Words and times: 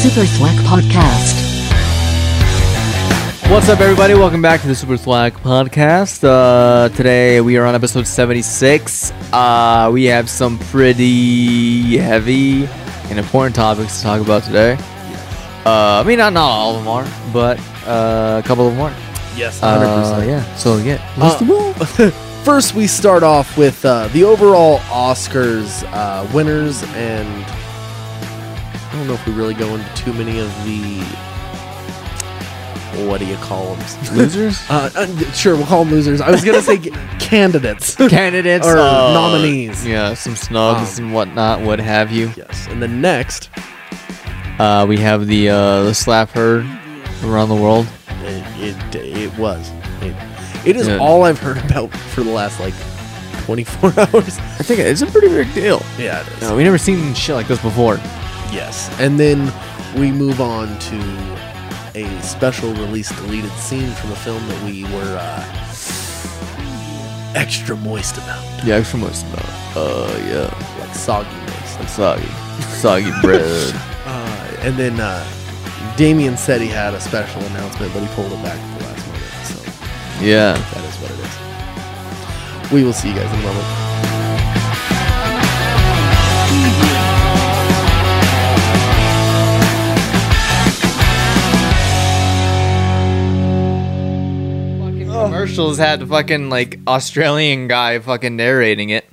Super 0.00 0.24
Thwack 0.26 0.54
Podcast. 0.66 1.34
What's 3.50 3.68
up, 3.68 3.80
everybody? 3.80 4.14
Welcome 4.14 4.42
back 4.42 4.60
to 4.62 4.66
the 4.66 4.74
Super 4.74 4.96
Slack 4.96 5.34
podcast. 5.34 6.24
Uh, 6.24 6.88
today 6.96 7.40
we 7.40 7.56
are 7.56 7.64
on 7.66 7.74
episode 7.74 8.06
76. 8.06 9.12
Uh, 9.32 9.90
we 9.92 10.04
have 10.04 10.28
some 10.28 10.58
pretty 10.58 11.96
heavy 11.98 12.66
and 13.10 13.18
important 13.18 13.54
topics 13.54 13.98
to 13.98 14.02
talk 14.02 14.20
about 14.20 14.42
today. 14.42 14.72
Uh, 15.64 16.00
I 16.00 16.04
mean, 16.04 16.18
not, 16.18 16.32
not 16.32 16.48
all 16.50 16.76
of 16.76 16.84
them 16.84 16.88
are, 16.88 17.06
but 17.32 17.58
uh, 17.86 18.40
a 18.44 18.46
couple 18.46 18.66
of 18.68 18.74
them 18.74 18.82
are. 18.82 18.94
Yes, 19.36 19.62
Uh, 19.62 20.24
yeah, 20.26 20.54
so 20.56 20.76
yeah. 20.78 21.00
Let's. 21.16 22.14
First, 22.44 22.74
we 22.74 22.88
start 22.88 23.22
off 23.22 23.56
with 23.56 23.84
uh, 23.84 24.08
the 24.08 24.24
overall 24.24 24.78
Oscars 24.80 25.84
uh, 25.92 26.28
winners, 26.34 26.82
and 26.94 27.28
I 28.92 28.96
don't 28.96 29.06
know 29.06 29.14
if 29.14 29.26
we 29.26 29.32
really 29.32 29.54
go 29.54 29.74
into 29.74 29.94
too 29.94 30.12
many 30.12 30.38
of 30.38 30.48
the. 30.64 31.02
What 33.08 33.20
do 33.20 33.26
you 33.26 33.36
call 33.36 33.74
them? 33.74 33.86
Losers? 34.14 34.60
Uh, 34.70 34.90
uh, 34.94 35.06
sure, 35.32 35.56
we'll 35.56 35.64
call 35.66 35.84
them 35.84 35.94
losers. 35.94 36.20
I 36.20 36.30
was 36.30 36.44
gonna 36.44 36.60
say 36.60 36.76
g- 36.76 36.90
candidates. 37.18 37.96
Candidates? 37.96 38.66
Or 38.66 38.76
uh, 38.76 39.12
nominees. 39.14 39.86
Yeah, 39.86 40.12
some 40.14 40.36
snubs 40.36 40.98
Um, 40.98 41.06
and 41.06 41.14
whatnot, 41.14 41.62
what 41.62 41.78
have 41.80 42.12
you. 42.12 42.30
yes, 42.36 42.66
and 42.68 42.82
then 42.82 43.00
next, 43.00 43.48
Uh, 44.58 44.84
we 44.86 44.98
have 44.98 45.26
the, 45.26 45.48
uh, 45.48 45.82
the 45.84 45.94
slap 45.94 46.28
heard 46.30 46.66
around 47.24 47.48
the 47.48 47.54
world. 47.54 47.86
it 48.24 48.44
it, 48.94 48.94
it 48.94 49.38
was. 49.38 49.70
It, 50.02 50.14
it 50.66 50.76
is 50.76 50.86
Yeah. 50.86 50.98
all 50.98 51.22
I've 51.24 51.38
heard 51.40 51.56
about 51.64 51.90
for 52.12 52.22
the 52.22 52.30
last 52.30 52.60
like 52.60 52.74
24 53.46 53.90
hours. 53.96 54.38
I 54.38 54.62
think 54.62 54.80
it's 54.80 55.00
a 55.00 55.06
pretty 55.06 55.28
big 55.28 55.52
deal. 55.54 55.82
Yeah, 55.98 56.20
it 56.20 56.28
is. 56.34 56.40
No, 56.42 56.54
we 56.56 56.62
never 56.62 56.78
seen 56.78 57.14
shit 57.14 57.34
like 57.34 57.48
this 57.48 57.60
before. 57.62 57.98
Yes. 58.52 58.88
And 59.00 59.18
then 59.18 59.52
we 59.98 60.10
move 60.12 60.40
on 60.40 60.78
to 60.78 60.98
a 61.94 62.20
special 62.22 62.72
release 62.74 63.10
deleted 63.20 63.50
scene 63.52 63.90
from 63.92 64.12
a 64.12 64.16
film 64.16 64.46
that 64.48 64.64
we 64.64 64.84
were 64.84 65.16
uh, 65.20 65.44
extra 67.34 67.76
moist 67.76 68.16
about. 68.18 68.42
Yeah, 68.64 68.76
extra 68.76 68.98
moist 68.98 69.26
about. 69.26 69.48
Uh, 69.76 70.14
yeah. 70.26 70.78
Like 70.80 70.94
soggy 70.94 71.28
moist. 71.30 71.78
Like 71.80 71.88
soggy. 71.88 72.26
Soggy 72.78 73.10
bread. 73.22 73.74
Uh, 74.04 74.56
and 74.60 74.76
then 74.76 75.00
uh, 75.00 75.24
Damien 75.96 76.36
said 76.36 76.60
he 76.60 76.68
had 76.68 76.94
a 76.94 77.00
special 77.00 77.40
announcement, 77.42 77.92
but 77.92 78.00
he 78.00 78.14
pulled 78.14 78.32
it 78.32 78.42
back 78.42 78.58
at 78.58 78.78
the 78.78 78.84
last 78.84 79.06
moment. 79.06 79.46
So 79.46 80.24
Yeah. 80.24 80.52
that 80.52 80.84
is 80.84 80.96
what 81.00 81.10
it 81.10 81.18
is. 82.66 82.72
We 82.72 82.84
will 82.84 82.92
see 82.92 83.08
you 83.08 83.14
guys 83.14 83.32
in 83.32 83.40
a 83.40 83.42
moment. 83.42 83.91
Commercials 95.24 95.78
had 95.78 96.06
fucking 96.08 96.50
like 96.50 96.78
Australian 96.86 97.68
guy 97.68 97.98
fucking 97.98 98.36
narrating 98.36 98.90
it. 98.90 99.04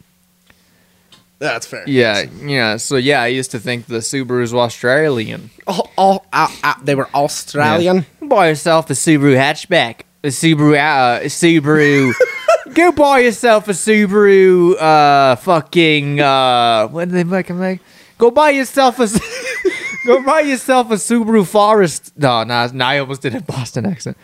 That's 1.39 1.65
fair. 1.65 1.83
Yeah, 1.87 2.25
yeah. 2.41 2.75
So 2.77 2.97
yeah, 2.97 3.21
I 3.21 3.27
used 3.27 3.51
to 3.51 3.59
think 3.59 3.85
the 3.85 3.99
Subarus 3.99 4.53
were 4.53 4.59
Australian. 4.59 5.49
Oh, 5.67 5.89
all, 5.97 6.25
uh, 6.33 6.53
uh, 6.63 6.73
they 6.83 6.95
were 6.95 7.07
Australian. 7.13 8.05
Yeah. 8.21 8.27
Buy 8.27 8.49
yourself 8.49 8.89
a 8.89 8.93
Subaru 8.93 9.37
hatchback. 9.37 10.01
A 10.21 10.27
Subaru, 10.27 10.75
uh, 10.75 11.21
a 11.21 11.27
Subaru. 11.27 12.13
Go 12.73 12.91
buy 12.91 13.19
yourself 13.19 13.69
a 13.69 13.71
Subaru. 13.71 14.75
Uh, 14.79 15.37
fucking. 15.37 16.19
Uh, 16.19 16.89
what 16.89 17.09
did 17.09 17.15
they 17.15 17.23
fucking 17.23 17.57
make? 17.57 17.79
Go 18.17 18.31
buy 18.31 18.49
yourself 18.49 18.99
a. 18.99 19.07
go 20.05 20.21
buy 20.23 20.41
yourself 20.41 20.91
a 20.91 20.95
Subaru 20.95 21.47
Forest. 21.47 22.11
No, 22.17 22.43
no, 22.43 22.67
no. 22.67 22.85
I 22.85 22.99
almost 22.99 23.21
did 23.21 23.33
a 23.33 23.41
Boston 23.41 23.85
accent. 23.85 24.17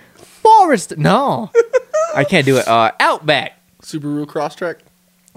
Forest. 0.45 0.97
No, 0.97 1.49
I 2.13 2.23
can't 2.23 2.45
do 2.45 2.57
it. 2.57 2.67
Uh, 2.67 2.91
Outback. 2.99 3.53
Subaru 3.81 4.27
Crosstrek. 4.27 4.81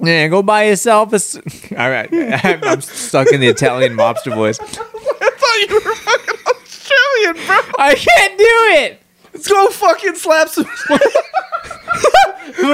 Yeah, 0.03 0.29
go 0.29 0.43
buy 0.43 0.65
yourself 0.65 1.13
a. 1.15 1.19
Su- 1.19 1.41
All 1.79 1.89
right, 1.91 2.09
I'm, 2.13 2.63
I'm 2.65 2.81
stuck 2.83 3.33
in 3.33 3.41
the 3.41 3.49
Italian 3.49 3.97
mobster 3.97 4.35
voice. 4.35 4.59
I 4.65 4.65
thought 4.65 5.69
you 5.69 5.75
were 5.75 5.95
fucking 5.95 6.35
Australian, 6.47 7.35
bro. 7.47 7.59
I 7.79 7.95
can't 7.95 8.37
do 8.39 8.67
it. 8.85 9.01
Let's 9.33 9.49
go 9.49 9.71
fucking 9.71 10.15
slap 10.17 10.49
some. 10.51 10.65
Who 10.65 10.99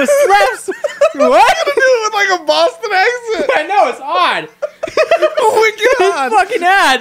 slaps? 0.07 0.71
What? 1.15 1.57
do 1.67 1.73
it 1.77 2.03
with 2.03 2.15
like 2.15 2.31
a 2.41 2.43
Boston 2.45 2.91
accent. 2.93 3.51
I 3.57 3.63
know 3.69 3.89
it's 3.89 4.01
odd. 4.01 4.49
Oh 5.39 5.55
my 5.55 5.71
god! 5.99 6.27
It's 6.27 6.35
fucking 6.35 6.65
odd. 6.65 7.01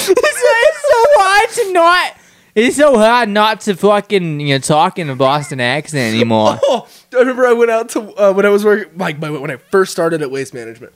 it's, 0.00 0.08
it's 0.08 0.82
so 0.88 0.98
hard 1.16 1.48
to 1.50 1.72
not. 1.72 2.16
It's 2.54 2.76
so 2.76 2.98
hard 2.98 3.28
not 3.28 3.60
to 3.62 3.76
fucking 3.76 4.40
you 4.40 4.54
know 4.54 4.58
talk 4.58 4.98
in 4.98 5.08
a 5.10 5.16
Boston 5.16 5.60
accent 5.60 6.14
anymore. 6.14 6.58
Oh, 6.62 6.88
I 7.14 7.18
remember 7.18 7.46
I 7.46 7.52
went 7.52 7.70
out 7.70 7.88
to 7.90 8.00
uh, 8.20 8.32
when 8.32 8.46
I 8.46 8.48
was 8.48 8.64
working 8.64 8.96
like 8.98 9.18
my, 9.18 9.30
when 9.30 9.50
I 9.50 9.56
first 9.56 9.92
started 9.92 10.22
at 10.22 10.30
Waste 10.30 10.54
Management. 10.54 10.92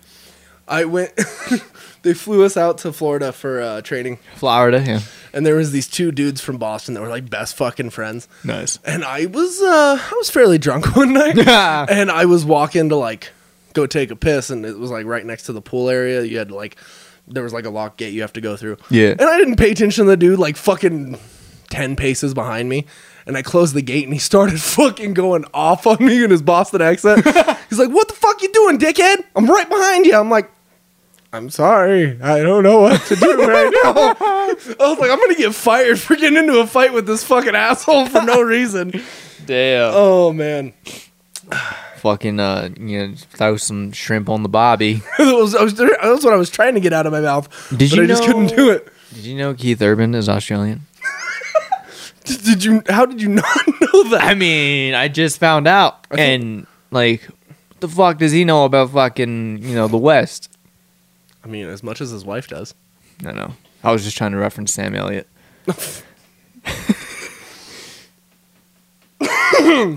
I 0.67 0.87
went. 0.87 1.13
they 2.03 2.15
flew 2.15 2.43
us 2.45 2.57
out 2.57 2.79
to 2.79 2.93
Florida 2.93 3.33
for 3.33 3.61
uh, 3.61 3.83
training, 3.83 4.19
Florida, 4.37 4.83
yeah, 4.85 5.01
and 5.33 5.45
there 5.45 5.57
was 5.57 5.73
these 5.73 5.87
two 5.87 6.11
dudes 6.11 6.41
from 6.41 6.57
Boston 6.57 6.95
that 6.95 7.03
were 7.03 7.09
like 7.09 7.29
best 7.29 7.57
fucking 7.57 7.91
friends. 7.91 8.29
nice. 8.45 8.79
And 8.85 9.05
I 9.05 9.27
was 9.27 9.61
uh, 9.61 9.99
I 10.01 10.15
was 10.17 10.31
fairly 10.31 10.57
drunk 10.57 10.97
one 10.97 11.13
night, 11.13 11.39
and 11.39 12.11
I 12.11 12.25
was 12.25 12.47
walking 12.47 12.89
to 12.89 12.97
like 12.97 13.31
go 13.75 13.87
take 13.87 14.11
a 14.11 14.17
piss, 14.17 14.49
and 14.49 14.65
it 14.65 14.79
was 14.79 14.91
like 14.91 15.05
right 15.05 15.25
next 15.25 15.45
to 15.45 15.53
the 15.53 15.61
pool 15.61 15.91
area. 15.91 16.23
You 16.23 16.39
had 16.39 16.49
to 16.49 16.55
like 16.55 16.77
there 17.29 17.43
was 17.43 17.53
like 17.53 17.65
a 17.65 17.71
lock 17.71 17.97
gate 17.97 18.13
you 18.13 18.23
have 18.23 18.33
to 18.35 18.41
go 18.41 18.57
through. 18.57 18.77
Yeah. 18.91 19.11
And 19.11 19.23
I 19.23 19.39
didn't 19.39 19.57
pay 19.57 19.71
attention 19.71 20.05
to 20.05 20.11
the 20.11 20.17
dude 20.17 20.39
like 20.39 20.57
fucking 20.57 21.19
10 21.75 21.97
paces 21.97 22.35
behind 22.35 22.69
me. 22.69 22.87
And 23.27 23.37
I 23.37 23.43
closed 23.43 23.75
the 23.75 23.83
gate 23.83 24.05
and 24.05 24.12
he 24.12 24.19
started 24.21 24.61
fucking 24.62 25.15
going 25.15 25.45
off 25.53 25.87
on 25.87 25.97
me 26.05 26.23
in 26.23 26.31
his 26.31 26.43
Boston 26.43 26.81
accent. 26.81 27.25
He's 27.69 27.79
like, 27.79 27.91
What 27.91 28.09
the 28.09 28.15
fuck 28.15 28.41
you 28.43 28.53
doing, 28.53 28.79
dickhead? 28.79 29.25
I'm 29.35 29.47
right 29.47 29.69
behind 29.69 30.07
you. 30.07 30.15
I'm 30.17 30.31
like, 30.31 30.51
I'm 31.33 31.51
sorry. 31.51 32.21
I 32.23 32.45
don't 32.45 32.62
know 32.62 32.83
what 32.83 33.01
to 33.07 33.17
do 33.17 33.37
right 33.45 33.73
now. 33.83 33.93
I 34.21 34.55
was 34.79 34.99
like, 35.01 35.11
I'm 35.11 35.19
gonna 35.19 35.35
get 35.35 35.53
fired 35.53 35.99
for 35.99 36.15
getting 36.15 36.39
into 36.39 36.61
a 36.61 36.67
fight 36.67 36.93
with 36.93 37.07
this 37.07 37.25
fucking 37.25 37.57
asshole 37.57 38.06
for 38.06 38.23
no 38.23 38.41
reason. 38.41 39.03
Damn. 39.45 39.91
Oh 39.93 40.33
man. 40.33 40.73
Fucking 41.97 42.39
uh, 42.39 42.69
you 42.79 43.09
know, 43.09 43.15
throw 43.17 43.56
some 43.56 43.91
shrimp 43.91 44.29
on 44.29 44.45
the 44.45 44.49
bobby. 44.49 45.03
that, 45.19 45.35
was, 45.35 45.55
was, 45.55 45.75
that 45.75 45.99
was 46.05 46.25
what 46.25 46.35
I 46.35 46.37
was 46.37 46.51
trying 46.51 46.75
to 46.75 46.81
get 46.81 46.93
out 46.93 47.06
of 47.06 47.12
my 47.12 47.21
mouth. 47.21 47.49
Did 47.71 47.91
but 47.91 47.97
you 47.97 48.03
I 48.05 48.06
just 48.06 48.25
couldn't 48.25 48.55
do 48.55 48.71
it. 48.71 48.87
Did 49.12 49.25
you 49.25 49.37
know 49.37 49.55
Keith 49.55 49.83
Urban 49.83 50.15
is 50.15 50.29
Australian? 50.29 50.83
Did 52.25 52.65
you 52.65 52.83
how 52.89 53.07
did 53.07 53.21
you 53.21 53.29
not 53.41 53.67
know 53.81 54.05
that? 54.11 54.21
I 54.23 54.35
mean, 54.35 54.95
I 54.95 55.09
just 55.09 55.39
found 55.39 55.67
out, 55.69 56.07
think- 56.09 56.21
and 56.21 56.67
like, 56.91 57.23
what 57.69 57.81
the 57.81 57.89
fuck 57.89 58.19
does 58.19 58.33
he 58.33 58.45
know 58.45 58.65
about 58.65 58.91
fucking 58.91 59.62
you 59.62 59.75
know 59.75 59.89
the 59.89 59.99
West? 59.99 60.51
I 61.45 61.49
mean, 61.49 61.67
as 61.67 61.83
much 61.83 62.01
as 62.01 62.11
his 62.11 62.25
wife 62.25 62.49
does. 62.49 62.75
I 63.27 63.33
know. 63.33 63.53
I 63.83 63.93
was 63.93 64.03
just 64.05 64.17
trying 64.17 64.33
to 64.33 64.39
reference 64.39 64.73
Sam 64.73 64.95
Elliott. 64.95 65.29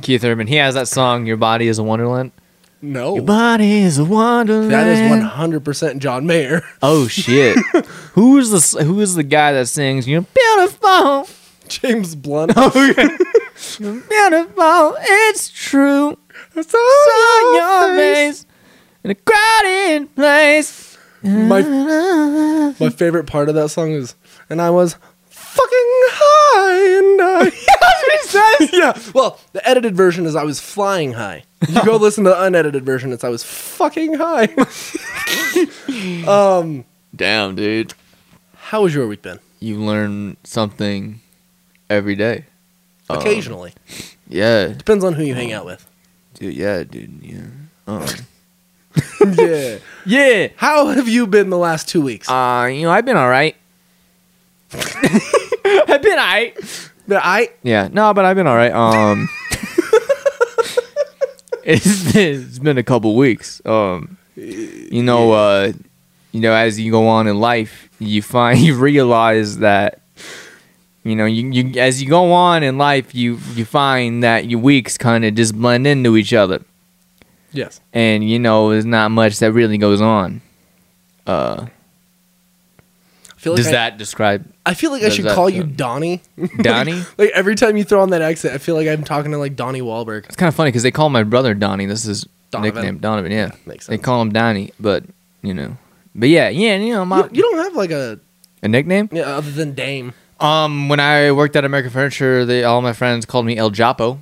Keith 0.01 0.23
Urban, 0.23 0.47
he 0.47 0.55
has 0.55 0.75
that 0.75 0.87
song 0.87 1.25
"Your 1.25 1.37
Body 1.37 1.67
Is 1.67 1.79
a 1.79 1.83
Wonderland." 1.83 2.31
No. 2.79 3.15
Your 3.15 3.23
body 3.23 3.79
is 3.79 3.97
a 3.97 4.05
wonderland. 4.05 4.71
That 4.71 4.85
is 4.87 5.09
one 5.09 5.21
hundred 5.21 5.65
percent 5.65 5.99
John 6.01 6.27
Mayer. 6.27 6.61
Oh 6.81 7.07
shit! 7.07 7.57
who 8.13 8.37
is 8.37 8.51
the 8.51 8.83
Who 8.83 8.99
is 8.99 9.15
the 9.15 9.23
guy 9.23 9.51
that 9.53 9.67
sings 9.67 10.07
"You're 10.07 10.21
beautiful, 10.21 11.27
James 11.69 12.15
Blunt. 12.15 12.53
you're 12.55 12.71
beautiful, 12.93 14.95
it's 14.99 15.49
true"? 15.49 16.17
It's 16.55 16.73
on 16.73 17.55
your 17.55 17.95
face 17.95 18.45
in 19.03 19.11
a 19.11 19.15
crowded 19.15 20.13
place. 20.15 20.97
My 21.23 21.61
my 22.79 22.89
favorite 22.89 23.25
part 23.25 23.49
of 23.49 23.55
that 23.55 23.69
song 23.69 23.91
is, 23.91 24.15
and 24.49 24.61
I 24.61 24.69
was 24.69 24.95
fucking 25.29 26.09
high 26.13 26.97
and 26.99 27.21
I. 27.21 27.51
yeah. 28.73 28.97
Well, 29.13 29.39
the 29.53 29.67
edited 29.67 29.95
version 29.95 30.25
is 30.25 30.35
I 30.35 30.43
was 30.43 30.59
flying 30.59 31.13
high. 31.13 31.43
You 31.67 31.83
go 31.83 31.95
listen 31.97 32.23
to 32.25 32.29
the 32.31 32.43
unedited 32.43 32.85
version. 32.85 33.11
It's 33.11 33.23
I 33.23 33.29
was 33.29 33.43
fucking 33.43 34.15
high. 34.19 34.47
um, 36.27 36.85
Damn, 37.15 37.55
dude. 37.55 37.93
how 38.55 38.83
has 38.83 38.93
your 38.93 39.07
week 39.07 39.23
been? 39.23 39.39
You 39.59 39.77
learn 39.77 40.37
something 40.43 41.21
every 41.89 42.15
day. 42.15 42.45
Um, 43.09 43.19
Occasionally, 43.19 43.73
Yeah, 44.27 44.67
depends 44.67 45.03
on 45.03 45.13
who 45.13 45.23
you 45.23 45.33
hang 45.35 45.53
out 45.53 45.65
with. 45.65 45.87
dude. 46.35 46.53
Yeah, 46.53 46.83
dude. 46.83 47.19
Yeah. 47.21 47.41
Um, 47.87 48.05
yeah. 49.37 49.77
yeah. 50.05 50.47
How 50.57 50.87
have 50.87 51.07
you 51.07 51.25
been 51.27 51.49
the 51.49 51.57
last 51.57 51.87
two 51.87 52.01
weeks? 52.01 52.29
Uh, 52.29 52.69
you 52.71 52.81
know, 52.83 52.91
I've 52.91 53.05
been 53.05 53.15
all 53.17 53.29
right. 53.29 53.55
I've 54.73 56.01
been 56.01 56.11
all 56.19 56.25
right. 56.25 56.53
But 57.07 57.21
I 57.23 57.49
Yeah, 57.63 57.87
no, 57.91 58.13
but 58.13 58.25
I've 58.25 58.35
been 58.35 58.47
all 58.47 58.55
right. 58.57 58.73
Um, 58.73 59.29
it's 61.63 62.11
been, 62.11 62.41
it's 62.41 62.59
been 62.59 62.77
a 62.77 62.83
couple 62.83 63.15
weeks. 63.15 63.61
Um, 63.65 64.17
you 64.35 65.03
know, 65.03 65.31
uh, 65.31 65.71
you 66.31 66.41
know, 66.41 66.53
as 66.53 66.79
you 66.79 66.91
go 66.91 67.07
on 67.07 67.27
in 67.27 67.39
life, 67.39 67.89
you 67.99 68.21
find 68.21 68.59
you 68.59 68.75
realize 68.75 69.59
that 69.59 70.01
you 71.07 71.15
know 71.15 71.25
you, 71.25 71.49
you 71.49 71.79
as 71.79 72.01
you 72.01 72.09
go 72.09 72.31
on 72.31 72.63
in 72.63 72.77
life 72.77 73.13
you 73.15 73.39
you 73.55 73.65
find 73.65 74.23
that 74.23 74.49
your 74.49 74.59
weeks 74.59 74.97
kind 74.97 75.23
of 75.25 75.35
just 75.35 75.55
blend 75.55 75.85
into 75.87 76.17
each 76.17 76.33
other 76.33 76.61
Yes. 77.53 77.79
and 77.93 78.27
you 78.27 78.39
know 78.39 78.69
there's 78.71 78.85
not 78.85 79.09
much 79.11 79.39
that 79.39 79.51
really 79.53 79.77
goes 79.77 80.01
on 80.01 80.41
uh 81.25 81.67
like 83.45 83.55
does 83.55 83.67
I, 83.67 83.71
that 83.71 83.97
describe 83.97 84.45
I 84.65 84.73
feel 84.73 84.91
like 84.91 85.03
I 85.03 85.09
should 85.09 85.23
that 85.25 85.35
call 85.35 85.49
you 85.49 85.63
Donnie. 85.63 86.21
Donnie? 86.61 87.01
like 87.17 87.29
every 87.33 87.55
time 87.55 87.77
you 87.77 87.85
throw 87.85 88.01
on 88.01 88.09
that 88.09 88.21
accent, 88.21 88.53
I 88.53 88.57
feel 88.57 88.75
like 88.75 88.87
I'm 88.89 89.05
talking 89.05 89.31
to 89.31 89.37
like 89.37 89.55
Donnie 89.55 89.79
Wahlberg. 89.81 90.25
it's 90.25 90.35
kind 90.35 90.49
of 90.49 90.55
funny 90.55 90.67
because 90.69 90.83
they 90.83 90.91
call 90.91 91.09
my 91.09 91.23
brother 91.23 91.53
Donnie 91.53 91.85
this 91.85 92.05
is 92.05 92.27
Donovan. 92.51 92.75
nickname 92.75 92.97
Donovan 92.99 93.31
yeah 93.31 93.51
Makes 93.65 93.85
sense. 93.85 93.87
they 93.87 93.97
call 93.97 94.21
him 94.21 94.33
Donnie 94.33 94.71
but 94.81 95.05
you 95.41 95.53
know 95.53 95.77
but 96.13 96.27
yeah 96.29 96.49
yeah 96.49 96.75
you 96.75 96.93
know 96.93 97.05
my 97.05 97.19
You, 97.25 97.29
you 97.33 97.41
don't 97.43 97.57
have 97.59 97.75
like 97.75 97.91
a 97.91 98.19
a 98.63 98.67
nickname 98.67 99.07
yeah 99.13 99.23
other 99.37 99.51
than 99.51 99.73
Dame. 99.73 100.13
Um, 100.39 100.87
when 100.89 100.99
I 100.99 101.31
worked 101.31 101.55
at 101.55 101.65
American 101.65 101.91
Furniture, 101.91 102.45
they 102.45 102.63
all 102.63 102.81
my 102.81 102.93
friends 102.93 103.25
called 103.25 103.45
me 103.45 103.57
El 103.57 103.71
Japo. 103.71 104.19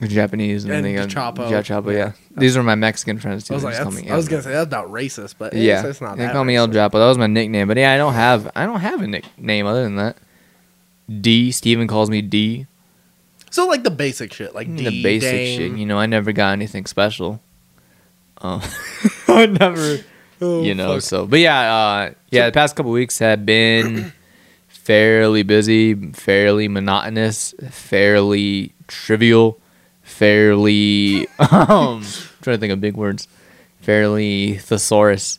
The 0.00 0.08
Japanese 0.08 0.64
and, 0.64 0.72
And 0.72 0.84
then 0.84 0.94
they 0.94 1.00
the 1.00 1.06
got 1.14 1.34
Chapo. 1.36 1.50
Ja 1.50 1.62
Chapo, 1.62 1.92
yeah. 1.94 2.12
These 2.36 2.56
were 2.56 2.62
my 2.62 2.74
Mexican 2.74 3.18
friends 3.18 3.44
too. 3.44 3.54
I 3.54 3.56
was 3.56 3.64
like, 3.64 3.74
that's, 3.76 4.10
I 4.10 4.16
was 4.16 4.28
gonna 4.28 4.42
say 4.42 4.50
that's 4.50 4.66
about 4.66 4.90
racist, 4.90 5.36
but 5.38 5.52
yeah, 5.52 5.80
it's, 5.80 5.88
it's 5.88 6.00
not 6.00 6.18
they 6.18 6.28
call 6.28 6.44
me 6.44 6.56
El. 6.56 6.68
Japo. 6.68 6.92
That 6.92 7.06
was 7.06 7.18
my 7.18 7.26
nickname. 7.26 7.68
But 7.68 7.76
yeah, 7.76 7.92
I 7.92 7.96
don't 7.96 8.14
have 8.14 8.50
I 8.56 8.66
don't 8.66 8.80
have 8.80 9.00
a 9.02 9.06
nickname 9.06 9.66
other 9.66 9.84
than 9.84 9.96
that. 9.96 10.16
D. 11.20 11.52
Steven 11.52 11.86
calls 11.86 12.10
me 12.10 12.22
D. 12.22 12.66
So 13.50 13.66
like 13.66 13.84
the 13.84 13.90
basic 13.90 14.32
shit, 14.32 14.54
like 14.54 14.74
D, 14.74 14.84
the 14.84 15.02
basic 15.02 15.30
Dame. 15.30 15.58
shit. 15.58 15.78
You 15.78 15.86
know, 15.86 15.98
I 15.98 16.06
never 16.06 16.32
got 16.32 16.52
anything 16.52 16.86
special. 16.86 17.40
Um, 18.38 18.60
I 19.28 19.46
never, 19.46 20.00
Oh, 20.44 20.62
you 20.62 20.74
know. 20.74 20.94
fuck. 20.94 21.02
So, 21.02 21.26
but 21.26 21.40
yeah, 21.40 21.74
uh, 21.74 22.12
yeah. 22.30 22.46
The 22.46 22.52
past 22.52 22.76
couple 22.76 22.92
weeks 22.92 23.18
have 23.18 23.46
been 23.46 24.12
fairly 24.68 25.42
busy, 25.42 25.94
fairly 26.12 26.68
monotonous, 26.68 27.54
fairly 27.70 28.72
trivial, 28.86 29.58
fairly. 30.02 31.26
Um, 31.38 32.02
trying 32.42 32.56
to 32.56 32.58
think 32.58 32.72
of 32.72 32.80
big 32.80 32.94
words. 32.96 33.26
Fairly 33.80 34.58
thesaurus. 34.58 35.38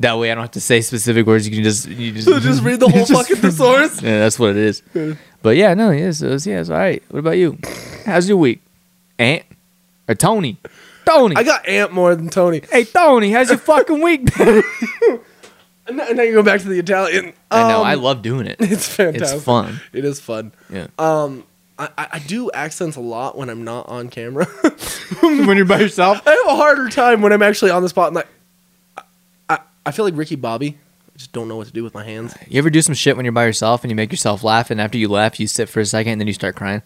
That 0.00 0.18
way, 0.18 0.30
I 0.30 0.34
don't 0.34 0.42
have 0.44 0.50
to 0.52 0.60
say 0.60 0.80
specific 0.80 1.26
words. 1.26 1.48
You 1.48 1.54
can 1.54 1.62
just 1.64 1.88
you 1.88 2.12
just, 2.12 2.28
just 2.42 2.62
read 2.62 2.80
the 2.80 2.88
whole 2.90 3.06
fucking 3.06 3.36
thesaurus. 3.36 4.02
yeah, 4.02 4.18
that's 4.18 4.38
what 4.38 4.50
it 4.50 4.56
is. 4.56 4.82
But 5.42 5.56
yeah, 5.56 5.74
no, 5.74 5.90
yeah, 5.90 6.10
so 6.10 6.32
it's, 6.32 6.46
yeah, 6.46 6.60
it's 6.60 6.70
all 6.70 6.76
right. 6.76 7.02
What 7.10 7.20
about 7.20 7.36
you? 7.38 7.58
How's 8.04 8.28
your 8.28 8.38
week? 8.38 8.60
Ant 9.18 9.44
or 10.08 10.14
Tony? 10.14 10.58
Tony. 11.04 11.36
I 11.36 11.42
got 11.42 11.68
Ant 11.68 11.92
more 11.92 12.14
than 12.14 12.28
Tony. 12.28 12.62
hey, 12.70 12.84
Tony, 12.84 13.30
how's 13.30 13.48
your 13.48 13.58
fucking 13.58 14.00
week 14.00 14.36
been? 14.36 14.62
And 15.86 15.98
now, 15.98 16.06
now 16.08 16.22
you 16.22 16.32
go 16.32 16.42
back 16.42 16.62
to 16.62 16.68
the 16.68 16.78
Italian. 16.78 17.34
I 17.50 17.68
know. 17.68 17.80
Um, 17.80 17.86
I 17.86 17.94
love 17.94 18.22
doing 18.22 18.46
it. 18.46 18.56
It's 18.58 18.88
fantastic. 18.88 19.36
It's 19.36 19.44
fun. 19.44 19.80
It 19.92 20.04
is 20.04 20.18
fun. 20.18 20.52
Yeah. 20.70 20.86
Um, 20.98 21.44
I, 21.78 21.88
I 21.98 22.08
I 22.12 22.18
do 22.20 22.50
accents 22.52 22.96
a 22.96 23.00
lot 23.00 23.36
when 23.36 23.50
I'm 23.50 23.64
not 23.64 23.88
on 23.88 24.08
camera. 24.08 24.46
when 25.20 25.56
you're 25.56 25.66
by 25.66 25.80
yourself. 25.80 26.26
I 26.26 26.30
have 26.30 26.46
a 26.46 26.56
harder 26.56 26.88
time 26.88 27.20
when 27.20 27.32
I'm 27.32 27.42
actually 27.42 27.70
on 27.70 27.82
the 27.82 27.88
spot 27.88 28.06
and 28.08 28.16
like. 28.16 28.28
I, 28.96 29.02
I, 29.50 29.58
I 29.86 29.90
feel 29.90 30.06
like 30.06 30.16
Ricky 30.16 30.36
Bobby. 30.36 30.78
I 31.14 31.18
just 31.18 31.32
don't 31.32 31.48
know 31.48 31.56
what 31.56 31.66
to 31.66 31.72
do 31.72 31.84
with 31.84 31.92
my 31.94 32.02
hands. 32.02 32.34
You 32.48 32.58
ever 32.58 32.70
do 32.70 32.80
some 32.80 32.94
shit 32.94 33.16
when 33.16 33.24
you're 33.26 33.32
by 33.32 33.44
yourself 33.44 33.84
and 33.84 33.90
you 33.90 33.94
make 33.94 34.10
yourself 34.10 34.42
laugh, 34.42 34.70
and 34.70 34.80
after 34.80 34.96
you 34.96 35.08
laugh, 35.08 35.38
you 35.38 35.46
sit 35.46 35.68
for 35.68 35.80
a 35.80 35.86
second 35.86 36.12
and 36.12 36.20
then 36.20 36.26
you 36.26 36.32
start 36.32 36.56
crying? 36.56 36.82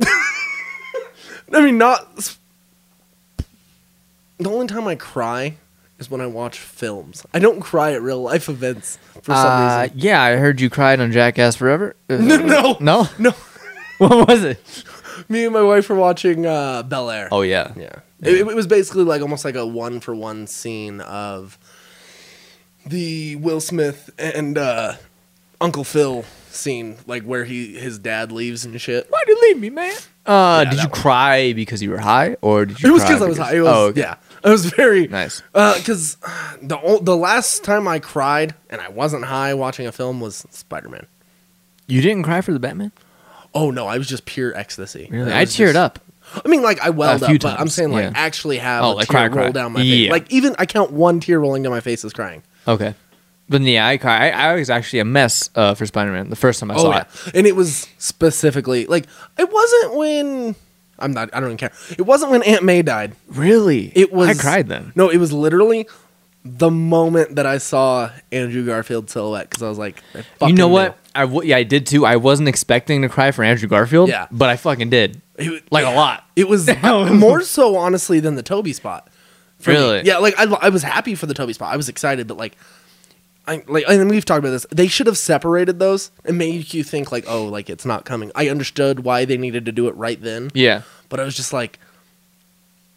I 0.02 1.60
mean, 1.60 1.78
not. 1.78 2.36
The 4.38 4.50
only 4.50 4.66
time 4.66 4.86
I 4.88 4.94
cry 4.96 5.56
is 5.98 6.10
when 6.10 6.20
I 6.20 6.26
watch 6.26 6.58
films. 6.58 7.24
I 7.32 7.38
don't 7.38 7.60
cry 7.60 7.92
at 7.92 8.02
real 8.02 8.20
life 8.20 8.48
events 8.48 8.98
for 9.22 9.32
some 9.34 9.46
Uh, 9.62 9.82
reason. 9.82 9.98
yeah, 9.98 10.22
I 10.22 10.36
heard 10.36 10.60
you 10.60 10.68
cried 10.70 11.00
on 11.00 11.12
Jackass 11.12 11.56
Forever. 11.56 11.94
Uh, 12.10 12.16
No. 12.20 12.76
no, 12.80 13.08
No, 13.18 13.30
what 13.98 14.26
was 14.28 14.42
it? 14.44 14.84
me 15.28 15.44
and 15.44 15.52
my 15.54 15.62
wife 15.62 15.88
were 15.88 15.94
watching 15.96 16.44
uh, 16.46 16.82
Bel 16.82 17.10
Air. 17.10 17.28
Oh 17.30 17.42
yeah, 17.42 17.72
Yeah. 17.76 17.90
It, 18.22 18.38
it 18.38 18.46
was 18.56 18.66
basically 18.66 19.04
like 19.04 19.20
almost 19.22 19.44
like 19.44 19.54
a 19.54 19.66
one 19.66 20.00
for 20.00 20.14
one 20.14 20.46
scene 20.46 21.00
of 21.02 21.58
the 22.86 23.36
Will 23.36 23.60
Smith 23.60 24.10
and 24.18 24.56
uh, 24.58 24.94
Uncle 25.60 25.84
Phil 25.84 26.24
scene, 26.50 26.96
like 27.06 27.22
where 27.24 27.44
he 27.44 27.74
his 27.78 27.98
dad 27.98 28.32
leaves 28.32 28.64
and 28.64 28.80
shit. 28.80 29.08
Why'd 29.10 29.28
you 29.28 29.38
leave 29.42 29.58
me, 29.60 29.70
man? 29.70 29.94
Uh, 30.26 30.64
did 30.64 30.80
you 30.82 30.88
cry 30.88 31.52
because 31.52 31.82
you 31.82 31.90
were 31.90 31.98
high, 31.98 32.36
or 32.40 32.64
did 32.64 32.80
you? 32.82 32.88
It 32.88 32.92
was 32.92 33.02
cry 33.02 33.10
because 33.12 33.22
I 33.22 33.28
was 33.28 33.38
high. 33.38 33.56
It 33.56 33.60
was, 33.60 33.68
oh, 33.74 33.84
okay. 33.88 34.00
yeah. 34.00 34.14
I 34.44 34.50
was 34.50 34.66
very 34.66 35.06
Nice. 35.08 35.42
Because 35.52 36.16
the 36.62 36.78
ol- 36.78 37.00
the 37.00 37.16
last 37.16 37.64
time 37.64 37.88
I 37.88 37.98
cried 37.98 38.54
and 38.70 38.80
I 38.80 38.88
wasn't 38.88 39.24
high 39.24 39.54
watching 39.54 39.86
a 39.86 39.92
film 39.92 40.20
was 40.20 40.46
Spider 40.50 40.88
Man. 40.88 41.06
You 41.86 42.00
didn't 42.02 42.22
cry 42.24 42.40
for 42.40 42.52
the 42.52 42.58
Batman? 42.60 42.92
Oh 43.54 43.70
no, 43.70 43.86
I 43.86 43.98
was 43.98 44.08
just 44.08 44.24
pure 44.26 44.56
ecstasy. 44.56 45.08
Really? 45.10 45.30
It 45.30 45.34
I 45.34 45.40
was 45.40 45.50
teared 45.50 45.72
just- 45.72 45.76
up. 45.76 45.98
I 46.44 46.48
mean, 46.48 46.62
like 46.62 46.80
I 46.80 46.88
welled 46.90 47.22
A 47.22 47.26
few 47.26 47.34
up, 47.36 47.42
but 47.42 47.60
I'm 47.60 47.68
saying 47.68 47.90
like 47.92 48.04
yeah. 48.04 48.12
actually 48.14 48.56
have 48.58 48.82
Oh, 48.82 48.92
a 48.92 48.94
like 48.94 49.08
tear 49.08 49.28
cry, 49.28 49.42
roll 49.42 49.52
cry. 49.52 49.52
down 49.52 49.72
my 49.72 49.80
face. 49.80 50.10
Like 50.10 50.32
even 50.32 50.56
I 50.58 50.64
count 50.66 50.90
one 50.90 51.20
tear 51.20 51.38
rolling 51.38 51.62
down 51.62 51.70
my 51.72 51.80
face 51.80 52.04
as 52.04 52.12
crying. 52.14 52.42
Okay. 52.66 52.94
But 53.46 53.60
yeah, 53.60 53.86
I 53.86 53.98
cry. 53.98 54.30
I, 54.30 54.50
I 54.52 54.54
was 54.54 54.70
actually 54.70 55.00
a 55.00 55.04
mess 55.04 55.50
uh, 55.54 55.74
for 55.74 55.84
Spider 55.84 56.12
Man 56.12 56.30
the 56.30 56.36
first 56.36 56.60
time 56.60 56.70
I 56.70 56.74
Oh 56.76 56.78
saw 56.78 56.90
yeah, 56.92 57.04
it. 57.26 57.34
and 57.34 57.46
it 57.46 57.54
was 57.54 57.86
specifically 57.98 58.86
like 58.86 59.04
it 59.38 59.52
wasn't 59.52 59.94
when 59.96 60.56
I'm 60.98 61.12
not. 61.12 61.30
I 61.34 61.40
don't 61.40 61.48
even 61.48 61.56
care. 61.58 61.72
It 61.98 62.02
wasn't 62.02 62.30
when 62.32 62.42
Aunt 62.44 62.62
May 62.64 62.82
died. 62.82 63.14
Really? 63.28 63.92
It 63.94 64.12
was. 64.12 64.28
I 64.28 64.34
cried 64.40 64.68
then. 64.68 64.92
No, 64.94 65.08
it 65.08 65.16
was 65.18 65.32
literally 65.32 65.88
the 66.44 66.70
moment 66.70 67.36
that 67.36 67.46
I 67.46 67.58
saw 67.58 68.10
Andrew 68.30 68.66
Garfield 68.66 69.08
silhouette 69.10 69.48
because 69.48 69.62
I 69.62 69.68
was 69.68 69.78
like, 69.78 70.02
I 70.40 70.48
You 70.48 70.54
know 70.54 70.68
knew. 70.68 70.74
what? 70.74 70.98
I 71.14 71.22
w- 71.22 71.48
yeah, 71.48 71.56
I 71.56 71.62
did 71.62 71.86
too. 71.86 72.04
I 72.04 72.16
wasn't 72.16 72.48
expecting 72.48 73.02
to 73.02 73.08
cry 73.08 73.30
for 73.30 73.42
Andrew 73.44 73.68
Garfield. 73.68 74.08
Yeah. 74.10 74.26
But 74.30 74.50
I 74.50 74.56
fucking 74.56 74.90
did. 74.90 75.22
It 75.38 75.50
was- 75.50 75.60
Like 75.70 75.86
a 75.86 75.90
lot. 75.90 76.24
It 76.36 76.46
was 76.48 76.68
more 77.12 77.40
so 77.42 77.76
honestly 77.76 78.20
than 78.20 78.34
the 78.34 78.42
Tobey 78.42 78.72
spot. 78.74 79.08
for 79.58 79.70
me. 79.70 79.76
Really? 79.76 80.02
Yeah, 80.02 80.18
like 80.18 80.38
I, 80.38 80.44
I 80.44 80.68
was 80.68 80.82
happy 80.82 81.14
for 81.14 81.24
the 81.26 81.34
Tobey 81.34 81.54
spot. 81.54 81.72
I 81.72 81.76
was 81.76 81.88
excited, 81.88 82.26
but 82.26 82.36
like, 82.36 82.56
I 83.46 83.62
like, 83.66 83.84
and 83.88 84.08
we've 84.10 84.24
talked 84.24 84.38
about 84.38 84.50
this. 84.50 84.66
They 84.70 84.86
should 84.88 85.06
have 85.06 85.18
separated 85.18 85.78
those 85.78 86.10
and 86.24 86.38
made 86.38 86.72
you 86.72 86.82
think 86.82 87.12
like, 87.12 87.24
oh, 87.28 87.44
like 87.44 87.68
it's 87.68 87.84
not 87.84 88.04
coming. 88.04 88.32
I 88.34 88.48
understood 88.48 89.00
why 89.00 89.24
they 89.26 89.36
needed 89.36 89.66
to 89.66 89.72
do 89.72 89.86
it 89.88 89.94
right 89.96 90.20
then, 90.20 90.50
Yeah. 90.54 90.82
but 91.10 91.20
I 91.20 91.24
was 91.24 91.36
just 91.36 91.52
like, 91.52 91.78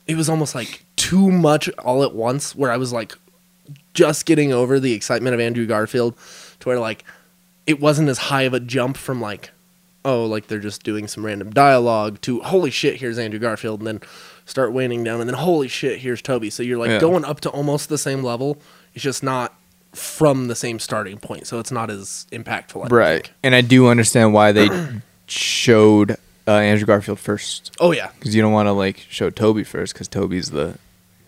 it 0.08 0.16
was 0.16 0.30
almost 0.30 0.56
like 0.56 0.84
too 0.96 1.32
much 1.32 1.70
all 1.80 2.02
at 2.04 2.16
once. 2.16 2.56
Where 2.56 2.72
I 2.72 2.78
was 2.78 2.94
like, 2.94 3.14
just 3.94 4.26
getting 4.26 4.54
over 4.54 4.80
the 4.80 4.94
excitement 4.94 5.34
of 5.34 5.40
Andrew 5.42 5.66
Garfield, 5.66 6.16
to 6.62 6.70
where 6.70 6.80
like, 6.80 7.04
it 7.66 7.82
wasn't 7.82 8.08
as 8.08 8.18
high 8.18 8.44
of 8.44 8.54
a 8.54 8.60
jump 8.62 8.96
from 8.96 9.20
like, 9.20 9.52
oh, 10.06 10.24
like 10.26 10.48
they're 10.48 10.60
just 10.60 10.84
doing 10.84 11.10
some 11.10 11.26
random 11.26 11.50
dialogue 11.50 12.22
to 12.22 12.40
holy 12.40 12.72
shit, 12.72 12.96
here's 13.02 13.20
Andrew 13.20 13.40
Garfield, 13.40 13.82
and 13.82 13.88
then 13.88 14.02
start 14.46 14.72
waning 14.72 15.04
down, 15.04 15.20
and 15.20 15.30
then 15.30 15.36
holy 15.36 15.68
shit, 15.68 16.00
here's 16.00 16.22
Tobey. 16.22 16.50
So 16.50 16.64
you're 16.64 16.78
like 16.78 16.90
Yeah. 16.92 17.00
going 17.00 17.26
up 17.26 17.42
to 17.42 17.50
almost 17.50 17.90
the 17.90 17.98
same 17.98 18.24
level. 18.24 18.62
It's 18.96 19.04
just 19.04 19.22
not 19.24 19.54
from 19.94 20.48
the 20.48 20.56
same 20.56 20.80
starting 20.80 21.18
point, 21.18 21.48
so 21.48 21.60
it's 21.60 21.72
not 21.72 21.90
as 21.90 22.28
impactful. 22.32 22.86
I 22.86 22.88
Right. 22.96 23.24
think. 23.26 23.34
And 23.44 23.56
I 23.56 23.62
do 23.62 23.88
understand 23.88 24.34
why 24.34 24.52
they 24.52 24.70
showed 25.28 26.12
uh, 26.48 26.52
Andrew 26.52 26.86
Garfield 26.86 27.20
first. 27.20 27.76
Oh 27.80 27.92
yeah, 27.92 28.12
Because 28.20 28.36
you 28.36 28.42
don't 28.42 28.54
want 28.54 28.68
to 28.68 28.72
like 28.74 29.06
show 29.10 29.30
Tobey 29.30 29.64
first 29.64 29.94
because 29.94 30.08
Tobey's 30.08 30.52
the 30.52 30.78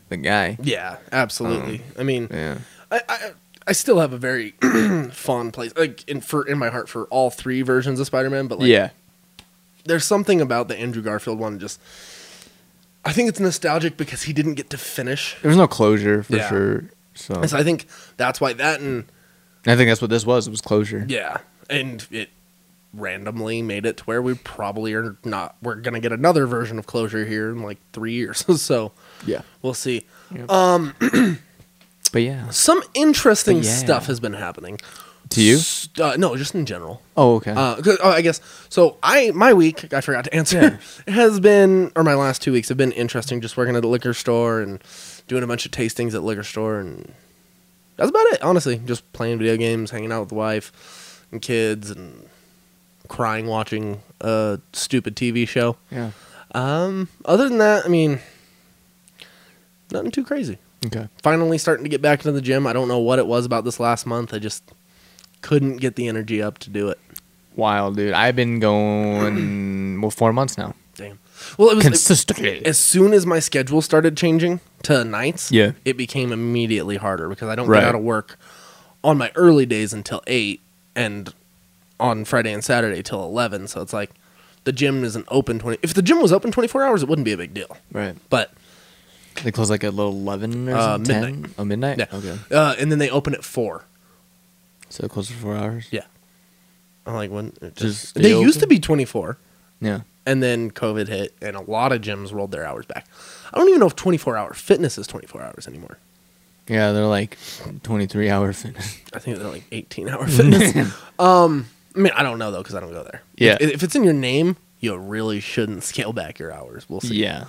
the 0.09 0.17
guy. 0.17 0.57
yeah, 0.61 0.97
absolutely. 1.11 1.81
I 1.97 2.03
mean, 2.03 2.27
Yeah. 2.31 2.57
I, 2.91 3.01
I 3.09 3.31
I 3.67 3.71
still 3.73 3.99
have 3.99 4.13
a 4.13 4.17
very 4.17 4.51
fond 5.11 5.53
place 5.53 5.73
like 5.77 6.07
in 6.09 6.21
for 6.21 6.47
in 6.47 6.57
my 6.57 6.69
heart 6.69 6.89
for 6.89 7.05
all 7.05 7.29
three 7.29 7.61
versions 7.61 7.99
of 7.99 8.07
Spider-Man, 8.07 8.47
but 8.47 8.59
like 8.59 8.67
yeah. 8.69 8.89
there's 9.85 10.05
something 10.05 10.41
about 10.41 10.67
the 10.69 10.77
Andrew 10.79 11.01
Garfield 11.03 11.37
one 11.37 11.59
just 11.59 11.79
I 13.05 13.11
think 13.13 13.29
it's 13.29 13.39
nostalgic 13.39 13.95
because 13.97 14.23
he 14.23 14.33
didn't 14.33 14.55
get 14.55 14.69
to 14.71 14.77
finish. 14.77 15.35
There 15.41 15.49
was 15.49 15.57
no 15.57 15.67
closure 15.67 16.23
for 16.23 16.35
Yeah. 16.35 16.49
sure. 16.49 16.83
So 17.19 17.35
And 17.35 17.49
so 17.49 17.57
I 17.57 17.63
think 17.63 17.85
that's 18.17 18.39
why 18.41 18.53
that 18.53 18.79
and 18.81 19.05
I 19.67 19.75
think 19.75 19.89
that's 19.89 20.01
what 20.01 20.09
this 20.09 20.25
was. 20.25 20.47
It 20.47 20.51
was 20.51 20.61
closure. 20.61 21.05
yeah, 21.07 21.37
and 21.69 22.05
it 22.11 22.29
randomly 22.93 23.61
made 23.61 23.85
it 23.85 23.97
to 23.97 24.03
where 24.05 24.21
we 24.21 24.33
probably 24.33 24.93
are 24.93 25.15
not 25.23 25.55
we're 25.61 25.75
going 25.75 25.93
to 25.93 25.99
get 25.99 26.11
another 26.11 26.47
version 26.47 26.79
of 26.79 26.87
closure 26.87 27.23
here 27.25 27.51
in 27.51 27.61
like 27.61 27.77
3 27.93 28.11
years. 28.13 28.43
so 28.61 28.91
Yeah. 29.25 29.41
we'll 29.61 29.75
see. 29.75 30.05
Yep. 30.33 30.49
Um 30.49 30.95
But 32.11 32.23
yeah. 32.23 32.49
some 32.49 32.81
interesting 32.95 33.57
yeah. 33.57 33.69
stuff 33.75 34.07
has 34.07 34.19
been 34.19 34.33
happening. 34.33 34.79
To 35.29 35.41
you? 35.43 35.57
S- 35.57 35.89
Uh, 36.01 36.15
no, 36.17 36.35
just 36.35 36.55
in 36.55 36.65
general. 36.65 37.03
Oh, 37.15 37.35
okay. 37.35 37.51
Uh, 37.51 37.75
'cause- 37.75 37.99
oh, 38.01 38.09
I 38.09 38.21
guess 38.21 38.41
so. 38.69 38.97
I 39.03 39.29
my 39.35 39.53
week 39.53 39.93
I 39.93 40.01
forgot 40.01 40.23
to 40.23 40.33
answer 40.39 40.79
has 41.07 41.39
been 41.39 41.91
or 41.95 42.03
my 42.03 42.15
last 42.15 42.41
two 42.41 42.51
weeks 42.51 42.69
have 42.69 42.77
been 42.79 42.91
interesting. 42.93 43.39
Just 43.41 43.55
working 43.55 43.75
at 43.75 43.83
a 43.85 43.87
liquor 43.87 44.15
store 44.15 44.61
and 44.61 44.81
doing 45.29 45.43
a 45.43 45.47
bunch 45.47 45.65
of 45.65 45.71
tastings 45.71 46.13
at 46.13 46.23
liquor 46.23 46.43
store, 46.43 46.79
and 46.79 47.13
that's 47.95 48.09
about 48.09 48.25
it. 48.27 48.41
Honestly, 48.43 48.81
just 48.85 49.09
playing 49.13 49.37
video 49.37 49.55
games, 49.55 49.91
hanging 49.91 50.11
out 50.11 50.19
with 50.19 50.29
the 50.29 50.35
wife 50.35 51.25
and 51.31 51.41
kids, 51.41 51.89
and 51.89 52.27
crying 53.07 53.47
watching 53.47 54.01
a 54.19 54.59
stupid 54.73 55.15
TV 55.15 55.47
show. 55.47 55.77
yeah. 55.89 56.11
Um, 56.55 57.09
other 57.25 57.47
than 57.47 57.59
that, 57.59 57.85
I 57.85 57.89
mean, 57.89 58.19
nothing 59.91 60.09
too 60.11 60.25
crazy. 60.25 60.57
Okay. 60.85 61.07
Finally 61.21 61.59
starting 61.59 61.83
to 61.83 61.89
get 61.89 62.01
back 62.01 62.19
into 62.19 62.31
the 62.31 62.41
gym. 62.41 62.65
I 62.65 62.73
don't 62.73 62.87
know 62.87 62.97
what 62.99 63.19
it 63.19 63.27
was 63.27 63.45
about 63.45 63.65
this 63.65 63.79
last 63.79 64.05
month. 64.07 64.33
I 64.33 64.39
just 64.39 64.63
couldn't 65.41 65.77
get 65.77 65.95
the 65.95 66.07
energy 66.07 66.41
up 66.41 66.57
to 66.59 66.69
do 66.71 66.89
it. 66.89 66.99
Wild, 67.55 67.97
dude. 67.97 68.13
I've 68.13 68.35
been 68.35 68.59
going 68.59 70.01
well 70.01 70.09
four 70.09 70.33
months 70.33 70.57
now. 70.57 70.73
Damn. 70.95 71.19
Well, 71.57 71.69
it 71.69 71.75
was 71.75 71.83
Consistently. 71.85 72.65
as 72.65 72.77
soon 72.77 73.13
as 73.13 73.25
my 73.25 73.39
schedule 73.39 73.81
started 73.81 74.15
changing 74.17 74.59
to 74.83 75.03
nights. 75.03 75.51
Yeah. 75.51 75.71
it 75.85 75.97
became 75.97 76.31
immediately 76.31 76.97
harder 76.97 77.27
because 77.29 77.49
I 77.49 77.55
don't 77.55 77.67
Right. 77.67 77.79
get 77.81 77.89
out 77.89 77.95
of 77.95 78.01
work 78.01 78.37
on 79.03 79.17
my 79.17 79.31
early 79.35 79.65
days 79.65 79.93
until 79.93 80.21
eight, 80.27 80.61
and 80.95 81.33
on 81.99 82.25
Friday 82.25 82.51
and 82.53 82.63
Saturday 82.63 83.01
till 83.01 83.23
eleven. 83.23 83.67
So 83.67 83.81
it's 83.81 83.93
like 83.93 84.11
the 84.65 84.71
gym 84.71 85.03
isn't 85.03 85.25
open 85.29 85.59
twenty. 85.59 85.77
If 85.81 85.93
the 85.93 86.01
gym 86.01 86.21
was 86.21 86.31
open 86.31 86.51
twenty 86.51 86.67
four 86.67 86.83
hours, 86.83 87.03
it 87.03 87.09
wouldn't 87.09 87.25
be 87.25 87.31
a 87.33 87.37
big 87.37 87.53
deal. 87.53 87.77
right. 87.91 88.15
But 88.29 88.53
They 89.43 89.51
close 89.51 89.69
like 89.69 89.83
at 89.85 89.93
little 89.93 90.11
eleven 90.11 90.67
or 90.67 90.75
Uh, 90.75 90.81
something. 90.97 91.15
midnight. 91.21 91.43
10? 91.43 91.53
Oh, 91.57 91.65
midnight. 91.65 91.97
yeah, 91.99 92.05
Okay. 92.11 92.37
uh, 92.51 92.75
and 92.77 92.91
then 92.91 92.99
they 92.99 93.09
open 93.09 93.33
at 93.33 93.43
four. 93.43 93.85
So 94.89 95.07
close 95.07 95.29
for 95.29 95.37
four 95.37 95.55
hours. 95.55 95.87
Yeah, 95.91 96.03
I'm 97.05 97.13
like 97.13 97.31
when 97.31 97.53
Just 97.75 98.15
they 98.15 98.31
used 98.37 98.59
to 98.59 98.67
be 98.67 98.79
twenty 98.79 99.05
four. 99.05 99.37
Yeah. 99.79 100.01
And 100.29 100.43
then 100.43 100.69
COVID 100.71 101.07
hit, 101.07 101.33
and 101.41 101.55
a 101.55 101.61
lot 101.61 101.91
of 101.91 102.01
gyms 102.01 102.31
rolled 102.31 102.51
their 102.51 102.65
hours 102.65 102.85
back. 102.85 103.07
I 103.51 103.57
don't 103.57 103.67
even 103.67 103.79
know 103.79 103.87
if 103.87 103.95
24 103.95 104.37
hour 104.37 104.53
fitness 104.53 104.97
is 104.97 105.07
24 105.07 105.41
hours 105.41 105.67
anymore. 105.67 105.97
Yeah, 106.67 106.91
they're 106.91 107.07
like 107.07 107.35
twenty 107.81 108.05
three 108.05 108.29
hour 108.29 108.53
fitness. 108.53 108.99
I 109.11 109.17
think 109.17 109.39
they're 109.39 109.49
like 109.49 109.63
18 109.71 110.07
hour 110.07 110.27
fitness. 110.27 110.93
um, 111.19 111.65
I 111.95 111.99
mean, 111.99 112.13
I 112.15 112.21
don't 112.21 112.37
know 112.37 112.51
though 112.51 112.59
because 112.59 112.75
I 112.75 112.79
don't 112.79 112.91
go 112.91 113.03
there. 113.03 113.23
Yeah. 113.37 113.57
if, 113.59 113.71
if 113.71 113.83
it's 113.83 113.95
in 113.95 114.03
your 114.03 114.13
name, 114.13 114.55
you 114.79 114.95
really 114.95 115.39
shouldn't 115.39 115.83
scale 115.83 116.13
back 116.13 116.37
your 116.37 116.51
hours. 116.53 116.87
We'll 116.87 117.01
see. 117.01 117.15
yeah. 117.15 117.45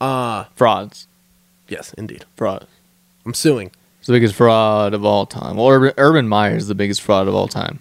Uh 0.00 0.44
Frauds. 0.54 1.08
yes, 1.68 1.92
indeed. 1.94 2.24
Fraud. 2.36 2.68
I'm 3.26 3.34
suing. 3.34 3.72
It's 3.98 4.06
the 4.06 4.12
biggest 4.12 4.36
fraud 4.36 4.94
of 4.94 5.04
all 5.04 5.26
time. 5.26 5.56
Well, 5.56 5.68
Urban, 5.68 5.92
Urban 5.96 6.28
Meyer 6.28 6.54
is 6.56 6.68
the 6.68 6.74
biggest 6.76 7.02
fraud 7.02 7.26
of 7.26 7.34
all 7.34 7.48
time. 7.48 7.80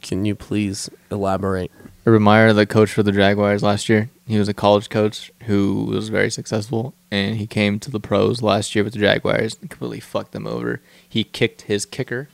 Can 0.00 0.24
you 0.24 0.34
please 0.34 0.88
elaborate? 1.10 1.70
Urban 2.04 2.22
Meyer, 2.22 2.52
the 2.52 2.66
coach 2.66 2.92
for 2.92 3.02
the 3.02 3.12
Jaguars 3.12 3.62
last 3.62 3.88
year, 3.88 4.10
he 4.26 4.38
was 4.38 4.48
a 4.48 4.54
college 4.54 4.88
coach 4.88 5.30
who 5.42 5.84
was 5.84 6.08
very 6.08 6.30
successful, 6.30 6.94
and 7.10 7.36
he 7.36 7.46
came 7.46 7.78
to 7.78 7.90
the 7.90 8.00
pros 8.00 8.42
last 8.42 8.74
year 8.74 8.82
with 8.82 8.92
the 8.92 8.98
Jaguars 8.98 9.56
and 9.60 9.70
completely 9.70 10.00
fucked 10.00 10.32
them 10.32 10.46
over. 10.46 10.80
He 11.08 11.22
kicked 11.22 11.62
his 11.62 11.86
kicker 11.86 12.28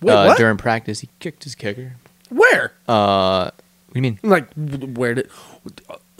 Wait, 0.00 0.12
uh, 0.12 0.26
what? 0.26 0.38
during 0.38 0.56
practice. 0.56 1.00
He 1.00 1.08
kicked 1.20 1.44
his 1.44 1.54
kicker. 1.54 1.96
Where? 2.30 2.72
Uh, 2.86 3.50
what 3.50 3.94
do 3.94 3.98
you 3.98 4.02
mean? 4.02 4.18
Like, 4.22 4.48
where 4.54 5.14
did? 5.14 5.30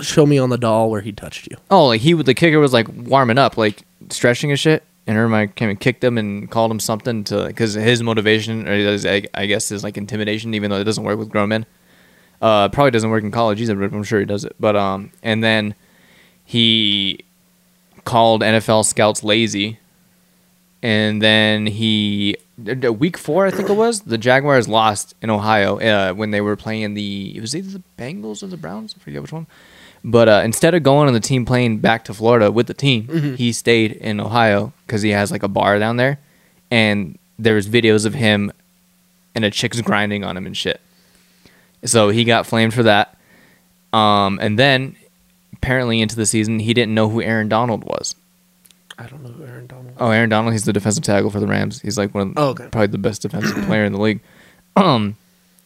Show 0.00 0.26
me 0.26 0.38
on 0.38 0.50
the 0.50 0.58
doll 0.58 0.90
where 0.90 1.00
he 1.00 1.12
touched 1.12 1.48
you. 1.50 1.56
Oh, 1.70 1.86
like 1.86 2.00
he 2.00 2.12
the 2.12 2.34
kicker 2.34 2.58
was 2.60 2.72
like 2.72 2.88
warming 2.88 3.38
up, 3.38 3.56
like 3.56 3.82
stretching 4.10 4.50
and 4.50 4.58
shit. 4.58 4.84
And 5.06 5.16
Urban 5.16 5.48
came 5.48 5.70
and 5.70 5.80
kicked 5.80 6.04
him 6.04 6.18
and 6.18 6.50
called 6.50 6.70
him 6.70 6.78
something 6.78 7.24
to 7.24 7.46
because 7.46 7.74
his 7.74 8.02
motivation, 8.02 8.68
or 8.68 8.74
his, 8.74 9.06
I, 9.06 9.24
I 9.32 9.46
guess, 9.46 9.70
is 9.72 9.82
like 9.82 9.96
intimidation, 9.96 10.52
even 10.54 10.70
though 10.70 10.80
it 10.80 10.84
doesn't 10.84 11.02
work 11.02 11.18
with 11.18 11.30
grown 11.30 11.48
men. 11.48 11.66
Uh, 12.40 12.68
probably 12.68 12.90
doesn't 12.92 13.10
work 13.10 13.24
in 13.24 13.30
college 13.30 13.60
either, 13.60 13.74
but 13.74 13.92
I'm 13.92 14.04
sure 14.04 14.20
he 14.20 14.26
does 14.26 14.44
it. 14.44 14.54
But 14.60 14.76
um, 14.76 15.10
and 15.22 15.42
then 15.42 15.74
he 16.44 17.24
called 18.04 18.42
NFL 18.42 18.84
scouts 18.86 19.24
lazy, 19.24 19.78
and 20.82 21.20
then 21.20 21.66
he 21.66 22.36
week 22.56 23.16
four, 23.16 23.46
I 23.46 23.50
think 23.50 23.68
it 23.68 23.74
was, 23.74 24.00
the 24.00 24.18
Jaguars 24.18 24.68
lost 24.68 25.14
in 25.22 25.30
Ohio 25.30 25.78
uh, 25.78 26.12
when 26.12 26.30
they 26.30 26.40
were 26.40 26.56
playing 26.56 26.94
the 26.94 27.36
it 27.36 27.40
was 27.40 27.54
either 27.54 27.70
the 27.78 27.82
Bengals 27.98 28.42
or 28.42 28.46
the 28.46 28.56
Browns, 28.56 28.94
I 28.96 29.02
forget 29.02 29.22
which 29.22 29.32
one. 29.32 29.46
But 30.04 30.28
uh, 30.28 30.42
instead 30.44 30.74
of 30.74 30.82
going 30.84 31.08
on 31.08 31.14
the 31.14 31.20
team 31.20 31.44
plane 31.44 31.78
back 31.78 32.04
to 32.04 32.14
Florida 32.14 32.50
with 32.52 32.68
the 32.68 32.74
team, 32.74 33.08
he 33.36 33.52
stayed 33.52 33.92
in 33.92 34.20
Ohio 34.20 34.72
because 34.86 35.02
he 35.02 35.10
has 35.10 35.30
like 35.32 35.42
a 35.42 35.48
bar 35.48 35.78
down 35.78 35.96
there, 35.96 36.18
and 36.70 37.18
there's 37.38 37.68
videos 37.68 38.06
of 38.06 38.14
him 38.14 38.52
and 39.34 39.44
a 39.44 39.50
chick's 39.50 39.80
grinding 39.80 40.24
on 40.24 40.36
him 40.36 40.46
and 40.46 40.56
shit. 40.56 40.80
So 41.84 42.08
he 42.10 42.24
got 42.24 42.46
flamed 42.46 42.74
for 42.74 42.82
that. 42.84 43.16
Um, 43.92 44.38
and 44.42 44.58
then 44.58 44.96
apparently 45.54 46.00
into 46.00 46.16
the 46.16 46.26
season, 46.26 46.58
he 46.58 46.74
didn't 46.74 46.94
know 46.94 47.08
who 47.08 47.22
Aaron 47.22 47.48
Donald 47.48 47.84
was. 47.84 48.14
I 48.98 49.06
don't 49.06 49.22
know 49.22 49.30
who 49.30 49.44
Aaron 49.44 49.66
Donald. 49.66 49.94
Oh, 49.98 50.10
Aaron 50.10 50.28
Donald, 50.28 50.52
he's 50.52 50.64
the 50.64 50.72
defensive 50.72 51.04
tackle 51.04 51.30
for 51.30 51.40
the 51.40 51.46
Rams. 51.46 51.80
He's 51.80 51.96
like 51.96 52.14
one 52.14 52.28
of 52.30 52.34
Oh, 52.36 52.48
okay. 52.48 52.68
probably 52.70 52.88
the 52.88 52.98
best 52.98 53.22
defensive 53.22 53.64
player 53.66 53.84
in 53.84 53.92
the 53.92 54.00
league. 54.00 54.20
Um, 54.76 55.16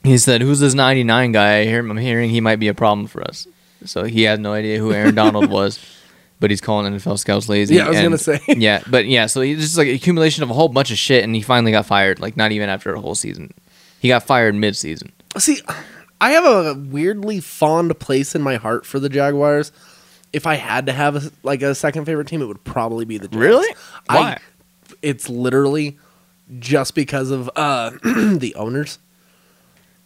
he 0.04 0.18
said, 0.18 0.40
"Who's 0.42 0.60
this 0.60 0.74
99 0.74 1.32
guy? 1.32 1.58
I 1.60 1.64
hear, 1.64 1.78
I'm 1.80 1.96
hearing 1.96 2.30
he 2.30 2.40
might 2.40 2.56
be 2.56 2.68
a 2.68 2.74
problem 2.74 3.06
for 3.06 3.22
us." 3.22 3.46
So 3.84 4.04
he 4.04 4.22
had 4.22 4.38
no 4.40 4.52
idea 4.52 4.78
who 4.78 4.92
Aaron 4.92 5.14
Donald 5.14 5.50
was, 5.50 5.78
but 6.40 6.50
he's 6.50 6.60
calling 6.60 6.92
NFL 6.92 7.18
scouts 7.18 7.48
lazy. 7.48 7.76
Yeah, 7.76 7.86
I 7.86 7.88
was 7.88 7.96
and- 7.98 8.04
gonna 8.06 8.18
say. 8.18 8.40
yeah, 8.48 8.82
but 8.88 9.06
yeah, 9.06 9.26
so 9.26 9.40
he's 9.40 9.60
just 9.60 9.78
like 9.78 9.88
accumulation 9.88 10.42
of 10.42 10.50
a 10.50 10.54
whole 10.54 10.68
bunch 10.68 10.90
of 10.90 10.98
shit, 10.98 11.24
and 11.24 11.34
he 11.34 11.40
finally 11.42 11.72
got 11.72 11.86
fired. 11.86 12.20
Like 12.20 12.36
not 12.36 12.52
even 12.52 12.68
after 12.68 12.94
a 12.94 13.00
whole 13.00 13.14
season, 13.14 13.52
he 14.00 14.08
got 14.08 14.22
fired 14.24 14.54
mid-season. 14.54 15.10
See, 15.38 15.60
I 16.22 16.30
have 16.30 16.44
a 16.44 16.74
weirdly 16.74 17.40
fond 17.40 17.98
place 17.98 18.36
in 18.36 18.42
my 18.42 18.54
heart 18.54 18.86
for 18.86 19.00
the 19.00 19.08
Jaguars. 19.08 19.72
If 20.32 20.46
I 20.46 20.54
had 20.54 20.86
to 20.86 20.92
have 20.92 21.16
a, 21.16 21.32
like 21.42 21.62
a 21.62 21.74
second 21.74 22.04
favorite 22.04 22.28
team, 22.28 22.40
it 22.40 22.46
would 22.46 22.62
probably 22.62 23.04
be 23.04 23.18
the 23.18 23.26
Jags. 23.26 23.36
Really? 23.36 23.74
I, 24.08 24.16
Why? 24.16 24.38
it's 25.02 25.28
literally 25.28 25.98
just 26.60 26.94
because 26.94 27.32
of 27.32 27.50
uh, 27.56 27.90
the 28.04 28.54
owners. 28.56 29.00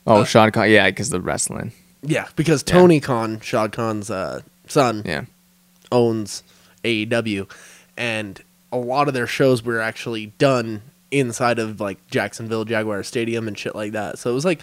Oh, 0.07 0.25
Shad 0.25 0.55
Khan, 0.55 0.71
yeah, 0.71 0.89
because 0.89 1.11
the 1.11 1.21
wrestling. 1.21 1.73
Yeah, 2.01 2.29
because 2.35 2.63
Tony 2.63 2.99
Khan, 2.99 3.41
Shad 3.41 3.73
Khan's 3.73 4.11
uh, 4.11 4.41
son, 4.69 5.03
Yeah, 5.05 5.27
owns 5.93 6.43
AEW, 6.83 7.51
and 7.99 8.41
a 8.73 8.79
lot 8.79 9.07
of 9.09 9.13
their 9.13 9.27
shows 9.27 9.63
were 9.63 9.81
actually 9.83 10.27
done 10.39 10.81
inside 11.11 11.59
of 11.59 11.79
like 11.79 12.05
Jacksonville 12.07 12.65
Jaguar 12.65 13.03
Stadium 13.03 13.47
and 13.49 13.59
shit 13.59 13.75
like 13.75 13.93
that. 13.93 14.19
So 14.19 14.31
it 14.31 14.35
was 14.35 14.47
like 14.47 14.63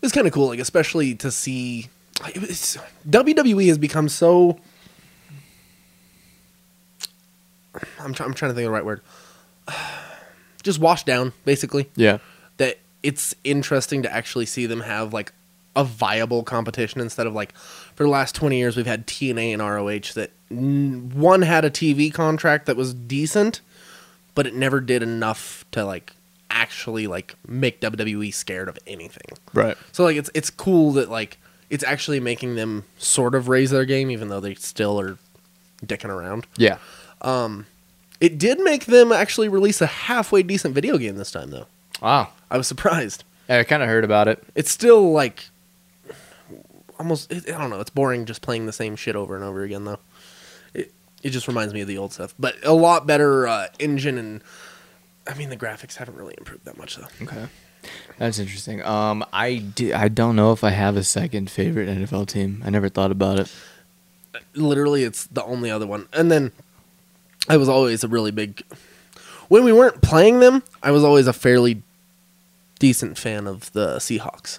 it 0.00 0.06
was 0.06 0.12
kind 0.12 0.26
of 0.26 0.32
cool, 0.32 0.48
like 0.48 0.58
especially 0.60 1.14
to 1.16 1.30
see. 1.30 1.88
It 2.34 2.40
was, 2.40 2.78
WWE 3.08 3.68
has 3.68 3.78
become 3.78 4.08
so. 4.08 4.58
I'm, 7.98 8.12
try, 8.14 8.26
I'm 8.26 8.34
trying 8.34 8.50
to 8.50 8.54
think 8.54 8.66
of 8.66 8.70
the 8.70 8.70
right 8.70 8.84
word. 8.84 9.02
Just 10.62 10.78
washed 10.78 11.06
down, 11.06 11.32
basically. 11.44 11.88
yeah, 11.96 12.18
That 12.58 12.78
it's 13.02 13.34
interesting 13.44 14.02
to 14.02 14.12
actually 14.12 14.46
see 14.46 14.66
them 14.66 14.80
have 14.80 15.12
like 15.14 15.32
a 15.76 15.84
viable 15.84 16.42
competition 16.42 17.00
instead 17.00 17.26
of 17.26 17.32
like 17.32 17.54
for 17.94 18.02
the 18.02 18.10
last 18.10 18.34
20 18.34 18.58
years 18.58 18.76
we've 18.76 18.86
had 18.86 19.06
TNA 19.06 19.52
and 19.52 19.62
ROH 19.62 20.12
that 20.14 20.32
one 20.50 21.42
had 21.42 21.64
a 21.64 21.70
TV 21.70 22.12
contract 22.12 22.66
that 22.66 22.76
was 22.76 22.92
decent 22.92 23.60
but 24.34 24.48
it 24.48 24.54
never 24.54 24.80
did 24.80 25.00
enough 25.00 25.64
to 25.70 25.84
like 25.84 26.14
actually 26.50 27.06
like 27.06 27.34
make 27.46 27.80
WWE 27.80 28.32
scared 28.34 28.68
of 28.68 28.78
anything. 28.86 29.38
right. 29.54 29.76
So 29.92 30.04
like 30.04 30.16
it's 30.16 30.30
it's 30.34 30.50
cool 30.50 30.92
that 30.92 31.08
like 31.10 31.38
it's 31.70 31.84
actually 31.84 32.20
making 32.20 32.56
them 32.56 32.84
sort 32.98 33.34
of 33.34 33.48
raise 33.48 33.70
their 33.70 33.84
game 33.84 34.10
even 34.10 34.28
though 34.28 34.40
they 34.40 34.54
still 34.54 35.00
are 35.00 35.18
dicking 35.84 36.10
around. 36.10 36.46
Yeah, 36.56 36.78
Um 37.22 37.66
It 38.20 38.38
did 38.38 38.60
make 38.60 38.86
them 38.86 39.12
actually 39.12 39.48
release 39.48 39.80
a 39.80 39.86
halfway 39.86 40.42
decent 40.42 40.74
video 40.74 40.98
game 40.98 41.16
this 41.16 41.30
time 41.30 41.50
though. 41.50 41.66
wow. 42.02 42.28
I 42.50 42.56
was 42.58 42.66
surprised. 42.66 43.24
Yeah, 43.48 43.58
I 43.58 43.64
kind 43.64 43.82
of 43.82 43.88
heard 43.88 44.04
about 44.04 44.26
it. 44.28 44.42
It's 44.54 44.70
still 44.70 45.12
like 45.12 45.48
almost 46.98 47.32
I 47.32 47.38
don't 47.58 47.70
know, 47.70 47.80
it's 47.80 47.90
boring 47.90 48.26
just 48.26 48.42
playing 48.42 48.66
the 48.66 48.72
same 48.72 48.96
shit 48.96 49.16
over 49.16 49.34
and 49.34 49.44
over 49.44 49.62
again 49.62 49.84
though. 49.84 49.98
It 50.74 50.92
it 51.22 51.30
just 51.30 51.48
reminds 51.48 51.72
me 51.74 51.80
of 51.80 51.88
the 51.88 51.98
old 51.98 52.12
stuff, 52.12 52.34
but 52.38 52.56
a 52.64 52.72
lot 52.72 53.06
better 53.06 53.46
uh, 53.46 53.68
engine 53.78 54.18
and 54.18 54.42
I 55.26 55.34
mean 55.34 55.48
the 55.50 55.56
graphics 55.56 55.96
haven't 55.96 56.16
really 56.16 56.34
improved 56.38 56.64
that 56.64 56.76
much 56.78 56.96
though. 56.96 57.06
Okay. 57.22 57.46
That's 58.18 58.38
interesting. 58.38 58.82
Um, 58.82 59.24
I 59.32 59.56
do, 59.56 59.94
I 59.94 60.08
don't 60.08 60.36
know 60.36 60.52
if 60.52 60.62
I 60.62 60.70
have 60.70 60.96
a 60.96 61.02
second 61.04 61.50
favorite 61.50 61.88
NFL 61.88 62.28
team. 62.28 62.62
I 62.64 62.68
never 62.70 62.88
thought 62.90 63.10
about 63.10 63.38
it. 63.38 63.50
literally 64.54 65.02
it's 65.04 65.26
the 65.26 65.42
only 65.44 65.70
other 65.70 65.86
one 65.86 66.06
and 66.12 66.30
then 66.30 66.52
i 67.48 67.56
was 67.56 67.68
always 67.68 68.04
a 68.04 68.08
really 68.08 68.30
big 68.30 68.62
when 69.48 69.64
we 69.64 69.72
weren't 69.72 70.00
playing 70.02 70.38
them 70.40 70.62
i 70.84 70.90
was 70.92 71.02
always 71.02 71.26
a 71.26 71.32
fairly 71.32 71.82
decent 72.78 73.18
fan 73.18 73.46
of 73.46 73.72
the 73.72 73.96
seahawks 73.96 74.58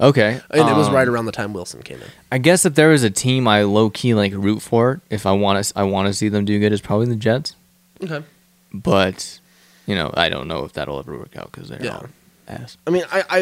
Okay, 0.00 0.40
and 0.50 0.68
it 0.68 0.76
was 0.76 0.86
um, 0.86 0.94
right 0.94 1.08
around 1.08 1.26
the 1.26 1.32
time 1.32 1.52
wilson 1.52 1.82
came 1.82 1.98
in 2.00 2.08
I 2.30 2.38
guess 2.38 2.64
if 2.64 2.76
there 2.76 2.90
was 2.90 3.02
a 3.02 3.10
team 3.10 3.48
I 3.48 3.62
low 3.64 3.90
key 3.90 4.14
like 4.14 4.32
root 4.32 4.62
for, 4.62 5.00
if 5.10 5.26
I 5.26 5.32
want 5.32 5.64
to, 5.64 5.72
I 5.76 5.82
want 5.82 6.06
to 6.06 6.12
see 6.14 6.28
them 6.28 6.44
do 6.44 6.60
good, 6.60 6.72
is 6.72 6.80
probably 6.80 7.06
the 7.06 7.16
Jets. 7.16 7.56
okay 8.04 8.24
But 8.72 9.40
you 9.88 9.96
know, 9.96 10.12
I 10.14 10.28
don't 10.28 10.46
know 10.46 10.64
if 10.64 10.74
that'll 10.74 11.00
ever 11.00 11.18
work 11.18 11.36
out 11.36 11.50
because 11.50 11.68
they're 11.68 11.82
Yeah. 11.82 11.96
all 11.96 12.06
ass. 12.46 12.78
i 12.86 12.90
mean 12.90 13.02
i 13.12 13.22
i 13.28 13.38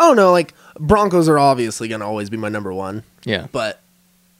i 0.00 0.04
don't 0.08 0.16
know 0.16 0.32
like 0.32 0.52
broncos 0.80 1.28
are 1.28 1.38
obviously 1.38 1.86
going 1.86 2.00
to 2.00 2.06
always 2.06 2.28
be 2.30 2.36
my 2.36 2.48
number 2.48 2.72
one 2.72 3.04
Yeah, 3.24 3.46
but 3.52 3.80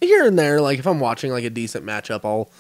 here 0.00 0.26
and 0.26 0.37
there 0.37 0.60
like 0.60 0.80
if 0.80 0.87
i'm 0.87 0.98
watching 0.98 1.30
like 1.30 1.44
a 1.44 1.50
decent 1.50 1.87
matchup 1.87 2.25
i'll 2.25 2.50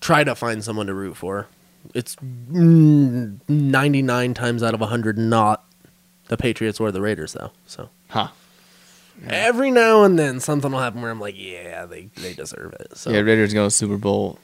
try 0.00 0.22
to 0.22 0.34
find 0.36 0.62
someone 0.62 0.86
to 0.86 0.94
root 0.94 1.16
for 1.16 1.48
it's 1.94 2.14
mm, 2.54 3.38
99 3.48 4.34
times 4.34 4.62
out 4.62 4.72
of 4.74 4.78
100 4.80 5.18
not 5.18 5.64
the 6.28 6.36
patriots 6.36 6.78
or 6.78 6.92
the 6.92 7.00
raiders 7.00 7.32
though 7.32 7.50
so 7.66 7.88
huh? 8.10 8.28
Every 9.28 9.70
now 9.70 10.04
and 10.04 10.18
then 10.18 10.38
something 10.40 10.70
will 10.72 10.78
happen 10.78 11.02
where 11.02 11.10
I'm 11.10 11.20
like, 11.20 11.34
yeah, 11.36 11.84
they, 11.84 12.08
they 12.16 12.32
deserve 12.32 12.72
it. 12.80 12.96
So 12.96 13.10
Yeah, 13.10 13.18
Raiders 13.20 13.52
go 13.52 13.68
Super 13.68 13.98
Bowl 13.98 14.38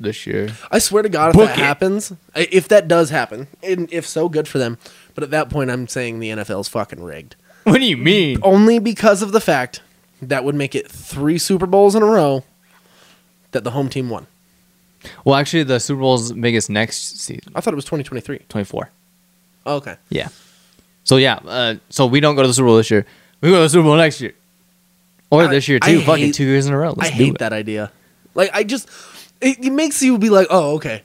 this 0.00 0.26
year. 0.26 0.50
I 0.70 0.78
swear 0.78 1.02
to 1.02 1.08
God, 1.08 1.30
if 1.30 1.34
Book 1.36 1.48
that 1.48 1.58
it. 1.58 1.62
happens, 1.62 2.12
if 2.34 2.68
that 2.68 2.88
does 2.88 3.10
happen, 3.10 3.46
and 3.62 3.92
if 3.92 4.06
so, 4.06 4.28
good 4.28 4.48
for 4.48 4.58
them. 4.58 4.78
But 5.14 5.24
at 5.24 5.30
that 5.30 5.50
point, 5.50 5.70
I'm 5.70 5.86
saying 5.88 6.18
the 6.20 6.30
NFL's 6.30 6.68
fucking 6.68 7.02
rigged. 7.02 7.36
What 7.64 7.78
do 7.78 7.84
you 7.84 7.96
mean? 7.96 8.38
Only 8.42 8.78
because 8.78 9.22
of 9.22 9.32
the 9.32 9.40
fact 9.40 9.82
that 10.22 10.44
would 10.44 10.54
make 10.54 10.74
it 10.74 10.90
three 10.90 11.38
Super 11.38 11.66
Bowls 11.66 11.94
in 11.94 12.02
a 12.02 12.06
row 12.06 12.44
that 13.52 13.64
the 13.64 13.72
home 13.72 13.88
team 13.88 14.08
won. 14.10 14.26
Well, 15.24 15.34
actually, 15.34 15.62
the 15.64 15.80
Super 15.80 16.00
Bowl's 16.00 16.32
biggest 16.32 16.70
next 16.70 17.20
season, 17.20 17.52
I 17.54 17.60
thought 17.60 17.72
it 17.72 17.76
was 17.76 17.84
2023. 17.84 18.40
24. 18.48 18.90
Oh, 19.66 19.76
okay. 19.76 19.96
Yeah. 20.08 20.28
So 21.04 21.16
yeah, 21.16 21.40
uh, 21.46 21.74
so 21.88 22.06
we 22.06 22.20
don't 22.20 22.36
go 22.36 22.42
to 22.42 22.48
the 22.48 22.54
Super 22.54 22.66
Bowl 22.66 22.76
this 22.76 22.90
year. 22.90 23.04
We 23.40 23.50
go 23.50 23.56
to 23.56 23.62
the 23.62 23.68
Super 23.68 23.84
Bowl 23.84 23.96
next 23.96 24.20
year, 24.20 24.34
or 25.30 25.44
I- 25.44 25.46
this 25.48 25.68
year 25.68 25.78
I 25.82 25.92
too. 25.92 26.00
Fucking 26.02 26.26
hate- 26.26 26.34
two 26.34 26.44
years 26.44 26.66
in 26.66 26.72
a 26.74 26.78
row. 26.78 26.92
Let's 26.96 27.10
I 27.10 27.16
do 27.16 27.24
hate 27.24 27.34
it. 27.34 27.38
that 27.38 27.52
idea. 27.52 27.90
Like, 28.34 28.50
I 28.54 28.62
just, 28.62 28.88
it, 29.40 29.64
it 29.64 29.70
makes 29.72 30.02
you 30.02 30.18
be 30.18 30.30
like, 30.30 30.46
oh, 30.50 30.74
okay. 30.76 31.02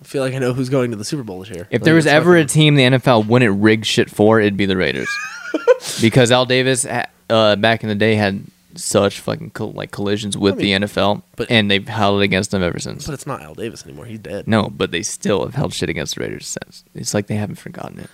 I 0.00 0.04
feel 0.04 0.22
like 0.22 0.34
I 0.34 0.38
know 0.38 0.52
who's 0.52 0.68
going 0.68 0.90
to 0.92 0.96
the 0.96 1.04
Super 1.04 1.22
Bowl 1.24 1.40
this 1.40 1.50
year. 1.50 1.66
If 1.70 1.80
Like, 1.80 1.82
there 1.82 1.94
was 1.94 2.06
it's 2.06 2.12
ever 2.12 2.36
a 2.36 2.42
fucking- 2.42 2.48
team 2.54 2.74
the 2.76 2.82
NFL 2.84 3.26
wouldn't 3.26 3.60
rig 3.60 3.84
shit 3.84 4.08
for, 4.10 4.40
it'd 4.40 4.56
be 4.56 4.66
the 4.66 4.76
Raiders, 4.76 5.08
because 6.00 6.30
Al 6.30 6.46
Davis 6.46 6.84
ha- 6.84 7.06
uh, 7.28 7.56
back 7.56 7.82
in 7.82 7.88
the 7.88 7.94
day 7.96 8.14
had 8.14 8.44
such 8.76 9.18
fucking 9.18 9.50
col- 9.50 9.72
like 9.72 9.90
collisions 9.90 10.38
with 10.38 10.56
the 10.58 10.70
NFL, 10.72 11.22
but- 11.36 11.50
and 11.50 11.68
they've 11.68 11.86
held 11.88 12.20
it 12.20 12.24
against 12.24 12.52
them 12.52 12.62
ever 12.62 12.78
since. 12.78 13.06
But 13.06 13.14
it's 13.14 13.26
not 13.26 13.42
Al 13.42 13.54
Davis 13.54 13.84
anymore. 13.84 14.04
He's 14.06 14.20
dead. 14.20 14.46
No, 14.46 14.68
but 14.70 14.92
they 14.92 15.02
still 15.02 15.44
have 15.44 15.54
held 15.56 15.74
shit 15.74 15.88
against 15.90 16.14
the 16.14 16.20
Raiders 16.22 16.46
since. 16.46 16.84
It's 16.94 17.12
like 17.12 17.26
they 17.26 17.34
haven't 17.34 17.56
forgotten 17.56 17.98
it. 17.98 18.10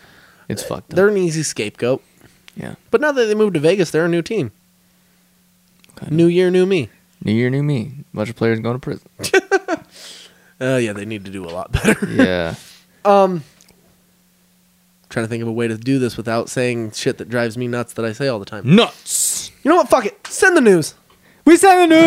It's 0.48 0.62
fucked 0.62 0.92
up. 0.92 0.96
They're 0.96 1.08
an 1.08 1.16
easy 1.18 1.42
scapegoat. 1.42 2.02
yeah. 2.56 2.76
But 2.90 3.00
now 3.02 3.12
that 3.12 3.26
they 3.26 3.34
moved 3.34 3.54
to 3.54 3.60
Vegas, 3.60 3.90
they're 3.90 4.06
a 4.06 4.08
new 4.08 4.22
team. 4.22 4.52
Kinda. 5.98 6.14
New 6.14 6.26
year, 6.26 6.50
new 6.50 6.64
me. 6.66 6.88
New 7.24 7.32
year, 7.32 7.50
new 7.50 7.62
me. 7.62 7.92
A 8.12 8.16
bunch 8.16 8.30
of 8.30 8.36
players 8.36 8.60
going 8.60 8.78
to 8.78 8.80
prison. 8.80 9.08
Uh, 10.60 10.76
yeah, 10.76 10.92
they 10.92 11.04
need 11.04 11.24
to 11.24 11.32
do 11.32 11.44
a 11.44 11.50
lot 11.50 11.72
better. 11.72 12.06
yeah. 12.10 12.54
Um, 13.04 13.42
trying 15.10 15.26
to 15.26 15.28
think 15.28 15.42
of 15.42 15.48
a 15.48 15.52
way 15.52 15.68
to 15.68 15.76
do 15.76 15.98
this 15.98 16.16
without 16.16 16.48
saying 16.48 16.92
shit 16.92 17.18
that 17.18 17.28
drives 17.28 17.58
me 17.58 17.68
nuts 17.68 17.92
that 17.94 18.04
I 18.06 18.12
say 18.12 18.28
all 18.28 18.38
the 18.38 18.46
time. 18.46 18.74
Nuts. 18.74 19.50
You 19.62 19.68
know 19.70 19.76
what? 19.76 19.90
Fuck 19.90 20.06
it. 20.06 20.26
Send 20.26 20.56
the 20.56 20.62
news. 20.62 20.94
We 21.44 21.58
send 21.58 21.92
the 21.92 21.96
news. 21.96 22.04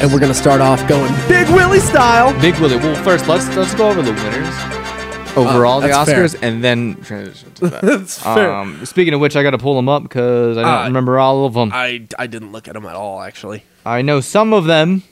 And 0.00 0.10
we're 0.10 0.18
gonna 0.18 0.32
start 0.32 0.62
off 0.62 0.88
going 0.88 1.12
Big 1.28 1.46
Willie 1.48 1.80
style. 1.80 2.32
Big 2.40 2.54
Willie. 2.58 2.78
Well, 2.78 2.94
first 3.04 3.28
let's 3.28 3.54
let's 3.54 3.74
go 3.74 3.90
over 3.90 4.00
the 4.00 4.12
winners 4.12 4.54
overall 5.36 5.80
the 5.80 5.90
Uh, 5.90 6.04
that's 6.04 6.10
Oscars, 6.10 6.38
fair. 6.38 6.48
and 6.50 6.62
then 6.64 6.96
transition 7.02 7.52
to 7.54 7.68
that. 7.68 7.82
That's 7.82 8.18
fair. 8.22 8.52
Um, 8.52 8.84
speaking 8.86 9.14
of 9.14 9.20
which, 9.20 9.36
I 9.36 9.42
got 9.42 9.50
to 9.50 9.58
pull 9.58 9.76
them 9.76 9.88
up 9.88 10.02
because 10.02 10.56
I 10.58 10.62
don't 10.62 10.82
Uh, 10.82 10.84
remember 10.84 11.18
all 11.18 11.44
of 11.46 11.54
them. 11.54 11.70
I, 11.72 12.06
I 12.18 12.24
I 12.24 12.26
didn't 12.26 12.52
look 12.52 12.68
at 12.68 12.74
them 12.74 12.86
at 12.86 12.94
all. 12.96 13.20
Actually, 13.22 13.64
I 13.84 14.02
know 14.02 14.20
some 14.20 14.52
of 14.52 14.64
them. 14.66 15.02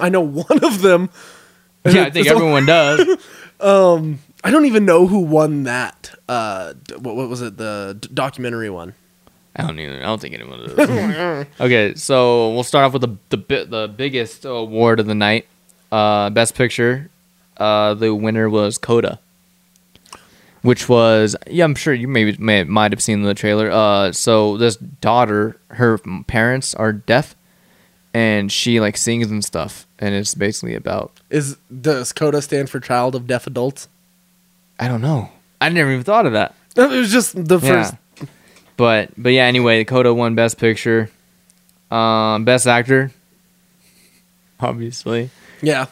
I 0.00 0.08
know 0.08 0.20
one 0.20 0.64
of 0.64 0.82
them. 0.82 1.10
Yeah, 1.86 2.02
I 2.06 2.10
think 2.10 2.26
everyone 2.36 2.66
does. 2.66 2.98
um, 3.60 4.18
I 4.42 4.50
don't 4.50 4.64
even 4.66 4.84
know 4.84 5.06
who 5.06 5.20
won 5.20 5.62
that. 5.62 6.12
Uh, 6.28 6.74
what, 6.98 7.14
what 7.14 7.28
was 7.28 7.40
it? 7.42 7.56
The 7.58 7.96
d- 8.00 8.08
documentary 8.12 8.70
one. 8.70 8.94
I 9.54 9.62
don't 9.62 9.78
even. 9.78 10.00
I 10.00 10.06
don't 10.06 10.20
think 10.20 10.34
anyone 10.34 10.66
does. 10.66 11.46
okay, 11.60 11.94
so 11.94 12.52
we'll 12.54 12.64
start 12.64 12.86
off 12.86 12.92
with 12.92 13.02
the 13.02 13.16
the 13.28 13.36
bi- 13.36 13.64
the 13.64 13.86
biggest 13.86 14.44
award 14.44 14.98
of 14.98 15.06
the 15.06 15.14
night. 15.14 15.46
Uh, 15.92 16.28
Best 16.30 16.56
Picture. 16.56 17.08
Uh, 17.56 17.94
the 17.94 18.12
winner 18.12 18.50
was 18.50 18.78
Coda, 18.78 19.20
which 20.66 20.88
was 20.88 21.36
yeah. 21.46 21.64
I'm 21.64 21.74
sure 21.74 21.94
you 21.94 22.08
maybe 22.08 22.36
may 22.38 22.64
might 22.64 22.92
have 22.92 23.02
seen 23.02 23.22
the 23.22 23.34
trailer. 23.34 23.70
Uh, 23.70 24.12
so 24.12 24.56
this 24.56 24.76
daughter, 24.76 25.58
her 25.68 25.98
parents 26.26 26.74
are 26.74 26.92
deaf, 26.92 27.36
and 28.12 28.50
she 28.50 28.80
like 28.80 28.96
sings 28.96 29.30
and 29.30 29.44
stuff, 29.44 29.86
and 29.98 30.14
it's 30.14 30.34
basically 30.34 30.74
about 30.74 31.12
Is 31.30 31.56
does 31.80 32.12
CODA 32.12 32.42
stand 32.42 32.68
for 32.68 32.80
Child 32.80 33.14
of 33.14 33.26
Deaf 33.26 33.46
Adults? 33.46 33.88
I 34.78 34.88
don't 34.88 35.00
know. 35.00 35.30
I 35.60 35.68
never 35.68 35.90
even 35.92 36.04
thought 36.04 36.26
of 36.26 36.32
that. 36.32 36.54
It 36.76 36.90
was 36.90 37.10
just 37.10 37.42
the 37.42 37.58
first. 37.58 37.94
Yeah. 38.20 38.26
But 38.76 39.10
but 39.16 39.30
yeah, 39.32 39.44
anyway, 39.44 39.84
Coda 39.84 40.12
won 40.12 40.34
Best 40.34 40.58
Picture. 40.58 41.10
Um, 41.90 42.44
Best 42.44 42.66
Actor. 42.66 43.12
Obviously. 44.60 45.30
Yeah. 45.62 45.86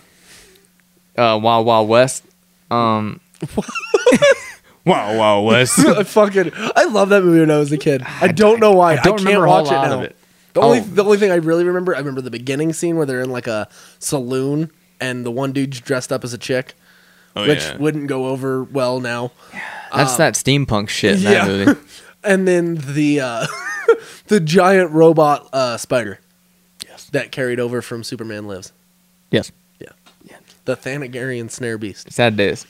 Uh 1.16 1.38
Wild 1.42 1.64
Wild 1.64 1.88
West. 1.88 2.24
Um 2.70 3.20
Wild 4.84 5.18
Wild 5.18 5.46
West. 5.46 5.78
I 5.78 6.02
fucking 6.02 6.52
I 6.54 6.84
love 6.84 7.08
that 7.10 7.22
movie 7.22 7.40
when 7.40 7.50
I 7.50 7.58
was 7.58 7.72
a 7.72 7.78
kid. 7.78 8.02
I 8.02 8.28
don't 8.28 8.60
know 8.60 8.72
why. 8.72 8.92
I, 8.92 8.96
don't 8.96 9.16
can't 9.16 9.20
remember 9.26 9.46
a 9.46 9.50
whole 9.50 9.62
watch 9.64 9.72
it 9.72 9.88
now. 9.88 9.98
of 9.98 10.02
it. 10.02 10.16
The 10.52 10.60
only 10.60 10.78
Oh. 10.80 10.82
the 10.82 11.04
only 11.04 11.18
thing 11.18 11.30
I 11.32 11.36
really 11.36 11.64
remember, 11.64 11.94
I 11.94 11.98
remember 11.98 12.20
the 12.20 12.30
beginning 12.30 12.72
scene 12.72 12.96
where 12.96 13.06
they're 13.06 13.20
in 13.22 13.30
like 13.30 13.46
a 13.46 13.68
saloon 13.98 14.70
and 15.00 15.24
the 15.26 15.30
one 15.30 15.52
dude's 15.52 15.80
dressed 15.80 16.12
up 16.12 16.22
as 16.22 16.32
a 16.32 16.38
chick, 16.38 16.74
Oh, 17.34 17.46
which 17.48 17.60
yeah. 17.60 17.76
wouldn't 17.78 18.06
go 18.06 18.26
over 18.26 18.62
well 18.62 19.00
now. 19.00 19.32
That's 19.94 20.16
that 20.16 20.34
steampunk 20.34 20.88
shit 20.90 21.16
in 21.18 21.24
that 21.24 21.46
movie. 21.48 21.80
and 22.24 22.46
then 22.46 22.76
the 22.76 23.20
uh, 23.20 23.46
the 24.28 24.38
giant 24.40 24.90
robot 24.92 25.48
uh, 25.52 25.76
spider. 25.76 26.20
Yes. 26.86 27.08
That 27.10 27.32
carried 27.32 27.58
over 27.58 27.82
from 27.82 28.04
Superman 28.04 28.46
Lives. 28.46 28.72
Yes. 29.30 29.50
Yeah. 29.80 29.88
Yeah. 30.24 30.36
The 30.66 30.76
Thanagarian 30.76 31.50
snare 31.50 31.78
beast. 31.78 32.12
Sad 32.12 32.36
days. 32.36 32.66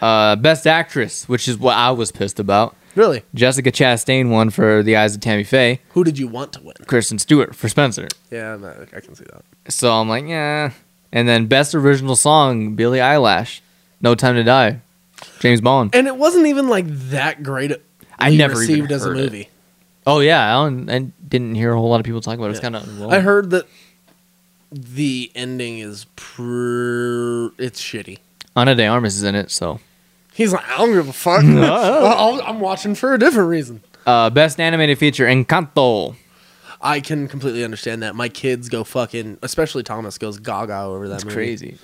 Uh 0.00 0.36
Best 0.36 0.66
Actress, 0.66 1.28
which 1.28 1.48
is 1.48 1.56
what 1.58 1.76
I 1.76 1.90
was 1.90 2.12
pissed 2.12 2.38
about. 2.38 2.74
Really? 2.94 3.22
Jessica 3.34 3.70
Chastain 3.70 4.30
won 4.30 4.50
for 4.50 4.82
The 4.82 4.96
Eyes 4.96 5.14
of 5.14 5.20
Tammy 5.20 5.44
Faye. 5.44 5.80
Who 5.90 6.02
did 6.02 6.18
you 6.18 6.26
want 6.26 6.52
to 6.54 6.60
win? 6.62 6.74
Kristen 6.86 7.18
Stewart 7.18 7.54
for 7.54 7.68
Spencer. 7.68 8.08
Yeah, 8.30 8.54
I'm 8.54 8.60
not- 8.62 8.76
I 8.94 9.00
can 9.00 9.14
see 9.14 9.24
that. 9.24 9.44
So 9.72 9.92
I'm 9.92 10.08
like, 10.08 10.26
yeah. 10.26 10.72
And 11.12 11.28
then 11.28 11.46
best 11.46 11.74
original 11.74 12.16
song, 12.16 12.74
Billie 12.74 12.98
Eilish, 12.98 13.60
"No 14.00 14.14
Time 14.14 14.34
to 14.34 14.42
Die," 14.44 14.80
James 15.40 15.60
Bond. 15.60 15.94
And 15.94 16.06
it 16.06 16.16
wasn't 16.16 16.46
even 16.46 16.68
like 16.68 16.86
that 17.10 17.42
great. 17.42 17.72
I 18.18 18.34
never 18.34 18.60
even 18.62 18.68
received 18.74 18.92
as 18.92 19.04
a 19.04 19.08
heard 19.08 19.16
it. 19.18 19.20
movie. 19.22 19.48
Oh 20.06 20.20
yeah, 20.20 20.58
I, 20.58 20.64
don't, 20.64 20.90
I 20.90 20.98
didn't 21.28 21.54
hear 21.54 21.72
a 21.72 21.78
whole 21.78 21.88
lot 21.90 22.00
of 22.00 22.04
people 22.06 22.20
talk 22.20 22.34
about 22.36 22.46
it. 22.48 22.50
It's 22.50 22.58
Yeah. 22.62 22.70
kind 22.70 22.76
of. 22.76 23.12
I 23.12 23.20
heard 23.20 23.50
that 23.50 23.66
the 24.72 25.30
ending 25.34 25.78
is 25.78 26.06
pr- 26.16 27.48
it's 27.58 27.80
shitty. 27.80 28.18
Ana 28.56 28.74
de 28.74 28.86
Armas 28.86 29.14
is 29.16 29.22
in 29.22 29.34
it. 29.34 29.50
So 29.50 29.80
He's 30.38 30.52
like, 30.52 30.66
I 30.70 30.78
don't 30.78 30.92
give 30.92 31.08
a 31.08 31.12
fuck. 31.12 31.42
I'll- 31.44 32.40
I'm 32.42 32.60
watching 32.60 32.94
for 32.94 33.12
a 33.12 33.18
different 33.18 33.50
reason. 33.50 33.82
uh, 34.06 34.30
best 34.30 34.58
animated 34.60 34.96
feature, 34.98 35.26
Encanto. 35.26 36.14
I 36.80 37.00
can 37.00 37.26
completely 37.26 37.64
understand 37.64 38.02
that. 38.04 38.14
My 38.14 38.28
kids 38.28 38.68
go 38.68 38.84
fucking, 38.84 39.38
especially 39.42 39.82
Thomas 39.82 40.16
goes 40.16 40.38
gaga 40.38 40.82
over 40.82 41.08
that 41.08 41.14
That's 41.14 41.24
movie. 41.24 41.34
crazy, 41.34 41.78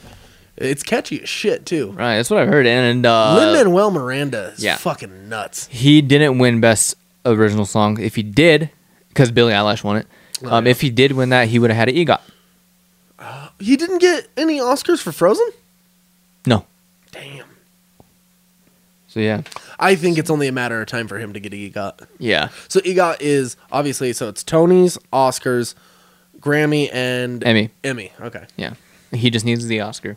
It's 0.57 0.85
catchy 0.85 1.21
as 1.21 1.29
shit 1.29 1.67
too. 1.67 1.90
right? 1.90 2.14
That's 2.17 2.31
what 2.31 2.38
I've 2.38 2.49
heard. 2.49 2.64
And 2.67 3.05
uh, 3.05 3.35
Lin 3.35 3.53
Manuel 3.55 3.90
Miranda 3.90 4.53
is 4.57 4.62
yeah. 4.62 4.77
fucking 4.77 5.29
nuts. 5.29 5.67
he 5.67 6.01
didn't 6.01 6.38
win 6.38 6.61
best 6.61 6.95
original 7.27 7.64
song. 7.67 7.99
If 8.01 8.14
he 8.14 8.23
did, 8.23 8.71
because 9.09 9.33
Billie 9.33 9.53
Eilish 9.53 9.83
won 9.83 9.97
it. 9.97 10.07
Oh, 10.45 10.55
Um. 10.59 10.67
If 10.69 10.81
he 10.81 10.90
did 10.90 11.11
win 11.12 11.31
that, 11.31 11.49
he 11.49 11.59
would 11.59 11.71
have 11.71 11.77
had 11.77 11.88
an 11.88 11.97
EGOT. 11.97 12.21
He 13.59 13.77
didn't 13.77 13.99
get 13.99 14.29
any 14.37 14.59
Oscars 14.61 15.01
for 15.01 15.11
Frozen. 15.12 15.49
No. 16.47 16.67
Damn. 17.12 17.47
So 19.14 19.20
yeah, 19.20 19.42
I 19.79 19.94
think 19.94 20.18
it's 20.18 20.29
only 20.29 20.48
a 20.48 20.53
matter 20.53 20.81
of 20.81 20.88
time 20.88 21.07
for 21.07 21.20
him 21.20 21.35
to 21.35 21.38
get 21.38 21.53
EGOT. 21.53 22.05
yeah. 22.18 22.48
So 22.66 22.81
EGOT 22.81 23.18
is 23.20 23.57
obviously 23.70 24.12
so 24.12 24.29
it's 24.29 24.42
Tony's, 24.42 24.98
Oscars, 25.12 25.77
Grammy, 26.40 26.90
and 26.92 27.44
Emmy. 27.44 27.70
Emmy. 27.85 28.11
Okay. 28.20 28.44
Yeah, 28.57 28.74
he 29.12 29.31
just 29.31 29.44
needs 29.46 29.68
the 29.68 29.83
Oscar. 29.83 30.16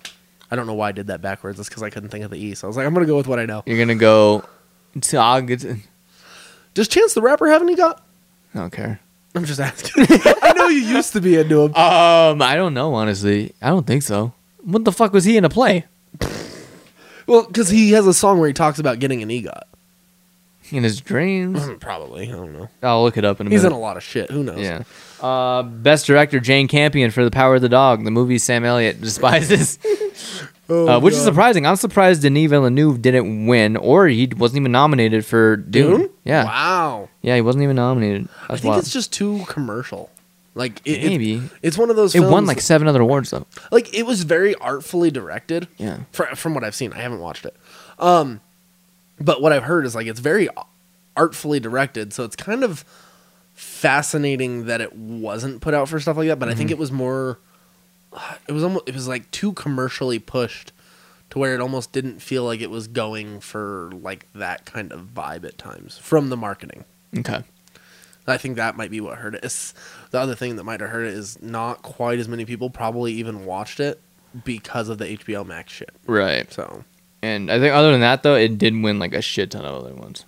I 0.49 0.55
don't 0.55 0.65
know 0.65 0.73
why 0.73 0.89
I 0.89 0.91
did 0.93 1.05
that 1.07 1.21
backwards. 1.21 1.59
It's 1.59 1.69
because 1.69 1.83
I 1.83 1.91
couldn't 1.91 2.09
think 2.09 2.25
of 2.25 2.31
the 2.31 2.37
E. 2.37 2.55
So 2.55 2.65
I 2.65 2.69
was 2.69 2.75
like, 2.75 2.87
I'm 2.87 2.93
gonna 2.95 3.05
go 3.05 3.15
with 3.17 3.27
what 3.27 3.37
I 3.37 3.45
know. 3.45 3.61
You're 3.67 3.77
gonna 3.77 3.93
go 3.93 4.43
to 4.99 5.17
August. 5.17 5.67
Does 6.73 6.87
Chance 6.87 7.13
the 7.13 7.21
Rapper 7.21 7.45
have 7.49 7.61
an 7.61 7.67
EGOT? 7.67 7.99
I 8.55 8.57
don't 8.57 8.71
care. 8.71 8.99
I'm 9.35 9.45
just 9.45 9.59
asking. 9.59 10.07
I 10.09 10.53
know 10.57 10.69
you 10.69 10.79
used 10.79 11.13
to 11.13 11.21
be 11.21 11.35
into 11.35 11.65
him. 11.65 11.75
Um, 11.75 12.41
I 12.41 12.55
don't 12.55 12.73
know. 12.73 12.95
Honestly, 12.95 13.53
I 13.61 13.69
don't 13.69 13.85
think 13.85 14.01
so. 14.01 14.33
What 14.63 14.85
the 14.85 14.91
fuck 14.91 15.13
was 15.13 15.23
he 15.25 15.37
in 15.37 15.45
a 15.45 15.49
play? 15.49 15.85
Well, 17.27 17.45
because 17.45 17.69
he 17.69 17.91
has 17.91 18.07
a 18.07 18.13
song 18.13 18.39
where 18.39 18.47
he 18.47 18.53
talks 18.53 18.79
about 18.79 18.99
getting 18.99 19.21
an 19.21 19.29
EGOT. 19.29 19.61
In 20.71 20.83
his 20.83 20.99
dreams? 20.99 21.61
Probably. 21.79 22.27
I 22.29 22.31
don't 22.33 22.51
know. 22.51 22.67
I'll 22.83 23.03
look 23.03 23.17
it 23.17 23.23
up 23.23 23.39
in 23.39 23.47
a 23.47 23.49
minute. 23.49 23.55
He's 23.57 23.63
in 23.65 23.71
a 23.71 23.79
lot 23.79 23.95
of 23.95 24.03
shit. 24.03 24.29
Who 24.31 24.43
knows? 24.43 24.59
yeah. 24.59 24.83
Uh, 25.21 25.63
best 25.63 26.05
director 26.07 26.39
Jane 26.41 26.67
Campion 26.67 27.09
for 27.11 27.23
The 27.23 27.31
Power 27.31 27.55
of 27.55 27.61
the 27.61 27.69
Dog, 27.69 28.03
the 28.03 28.11
movie 28.11 28.37
Sam 28.37 28.65
Elliott 28.65 28.99
despises, 29.01 29.79
Oh, 30.69 30.87
uh, 30.89 30.99
which 30.99 31.13
is 31.13 31.23
surprising. 31.23 31.65
I'm 31.65 31.77
surprised 31.77 32.21
Denis 32.23 32.49
Villeneuve 32.49 33.01
didn't 33.01 33.47
win, 33.47 33.77
or 33.77 34.07
he 34.09 34.27
wasn't 34.35 34.59
even 34.59 34.73
nominated 34.73 35.25
for 35.25 35.55
Dune. 35.55 35.99
Dune? 36.01 36.09
Yeah, 36.25 36.43
Wow. 36.43 37.09
yeah, 37.21 37.35
he 37.35 37.41
wasn't 37.41 37.63
even 37.63 37.77
nominated. 37.77 38.27
I 38.49 38.55
think 38.57 38.65
wild. 38.65 38.79
it's 38.83 38.91
just 38.91 39.13
too 39.13 39.45
commercial. 39.47 40.09
Like 40.57 40.81
it, 40.85 41.03
it- 41.03 41.07
Maybe. 41.09 41.41
it's 41.61 41.77
one 41.77 41.89
of 41.89 41.95
those. 41.95 42.15
It 42.15 42.19
won 42.21 42.45
like 42.45 42.59
seven 42.61 42.87
other 42.87 43.01
awards 43.01 43.29
though. 43.29 43.45
like 43.71 43.93
it 43.93 44.03
was 44.05 44.23
very 44.23 44.55
artfully 44.55 45.11
directed. 45.11 45.67
Yeah. 45.77 45.99
fr- 46.11 46.35
from 46.35 46.53
what 46.53 46.63
I've 46.63 46.75
seen, 46.75 46.91
I 46.93 46.97
haven't 47.01 47.19
watched 47.19 47.45
it. 47.45 47.55
Um, 47.99 48.41
but 49.19 49.41
what 49.41 49.53
I've 49.53 49.63
heard 49.63 49.85
is 49.85 49.95
like 49.95 50.07
it's 50.07 50.19
very 50.19 50.49
artfully 51.15 51.59
directed, 51.59 52.13
so 52.13 52.23
it's 52.23 52.35
kind 52.35 52.63
of 52.63 52.83
fascinating 53.53 54.65
that 54.65 54.81
it 54.81 54.95
wasn't 54.95 55.61
put 55.61 55.73
out 55.73 55.89
for 55.89 55.99
stuff 55.99 56.17
like 56.17 56.27
that. 56.27 56.39
But 56.39 56.47
I 56.47 56.51
Mm-hmm. 56.51 56.57
think 56.59 56.71
it 56.71 56.77
was 56.77 56.91
more 56.91 57.39
it 58.47 58.51
was 58.51 58.63
almost 58.63 58.87
it 58.87 58.93
was 58.95 59.07
like 59.07 59.29
too 59.31 59.53
commercially 59.53 60.19
pushed 60.19 60.71
to 61.29 61.39
where 61.39 61.53
it 61.53 61.59
almost 61.61 61.91
didn't 61.91 62.19
feel 62.21 62.43
like 62.45 62.61
it 62.61 62.69
was 62.69 62.87
going 62.87 63.39
for 63.41 63.91
like 64.01 64.31
that 64.33 64.65
kind 64.65 64.91
of 64.93 65.07
vibe 65.13 65.43
at 65.43 65.57
times 65.57 65.97
from 65.97 66.29
the 66.29 66.37
marketing. 66.37 66.85
Okay. 67.17 67.43
I 68.27 68.37
think 68.37 68.57
that 68.57 68.75
might 68.75 68.91
be 68.91 68.99
what 69.01 69.17
hurt 69.17 69.35
it. 69.35 69.43
It's, 69.43 69.73
the 70.11 70.19
other 70.19 70.35
thing 70.35 70.55
that 70.57 70.63
might 70.63 70.81
have 70.81 70.89
hurt 70.89 71.05
it 71.05 71.13
is 71.13 71.41
not 71.41 71.81
quite 71.81 72.19
as 72.19 72.27
many 72.27 72.45
people 72.45 72.69
probably 72.69 73.13
even 73.13 73.45
watched 73.45 73.79
it 73.79 73.99
because 74.43 74.89
of 74.89 74.97
the 74.97 75.05
HBO 75.05 75.45
Max 75.45 75.71
shit. 75.73 75.91
Right. 76.05 76.51
So 76.51 76.83
And 77.21 77.51
I 77.51 77.59
think 77.59 77.73
other 77.73 77.91
than 77.91 78.01
that 78.01 78.23
though, 78.23 78.35
it 78.35 78.57
did 78.57 78.73
win 78.81 78.99
like 78.99 79.13
a 79.13 79.21
shit 79.21 79.51
ton 79.51 79.65
of 79.65 79.83
other 79.83 79.93
ones, 79.95 80.25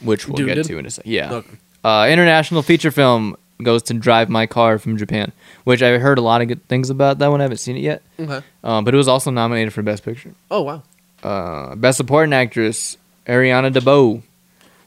which 0.00 0.26
we'll 0.26 0.36
Dune 0.36 0.46
get 0.46 0.54
did? 0.54 0.64
to 0.66 0.78
in 0.78 0.86
a 0.86 0.90
second. 0.90 1.10
Yeah. 1.10 1.32
Okay. 1.32 1.56
Uh, 1.82 2.06
international 2.10 2.62
feature 2.62 2.90
film 2.90 3.36
goes 3.62 3.82
to 3.84 3.94
Drive 3.94 4.28
My 4.28 4.46
Car 4.46 4.78
from 4.78 4.96
Japan, 4.96 5.32
which 5.64 5.82
I 5.82 5.98
heard 5.98 6.18
a 6.18 6.22
lot 6.22 6.42
of 6.42 6.48
good 6.48 6.66
things 6.68 6.90
about 6.90 7.18
that 7.18 7.28
one. 7.28 7.40
I 7.40 7.44
haven't 7.44 7.58
seen 7.58 7.76
it 7.76 7.80
yet, 7.80 8.02
okay. 8.18 8.42
um, 8.64 8.84
but 8.84 8.94
it 8.94 8.96
was 8.96 9.08
also 9.08 9.30
nominated 9.30 9.72
for 9.72 9.82
Best 9.82 10.02
Picture. 10.02 10.34
Oh 10.50 10.62
wow. 10.62 10.82
Uh, 11.22 11.74
Best 11.74 11.98
Supporting 11.98 12.32
Actress 12.32 12.96
Ariana 13.26 13.72
DeBose, 13.72 14.22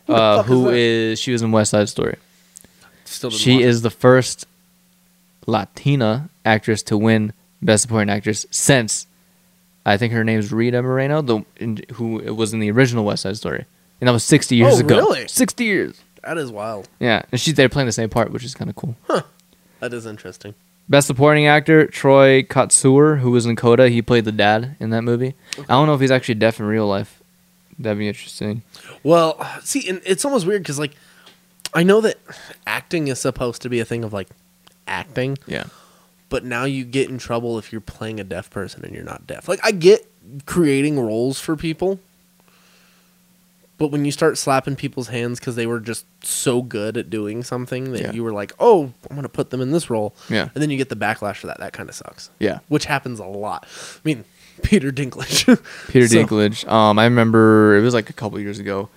uh, 0.09 0.41
is 0.41 0.47
who 0.47 0.65
that? 0.65 0.73
is 0.73 1.19
she 1.19 1.31
was 1.31 1.41
in 1.41 1.51
West 1.51 1.71
Side 1.71 1.89
Story. 1.89 2.17
Still 3.13 3.29
She 3.29 3.61
is 3.61 3.79
it. 3.79 3.83
the 3.83 3.89
first 3.89 4.45
Latina 5.45 6.29
actress 6.45 6.81
to 6.83 6.97
win 6.97 7.33
Best 7.61 7.83
Supporting 7.83 8.09
Actress 8.09 8.45
since 8.51 9.07
I 9.85 9.97
think 9.97 10.13
her 10.13 10.23
name's 10.23 10.51
Rita 10.51 10.81
Moreno, 10.81 11.21
the 11.21 11.41
in, 11.57 11.81
who 11.93 12.17
was 12.33 12.53
in 12.53 12.59
the 12.59 12.71
original 12.71 13.05
West 13.05 13.23
Side 13.23 13.37
Story, 13.37 13.65
and 14.01 14.07
that 14.07 14.11
was 14.13 14.23
sixty 14.23 14.55
years 14.55 14.75
Oh, 14.77 14.79
ago. 14.79 14.95
really? 14.97 15.27
Sixty 15.27 15.65
years. 15.65 15.99
That 16.23 16.37
is 16.37 16.51
wild. 16.51 16.87
Yeah, 16.99 17.23
and 17.31 17.39
she's 17.39 17.55
there 17.55 17.67
playing 17.69 17.87
the 17.87 17.91
same 17.91 18.09
part, 18.09 18.31
which 18.31 18.45
is 18.45 18.53
kind 18.55 18.69
of 18.69 18.75
cool. 18.77 18.95
That 19.81 19.93
is 19.93 20.05
interesting. 20.05 20.55
Best 20.87 21.07
Supporting 21.07 21.45
Actor 21.47 21.87
Troy 21.87 22.43
Kotsur, 22.43 23.19
who 23.19 23.31
was 23.31 23.45
in 23.45 23.55
Coda. 23.57 23.89
He 23.89 24.01
played 24.01 24.23
the 24.25 24.31
dad 24.31 24.75
in 24.79 24.89
that 24.91 25.01
movie. 25.03 25.35
I 25.57 25.63
don't 25.73 25.87
know 25.87 25.93
if 25.93 26.01
he's 26.01 26.11
actually 26.11 26.35
deaf 26.35 26.59
in 26.59 26.65
real 26.65 26.87
life. 26.87 27.21
That'd 27.79 27.97
be 27.97 28.07
interesting. 28.07 28.61
Well, 29.03 29.45
see, 29.63 29.87
and 29.89 30.01
it's 30.05 30.23
almost 30.23 30.45
weird 30.45 30.61
because 30.63 30.79
like 30.79 30.93
I 31.75 31.83
know 31.83 32.01
that 32.01 32.17
acting 32.67 33.07
is 33.07 33.19
supposed 33.19 33.61
to 33.63 33.69
be 33.69 33.79
a 33.79 33.85
thing 33.85 34.03
of 34.03 34.13
like 34.13 34.29
acting, 34.87 35.37
Yeah. 35.47 35.65
but 36.29 36.43
now 36.43 36.65
you 36.65 36.83
get 36.85 37.09
in 37.09 37.17
trouble 37.17 37.57
if 37.57 37.71
you're 37.71 37.81
playing 37.81 38.19
a 38.19 38.23
deaf 38.23 38.49
person 38.49 38.83
and 38.85 38.93
you're 38.93 39.03
not 39.03 39.25
deaf. 39.27 39.47
Like 39.47 39.59
I 39.63 39.71
get 39.71 40.05
creating 40.45 40.99
roles 40.99 41.39
for 41.39 41.55
people, 41.55 41.99
but 43.77 43.87
when 43.87 44.05
you 44.05 44.11
start 44.11 44.37
slapping 44.37 44.75
people's 44.75 45.07
hands 45.09 45.39
because 45.39 45.55
they 45.55 45.65
were 45.67 45.79
just 45.79 46.05
so 46.23 46.61
good 46.61 46.95
at 46.95 47.09
doing 47.09 47.43
something 47.43 47.91
that 47.91 48.01
Yeah. 48.01 48.11
you 48.11 48.23
were 48.23 48.31
like, 48.31 48.53
"Oh, 48.59 48.93
I'm 49.09 49.15
gonna 49.15 49.27
put 49.29 49.49
them 49.49 49.61
in 49.61 49.71
this 49.71 49.89
role," 49.89 50.13
Yeah. 50.29 50.49
and 50.53 50.61
then 50.61 50.69
you 50.69 50.77
get 50.77 50.89
the 50.89 50.95
backlash 50.95 51.37
for 51.37 51.47
that. 51.47 51.59
That 51.59 51.73
kind 51.73 51.89
of 51.89 51.95
sucks. 51.95 52.29
Yeah. 52.39 52.59
which 52.69 52.85
happens 52.85 53.19
a 53.19 53.25
lot. 53.25 53.65
I 53.67 53.99
mean, 54.03 54.23
Peter 54.61 54.91
Dinklage. 54.91 55.45
Peter 55.89 56.07
So- 56.07 56.15
Dinklage. 56.15 56.67
Um, 56.71 56.99
I 56.99 57.05
remember 57.05 57.75
it 57.75 57.81
was 57.81 57.93
like 57.93 58.09
a 58.09 58.13
couple 58.13 58.39
years 58.39 58.59
ago. 58.59 58.89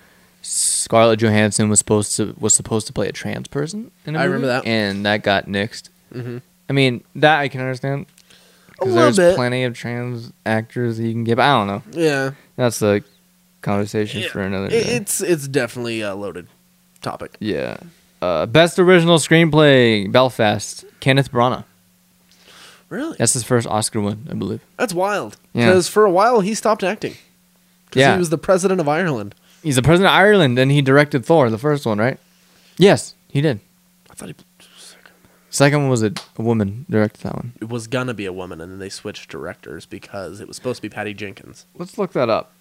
Scarlett 0.87 1.19
Johansson 1.19 1.67
was 1.67 1.79
supposed 1.79 2.15
to 2.15 2.33
was 2.39 2.53
supposed 2.55 2.87
to 2.87 2.93
play 2.93 3.09
a 3.09 3.11
trans 3.11 3.49
person. 3.49 3.91
In 4.05 4.15
a 4.15 4.19
I 4.19 4.23
remember 4.23 4.47
that. 4.47 4.65
and 4.65 5.05
that 5.05 5.21
got 5.21 5.47
nixed. 5.47 5.89
Mhm. 6.15 6.41
I 6.69 6.71
mean, 6.73 7.03
that 7.15 7.39
I 7.39 7.49
can 7.49 7.59
understand 7.59 8.05
A 8.05 8.71
because 8.71 8.93
little 8.93 9.03
there's 9.11 9.17
bit. 9.17 9.35
plenty 9.35 9.65
of 9.65 9.73
trans 9.73 10.31
actors 10.45 10.95
that 10.97 11.03
you 11.05 11.11
can 11.11 11.25
get. 11.25 11.35
but 11.35 11.43
I 11.43 11.57
don't 11.57 11.67
know. 11.67 11.83
Yeah, 11.91 12.31
That's 12.55 12.81
a 12.81 13.01
conversation 13.61 14.23
for 14.29 14.39
another. 14.41 14.67
it- 14.67 14.69
day. 14.69 14.95
it's 14.95 15.19
it's 15.19 15.45
definitely 15.49 15.99
a 15.99 16.15
loaded 16.15 16.47
topic. 17.01 17.35
Yeah. 17.41 17.75
Uh, 18.21 18.45
best 18.45 18.79
original 18.79 19.17
screenplay, 19.17 20.09
Belfast, 20.09 20.85
Kenneth 21.01 21.33
Branagh. 21.33 21.65
Really, 22.89 23.17
That's 23.19 23.33
his 23.33 23.43
first 23.43 23.67
Oscar 23.67 23.99
win, 23.99 24.25
I 24.31 24.35
believe. 24.35 24.61
that's 24.77 24.93
wild. 24.93 25.35
Yeah. 25.53 25.65
Because 25.65 25.89
for 25.89 26.05
a 26.05 26.09
while 26.11 26.39
he 26.39 26.55
stopped 26.55 26.81
acting. 26.85 27.15
Because 27.89 27.99
Yeah. 27.99 28.13
he 28.13 28.19
was 28.19 28.29
the 28.29 28.37
president 28.37 28.79
of 28.79 28.87
Ireland. 28.87 29.35
He's 29.63 29.75
the 29.75 29.81
president 29.81 30.07
of 30.07 30.13
Ireland, 30.17 30.57
and 30.59 30.71
he 30.71 30.81
directed 30.81 31.25
Thor, 31.25 31.49
the 31.49 31.57
first 31.57 31.85
one, 31.85 31.97
right? 31.97 32.19
Yes, 32.77 33.15
he 33.29 33.41
did. 33.41 33.59
I 34.09 34.13
thought 34.13 34.29
he 34.29 34.35
Second 35.49 35.81
one 35.81 35.89
was 35.89 36.03
a, 36.03 36.11
a 36.37 36.41
woman 36.41 36.85
directed 36.89 37.21
that 37.23 37.33
one. 37.35 37.53
it 37.59 37.69
was 37.69 37.87
gonna 37.87 38.13
be 38.13 38.25
a 38.25 38.33
woman, 38.33 38.61
and 38.61 38.71
then 38.71 38.79
they 38.79 38.89
switched 38.89 39.29
directors 39.29 39.85
because 39.85 40.39
it 40.39 40.47
was 40.47 40.55
supposed 40.55 40.77
to 40.77 40.81
be 40.83 40.89
Patty 40.89 41.13
Jenkins. 41.15 41.65
Let's 41.75 41.97
look 41.97 42.13
that 42.13 42.29
up. 42.29 42.51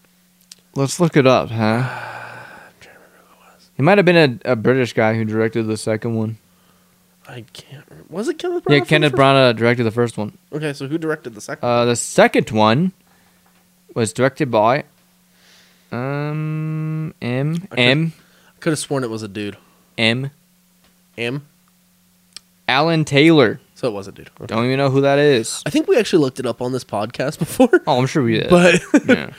Let's 0.74 0.98
look 0.98 1.16
it 1.16 1.26
up, 1.26 1.50
huh? 1.50 1.62
Uh 1.62 1.78
I'm 1.82 2.72
trying 2.80 2.94
to 2.94 3.00
remember 3.00 3.18
who 3.28 3.34
it 3.34 3.54
was. 3.54 3.70
He 3.76 3.82
might 3.82 3.98
have 3.98 4.04
been 4.06 4.40
a, 4.46 4.52
a 4.52 4.56
British 4.56 4.92
guy 4.94 5.14
who 5.14 5.24
directed 5.24 5.64
the 5.64 5.76
second 5.76 6.14
one. 6.14 6.38
I 7.28 7.44
can't. 7.52 7.84
Remember. 7.90 8.06
Was 8.14 8.28
it 8.28 8.38
Kenneth? 8.38 8.64
Branagh 8.64 8.78
Yeah, 8.78 8.84
Kenneth 8.84 9.12
Branagh 9.12 9.56
directed 9.56 9.82
the 9.84 9.90
first 9.90 10.16
one. 10.16 10.38
Okay, 10.52 10.72
so 10.72 10.86
who 10.86 10.96
directed 10.96 11.34
the 11.34 11.40
second? 11.40 11.68
Uh, 11.68 11.84
the 11.84 11.96
second 11.96 12.50
one 12.50 12.92
was 13.94 14.12
directed 14.12 14.50
by 14.50 14.84
um 15.92 17.14
M 17.20 17.68
Okay. 17.72 17.82
M 17.90 18.12
Could 18.60 18.70
have 18.70 18.78
sworn 18.78 19.04
it 19.04 19.10
was 19.10 19.22
a 19.22 19.28
dude. 19.28 19.56
M 19.96 20.30
M. 21.16 21.46
Alan 22.68 23.04
Taylor. 23.04 23.60
So 23.74 23.88
it 23.88 23.92
was 23.92 24.08
a 24.08 24.12
dude. 24.12 24.30
Okay. 24.40 24.46
Don't 24.46 24.64
even 24.64 24.78
know 24.78 24.90
who 24.90 25.02
that 25.02 25.18
is. 25.18 25.62
I 25.66 25.70
think 25.70 25.86
we 25.86 25.98
actually 25.98 26.20
looked 26.20 26.40
it 26.40 26.46
up 26.46 26.60
on 26.62 26.72
this 26.72 26.84
podcast 26.84 27.38
before. 27.38 27.82
Oh, 27.86 27.98
I'm 27.98 28.06
sure 28.06 28.22
we 28.22 28.40
did. 28.40 28.50
But 28.50 28.82
yeah. 29.06 29.30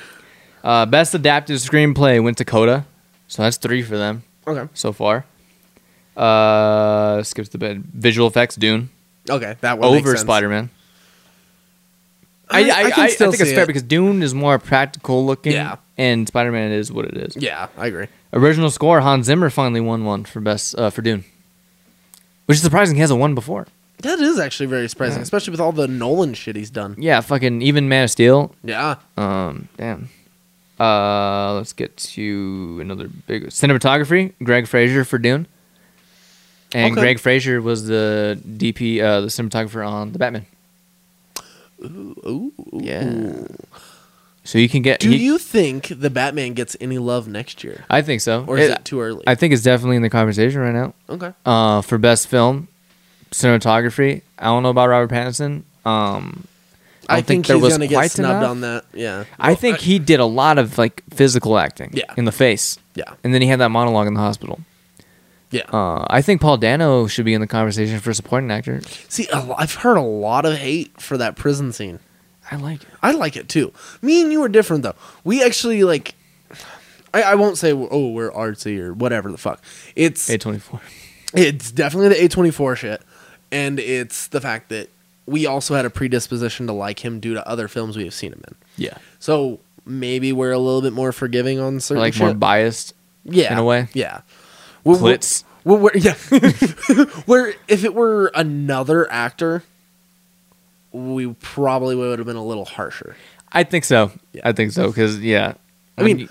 Uh, 0.63 0.85
best 0.85 1.13
adapted 1.13 1.57
screenplay 1.57 2.21
went 2.23 2.37
to 2.37 2.45
Coda, 2.45 2.85
so 3.27 3.43
that's 3.43 3.57
three 3.57 3.81
for 3.81 3.97
them 3.97 4.23
okay, 4.45 4.67
so 4.73 4.91
far. 4.91 5.25
Uh, 6.15 7.23
skips 7.23 7.49
the 7.49 7.57
bed. 7.57 7.83
Visual 7.93 8.27
effects, 8.27 8.55
Dune 8.55 8.89
okay, 9.29 9.55
that 9.61 9.77
one 9.79 9.95
over. 9.95 10.15
Spider 10.17 10.49
Man. 10.49 10.69
I- 12.49 12.61
I, 12.61 12.61
I 12.61 12.63
I, 12.63 12.83
I, 12.87 12.91
can 12.91 13.03
I 13.03 13.07
still 13.09 13.31
think 13.31 13.41
it's 13.41 13.51
fair 13.51 13.63
it. 13.63 13.67
because 13.67 13.83
Dune 13.83 14.21
is 14.23 14.33
more 14.33 14.57
practical 14.59 15.25
looking. 15.25 15.53
Yeah. 15.53 15.77
And 15.97 16.27
Spider 16.27 16.51
Man 16.51 16.71
is 16.71 16.91
what 16.91 17.05
it 17.05 17.17
is. 17.17 17.35
Yeah, 17.35 17.67
I 17.77 17.87
agree. 17.87 18.07
Original 18.33 18.69
score, 18.69 19.01
Hans 19.01 19.25
Zimmer 19.25 19.49
finally 19.49 19.81
won 19.81 20.05
one 20.05 20.25
for 20.25 20.39
best 20.39 20.77
uh, 20.77 20.89
for 20.91 21.01
Dune, 21.01 21.23
which 22.45 22.57
is 22.57 22.61
surprising. 22.63 22.95
He 22.95 23.01
hasn't 23.01 23.19
won 23.19 23.33
before. 23.35 23.67
That 24.03 24.19
is 24.19 24.37
actually 24.37 24.67
very 24.67 24.87
surprising, 24.87 25.17
Yeah. 25.17 25.23
especially 25.23 25.51
with 25.51 25.59
all 25.59 25.71
the 25.71 25.87
Nolan 25.87 26.35
shit 26.35 26.55
he's 26.55 26.69
done. 26.69 26.95
Yeah, 26.99 27.19
fucking 27.21 27.63
even 27.63 27.89
Man 27.89 28.03
of 28.03 28.11
Steel. 28.11 28.53
Yeah. 28.63 28.97
Um, 29.17 29.69
damn. 29.77 30.09
Uh, 30.79 31.53
let's 31.55 31.73
get 31.73 31.97
to 31.97 32.77
another 32.79 33.07
big 33.07 33.47
cinematography. 33.47 34.33
Greig 34.43 34.67
Fraser 34.67 35.03
for 35.03 35.17
Dune, 35.17 35.47
and 36.73 36.91
Okay. 36.93 37.01
Greig 37.01 37.19
Fraser 37.19 37.59
was 37.59 37.87
the 37.87 38.39
DP, 38.47 39.01
uh, 39.01 39.21
the 39.21 39.27
cinematographer 39.27 39.87
on 39.87 40.11
the 40.11 40.19
Batman. 40.19 40.45
Ooh. 41.83 42.53
Yeah. 42.73 43.47
So 44.43 44.57
you 44.57 44.69
can 44.69 44.81
get. 44.81 44.99
Do 45.01 45.09
he- 45.09 45.17
you 45.25 45.37
think 45.37 45.87
the 45.89 46.09
Batman 46.09 46.53
gets 46.53 46.75
any 46.79 46.97
love 46.97 47.27
next 47.27 47.63
year, 47.63 47.83
I 47.89 48.01
think 48.01 48.21
so. 48.21 48.45
or 48.47 48.57
is 48.57 48.69
It- 48.69 48.79
it 48.79 48.85
too 48.85 49.01
early? 49.01 49.23
I 49.27 49.35
think 49.35 49.53
it's 49.53 49.63
definitely 49.63 49.97
in 49.97 50.01
the 50.03 50.09
conversation 50.09 50.61
right 50.61 50.73
now. 50.73 50.93
okay. 51.09 51.33
Uh, 51.45 51.81
for 51.81 51.97
best 51.97 52.27
film, 52.27 52.67
cinematography. 53.31 54.21
I 54.39 54.45
don't 54.45 54.63
know 54.63 54.69
about 54.69 54.89
Robert 54.89 55.13
Pattinson. 55.13 55.63
Um, 55.85 56.45
I, 57.09 57.13
I, 57.13 57.15
don't 57.17 57.25
think, 57.27 57.45
there 57.47 57.55
he's 57.57 57.63
was 57.63 57.73
gonna 57.73 57.87
quite 57.87 58.03
get 58.03 58.11
snubbed 58.11 58.37
enough. 58.39 58.49
on 58.51 58.61
that. 58.61 58.85
Yeah. 58.93 59.23
I 59.39 59.49
Well, 59.49 59.55
think 59.57 59.79
he 59.79 59.99
did 59.99 60.19
a 60.19 60.25
lot 60.25 60.57
of 60.57 60.77
like 60.77 61.03
physical 61.13 61.57
acting. 61.57 61.91
Yeah. 61.93 62.05
In 62.17 62.25
the 62.25 62.31
face, 62.31 62.77
Yeah. 62.95 63.13
and 63.23 63.33
then 63.33 63.41
he 63.41 63.47
had 63.47 63.59
that 63.59 63.69
monologue 63.69 64.07
in 64.07 64.13
the 64.13 64.19
hospital. 64.19 64.59
Yeah. 65.49 65.63
Uh, 65.71 66.05
I 66.09 66.21
think 66.21 66.41
Paul 66.41 66.57
Dano 66.57 67.07
should 67.07 67.25
be 67.25 67.33
in 67.33 67.41
the 67.41 67.47
conversation 67.47 67.99
for 67.99 68.13
supporting 68.13 68.51
actor. 68.51 68.81
See, 69.07 69.27
I've 69.29 69.75
heard 69.75 69.97
a 69.97 70.01
lot 70.01 70.45
of 70.45 70.57
hate 70.57 70.99
for 70.99 71.17
that 71.17 71.35
prison 71.35 71.71
scene. 71.71 71.99
I 72.51 72.55
like 72.55 72.83
it. 72.83 72.89
I 73.01 73.11
like 73.11 73.35
it 73.35 73.49
too. 73.49 73.73
Me 74.01 74.21
and 74.21 74.31
you 74.31 74.41
are 74.43 74.49
different 74.49 74.83
though. 74.83 74.95
We 75.23 75.43
actually 75.43 75.83
like. 75.83 76.15
I, 77.13 77.23
I 77.23 77.35
won't 77.35 77.57
say 77.57 77.71
oh 77.71 78.09
we're 78.09 78.31
artsy 78.31 78.79
or 78.79 78.93
whatever 78.93 79.31
the 79.31 79.37
fuck. 79.37 79.61
It's 79.95 80.29
A 80.29 80.37
twenty 80.37 80.59
four. 80.59 80.81
it's 81.33 81.71
definitely 81.71 82.09
the 82.09 82.23
A 82.25 82.27
twenty 82.27 82.51
four 82.51 82.75
shit, 82.75 83.01
and 83.51 83.79
it's 83.79 84.27
the 84.27 84.41
fact 84.41 84.69
that 84.69 84.89
we 85.25 85.45
also 85.45 85.75
had 85.75 85.85
a 85.85 85.89
predisposition 85.89 86.67
to 86.67 86.73
like 86.73 87.03
him 87.03 87.19
due 87.19 87.33
to 87.33 87.47
other 87.47 87.67
films 87.67 87.97
we 87.97 88.03
have 88.03 88.13
seen 88.13 88.33
him 88.33 88.43
in. 88.47 88.55
Yeah. 88.77 88.97
So 89.19 89.59
maybe 89.85 90.31
we're 90.31 90.51
a 90.51 90.59
little 90.59 90.81
bit 90.81 90.93
more 90.93 91.11
forgiving 91.11 91.59
on 91.59 91.79
certain 91.79 92.01
like 92.01 92.13
shit. 92.13 92.23
more 92.23 92.33
biased. 92.33 92.93
yeah, 93.23 93.51
in 93.51 93.57
a 93.57 93.63
way. 93.63 93.87
Yeah. 93.93 94.21
Well, 94.87 94.97
Clits. 94.99 95.43
well, 95.63 95.77
where- 95.77 95.97
yeah. 95.97 96.13
where 97.25 97.53
if 97.67 97.83
it 97.83 97.93
were 97.93 98.31
another 98.33 99.09
actor, 99.11 99.63
we 100.91 101.33
probably 101.33 101.95
would 101.95 102.19
have 102.19 102.25
been 102.25 102.35
a 102.35 102.45
little 102.45 102.65
harsher. 102.65 103.15
I 103.51 103.63
think 103.63 103.83
so. 103.85 104.11
Yeah. 104.33 104.41
I 104.45 104.51
think 104.51 104.71
so 104.71 104.87
because 104.87 105.19
yeah. 105.19 105.53
I 105.97 106.03
mean, 106.03 106.29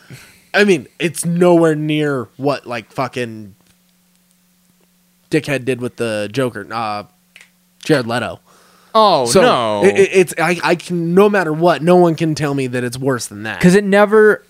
I 0.55 0.65
mean, 0.65 0.87
it's 0.99 1.25
nowhere 1.25 1.75
near 1.75 2.25
what 2.37 2.67
like 2.67 2.93
fucking 2.93 3.55
dickhead 5.31 5.65
did 5.65 5.81
with 5.81 5.97
the 5.97 6.29
Joker, 6.33 6.67
uh, 6.73 7.05
Jared 7.85 8.07
Leto. 8.07 8.41
oh 8.95 9.27
So 9.27 9.41
no, 9.43 9.85
it, 9.85 9.97
it- 9.99 10.11
it's 10.13 10.35
I, 10.39 10.59
I 10.63 10.75
can 10.77 11.15
no 11.15 11.29
matter 11.29 11.53
what, 11.53 11.83
no 11.83 11.97
one 11.97 12.15
can 12.15 12.35
tell 12.35 12.55
me 12.55 12.67
that 12.69 12.85
it's 12.85 12.99
worse 12.99 13.27
than 13.27 13.43
that. 13.45 13.59
because 13.59 13.75
it 13.75 13.85
never 13.85 14.45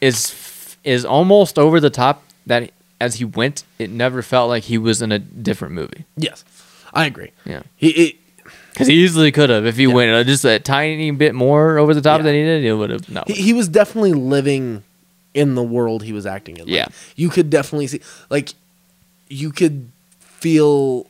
is 0.00 0.76
is 0.84 1.04
almost 1.04 1.58
over 1.58 1.80
the 1.80 1.90
top. 1.90 2.22
That 2.46 2.70
as 3.02 3.16
he 3.16 3.24
went, 3.24 3.64
it 3.78 3.90
never 3.90 4.22
felt 4.22 4.48
like 4.48 4.64
he 4.64 4.78
was 4.78 5.02
in 5.02 5.10
a 5.12 5.18
different 5.18 5.74
movie. 5.74 6.04
yes, 6.16 6.44
I 6.94 7.06
agree. 7.06 7.30
Yeah. 7.44 7.62
He, 7.76 7.88
it, 7.90 8.16
Because 8.72 8.86
he 8.88 8.94
easily 9.04 9.32
could 9.32 9.50
have 9.50 9.66
if 9.66 9.76
he 9.76 9.86
went 9.86 10.10
uh, 10.12 10.24
just 10.24 10.44
a 10.44 10.58
tiny 10.58 11.10
bit 11.10 11.34
more 11.34 11.78
over 11.78 11.92
the 11.94 12.00
top 12.00 12.18
Yeah. 12.20 12.24
than 12.26 12.34
he 12.34 12.42
did. 12.42 12.64
It 12.64 12.74
would 12.74 12.90
have 12.90 13.08
no. 13.08 13.22
he, 13.26 13.34
he 13.34 13.52
was 13.52 13.68
definitely 13.68 14.12
living 14.12 14.82
in 15.34 15.54
the 15.54 15.62
world 15.62 16.02
he 16.04 16.12
was 16.12 16.26
acting 16.26 16.56
in. 16.58 16.66
Like, 16.66 16.74
Yeah. 16.74 16.86
you 17.16 17.28
could 17.30 17.48
definitely 17.50 17.86
see, 17.88 18.00
like, 18.30 18.50
you 19.28 19.50
could 19.50 19.90
feel, 20.20 21.06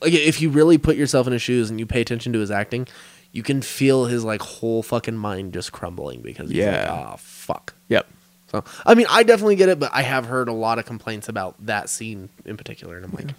like, 0.00 0.12
if 0.12 0.40
you 0.40 0.48
really 0.50 0.78
put 0.78 0.96
yourself 0.96 1.26
in 1.26 1.32
his 1.34 1.42
shoes 1.42 1.68
and 1.70 1.78
you 1.78 1.86
pay 1.86 2.00
attention 2.00 2.32
to 2.32 2.38
his 2.38 2.50
acting, 2.50 2.86
you 3.32 3.42
can 3.42 3.60
feel 3.60 4.06
his 4.06 4.24
like 4.24 4.40
whole 4.40 4.82
fucking 4.82 5.16
mind 5.16 5.52
just 5.52 5.70
crumbling 5.72 6.20
because 6.22 6.48
he's 6.48 6.58
Yeah. 6.58 6.90
like, 6.90 7.12
oh 7.12 7.16
fuck. 7.18 7.74
yep. 7.88 8.06
So 8.50 8.64
I 8.86 8.94
mean, 8.94 9.06
I 9.10 9.22
definitely 9.22 9.56
get 9.56 9.68
it, 9.68 9.78
but 9.78 9.90
I 9.94 10.02
have 10.02 10.26
heard 10.26 10.48
a 10.48 10.52
lot 10.52 10.78
of 10.78 10.86
complaints 10.86 11.28
about 11.28 11.54
that 11.66 11.88
scene 11.90 12.28
in 12.44 12.56
particular, 12.56 12.96
and 12.96 13.04
I'm 13.04 13.12
like, 13.12 13.34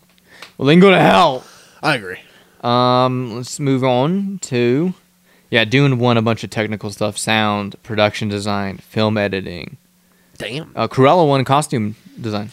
Well, 0.58 0.68
then 0.68 0.80
go 0.80 0.92
to 0.92 1.00
hell. 1.00 1.44
I 1.82 1.96
agree. 1.96 2.20
Um, 2.62 3.36
let's 3.36 3.60
move 3.60 3.84
on 3.84 4.40
to 4.44 4.94
yeah, 5.50 5.66
Dune 5.66 5.98
won 5.98 6.18
a 6.18 6.22
bunch 6.22 6.44
of 6.44 6.50
technical 6.52 6.92
stuff: 6.92 7.18
sound, 7.18 7.82
production 7.84 8.28
design, 8.30 8.78
film 8.78 9.18
editing. 9.18 9.78
Damn. 10.38 10.72
Uh, 10.76 10.88
Cruella 10.88 11.28
won 11.28 11.44
costume 11.44 11.96
design, 12.22 12.52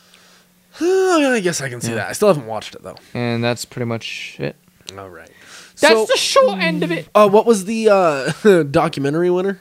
I 0.80 1.40
guess 1.42 1.60
I 1.60 1.68
can 1.68 1.80
see 1.80 1.90
Yeah. 1.90 1.96
that. 1.96 2.08
I 2.08 2.12
still 2.12 2.28
haven't 2.28 2.46
watched 2.46 2.74
it 2.74 2.82
though. 2.82 2.96
and 3.14 3.42
that's 3.44 3.64
pretty 3.64 3.86
much 3.86 4.36
it. 4.40 4.56
All 4.98 5.08
right. 5.08 5.30
That's 5.80 5.94
So- 5.94 6.06
the 6.06 6.16
short 6.18 6.58
end 6.58 6.82
of 6.82 6.90
it. 6.92 7.08
Uh, 7.14 7.28
what 7.28 7.46
was 7.46 7.64
the 7.66 7.88
uh, 7.90 8.62
documentary 8.70 9.30
winner? 9.30 9.60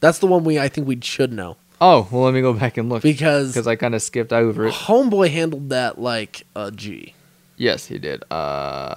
That's 0.00 0.18
the 0.18 0.26
one 0.26 0.44
we 0.44 0.58
I 0.58 0.68
think 0.68 0.86
we 0.86 0.98
should 1.02 1.32
know 1.32 1.56
Oh, 1.80 2.06
well, 2.10 2.22
let 2.24 2.34
me 2.34 2.42
go 2.42 2.52
back 2.52 2.76
and 2.76 2.90
look 2.90 3.02
because 3.02 3.52
because 3.52 3.66
I 3.66 3.76
kind 3.76 3.94
of 3.94 4.02
skipped 4.02 4.32
over 4.32 4.66
it. 4.66 4.74
Homeboy 4.74 5.30
handled 5.30 5.70
that 5.70 5.98
like 5.98 6.46
a 6.54 6.70
G. 6.70 7.14
Yes, 7.56 7.86
he 7.86 7.98
did. 7.98 8.22
Uh, 8.30 8.92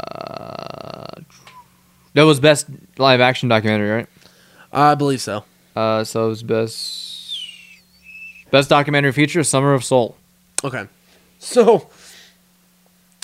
that 2.13 2.23
was 2.23 2.39
best 2.39 2.67
live 2.97 3.21
action 3.21 3.49
documentary, 3.49 3.89
right? 3.89 4.07
I 4.71 4.95
believe 4.95 5.21
so. 5.21 5.45
Uh, 5.75 6.03
so 6.03 6.25
it 6.25 6.29
was 6.29 6.43
best 6.43 7.39
best 8.51 8.69
documentary 8.69 9.11
feature, 9.13 9.43
Summer 9.43 9.73
of 9.73 9.83
Soul. 9.83 10.17
Okay. 10.63 10.87
So 11.39 11.89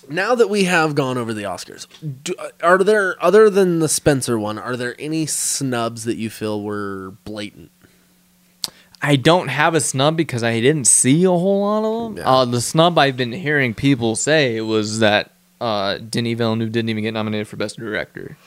now 0.09 0.35
that 0.35 0.49
we 0.49 0.63
have 0.65 0.95
gone 0.95 1.17
over 1.17 1.33
the 1.33 1.43
Oscars, 1.43 1.87
do, 2.23 2.33
are 2.63 2.77
there 2.79 3.21
other 3.23 3.49
than 3.49 3.79
the 3.79 3.89
Spencer 3.89 4.39
one? 4.39 4.57
Are 4.57 4.75
there 4.75 4.95
any 4.99 5.25
snubs 5.25 6.05
that 6.05 6.15
you 6.17 6.29
feel 6.29 6.61
were 6.61 7.13
blatant? 7.25 7.71
I 9.01 9.15
don't 9.15 9.47
have 9.47 9.75
a 9.75 9.81
snub 9.81 10.17
because 10.17 10.43
I 10.43 10.59
didn't 10.59 10.85
see 10.85 11.23
a 11.23 11.29
whole 11.29 11.61
lot 11.61 11.83
of 11.85 12.15
them. 12.15 12.23
Yeah. 12.23 12.29
Uh, 12.31 12.45
the 12.45 12.59
snub 12.61 12.97
I've 12.97 13.15
been 13.15 13.31
hearing 13.31 13.73
people 13.73 14.15
say 14.15 14.59
was 14.61 14.99
that 14.99 15.31
uh, 15.61 15.97
Denis 15.97 16.37
Villeneuve 16.37 16.71
didn't 16.71 16.89
even 16.89 17.03
get 17.03 17.13
nominated 17.13 17.47
for 17.47 17.55
Best 17.55 17.77
Director. 17.77 18.37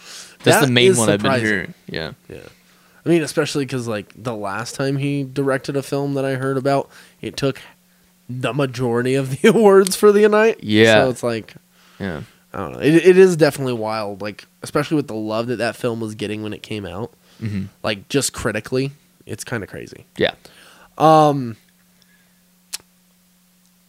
That's 0.45 0.61
That 0.61 0.67
the 0.67 0.73
main 0.73 0.97
one 0.97 1.09
I've 1.09 1.23
been 1.23 1.41
hearing. 1.41 1.75
Yeah. 1.87 2.13
Yeah. 2.29 2.41
I 3.05 3.09
mean, 3.09 3.23
especially 3.23 3.65
because 3.65 3.89
like 3.89 4.13
the 4.17 4.35
last 4.35 4.75
time 4.75 4.97
he 4.99 5.25
directed 5.25 5.77
a 5.77 5.83
film 5.83 6.15
that 6.15 6.25
I 6.25 6.35
heard 6.35 6.57
about, 6.57 6.89
it 7.21 7.37
took 7.37 7.61
the 8.29 8.53
majority 8.53 9.15
of 9.15 9.31
the 9.43 9.49
awards 9.49 9.97
for 9.97 10.13
the 10.13 10.29
night. 10.29 10.59
Yeah. 10.63 11.05
So 11.05 11.11
it's 11.11 11.23
like 11.23 11.55
Yeah. 11.99 12.23
I 12.53 12.59
don't 12.59 12.73
know. 12.75 12.81
It, 12.81 12.95
it 12.95 13.17
is 13.19 13.37
definitely 13.37 13.73
wild. 13.73 14.21
Like 14.21 14.45
especially 14.63 14.97
with 14.97 15.09
the 15.09 15.15
love 15.15 15.47
that 15.47 15.57
that 15.57 15.77
film 15.77 16.01
was 16.01 16.15
getting 16.15 16.43
when 16.43 16.53
it 16.53 16.63
came 16.63 16.85
out. 16.85 17.13
Mhm. 17.41 17.69
Like 17.83 18.09
just 18.09 18.33
critically, 18.33 18.93
it's 19.27 19.45
kind 19.45 19.63
of 19.63 19.69
crazy. 19.69 20.07
Yeah. 20.17 20.35
Um, 20.99 21.57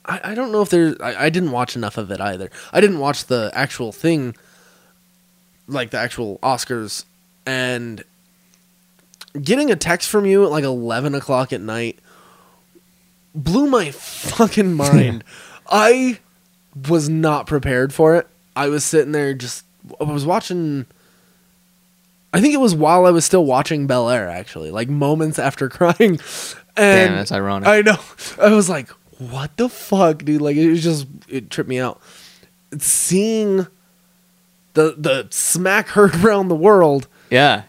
I, 0.06 0.32
I 0.32 0.36
don't 0.36 0.52
know 0.52 0.62
if 0.62 0.70
there's. 0.70 0.96
I, 1.00 1.26
I 1.26 1.30
didn't 1.30 1.52
watch 1.52 1.76
enough 1.76 1.98
of 1.98 2.12
it 2.12 2.20
either. 2.20 2.50
I 2.72 2.82
didn't 2.82 3.00
watch 3.00 3.26
the 3.26 3.52
actual 3.54 3.92
thing, 3.92 4.36
like 5.68 5.92
the 5.92 5.98
actual 6.00 6.40
Oscars, 6.44 7.06
and 7.46 8.04
getting 9.42 9.72
a 9.72 9.76
text 9.76 10.10
from 10.10 10.26
you 10.26 10.44
at 10.44 10.52
like 10.52 10.64
eleven 10.64 11.16
o'clock 11.16 11.54
at 11.54 11.62
night 11.62 12.00
blew 13.34 13.68
my 13.68 13.92
fucking 13.92 14.74
mind. 14.76 15.24
I 15.68 16.20
was 16.90 17.08
not 17.10 17.48
prepared 17.48 17.94
for 17.94 18.16
it. 18.16 18.28
I 18.56 18.68
was 18.68 18.84
sitting 18.84 19.12
there 19.12 19.34
just. 19.34 19.66
I 20.00 20.04
was 20.04 20.26
watching. 20.26 20.86
I 22.34 22.42
think 22.42 22.54
it 22.54 22.60
was 22.60 22.74
while 22.74 23.06
I 23.06 23.12
was 23.12 23.24
still 23.26 23.46
watching 23.46 23.86
Bel 23.88 24.10
Air, 24.10 24.28
actually, 24.30 24.72
like 24.72 24.90
moments 24.90 25.38
after 25.40 25.70
crying. 25.78 26.20
And 26.76 27.10
Damn, 27.10 27.16
that's 27.16 27.32
ironic. 27.32 27.68
I 27.68 27.82
know. 27.82 27.98
I 28.42 28.52
was 28.54 28.68
like, 28.70 28.90
what 29.20 29.56
the 29.58 29.70
fuck, 29.70 30.24
dude? 30.26 30.42
Like 30.42 30.56
it 30.58 30.68
was 30.70 30.82
just 30.84 31.08
it 31.30 31.50
tripped 31.52 31.70
me 31.70 31.80
out. 31.80 32.02
Seeing 32.80 33.68
the 34.74 34.96
the 34.98 35.28
smack 35.30 35.90
heard 35.90 36.16
around 36.26 36.48
the 36.48 36.56
world. 36.56 37.08
yeah. 37.30 37.64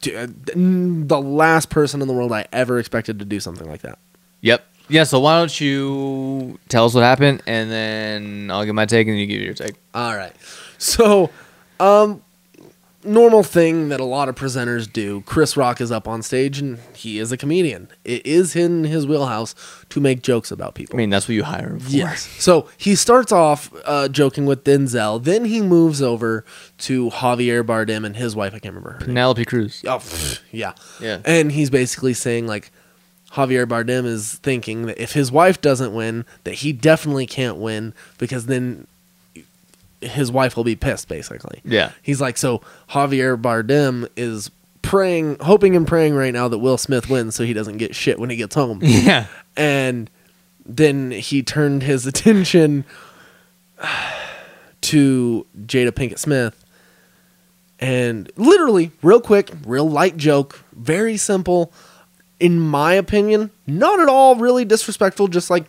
dude, 0.00 0.44
The 0.46 1.20
last 1.20 1.68
person 1.70 2.00
in 2.00 2.08
the 2.08 2.14
world 2.14 2.32
I 2.32 2.46
ever 2.52 2.78
expected 2.78 3.18
to 3.18 3.24
do 3.24 3.40
something 3.40 3.68
like 3.68 3.82
that. 3.82 3.98
Yep. 4.42 4.64
Yeah. 4.88 5.02
So 5.02 5.18
why 5.18 5.38
don't 5.38 5.60
you 5.60 6.58
tell 6.68 6.84
us 6.84 6.94
what 6.94 7.02
happened, 7.02 7.42
and 7.46 7.68
then 7.70 8.50
I'll 8.52 8.64
give 8.64 8.74
my 8.76 8.86
take, 8.86 9.08
and 9.08 9.14
then 9.14 9.20
you 9.20 9.26
give 9.26 9.40
your 9.42 9.54
take. 9.54 9.74
All 9.94 10.16
right. 10.16 10.32
So, 10.78 11.30
um, 11.80 12.22
normal 13.06 13.42
thing 13.42 13.88
that 13.88 14.00
a 14.00 14.04
lot 14.04 14.28
of 14.28 14.34
presenters 14.34 14.90
do. 14.90 15.22
Chris 15.22 15.56
Rock 15.56 15.80
is 15.80 15.90
up 15.90 16.06
on 16.06 16.22
stage 16.22 16.58
and 16.58 16.78
he 16.94 17.18
is 17.18 17.32
a 17.32 17.36
comedian. 17.36 17.88
It 18.04 18.24
is 18.26 18.56
in 18.56 18.84
his 18.84 19.06
wheelhouse 19.06 19.54
to 19.90 20.00
make 20.00 20.22
jokes 20.22 20.50
about 20.50 20.74
people. 20.74 20.96
I 20.96 20.98
mean, 20.98 21.10
that's 21.10 21.28
what 21.28 21.34
you 21.34 21.44
hire 21.44 21.70
him 21.70 21.80
for. 21.80 21.90
Yes. 21.90 22.26
So 22.42 22.68
he 22.76 22.94
starts 22.94 23.32
off 23.32 23.72
uh, 23.84 24.08
joking 24.08 24.46
with 24.46 24.64
Denzel. 24.64 25.22
Then 25.22 25.44
he 25.44 25.62
moves 25.62 26.02
over 26.02 26.44
to 26.78 27.10
Javier 27.10 27.64
Bardem 27.64 28.04
and 28.04 28.16
his 28.16 28.36
wife. 28.36 28.54
I 28.54 28.58
can't 28.58 28.74
remember 28.74 28.92
her 28.92 28.98
name. 29.00 29.08
Penelope 29.08 29.44
Cruz. 29.44 29.82
Oh, 29.86 29.96
pff, 29.96 30.40
yeah. 30.50 30.72
Yeah. 31.00 31.20
And 31.24 31.52
he's 31.52 31.70
basically 31.70 32.14
saying 32.14 32.46
like 32.46 32.70
Javier 33.32 33.66
Bardem 33.66 34.04
is 34.06 34.34
thinking 34.36 34.86
that 34.86 35.00
if 35.00 35.12
his 35.12 35.30
wife 35.30 35.60
doesn't 35.60 35.94
win, 35.94 36.24
that 36.44 36.54
he 36.54 36.72
definitely 36.72 37.26
can't 37.26 37.58
win 37.58 37.94
because 38.18 38.46
then 38.46 38.86
his 40.06 40.30
wife 40.32 40.56
will 40.56 40.64
be 40.64 40.76
pissed. 40.76 41.08
Basically. 41.08 41.60
Yeah. 41.64 41.92
He's 42.02 42.20
like, 42.20 42.36
so 42.36 42.62
Javier 42.90 43.40
Bardem 43.40 44.08
is 44.16 44.50
praying, 44.82 45.36
hoping 45.40 45.74
and 45.74 45.86
praying 45.86 46.14
right 46.14 46.32
now 46.32 46.46
that 46.48 46.58
Will 46.58 46.78
Smith 46.78 47.08
wins 47.10 47.34
so 47.34 47.44
he 47.44 47.52
doesn't 47.52 47.76
get 47.78 47.94
shit 47.94 48.18
when 48.20 48.30
he 48.30 48.36
gets 48.36 48.54
home 48.54 48.78
Yeah. 48.82 49.26
and 49.56 50.08
then 50.64 51.10
he 51.10 51.42
turned 51.42 51.82
his 51.82 52.06
attention 52.06 52.84
to 54.82 55.46
Jada 55.66 55.90
Pinkett 55.90 56.18
Smith 56.18 56.64
and 57.80 58.30
literally 58.36 58.90
real 59.02 59.20
quick 59.20 59.50
real 59.66 59.88
light 59.88 60.16
joke 60.16 60.62
very 60.72 61.16
simple 61.16 61.72
in 62.40 62.58
my 62.58 62.94
opinion 62.94 63.50
not 63.66 64.00
at 64.00 64.08
all 64.08 64.36
really 64.36 64.64
disrespectful 64.64 65.28
just 65.28 65.50
like 65.50 65.64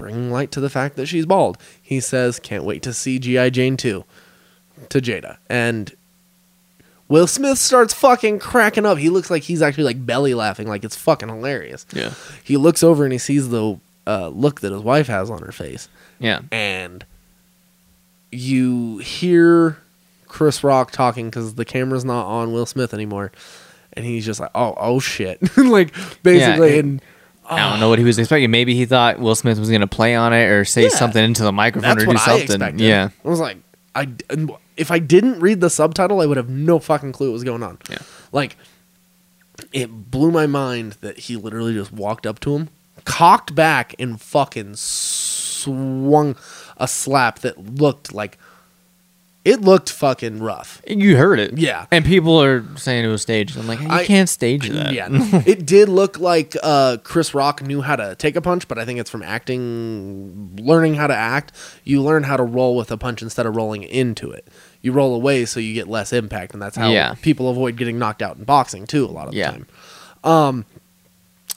bringing 0.00 0.30
light 0.32 0.50
to 0.52 0.60
the 0.60 0.68
fact 0.70 0.96
that 0.96 1.06
she's 1.06 1.26
bald. 1.26 1.56
He 1.80 2.00
says 2.00 2.40
can't 2.40 2.64
wait 2.64 2.82
to 2.82 2.92
see 2.92 3.18
gi 3.18 3.50
jane 3.50 3.76
2 3.76 4.04
to 4.88 5.00
jada. 5.00 5.36
And 5.48 5.94
will 7.08 7.26
smith 7.26 7.58
starts 7.58 7.92
fucking 7.94 8.38
cracking 8.40 8.86
up. 8.86 8.98
He 8.98 9.08
looks 9.10 9.30
like 9.30 9.42
he's 9.44 9.62
actually 9.62 9.84
like 9.84 10.04
belly 10.04 10.34
laughing 10.34 10.66
like 10.66 10.82
it's 10.84 10.96
fucking 10.96 11.28
hilarious. 11.28 11.86
Yeah. 11.92 12.14
he 12.42 12.56
looks 12.56 12.82
over 12.82 13.04
and 13.04 13.12
he 13.12 13.18
sees 13.18 13.50
the 13.50 13.78
uh, 14.06 14.28
look 14.28 14.60
that 14.62 14.72
his 14.72 14.82
wife 14.82 15.06
has 15.06 15.30
on 15.30 15.40
her 15.42 15.52
face, 15.52 15.88
Yeah. 16.18 16.40
and 16.50 17.04
you 18.32 18.98
hear 18.98 19.78
Chris 20.26 20.62
Rock 20.64 20.90
talking 20.90 21.26
because 21.26 21.54
the 21.54 21.64
camera's 21.64 22.04
not 22.04 22.26
on 22.26 22.52
Will 22.52 22.66
Smith 22.66 22.94
anymore, 22.94 23.32
and 23.92 24.04
he's 24.04 24.24
just 24.24 24.40
like, 24.40 24.50
"Oh, 24.54 24.74
oh 24.78 25.00
shit!" 25.00 25.38
like 25.56 25.92
basically, 26.22 26.70
Yeah, 26.70 26.76
it- 26.76 26.84
and 26.84 27.02
I 27.50 27.56
don't 27.58 27.72
ah. 27.72 27.76
know 27.80 27.88
what 27.88 27.98
he 27.98 28.04
was 28.04 28.18
expecting. 28.18 28.50
Maybe 28.50 28.74
he 28.74 28.86
thought 28.86 29.18
Will 29.18 29.34
Smith 29.34 29.58
was 29.58 29.68
going 29.68 29.80
to 29.80 29.86
play 29.86 30.14
on 30.14 30.32
it 30.32 30.44
or 30.44 30.64
say 30.64 30.84
Yeah. 30.84 30.88
something 30.90 31.22
into 31.22 31.42
the 31.42 31.52
microphone 31.52 31.90
that's 31.90 32.02
or 32.02 32.06
do 32.06 32.08
what 32.08 32.16
I 32.16 32.24
something. 32.24 32.42
expected. 32.44 32.80
Yeah. 32.80 33.08
I 33.24 33.28
was 33.28 33.40
like, 33.40 33.58
I 33.94 34.08
and 34.30 34.52
if 34.76 34.90
I 34.90 34.98
didn't 35.00 35.40
read 35.40 35.60
the 35.60 35.68
subtitle, 35.68 36.20
I 36.20 36.26
would 36.26 36.36
have 36.36 36.48
no 36.48 36.78
fucking 36.78 37.12
clue 37.12 37.28
what 37.28 37.34
was 37.34 37.44
going 37.44 37.62
on. 37.62 37.78
Yeah. 37.90 37.98
like 38.32 38.56
it 39.72 40.10
blew 40.10 40.30
my 40.30 40.46
mind 40.46 40.92
that 41.00 41.18
he 41.18 41.36
literally 41.36 41.74
just 41.74 41.92
walked 41.92 42.26
up 42.26 42.40
to 42.40 42.56
him, 42.56 42.68
cocked 43.04 43.54
back, 43.54 43.94
and 43.98 44.20
fucking 44.20 44.74
swung 44.76 46.36
a 46.76 46.88
slap 46.88 47.40
that 47.40 47.58
looked 47.76 48.12
like 48.14 48.38
it 49.44 49.62
looked 49.62 49.88
fucking 49.90 50.40
rough. 50.40 50.82
You 50.86 51.16
heard 51.16 51.38
it. 51.38 51.56
Yeah. 51.56 51.86
And 51.90 52.04
people 52.04 52.42
are 52.42 52.62
saying 52.76 53.04
it 53.04 53.08
was 53.08 53.22
staged. 53.22 53.56
I'm 53.56 53.66
like, 53.66 53.80
you 53.80 53.88
I- 53.88 54.04
can't 54.04 54.28
stage 54.28 54.68
that. 54.68 54.92
Yeah, 54.92 55.08
it 55.46 55.64
did 55.64 55.88
look 55.88 56.18
like 56.18 56.54
uh, 56.62 56.98
Chris 57.04 57.32
Rock 57.34 57.62
knew 57.62 57.80
how 57.80 57.96
to 57.96 58.14
take 58.16 58.36
a 58.36 58.42
punch, 58.42 58.68
but 58.68 58.78
I 58.78 58.84
think 58.84 59.00
it's 59.00 59.08
from 59.08 59.22
acting, 59.22 60.56
learning 60.60 60.94
how 60.94 61.06
to 61.06 61.14
act. 61.16 61.52
You 61.84 62.02
learn 62.02 62.22
how 62.24 62.36
to 62.36 62.42
roll 62.42 62.76
with 62.76 62.90
a 62.90 62.98
punch 62.98 63.22
instead 63.22 63.46
of 63.46 63.56
rolling 63.56 63.82
into 63.82 64.30
it. 64.30 64.46
You 64.82 64.92
roll 64.92 65.14
away 65.14 65.46
so 65.46 65.58
you 65.60 65.72
get 65.74 65.88
less 65.88 66.12
impact, 66.12 66.52
and 66.52 66.60
that's 66.60 66.76
how 66.76 66.90
Yeah. 66.90 67.14
people 67.22 67.48
avoid 67.48 67.76
getting 67.76 67.98
knocked 67.98 68.20
out 68.22 68.36
in 68.36 68.44
boxing 68.44 68.86
too. 68.86 69.04
A 69.04 69.08
lot 69.08 69.26
of 69.26 69.32
the 69.32 69.38
Yeah. 69.38 69.50
time. 69.52 69.66
Um, 70.22 70.64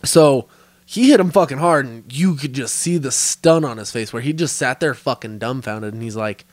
so 0.04 0.48
he 0.86 1.10
hit 1.10 1.20
him 1.20 1.32
fucking 1.32 1.58
hard, 1.58 1.86
and 1.86 2.04
you 2.14 2.36
could 2.36 2.54
just 2.54 2.76
see 2.76 2.98
the 2.98 3.12
stun 3.12 3.66
on 3.66 3.78
his 3.78 3.92
face 3.92 4.14
where 4.14 4.22
he 4.22 4.32
just 4.34 4.56
sat 4.56 4.80
there 4.80 4.94
fucking 4.94 5.40
dumbfounded, 5.40 5.94
and 5.94 6.04
he's 6.04 6.16
like, 6.16 6.46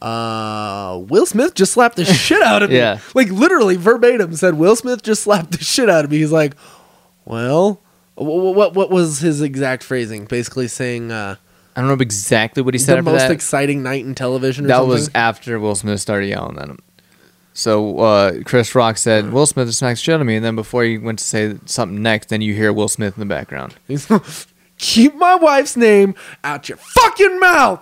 uh, 0.00 1.02
Will 1.08 1.26
Smith 1.26 1.54
just 1.54 1.72
slapped 1.72 1.96
the 1.96 2.04
shit 2.06 2.42
out 2.42 2.62
of 2.62 2.70
me. 2.70 2.76
Yeah. 2.76 2.98
Like 3.14 3.30
literally 3.30 3.76
verbatim 3.76 4.34
said, 4.36 4.54
Will 4.54 4.76
Smith 4.76 5.02
just 5.02 5.22
slapped 5.22 5.52
the 5.52 5.64
shit 5.64 5.88
out 5.88 6.04
of 6.04 6.10
me. 6.10 6.18
He's 6.18 6.32
like, 6.32 6.54
well, 7.24 7.80
what 8.14 8.54
what, 8.54 8.74
what 8.74 8.90
was 8.90 9.20
his 9.20 9.42
exact 9.42 9.82
phrasing? 9.82 10.24
Basically 10.24 10.68
saying 10.68 11.10
uh, 11.10 11.36
I 11.76 11.80
don't 11.80 11.88
know 11.88 12.02
exactly 12.02 12.62
what 12.62 12.74
he 12.74 12.78
said 12.78 12.98
the 12.98 13.02
most 13.02 13.20
that. 13.20 13.30
exciting 13.30 13.82
night 13.82 14.04
in 14.04 14.14
television. 14.14 14.64
Or 14.64 14.68
that 14.68 14.74
something? 14.74 14.90
was 14.90 15.10
after 15.14 15.60
Will 15.60 15.74
Smith 15.74 16.00
started 16.00 16.26
yelling 16.26 16.58
at 16.58 16.68
him. 16.68 16.78
So 17.54 17.98
uh, 17.98 18.42
Chris 18.44 18.74
Rock 18.74 18.98
said, 18.98 19.32
"Will 19.32 19.46
Smith 19.46 19.66
just 19.68 19.80
smacked 19.80 19.98
shit 19.98 20.14
out 20.14 20.20
of 20.20 20.26
me," 20.26 20.36
and 20.36 20.44
then 20.44 20.54
before 20.54 20.84
he 20.84 20.96
went 20.96 21.18
to 21.18 21.24
say 21.24 21.56
something 21.66 22.00
next, 22.00 22.28
then 22.28 22.40
you 22.40 22.54
hear 22.54 22.72
Will 22.72 22.88
Smith 22.88 23.16
in 23.16 23.20
the 23.20 23.26
background. 23.26 23.74
He's 23.88 24.08
keep 24.78 25.14
my 25.16 25.34
wife's 25.34 25.76
name 25.76 26.14
out 26.44 26.68
your 26.68 26.78
fucking 26.78 27.40
mouth. 27.40 27.80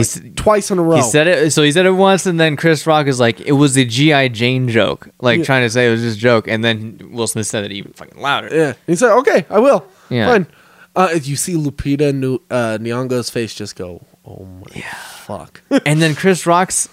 S- 0.00 0.20
Twice 0.36 0.70
in 0.70 0.78
a 0.78 0.82
row. 0.82 0.96
he 0.96 1.02
said 1.02 1.26
it. 1.26 1.52
So 1.52 1.62
he 1.62 1.72
said 1.72 1.86
it 1.86 1.90
once, 1.92 2.26
and 2.26 2.38
then 2.38 2.56
Chris 2.56 2.86
Rock 2.86 3.06
is 3.06 3.18
like, 3.18 3.40
"It 3.40 3.52
was 3.52 3.76
a 3.76 3.84
GI 3.84 4.28
Jane 4.30 4.68
joke," 4.68 5.08
like 5.20 5.38
Yeah. 5.38 5.44
trying 5.44 5.62
to 5.62 5.70
say 5.70 5.86
it 5.88 5.90
was 5.90 6.02
just 6.02 6.18
a 6.18 6.20
joke, 6.20 6.48
and 6.48 6.62
then 6.64 7.00
Will 7.12 7.26
Smith 7.26 7.46
said 7.46 7.64
it 7.64 7.72
even 7.72 7.92
fucking 7.92 8.20
louder. 8.20 8.48
Yeah. 8.54 8.72
He 8.86 8.94
said, 8.96 9.12
okay, 9.18 9.46
I 9.48 9.58
will. 9.58 9.86
Yeah. 10.10 10.26
Fine. 10.30 10.46
Uh, 10.94 11.08
if 11.12 11.26
you 11.26 11.36
see 11.36 11.54
Lupita 11.54 12.14
New- 12.14 12.40
uh, 12.50 12.78
Nyong'o's 12.80 13.28
face 13.30 13.54
just 13.54 13.76
go, 13.76 14.02
oh 14.24 14.44
my 14.44 14.66
yeah. 14.80 14.94
fuck. 14.94 15.60
and 15.86 16.00
then 16.00 16.14
Chris 16.14 16.46
Rock's 16.46 16.88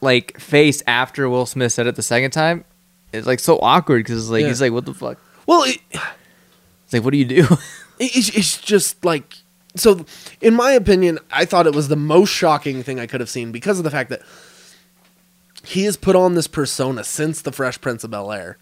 like 0.00 0.38
face 0.38 0.82
after 0.86 1.28
Will 1.28 1.46
Smith 1.46 1.72
said 1.72 1.86
it 1.86 1.96
the 1.96 2.02
second 2.02 2.30
time 2.32 2.64
is 3.12 3.26
like 3.26 3.40
so 3.40 3.58
awkward 3.60 4.04
because 4.04 4.30
like 4.30 4.42
Yeah. 4.42 4.48
he's 4.48 4.60
like, 4.60 4.72
"What 4.72 4.84
the 4.84 4.94
fuck?" 4.94 5.18
well, 5.46 5.62
it, 5.64 5.78
It's 6.84 6.92
like, 6.92 7.02
"What 7.02 7.10
do 7.12 7.18
you 7.18 7.24
do?" 7.24 7.46
it's, 7.98 8.28
it's 8.30 8.60
just 8.60 9.04
like 9.04 9.36
so 9.76 10.04
in 10.40 10.54
my 10.54 10.72
opinion 10.72 11.18
i 11.30 11.44
thought 11.44 11.66
it 11.66 11.74
was 11.74 11.88
the 11.88 11.96
most 11.96 12.30
shocking 12.30 12.82
thing 12.82 12.98
i 12.98 13.06
could 13.06 13.20
have 13.20 13.30
seen 13.30 13.52
because 13.52 13.78
of 13.78 13.84
the 13.84 13.90
fact 13.90 14.10
that 14.10 14.22
he 15.66 15.84
has 15.84 15.96
put 15.96 16.14
on 16.14 16.34
this 16.34 16.46
persona 16.46 17.02
since 17.02 17.42
the 17.42 17.50
fresh 17.50 17.80
prince 17.80 18.04
of 18.04 18.10
bel 18.12 18.30
air 18.30 18.56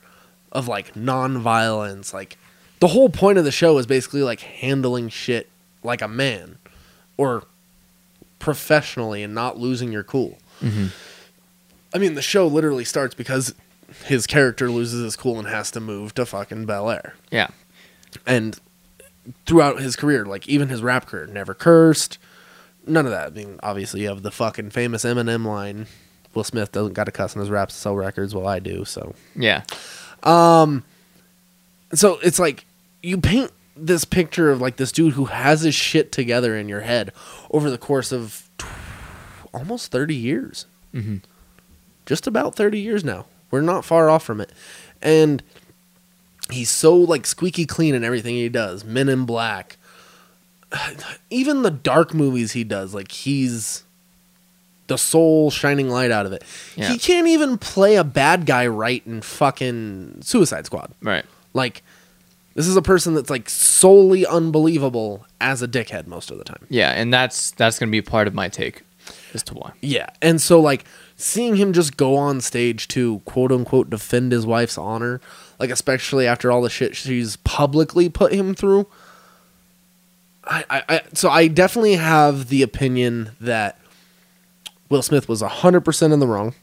of 0.54 0.68
like 0.68 0.96
non-violence. 0.96 2.14
Like 2.14 2.38
the 2.80 2.88
whole 2.88 3.10
point 3.10 3.36
of 3.36 3.44
the 3.44 3.52
show 3.52 3.76
is 3.76 3.86
basically 3.86 4.22
like 4.22 4.40
handling 4.40 5.10
shit 5.10 5.50
like 5.82 6.00
a 6.00 6.08
man 6.08 6.56
or 7.16 7.44
professionally 8.38 9.22
and 9.22 9.34
not 9.34 9.58
losing 9.58 9.92
your 9.92 10.04
cool. 10.04 10.38
Mm-hmm. 10.60 10.86
I 11.92 11.98
mean 11.98 12.14
the 12.14 12.22
show 12.22 12.46
literally 12.46 12.84
starts 12.84 13.14
because 13.14 13.54
his 14.06 14.26
character 14.26 14.70
loses 14.70 15.02
his 15.02 15.14
cool 15.14 15.38
and 15.38 15.46
has 15.48 15.70
to 15.72 15.80
move 15.80 16.14
to 16.14 16.24
fucking 16.24 16.64
bel 16.64 16.90
air. 16.90 17.14
Yeah, 17.30 17.48
and 18.26 18.58
throughout 19.46 19.80
his 19.80 19.96
career, 19.96 20.24
like 20.26 20.48
even 20.48 20.68
his 20.68 20.82
rap 20.82 21.06
career, 21.06 21.26
never 21.26 21.54
cursed, 21.54 22.18
none 22.86 23.06
of 23.06 23.12
that. 23.12 23.28
I 23.28 23.30
mean, 23.30 23.58
obviously 23.62 24.02
you 24.02 24.08
have 24.08 24.22
the 24.22 24.30
fucking 24.30 24.70
famous 24.70 25.04
Eminem 25.04 25.44
line. 25.46 25.86
Will 26.34 26.44
Smith 26.44 26.72
doesn't 26.72 26.94
got 26.94 27.04
to 27.04 27.12
cuss 27.12 27.34
in 27.34 27.40
his 27.40 27.50
raps 27.50 27.74
to 27.74 27.80
sell 27.80 27.96
records, 27.96 28.34
well 28.34 28.46
I 28.48 28.58
do. 28.58 28.84
So, 28.84 29.14
yeah, 29.36 29.62
Um. 30.22 30.82
so 31.94 32.18
it's 32.22 32.38
like 32.38 32.66
you 33.02 33.18
paint 33.18 33.52
this 33.76 34.04
picture 34.04 34.50
of 34.50 34.60
like 34.60 34.76
this 34.76 34.92
dude 34.92 35.14
who 35.14 35.26
has 35.26 35.62
his 35.62 35.74
shit 35.74 36.10
together 36.12 36.56
in 36.56 36.68
your 36.68 36.80
head 36.80 37.12
over 37.50 37.70
the 37.70 37.78
course 37.78 38.12
of 38.12 38.48
almost 39.52 39.90
thirty 39.92 40.14
years, 40.16 40.66
Mhm. 40.94 41.20
just 42.06 42.26
about 42.26 42.56
thirty 42.56 42.80
years 42.80 43.04
now. 43.04 43.26
We're 43.50 43.60
not 43.60 43.84
far 43.84 44.10
off 44.10 44.24
from 44.24 44.40
it, 44.40 44.50
and 45.00 45.42
he's 46.50 46.70
so 46.70 46.94
like 46.96 47.26
squeaky 47.26 47.66
clean 47.66 47.94
in 47.94 48.04
everything 48.04 48.34
he 48.34 48.48
does. 48.48 48.84
Men 48.84 49.08
in 49.08 49.24
Black, 49.24 49.76
even 51.30 51.62
the 51.62 51.70
dark 51.70 52.14
movies 52.14 52.52
he 52.52 52.64
does, 52.64 52.94
like 52.94 53.10
he's 53.10 53.84
the 54.86 54.98
sole 54.98 55.50
shining 55.50 55.88
light 55.88 56.10
out 56.10 56.26
of 56.26 56.32
it. 56.32 56.44
Yeah. 56.76 56.88
He 56.88 56.98
can't 56.98 57.26
even 57.26 57.56
play 57.56 57.96
a 57.96 58.04
bad 58.04 58.46
guy 58.46 58.66
right 58.66 59.02
in 59.06 59.22
fucking 59.22 60.18
Suicide 60.22 60.66
Squad. 60.66 60.92
right. 61.02 61.24
Like 61.52 61.84
this 62.54 62.66
is 62.66 62.76
a 62.76 62.82
person 62.82 63.14
that's 63.14 63.30
like 63.30 63.48
solely 63.48 64.26
unbelievable 64.26 65.24
as 65.40 65.62
a 65.62 65.68
dickhead 65.68 66.06
most 66.06 66.30
of 66.30 66.38
the 66.38 66.44
time. 66.44 66.66
Yeah, 66.68 66.90
and 66.90 67.12
that's 67.12 67.52
that's 67.52 67.78
gonna 67.78 67.92
be 67.92 68.02
part 68.02 68.26
of 68.26 68.34
my 68.34 68.48
take 68.48 68.82
as 69.34 69.42
to 69.44 69.54
why. 69.54 69.72
Yeah. 69.80 70.10
And 70.22 70.40
so 70.40 70.60
like 70.60 70.84
seeing 71.16 71.56
him 71.56 71.72
just 71.72 71.96
go 71.96 72.16
on 72.16 72.40
stage 72.40 72.88
to 72.88 73.20
quote 73.24 73.52
unquote 73.52 73.90
defend 73.90 74.32
his 74.32 74.46
wife's 74.46 74.78
honor, 74.78 75.20
like 75.58 75.70
especially 75.70 76.26
after 76.26 76.50
all 76.50 76.62
the 76.62 76.70
shit 76.70 76.96
she's 76.96 77.36
publicly 77.36 78.08
put 78.08 78.32
him 78.32 78.54
through. 78.54 78.86
I, 80.44 80.64
I, 80.68 80.82
I 80.88 81.00
so 81.12 81.30
I 81.30 81.48
definitely 81.48 81.94
have 81.94 82.48
the 82.48 82.62
opinion 82.62 83.32
that 83.40 83.78
Will 84.88 85.02
Smith 85.02 85.28
was 85.28 85.42
100% 85.42 86.12
in 86.12 86.20
the 86.20 86.26
wrong. 86.26 86.54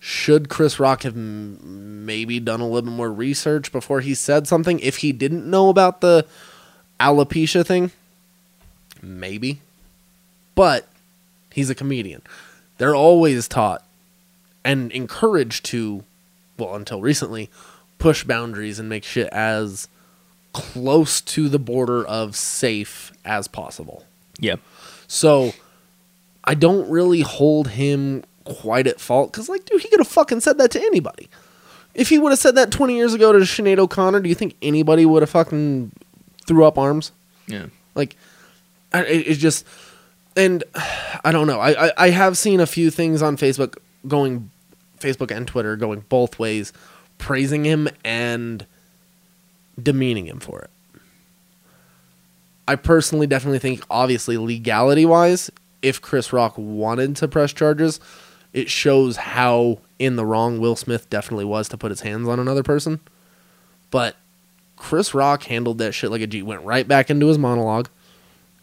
Should 0.00 0.48
Chris 0.48 0.80
Rock 0.80 1.04
have 1.04 1.16
m- 1.16 2.04
maybe 2.04 2.40
done 2.40 2.60
a 2.60 2.64
little 2.64 2.82
bit 2.82 2.96
more 2.96 3.12
research 3.12 3.70
before 3.70 4.00
he 4.00 4.14
said 4.14 4.48
something 4.48 4.80
if 4.80 4.98
he 4.98 5.12
didn't 5.12 5.48
know 5.48 5.68
about 5.68 6.00
the 6.00 6.26
alopecia 6.98 7.64
thing? 7.64 7.92
Maybe. 9.00 9.60
But 10.56 10.88
he's 11.52 11.70
a 11.70 11.74
comedian. 11.74 12.22
They're 12.78 12.96
always 12.96 13.46
taught 13.46 13.84
and 14.64 14.90
encouraged 14.92 15.64
to, 15.66 16.02
well, 16.58 16.74
until 16.74 17.00
recently, 17.00 17.48
push 18.02 18.24
boundaries 18.24 18.80
and 18.80 18.88
make 18.88 19.04
shit 19.04 19.28
as 19.28 19.86
close 20.52 21.20
to 21.20 21.48
the 21.48 21.58
border 21.60 22.04
of 22.04 22.34
safe 22.34 23.12
as 23.24 23.46
possible. 23.46 24.04
Yeah. 24.40 24.56
So 25.06 25.52
I 26.42 26.54
don't 26.54 26.90
really 26.90 27.20
hold 27.20 27.68
him 27.68 28.24
quite 28.44 28.88
at 28.88 29.00
fault 29.00 29.30
because, 29.30 29.48
like, 29.48 29.64
dude, 29.66 29.82
he 29.82 29.88
could 29.88 30.00
have 30.00 30.08
fucking 30.08 30.40
said 30.40 30.58
that 30.58 30.72
to 30.72 30.80
anybody. 30.80 31.28
If 31.94 32.08
he 32.08 32.18
would 32.18 32.30
have 32.30 32.40
said 32.40 32.56
that 32.56 32.72
20 32.72 32.96
years 32.96 33.14
ago 33.14 33.30
to 33.32 33.38
Sinead 33.38 33.78
O'Connor, 33.78 34.18
do 34.18 34.28
you 34.28 34.34
think 34.34 34.56
anybody 34.60 35.06
would 35.06 35.22
have 35.22 35.30
fucking 35.30 35.92
threw 36.44 36.64
up 36.64 36.78
arms? 36.78 37.12
Yeah. 37.46 37.66
Like, 37.94 38.16
I, 38.92 39.04
it, 39.04 39.28
it's 39.28 39.40
just, 39.40 39.64
and 40.36 40.64
I 41.24 41.30
don't 41.30 41.46
know. 41.46 41.60
I, 41.60 41.86
I 41.86 41.92
I 41.98 42.10
have 42.10 42.36
seen 42.36 42.58
a 42.58 42.66
few 42.66 42.90
things 42.90 43.22
on 43.22 43.36
Facebook 43.36 43.76
going, 44.08 44.50
Facebook 44.98 45.30
and 45.30 45.46
Twitter 45.46 45.76
going 45.76 46.00
both 46.08 46.40
ways, 46.40 46.72
praising 47.22 47.64
him 47.64 47.88
and 48.04 48.66
demeaning 49.80 50.26
him 50.26 50.40
for 50.40 50.60
it. 50.60 50.70
I 52.66 52.74
personally 52.74 53.28
definitely 53.28 53.60
think, 53.60 53.84
obviously, 53.88 54.36
legality 54.36 55.06
wise, 55.06 55.48
if 55.82 56.02
Chris 56.02 56.32
Rock 56.32 56.54
wanted 56.56 57.14
to 57.16 57.28
press 57.28 57.52
charges, 57.52 58.00
it 58.52 58.68
shows 58.68 59.16
how 59.16 59.78
in 60.00 60.16
the 60.16 60.26
wrong 60.26 60.58
Will 60.58 60.74
Smith 60.74 61.08
definitely 61.10 61.44
was 61.44 61.68
to 61.68 61.76
put 61.76 61.92
his 61.92 62.00
hands 62.00 62.26
on 62.26 62.40
another 62.40 62.64
person. 62.64 62.98
But 63.92 64.16
Chris 64.76 65.14
Rock 65.14 65.44
handled 65.44 65.78
that 65.78 65.92
shit 65.92 66.10
like 66.10 66.22
a 66.22 66.26
G. 66.26 66.42
Went 66.42 66.62
right 66.62 66.88
back 66.88 67.08
into 67.08 67.28
his 67.28 67.38
monologue, 67.38 67.88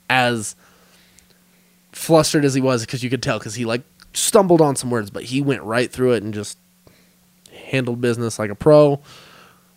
as 0.09 0.57
flustered 1.93 2.43
as 2.43 2.55
he 2.55 2.61
was, 2.61 2.85
because 2.85 3.05
you 3.05 3.09
could 3.09 3.23
tell, 3.23 3.39
because 3.39 3.55
he 3.55 3.63
like 3.63 3.83
stumbled 4.13 4.59
on 4.59 4.75
some 4.75 4.91
words, 4.91 5.09
but 5.09 5.23
he 5.23 5.39
went 5.39 5.63
right 5.63 5.89
through 5.89 6.11
it 6.11 6.23
and 6.23 6.33
just 6.33 6.57
handled 7.69 8.01
business 8.01 8.39
like 8.39 8.49
a 8.49 8.55
pro. 8.55 8.99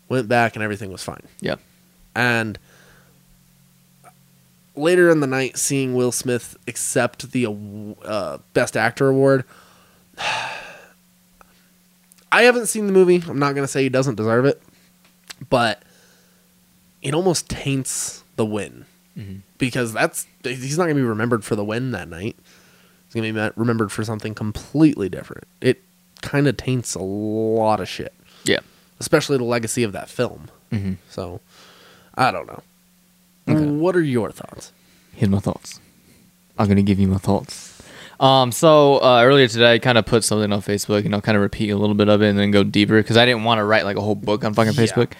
Went 0.08 0.28
back 0.28 0.56
and 0.56 0.62
everything 0.62 0.90
was 0.92 1.02
fine. 1.02 1.22
Yeah. 1.40 1.56
And 2.14 2.58
later 4.74 5.10
in 5.10 5.20
the 5.20 5.26
night, 5.26 5.56
seeing 5.56 5.94
Will 5.94 6.12
Smith 6.12 6.56
accept 6.66 7.32
the 7.32 7.46
uh, 8.04 8.38
Best 8.52 8.76
Actor 8.76 9.08
award. 9.08 9.44
I 12.32 12.42
haven't 12.42 12.66
seen 12.66 12.86
the 12.86 12.92
movie. 12.92 13.22
I'm 13.28 13.38
not 13.38 13.54
going 13.54 13.64
to 13.64 13.68
say 13.68 13.82
he 13.82 13.88
doesn't 13.90 14.14
deserve 14.14 14.46
it, 14.46 14.62
but 15.50 15.82
it 17.02 17.14
almost 17.14 17.50
taints 17.50 18.24
the 18.36 18.46
win 18.46 18.86
because 19.58 19.92
that's 19.92 20.26
he's 20.42 20.78
not 20.78 20.84
going 20.84 20.96
to 20.96 21.02
be 21.02 21.06
remembered 21.06 21.44
for 21.44 21.54
the 21.56 21.64
win 21.64 21.90
that 21.90 22.08
night. 22.08 22.36
He's 23.06 23.14
going 23.14 23.34
to 23.34 23.50
be 23.50 23.60
remembered 23.60 23.92
for 23.92 24.04
something 24.04 24.34
completely 24.34 25.10
different. 25.10 25.46
It 25.60 25.82
kind 26.22 26.46
of 26.46 26.56
taints 26.56 26.94
a 26.94 27.02
lot 27.02 27.80
of 27.80 27.88
shit, 27.88 28.12
Yeah. 28.44 28.60
especially 29.00 29.36
the 29.38 29.44
legacy 29.44 29.82
of 29.82 29.92
that 29.92 30.08
film. 30.08 30.48
Mhm. 30.72 30.96
So, 31.10 31.40
I 32.14 32.30
don't 32.30 32.46
know. 32.46 32.62
Okay. 33.48 33.64
What 33.66 33.94
are 33.96 34.00
your 34.02 34.30
thoughts? 34.30 34.72
Here's 35.14 35.30
my 35.30 35.38
thoughts. 35.40 35.80
I'm 36.58 36.68
gonna 36.68 36.82
give 36.82 36.98
you 36.98 37.08
my 37.08 37.18
thoughts. 37.18 37.68
Um, 38.20 38.52
so 38.52 38.98
uh, 38.98 39.22
earlier 39.24 39.48
today, 39.48 39.74
I 39.74 39.78
kind 39.80 39.98
of 39.98 40.06
put 40.06 40.22
something 40.22 40.52
on 40.52 40.62
Facebook, 40.62 41.04
and 41.04 41.12
I'll 41.14 41.20
kind 41.20 41.34
of 41.36 41.42
repeat 41.42 41.70
a 41.70 41.76
little 41.76 41.94
bit 41.96 42.08
of 42.08 42.22
it 42.22 42.28
and 42.30 42.38
then 42.38 42.50
go 42.52 42.62
deeper 42.62 42.96
because 43.02 43.16
I 43.16 43.26
didn't 43.26 43.42
want 43.44 43.58
to 43.58 43.64
write 43.64 43.84
like 43.84 43.96
a 43.96 44.00
whole 44.00 44.14
book 44.14 44.44
on 44.44 44.54
fucking 44.54 44.74
Yeah. 44.74 44.80
Facebook. 44.80 45.12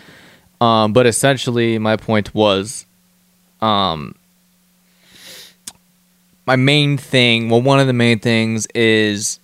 Um, 0.65 0.93
but 0.93 1.07
essentially, 1.07 1.79
my 1.79 1.97
point 1.97 2.33
was, 2.35 2.87
um, 3.61 4.15
my 6.47 6.57
main 6.57 6.97
thing. 6.97 7.49
Well, 7.51 7.63
one 7.63 7.81
of 7.81 7.87
the 7.87 7.93
main 7.93 8.19
things 8.21 8.67
is 8.75 9.41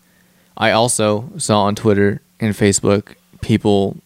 I 0.58 0.72
also 0.72 1.30
saw 1.38 1.62
on 1.62 1.74
Twitter 1.76 2.20
and 2.40 2.54
Facebook 2.54 3.14
people 3.40 3.96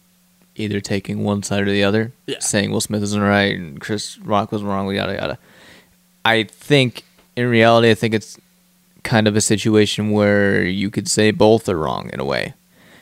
either 0.55 0.79
taking 0.79 1.23
one 1.23 1.41
side 1.41 1.63
or 1.63 1.71
the 1.71 1.83
other, 1.83 2.11
Yeah. 2.27 2.37
saying 2.39 2.71
Will 2.71 2.79
Smith 2.81 3.01
isn't 3.01 3.19
right 3.21 3.55
and 3.55 3.81
Chris 3.81 4.19
Rock 4.19 4.51
was 4.51 4.61
wrong, 4.61 4.93
yada 4.93 5.13
yada. 5.13 5.37
I 6.23 6.43
think 6.43 7.03
in 7.35 7.47
reality, 7.49 7.89
I 7.89 7.95
think 7.95 8.13
it's 8.13 8.37
kind 9.03 9.27
of 9.27 9.35
a 9.35 9.41
situation 9.41 10.11
where 10.11 10.63
you 10.63 10.89
could 10.91 11.09
say 11.09 11.31
both 11.31 11.67
are 11.67 11.77
wrong 11.77 12.09
in 12.13 12.19
a 12.19 12.25
way. 12.25 12.53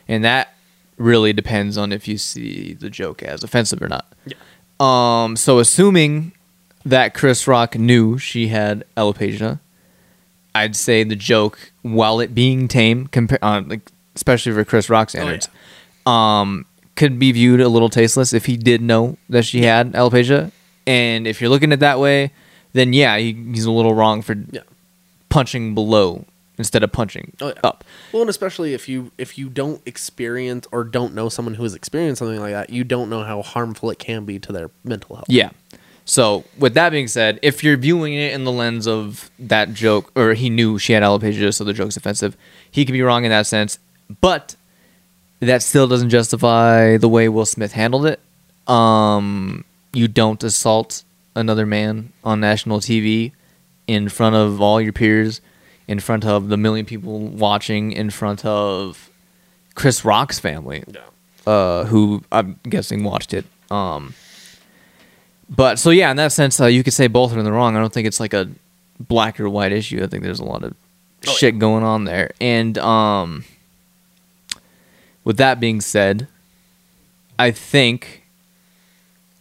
And 0.08 0.24
that 0.24 0.54
really 0.98 1.34
depends 1.34 1.78
on 1.78 1.92
if 1.92 2.08
you 2.08 2.18
see 2.18 2.74
the 2.74 2.90
joke 2.90 3.22
as 3.22 3.44
offensive 3.44 3.82
or 3.82 3.90
not. 3.90 4.06
Yeah. 4.26 4.36
Um, 4.80 5.36
so 5.36 5.60
assuming 5.60 6.32
that 6.86 7.14
Chris 7.14 7.48
Rock 7.48 7.78
knew 7.78 8.18
she 8.18 8.48
had 8.48 8.84
alopecia, 8.98 9.60
I'd 10.54 10.76
say 10.76 11.04
the 11.04 11.16
joke, 11.16 11.72
while 11.82 12.20
it 12.20 12.36
being 12.36 12.68
tame, 12.68 13.08
compa- 13.08 13.38
uh, 13.42 13.62
like 13.66 13.82
especially 14.16 14.52
for 14.54 14.64
Chris 14.66 14.90
Rock 14.90 15.10
standards, 15.10 15.48
um, 16.06 16.66
could 16.96 17.18
be 17.20 17.32
viewed 17.32 17.62
a 17.62 17.70
little 17.70 17.90
tasteless 17.90 18.34
if 18.34 18.46
he 18.46 18.58
did 18.58 18.82
know 18.82 19.18
that 19.30 19.46
she 19.46 19.64
had 19.64 19.94
alopecia. 19.94 20.52
And 20.86 21.26
if 21.28 21.40
you're 21.42 21.50
looking 21.50 21.72
at 21.72 21.76
it 21.78 21.80
that 21.82 22.00
way, 22.00 22.32
then 22.74 22.92
yeah, 22.94 23.18
he, 23.18 23.34
he's 23.34 23.66
a 23.66 23.72
little 23.72 23.94
wrong 23.94 24.22
for 24.22 24.36
Yeah. 24.52 24.62
punching 25.30 25.74
below 25.74 26.26
instead 26.58 26.84
of 26.84 26.92
punching 26.92 27.34
Oh, 27.42 27.48
yeah. 27.48 27.54
up. 27.64 27.84
Well, 28.12 28.22
and 28.22 28.30
especially 28.30 28.74
if 28.74 28.88
you 28.90 29.12
if 29.18 29.38
you 29.38 29.50
don't 29.50 29.82
experience 29.86 30.68
or 30.72 30.84
don't 30.84 31.14
know 31.16 31.30
someone 31.30 31.56
who 31.56 31.64
has 31.64 31.74
experienced 31.74 32.20
something 32.20 32.40
like 32.40 32.52
that, 32.52 32.70
you 32.70 32.84
don't 32.84 33.10
know 33.10 33.24
how 33.24 33.42
harmful 33.42 33.90
it 33.90 34.00
can 34.00 34.26
be 34.26 34.38
to 34.40 34.52
their 34.52 34.70
mental 34.84 35.16
health. 35.16 35.26
Yeah. 35.30 35.52
So 36.12 36.44
with 36.60 36.74
that 36.74 36.90
being 36.90 37.08
said, 37.08 37.40
if 37.42 37.64
you're 37.64 37.78
viewing 37.78 38.14
it 38.14 38.34
in 38.34 38.44
the 38.44 38.52
lens 38.52 38.86
of 38.86 39.32
that 39.40 39.74
joke, 39.74 40.12
or 40.14 40.34
he 40.34 40.50
knew 40.50 40.78
she 40.78 40.92
had 40.92 41.04
alopecia, 41.04 41.54
so 41.54 41.64
the 41.64 41.72
joke's 41.72 41.96
offensive, 41.96 42.36
he 42.70 42.84
could 42.84 42.92
be 42.92 43.02
wrong 43.02 43.24
in 43.24 43.30
that 43.30 43.48
sense. 43.48 43.80
But 44.20 44.58
that 45.40 45.64
still 45.64 45.88
doesn't 45.88 46.10
justify 46.10 46.98
the 46.98 47.08
way 47.08 47.30
Will 47.30 47.46
Smith 47.46 47.72
handled 47.72 48.06
it. 48.06 48.20
Um, 48.68 49.64
you 49.94 50.10
don't 50.10 50.44
assault 50.44 51.06
another 51.34 51.66
man 51.66 52.12
on 52.26 52.42
national 52.42 52.82
TV 52.82 53.32
in 53.88 54.10
front 54.10 54.36
of 54.36 54.60
all 54.60 54.82
your 54.82 54.92
peers, 54.92 55.40
in 55.88 56.02
front 56.02 56.26
of 56.26 56.50
the 56.50 56.58
million 56.58 56.86
people 56.86 57.20
watching, 57.20 57.94
in 57.94 58.10
front 58.10 58.44
of 58.44 59.10
Chris 59.76 60.04
Rock's 60.04 60.40
family 60.40 60.84
uh, 61.48 61.86
who 61.86 62.22
I'm 62.34 62.60
guessing 62.64 63.06
watched 63.06 63.34
it. 63.34 63.46
Um, 63.70 64.14
but 65.52 65.78
so 65.78 65.90
yeah, 65.92 66.10
in 66.10 66.18
that 66.18 66.32
sense, 66.32 66.60
uh, 66.60 66.66
you 66.66 66.84
could 66.84 66.94
say 66.94 67.08
both 67.08 67.36
are 67.36 67.40
in 67.40 67.46
the 67.46 67.52
wrong. 67.52 67.76
I 67.76 67.80
don't 67.80 67.94
think 67.94 68.08
it's 68.08 68.20
like 68.20 68.34
a 68.34 68.50
black 69.00 69.40
or 69.40 69.50
white 69.50 69.72
issue. 69.72 70.02
I 70.02 70.08
think 70.08 70.24
there's 70.24 70.40
a 70.40 70.46
lot 70.46 70.64
of 70.64 70.74
Oh, 71.28 71.32
shit 71.34 71.60
going 71.60 71.84
on 71.84 72.06
there. 72.06 72.32
And 72.42 72.78
um, 72.80 73.44
with 75.24 75.38
that 75.38 75.60
being 75.60 75.80
said, 75.82 76.28
I 77.38 77.52
think 77.52 78.24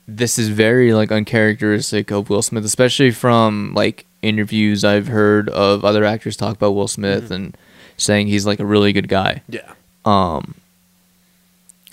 this 0.06 0.38
is 0.38 0.48
very 0.48 0.92
like 0.92 1.10
uncharacteristic 1.10 2.10
of 2.10 2.28
Will 2.28 2.42
Smith, 2.42 2.64
especially 2.64 3.10
from 3.12 3.72
like 3.74 4.04
interviews 4.20 4.84
I've 4.84 5.06
heard 5.06 5.48
of 5.48 5.84
other 5.84 6.04
actors 6.04 6.36
talk 6.36 6.56
about 6.56 6.72
Will 6.72 6.88
Smith 6.88 7.30
and 7.30 7.56
saying 7.96 8.26
he's 8.26 8.44
like 8.44 8.60
a 8.60 8.66
really 8.66 8.92
good 8.92 9.08
guy. 9.08 9.42
Yeah. 9.48 9.72
Um, 10.04 10.56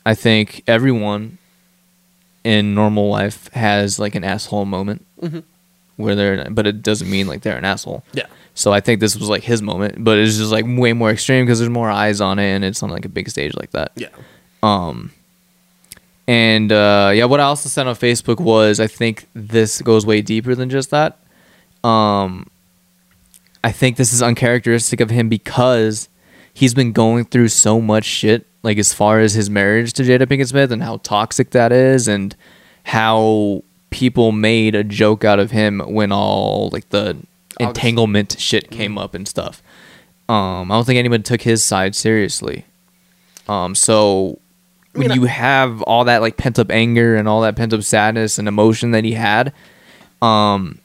I 0.05 0.15
think 0.15 0.63
everyone 0.67 1.37
in 2.47 2.73
normal 2.73 3.09
life 3.09 3.49
has 3.53 3.99
like 3.99 4.15
an 4.15 4.23
asshole 4.23 4.65
moment 4.65 5.01
Mhm. 5.21 5.43
where 5.97 6.15
they're, 6.15 6.49
but 6.49 6.65
it 6.65 6.81
doesn't 6.81 7.09
mean 7.09 7.27
like 7.27 7.41
they're 7.41 7.57
an 7.57 7.65
asshole. 7.65 8.03
Yeah. 8.13 8.27
So 8.55 8.71
I 8.77 8.79
think 8.79 8.99
this 9.01 9.15
was 9.15 9.29
like 9.29 9.43
his 9.43 9.61
moment, 9.61 10.03
but 10.03 10.17
it's 10.17 10.37
just 10.37 10.51
like 10.51 10.65
way 10.67 10.93
more 10.93 11.11
extreme 11.11 11.45
because 11.45 11.59
there's 11.59 11.69
more 11.81 11.89
eyes 11.91 12.21
on 12.21 12.39
it 12.39 12.49
and 12.55 12.63
it's 12.65 12.81
on 12.83 12.89
like 12.89 13.05
a 13.05 13.09
big 13.09 13.29
stage 13.29 13.53
like 13.55 13.71
that. 13.71 13.91
Yeah. 13.95 14.07
Um, 14.63 15.11
and 16.27 16.71
uh, 16.71 17.11
yeah, 17.13 17.25
what 17.25 17.39
I 17.39 17.43
also 17.43 17.69
said 17.69 17.87
on 17.87 17.95
Facebook 17.95 18.39
was 18.39 18.79
I 18.79 18.87
think 18.87 19.27
this 19.33 19.81
goes 19.81 20.05
way 20.05 20.21
deeper 20.21 20.55
than 20.55 20.69
just 20.69 20.89
that. 20.91 21.19
Um, 21.83 22.47
I 23.63 23.71
think 23.71 23.97
this 23.97 24.11
is 24.13 24.21
uncharacteristic 24.21 24.99
of 25.01 25.09
him 25.09 25.29
because 25.29 26.09
he's 26.57 26.73
been 26.73 26.91
going 26.91 27.23
through 27.23 27.47
so 27.49 27.79
much 27.79 28.03
shit, 28.03 28.47
like 28.63 28.79
as 28.79 28.91
far 28.91 29.19
as 29.19 29.35
his 29.35 29.47
marriage 29.47 29.93
to 29.93 30.01
Jada 30.01 30.23
Pinkett 30.23 30.47
Smith 30.47 30.71
and 30.71 30.81
how 30.81 30.97
toxic 30.97 31.51
that 31.51 31.71
is, 31.71 32.07
and 32.07 32.35
how 32.83 33.63
people 33.91 34.31
made 34.31 34.73
a 34.73 34.83
joke 34.83 35.23
out 35.23 35.37
of 35.37 35.51
him 35.51 35.79
when 35.81 36.11
all 36.11 36.69
like 36.73 36.89
the 36.89 37.09
August. 37.09 37.27
entanglement 37.59 38.39
shit 38.39 38.71
came 38.71 38.97
up 38.97 39.13
and 39.13 39.27
stuff. 39.27 39.61
Um, 40.27 40.71
I 40.71 40.75
don't 40.75 40.83
think 40.83 40.97
anyone 40.97 41.21
took 41.21 41.43
his 41.43 41.63
side 41.63 41.95
seriously. 41.95 42.65
Um, 43.47 43.75
so 43.75 44.39
when 44.93 45.09
mean, 45.09 45.21
you 45.21 45.27
have 45.27 45.83
all 45.83 46.05
that 46.05 46.21
like 46.21 46.37
pent 46.37 46.57
up 46.57 46.71
anger 46.71 47.15
and 47.15 47.27
all 47.27 47.41
that 47.41 47.55
pent 47.55 47.71
up 47.71 47.83
sadness 47.83 48.39
and 48.39 48.47
emotion 48.47 48.91
that 48.91 49.03
he 49.03 49.13
had, 49.13 49.53
um, 50.23 50.79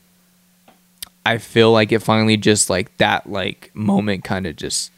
I 1.25 1.39
feel 1.39 1.73
like 1.73 1.93
it 1.93 2.01
finally 2.01 2.37
just 2.37 2.69
like 2.69 2.95
that 2.99 3.31
like 3.31 3.71
moment 3.73 4.23
kind 4.23 4.47
of 4.47 4.55
just 4.57 4.93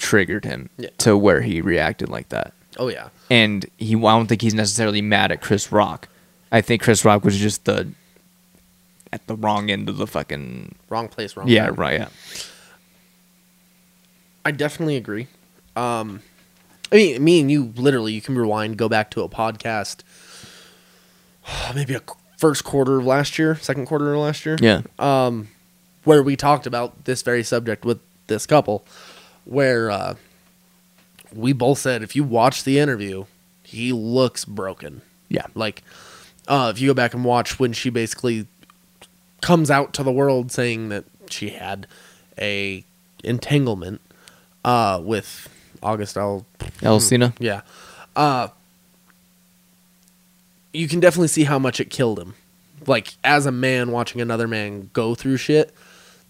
triggered 0.00 0.44
him 0.44 0.70
Yeah. 0.78 0.88
to 0.98 1.16
where 1.16 1.42
he 1.42 1.60
reacted 1.60 2.08
like 2.08 2.30
that. 2.30 2.52
Oh 2.78 2.88
yeah. 2.88 3.10
And 3.30 3.66
he, 3.76 3.94
I 3.94 3.98
don't 4.16 4.26
think 4.26 4.40
he's 4.42 4.54
necessarily 4.54 5.02
mad 5.02 5.30
at 5.30 5.40
Chris 5.42 5.70
Rock. 5.70 6.08
I 6.50 6.60
think 6.62 6.82
Chris 6.82 7.04
Rock 7.04 7.24
was 7.24 7.36
just 7.38 7.64
the 7.66 7.88
at 9.12 9.26
the 9.26 9.36
wrong 9.36 9.70
end 9.70 9.88
of 9.88 9.96
the 9.98 10.06
fucking 10.06 10.74
Wrong 10.88 11.08
place, 11.08 11.36
wrong. 11.36 11.46
yeah 11.48 11.66
time. 11.66 11.74
right 11.74 12.00
yeah 12.00 12.08
I 14.44 14.50
definitely 14.52 14.96
agree. 14.96 15.26
Um, 15.76 16.22
I 16.90 16.96
mean, 16.96 17.22
me 17.22 17.40
and 17.40 17.50
you 17.50 17.72
literally, 17.76 18.12
you 18.14 18.22
can 18.22 18.36
rewind, 18.36 18.76
go 18.78 18.88
back 18.88 19.10
to 19.12 19.22
a 19.22 19.28
podcast, 19.28 20.02
maybe 21.74 21.94
a 21.94 22.00
first 22.38 22.64
quarter 22.64 22.98
of 22.98 23.06
last 23.06 23.38
year, 23.38 23.54
second 23.56 23.86
quarter 23.86 24.14
of 24.14 24.20
last 24.20 24.46
year. 24.46 24.56
yeah 24.60 24.80
um, 24.98 25.48
where 26.04 26.22
we 26.22 26.34
talked 26.36 26.66
about 26.66 27.04
this 27.04 27.20
very 27.22 27.42
subject 27.42 27.84
with 27.84 28.00
this 28.28 28.46
couple, 28.46 28.84
where 29.44 29.90
uh, 29.90 30.14
we 31.34 31.52
both 31.52 31.78
said 31.78 32.02
if 32.02 32.14
you 32.16 32.24
watch 32.24 32.64
the 32.64 32.78
interview, 32.78 33.24
he 33.62 33.92
looks 33.92 34.44
broken. 34.44 35.02
yeah 35.28 35.46
Like, 35.54 35.82
uh, 36.48 36.72
if 36.74 36.80
you 36.80 36.88
go 36.88 36.94
back 36.94 37.14
and 37.14 37.24
watch 37.24 37.58
when 37.58 37.72
she 37.72 37.90
basically 37.90 38.46
comes 39.40 39.70
out 39.70 39.94
to 39.94 40.02
the 40.02 40.12
world 40.12 40.52
saying 40.52 40.88
that 40.90 41.04
she 41.30 41.50
had 41.50 41.86
a 42.38 42.84
entanglement 43.24 44.00
uh, 44.64 45.00
with 45.02 45.48
August 45.82 46.16
Al 46.16 46.44
Alsina 46.80 47.34
yeah. 47.38 47.62
Uh 48.16 48.48
you 50.72 50.86
can 50.88 51.00
definitely 51.00 51.28
see 51.28 51.44
how 51.44 51.58
much 51.58 51.80
it 51.80 51.90
killed 51.90 52.18
him. 52.18 52.34
Like 52.86 53.14
as 53.24 53.46
a 53.46 53.52
man 53.52 53.90
watching 53.92 54.20
another 54.20 54.46
man 54.46 54.90
go 54.92 55.14
through 55.14 55.36
shit, 55.38 55.74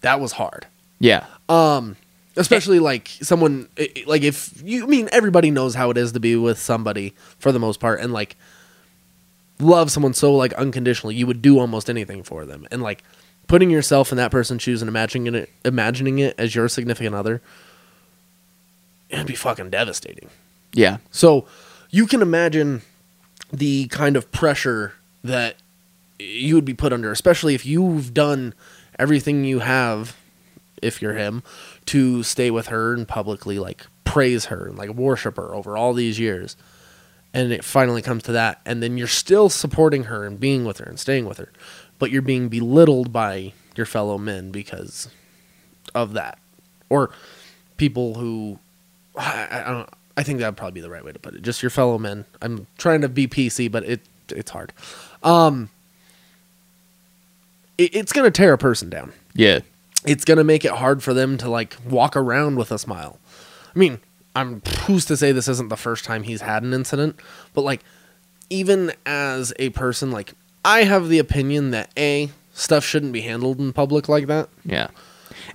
that 0.01 0.19
was 0.19 0.33
hard. 0.33 0.67
yeah 0.99 1.25
Um 1.49 1.97
especially 2.35 2.79
like 2.79 3.07
someone 3.07 3.67
like 4.05 4.23
if 4.23 4.61
you 4.63 4.83
I 4.83 4.87
mean 4.87 5.09
everybody 5.11 5.51
knows 5.51 5.75
how 5.75 5.89
it 5.89 5.97
is 5.97 6.11
to 6.13 6.19
be 6.19 6.35
with 6.35 6.59
somebody 6.59 7.13
for 7.39 7.51
the 7.51 7.59
most 7.59 7.79
part 7.79 7.99
and 7.99 8.13
like 8.13 8.35
love 9.59 9.91
someone 9.91 10.13
so 10.13 10.33
like 10.33 10.53
unconditionally 10.53 11.15
you 11.15 11.27
would 11.27 11.41
do 11.41 11.59
almost 11.59 11.89
anything 11.89 12.23
for 12.23 12.45
them. 12.45 12.67
And 12.71 12.81
like 12.81 13.03
putting 13.47 13.69
yourself 13.69 14.11
in 14.11 14.17
that 14.17 14.31
person's 14.31 14.61
shoes 14.61 14.81
and 14.81 14.89
imagining 14.89 15.33
it 15.33 15.49
imagining 15.65 16.19
it 16.19 16.35
as 16.37 16.55
your 16.55 16.67
significant 16.69 17.15
other 17.15 17.41
it'd 19.09 19.27
be 19.27 19.35
fucking 19.35 19.69
devastating. 19.69 20.29
Yeah. 20.73 20.97
So 21.11 21.45
you 21.89 22.07
can 22.07 22.21
imagine 22.21 22.81
the 23.51 23.87
kind 23.87 24.15
of 24.15 24.31
pressure 24.31 24.93
that 25.23 25.57
you 26.17 26.55
would 26.55 26.65
be 26.65 26.73
put 26.73 26.93
under, 26.93 27.11
especially 27.11 27.53
if 27.55 27.65
you've 27.65 28.13
done 28.13 28.53
everything 28.97 29.43
you 29.43 29.59
have, 29.59 30.15
if 30.81 31.01
you're 31.01 31.15
him, 31.15 31.43
to 31.87 32.23
stay 32.23 32.51
with 32.51 32.67
her 32.67 32.93
and 32.93 33.07
publicly 33.07 33.59
like 33.59 33.85
praise 34.03 34.45
her 34.45 34.67
and 34.67 34.77
like 34.77 34.89
worship 34.91 35.37
her 35.37 35.53
over 35.53 35.77
all 35.77 35.93
these 35.93 36.19
years. 36.19 36.55
And 37.33 37.53
it 37.53 37.63
finally 37.63 38.01
comes 38.01 38.23
to 38.23 38.33
that. 38.33 38.59
And 38.65 38.83
then 38.83 38.97
you're 38.97 39.07
still 39.07 39.49
supporting 39.49 40.05
her 40.05 40.25
and 40.25 40.39
being 40.39 40.65
with 40.65 40.79
her 40.79 40.85
and 40.85 40.99
staying 40.99 41.25
with 41.25 41.37
her, 41.37 41.51
but 41.97 42.11
you're 42.11 42.21
being 42.21 42.49
belittled 42.49 43.13
by 43.13 43.53
your 43.75 43.85
fellow 43.85 44.17
men 44.17 44.51
because 44.51 45.09
of 45.95 46.13
that. 46.13 46.37
Or 46.89 47.11
people 47.77 48.15
who 48.15 48.59
I, 49.17 49.47
I 49.65 49.71
don't 49.71 49.89
I 50.17 50.23
think 50.23 50.39
that 50.39 50.47
would 50.47 50.57
probably 50.57 50.73
be 50.73 50.81
the 50.81 50.89
right 50.89 51.03
way 51.03 51.11
to 51.11 51.19
put 51.19 51.35
it. 51.35 51.41
Just 51.41 51.63
your 51.63 51.69
fellow 51.69 51.97
men. 51.97 52.25
I'm 52.41 52.67
trying 52.77 53.01
to 53.01 53.09
be 53.09 53.27
PC, 53.27 53.71
but 53.71 53.83
it 53.85 54.01
it's 54.29 54.51
hard. 54.51 54.73
Um, 55.23 55.69
it, 57.77 57.95
it's 57.95 58.13
gonna 58.13 58.31
tear 58.31 58.53
a 58.53 58.57
person 58.57 58.89
down. 58.89 59.13
yeah 59.33 59.59
It's 60.05 60.25
gonna 60.25 60.43
make 60.43 60.65
it 60.65 60.71
hard 60.71 61.03
for 61.03 61.13
them 61.13 61.37
to 61.37 61.49
like 61.49 61.77
walk 61.87 62.15
around 62.15 62.55
with 62.57 62.71
a 62.71 62.77
smile. 62.79 63.19
I 63.75 63.79
mean, 63.79 63.99
I'm 64.35 64.61
who's 64.85 65.05
to 65.05 65.17
say 65.17 65.31
this 65.31 65.47
isn't 65.47 65.69
the 65.69 65.77
first 65.77 66.05
time 66.05 66.23
he's 66.23 66.41
had 66.41 66.63
an 66.63 66.73
incident, 66.73 67.19
but 67.53 67.61
like 67.61 67.81
even 68.49 68.91
as 69.05 69.53
a 69.59 69.69
person, 69.69 70.11
like 70.11 70.33
I 70.65 70.83
have 70.83 71.09
the 71.09 71.19
opinion 71.19 71.71
that 71.71 71.89
a 71.97 72.29
stuff 72.53 72.83
shouldn't 72.83 73.13
be 73.13 73.21
handled 73.21 73.59
in 73.59 73.73
public 73.73 74.09
like 74.09 74.27
that. 74.27 74.49
Yeah. 74.65 74.87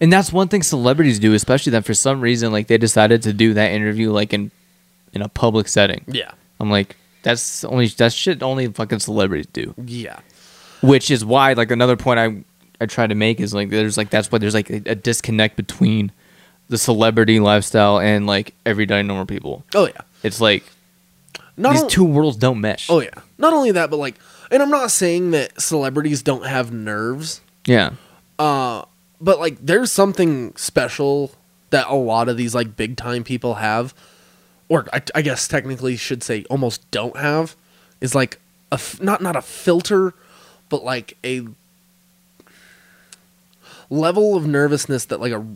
And 0.01 0.12
that's 0.12 0.32
one 0.32 0.49
thing 0.49 0.62
celebrities 0.62 1.18
do, 1.18 1.32
especially 1.34 1.70
that 1.72 1.84
for 1.84 1.94
some 1.94 2.20
reason 2.20 2.53
like 2.53 2.66
they 2.66 2.78
decided 2.78 3.22
to 3.22 3.32
do 3.32 3.55
that 3.55 3.70
interview 3.72 4.11
like 4.11 4.32
in 4.32 4.51
in 5.12 5.22
a 5.22 5.28
public 5.28 5.68
setting. 5.68 6.05
Yeah, 6.07 6.32
I'm 6.61 6.70
like 6.70 6.97
that's 7.22 7.64
only 7.64 7.86
that's 7.88 8.14
shit 8.14 8.42
only 8.42 8.66
fucking 8.68 9.01
celebrities 9.01 9.47
do. 9.53 9.74
yeah, 9.86 10.20
Which 10.82 11.11
is 11.11 11.24
why 11.24 11.53
like 11.55 11.70
another 11.70 11.97
point 11.97 12.18
I 12.20 12.44
I 12.80 12.86
try 12.86 13.06
to 13.06 13.14
make 13.14 13.40
is 13.40 13.54
like 13.54 13.70
there's 13.70 13.96
like 13.96 14.10
that's 14.10 14.30
why 14.30 14.38
there's 14.38 14.54
like 14.54 14.70
a, 14.70 14.82
a 14.86 14.94
disconnect 14.94 15.56
between 15.56 16.12
the 16.68 16.78
celebrity 16.78 17.38
lifestyle 17.40 17.98
and 17.98 18.26
like 18.26 18.54
everyday 18.64 19.02
normal 19.02 19.26
people. 19.26 19.64
Oh 19.74 19.86
yeah. 19.86 20.00
It's 20.22 20.40
like 20.40 20.64
Not 21.56 21.72
these 21.72 21.82
on- 21.84 21.88
two 21.88 22.04
worlds 22.04 22.36
don't 22.36 22.60
mesh. 22.60 22.90
Oh 22.90 23.00
yeah. 23.00 23.10
Not 23.38 23.52
only 23.52 23.70
that, 23.72 23.90
but 23.90 23.98
like, 23.98 24.16
and 24.50 24.62
I'm 24.62 24.70
not 24.70 24.90
saying 24.90 25.30
that 25.32 25.60
celebrities 25.60 26.22
don't 26.22 26.46
have 26.46 26.72
nerves, 26.72 27.40
yeah, 27.66 27.90
uh, 28.38 28.84
but 29.20 29.38
like, 29.40 29.58
there's 29.60 29.90
something 29.92 30.54
special 30.56 31.32
that 31.70 31.88
a 31.88 31.94
lot 31.94 32.28
of 32.28 32.36
these 32.36 32.54
like 32.54 32.76
big 32.76 32.96
time 32.96 33.24
people 33.24 33.54
have, 33.54 33.92
or 34.68 34.86
I, 34.92 35.02
I 35.14 35.22
guess 35.22 35.48
technically 35.48 35.96
should 35.96 36.22
say 36.22 36.44
almost 36.48 36.88
don't 36.90 37.16
have, 37.16 37.56
is 38.00 38.14
like 38.14 38.40
a 38.70 38.74
f- 38.74 39.00
not 39.02 39.20
not 39.20 39.34
a 39.36 39.42
filter, 39.42 40.14
but 40.68 40.84
like 40.84 41.16
a 41.24 41.46
level 43.91 44.37
of 44.37 44.47
nervousness 44.47 45.05
that 45.07 45.20
like 45.20 45.32
a 45.32 45.47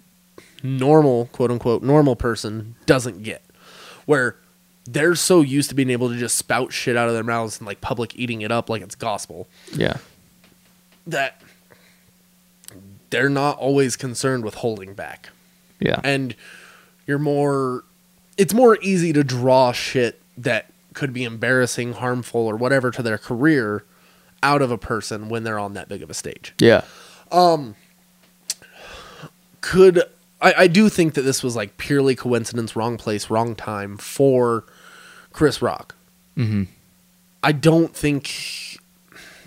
normal 0.62 1.26
quote 1.26 1.50
unquote 1.50 1.82
normal 1.82 2.16
person 2.16 2.74
doesn't 2.86 3.22
get, 3.22 3.42
where 4.06 4.36
they're 4.84 5.14
so 5.14 5.40
used 5.40 5.68
to 5.68 5.74
being 5.74 5.90
able 5.90 6.08
to 6.08 6.16
just 6.16 6.36
spout 6.36 6.72
shit 6.72 6.96
out 6.96 7.08
of 7.08 7.14
their 7.14 7.22
mouths 7.22 7.58
and 7.58 7.66
like 7.66 7.80
public 7.80 8.16
eating 8.16 8.40
it 8.42 8.50
up 8.50 8.68
like 8.68 8.82
it's 8.82 8.94
gospel 8.94 9.46
yeah, 9.74 9.98
that 11.06 11.40
they're 13.10 13.28
not 13.28 13.58
always 13.58 13.96
concerned 13.96 14.44
with 14.44 14.54
holding 14.54 14.94
back. 14.94 15.30
Yeah, 15.80 16.00
and 16.02 16.34
you're 17.06 17.18
more 17.18 17.84
it's 18.36 18.54
more 18.54 18.78
easy 18.80 19.12
to 19.12 19.24
draw 19.24 19.72
shit 19.72 20.20
that 20.38 20.66
could 20.94 21.12
be 21.12 21.24
embarrassing 21.24 21.94
harmful 21.94 22.40
or 22.40 22.56
whatever 22.56 22.90
to 22.90 23.02
their 23.02 23.18
career 23.18 23.84
out 24.42 24.62
of 24.62 24.70
a 24.70 24.78
person 24.78 25.28
when 25.28 25.44
they're 25.44 25.58
on 25.58 25.74
that 25.74 25.88
big 25.88 26.02
of 26.02 26.10
a 26.10 26.14
stage. 26.14 26.54
Yeah, 26.58 26.82
um, 27.30 27.76
could 29.60 30.02
I, 30.40 30.54
I 30.58 30.66
do 30.66 30.88
think 30.88 31.14
that 31.14 31.22
this 31.22 31.42
was 31.42 31.56
like 31.56 31.76
purely 31.76 32.14
coincidence 32.16 32.74
wrong 32.74 32.96
place 32.96 33.30
wrong 33.30 33.54
time 33.54 33.96
for 33.96 34.64
chris 35.32 35.60
rock 35.62 35.94
hmm 36.34 36.64
I 37.42 37.52
don't 37.52 37.94
think 37.94 38.78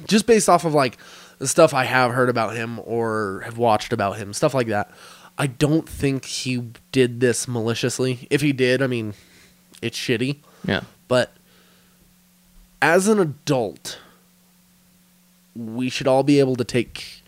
just 0.08 0.26
based 0.26 0.50
off 0.50 0.66
of 0.66 0.74
like 0.74 0.98
the 1.40 1.48
stuff 1.48 1.74
I 1.74 1.84
have 1.86 2.12
heard 2.12 2.30
about 2.30 2.56
him 2.56 2.80
or 2.84 3.42
have 3.46 3.58
watched 3.58 3.94
about 3.94 4.18
him, 4.18 4.34
stuff 4.34 4.54
like 4.54 4.68
that. 4.68 4.90
I 5.38 5.48
don't 5.48 5.88
think 5.88 6.26
he 6.26 6.72
did 6.92 7.20
this 7.20 7.48
maliciously. 7.48 8.28
If 8.30 8.42
he 8.42 8.54
did, 8.54 8.82
I 8.82 8.88
mean, 8.88 9.14
it's 9.82 9.98
shitty, 9.98 10.38
yeah, 10.66 10.82
but 11.08 11.34
as 12.82 13.08
an 13.08 13.20
adult, 13.20 14.00
we 15.56 15.90
should 15.90 16.08
all 16.08 16.24
be 16.24 16.40
able 16.40 16.56
to 16.56 16.64
take 16.64 17.23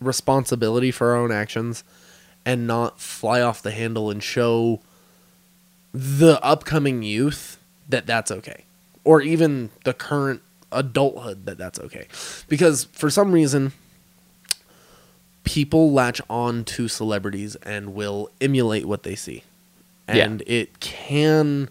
responsibility 0.00 0.90
for 0.90 1.10
our 1.10 1.16
own 1.16 1.32
actions 1.32 1.84
and 2.44 2.66
not 2.66 3.00
fly 3.00 3.40
off 3.40 3.62
the 3.62 3.70
handle 3.70 4.10
and 4.10 4.22
show 4.22 4.80
the 5.92 6.42
upcoming 6.42 7.02
youth 7.02 7.58
that 7.88 8.06
that's 8.06 8.30
okay. 8.30 8.64
Or 9.04 9.20
even 9.20 9.70
the 9.84 9.94
current 9.94 10.42
adulthood 10.70 11.46
that 11.46 11.58
that's 11.58 11.78
okay. 11.80 12.06
Because 12.48 12.84
for 12.84 13.10
some 13.10 13.32
reason 13.32 13.72
people 15.44 15.92
latch 15.92 16.20
on 16.28 16.62
to 16.62 16.88
celebrities 16.88 17.56
and 17.56 17.94
will 17.94 18.30
emulate 18.40 18.84
what 18.84 19.02
they 19.02 19.14
see. 19.14 19.42
Yeah. 20.08 20.24
and 20.24 20.42
it 20.46 20.80
can 20.80 21.68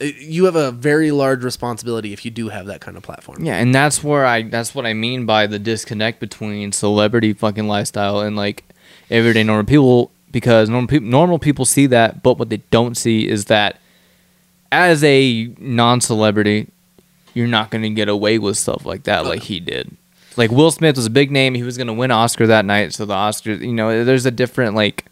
you 0.00 0.44
have 0.44 0.56
a 0.56 0.70
very 0.70 1.10
large 1.10 1.44
responsibility 1.44 2.12
if 2.12 2.24
you 2.24 2.30
do 2.30 2.48
have 2.48 2.66
that 2.66 2.80
kind 2.80 2.96
of 2.96 3.02
platform 3.02 3.44
yeah, 3.44 3.56
and 3.56 3.74
that's 3.74 4.02
where 4.02 4.26
I 4.26 4.42
that's 4.42 4.74
what 4.74 4.86
I 4.86 4.94
mean 4.94 5.26
by 5.26 5.46
the 5.46 5.58
disconnect 5.58 6.20
between 6.20 6.72
celebrity 6.72 7.32
fucking 7.32 7.68
lifestyle 7.68 8.20
and 8.20 8.36
like 8.36 8.64
everyday 9.10 9.42
normal 9.42 9.64
people 9.64 10.10
because 10.34 10.68
normal 10.68 10.88
people 10.88 11.08
normal 11.08 11.38
people 11.38 11.64
see 11.64 11.86
that, 11.86 12.22
but 12.22 12.38
what 12.38 12.50
they 12.50 12.58
don't 12.70 12.96
see 12.96 13.26
is 13.26 13.46
that 13.46 13.78
as 14.72 15.04
a 15.04 15.54
non-celebrity, 15.58 16.66
you're 17.32 17.46
not 17.46 17.70
going 17.70 17.82
to 17.82 17.90
get 17.90 18.08
away 18.08 18.38
with 18.38 18.56
stuff 18.56 18.84
like 18.84 19.04
that 19.04 19.24
like 19.24 19.44
he 19.44 19.60
did. 19.60 19.96
Like 20.36 20.50
Will 20.50 20.72
Smith 20.72 20.96
was 20.96 21.06
a 21.06 21.10
big 21.10 21.30
name; 21.30 21.54
he 21.54 21.62
was 21.62 21.76
going 21.76 21.86
to 21.86 21.92
win 21.92 22.10
Oscar 22.10 22.48
that 22.48 22.64
night, 22.64 22.92
so 22.92 23.06
the 23.06 23.14
Oscars, 23.14 23.60
you 23.60 23.72
know, 23.72 24.04
there's 24.04 24.26
a 24.26 24.32
different 24.32 24.74
like 24.74 25.04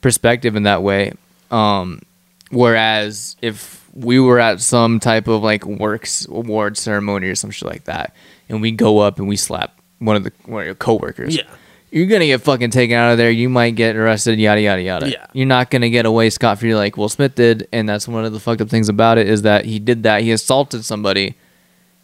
perspective 0.00 0.56
in 0.56 0.64
that 0.64 0.82
way. 0.82 1.12
Um, 1.52 2.02
whereas 2.50 3.36
if 3.40 3.87
we 3.98 4.20
were 4.20 4.38
at 4.38 4.60
some 4.60 5.00
type 5.00 5.26
of 5.28 5.42
like 5.42 5.64
works 5.66 6.26
award 6.26 6.76
ceremony 6.76 7.28
or 7.28 7.34
some 7.34 7.50
shit 7.50 7.68
like 7.68 7.84
that, 7.84 8.14
and 8.48 8.60
we 8.62 8.70
go 8.70 8.98
up 8.98 9.18
and 9.18 9.28
we 9.28 9.36
slap 9.36 9.78
one 9.98 10.16
of 10.16 10.24
the 10.24 10.32
one 10.46 10.62
of 10.62 10.66
your 10.66 10.74
coworkers, 10.74 11.36
Yeah. 11.36 11.42
you're 11.90 12.06
gonna 12.06 12.26
get 12.26 12.40
fucking 12.40 12.70
taken 12.70 12.96
out 12.96 13.10
of 13.12 13.18
there. 13.18 13.30
You 13.30 13.48
might 13.48 13.74
get 13.74 13.96
arrested. 13.96 14.38
Yada 14.38 14.60
yada 14.60 14.82
yada. 14.82 15.10
Yeah. 15.10 15.26
You're 15.32 15.46
not 15.46 15.70
gonna 15.70 15.90
get 15.90 16.06
away 16.06 16.30
scot 16.30 16.60
free 16.60 16.74
like 16.74 16.96
Will 16.96 17.08
Smith 17.08 17.34
did, 17.34 17.66
and 17.72 17.88
that's 17.88 18.06
one 18.06 18.24
of 18.24 18.32
the 18.32 18.38
fucked 18.40 18.60
up 18.60 18.68
things 18.68 18.88
about 18.88 19.18
it 19.18 19.28
is 19.28 19.42
that 19.42 19.64
he 19.64 19.78
did 19.80 20.04
that. 20.04 20.22
He 20.22 20.30
assaulted 20.30 20.84
somebody. 20.84 21.34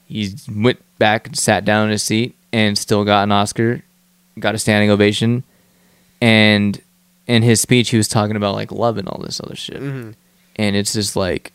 He 0.07 0.35
went 0.53 0.81
back 0.99 1.27
and 1.29 1.39
sat 1.39 1.65
down 1.65 1.87
in 1.87 1.93
his 1.93 2.03
seat 2.03 2.35
and 2.53 2.77
still 2.77 3.05
got 3.05 3.23
an 3.25 3.33
Oscar, 3.33 3.83
got 4.39 4.55
a 4.55 4.59
standing 4.59 4.91
ovation, 4.91 5.45
and 6.21 6.81
in 7.27 7.43
his 7.43 7.61
speech 7.61 7.91
he 7.91 7.97
was 7.97 8.09
talking 8.09 8.37
about 8.37 8.55
like 8.55 8.71
love 8.73 8.99
and 8.99 9.09
all 9.09 9.21
this 9.23 9.41
other 9.41 9.57
shit, 9.57 9.81
Mhm. 9.81 10.15
and 10.57 10.77
it's 10.77 10.93
just 10.93 11.17
like 11.17 11.53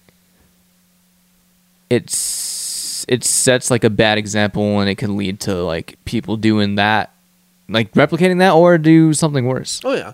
it's 1.90 3.06
it 3.08 3.24
sets 3.24 3.72
like 3.72 3.84
a 3.84 3.90
bad 3.90 4.18
example 4.18 4.80
and 4.80 4.90
it 4.90 4.96
can 4.96 5.18
lead 5.18 5.40
to 5.40 5.56
like 5.56 5.98
people 6.06 6.38
doing 6.38 6.76
that 6.76 7.12
like 7.70 7.92
replicating 7.94 8.40
that 8.40 8.52
or 8.54 8.78
do 8.78 9.14
something 9.14 9.46
worse 9.46 9.80
oh 9.84 9.94
yeah 9.94 10.14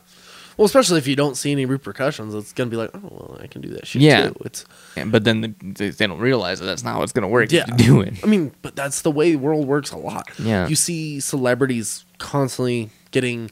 well 0.57 0.65
especially 0.65 0.97
if 0.97 1.07
you 1.07 1.15
don't 1.15 1.35
see 1.35 1.51
any 1.51 1.65
repercussions 1.65 2.33
it's 2.35 2.53
gonna 2.53 2.69
be 2.69 2.77
like 2.77 2.89
oh 2.93 2.99
well 3.03 3.37
i 3.41 3.47
can 3.47 3.61
do 3.61 3.69
that 3.69 3.85
shit 3.87 4.01
Yeah. 4.01 4.27
too 4.29 4.35
it's 4.45 4.65
And- 4.95 5.11
but 5.11 5.23
then 5.23 5.55
they, 5.61 5.89
they 5.89 6.07
don't 6.07 6.19
realize 6.19 6.59
that 6.59 6.65
that's 6.65 6.83
not 6.83 6.99
what's 6.99 7.11
gonna 7.11 7.27
work 7.27 7.51
Yeah. 7.51 7.65
do 7.65 8.01
it 8.01 8.13
I 8.23 8.27
mean, 8.27 8.51
but 8.61 8.75
that's 8.75 9.01
the 9.01 9.11
way 9.11 9.31
the 9.31 9.37
world 9.39 9.67
works 9.67 9.91
a 9.91 9.97
lot. 9.97 10.29
Yeah. 10.39 10.67
You 10.67 10.75
see 10.75 11.19
celebrities 11.19 12.05
constantly 12.19 12.89
getting 13.11 13.51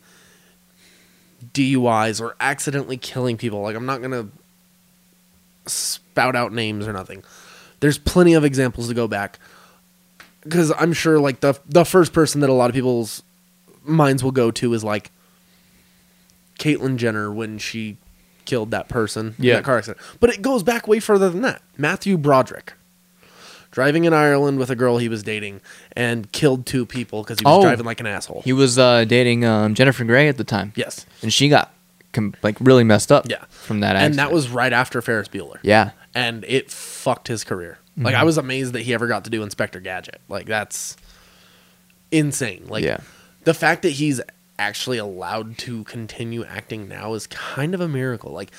DUIs 1.53 2.21
or 2.21 2.36
accidentally 2.39 2.97
killing 2.97 3.38
people. 3.38 3.61
Like, 3.61 3.76
I'm 3.76 3.86
not 3.86 3.99
going 4.01 4.11
to 4.11 5.69
spout 5.69 6.36
out 6.36 6.53
names 6.53 6.88
or 6.88 6.93
nothing. 6.93 7.24
There's 7.84 7.97
plenty 7.97 8.34
of 8.34 8.45
examples 8.45 8.88
to 8.88 8.93
go 8.93 9.09
back. 9.09 9.39
Because 10.41 10.71
I'm 10.79 10.93
sure, 10.93 11.19
like, 11.19 11.41
the, 11.41 11.59
the 11.67 11.84
first 11.84 12.13
person 12.13 12.39
that 12.39 12.49
a 12.49 12.53
lot 12.53 12.69
of 12.69 12.73
people's 12.73 13.21
minds 13.84 14.23
will 14.23 14.31
go 14.31 14.51
to 14.51 14.73
is, 14.73 14.86
like, 14.86 15.11
Caitlyn 16.59 16.95
Jenner 16.95 17.29
when 17.31 17.57
she 17.57 17.97
killed 18.45 18.71
that 18.71 18.88
person 18.88 19.36
in 19.38 19.43
Yeah. 19.43 19.55
that 19.55 19.63
car 19.65 19.77
accident. 19.79 19.99
But 20.21 20.29
it 20.29 20.41
goes 20.41 20.63
back 20.63 20.88
way 20.88 21.01
further 21.01 21.29
than 21.29 21.41
that. 21.41 21.61
Matthew 21.77 22.17
Broderick 22.17 22.73
driving 23.71 24.05
in 24.05 24.13
Ireland 24.13 24.59
with 24.59 24.69
a 24.69 24.75
girl 24.75 24.97
he 24.99 25.09
was 25.09 25.23
dating 25.23 25.59
and 25.93 26.31
killed 26.31 26.65
two 26.65 26.86
people 26.86 27.23
because 27.23 27.39
he 27.39 27.43
was 27.45 27.57
Oh. 27.57 27.61
driving 27.63 27.86
like 27.86 27.99
an 27.99 28.05
asshole. 28.07 28.43
he 28.45 28.53
was 28.53 28.77
uh, 28.79 29.03
dating 29.05 29.43
um, 29.45 29.73
jennifer 29.73 30.03
Grey 30.05 30.27
at 30.29 30.38
the 30.38 30.43
time 30.43 30.71
yes, 30.75 31.07
and 31.23 31.34
she 31.34 31.49
got 31.49 31.73
com- 32.11 32.36
like 32.43 32.55
really 32.59 32.84
messed 32.84 33.11
up 33.11 33.25
Yeah. 33.27 33.43
from 33.49 33.79
that 33.79 33.95
Accident. 33.95 34.11
and 34.11 34.19
that 34.19 34.31
was 34.31 34.49
right 34.49 34.71
after 34.71 35.01
Ferris 35.01 35.27
Bueller. 35.27 35.57
yeah 35.63 35.89
and 36.16 36.43
it 36.47 36.70
fucked 36.72 37.28
his 37.28 37.43
career. 37.43 37.80
Like 37.97 38.14
Mm-hmm. 38.14 38.22
I 38.22 38.24
was 38.24 38.38
amazed 38.38 38.74
that 38.74 38.82
he 38.82 38.93
ever 38.93 39.07
got 39.07 39.24
to 39.26 39.30
do 39.30 39.43
Inspector 39.43 39.80
Gadget. 39.82 40.20
Like 40.28 40.45
that's 40.47 40.97
insane. 42.11 42.66
Like 42.68 42.84
Yeah. 42.84 42.97
the 43.43 43.53
fact 43.53 43.82
that 43.84 43.91
he's 43.91 44.22
actually 44.59 44.97
allowed 44.97 45.57
to 45.59 45.84
continue 45.86 46.43
acting 46.45 46.88
now 46.88 47.14
is 47.14 47.28
kind 47.28 47.74
of 47.74 47.82
a 47.82 47.88
miracle. 47.88 48.32
Like 48.32 48.51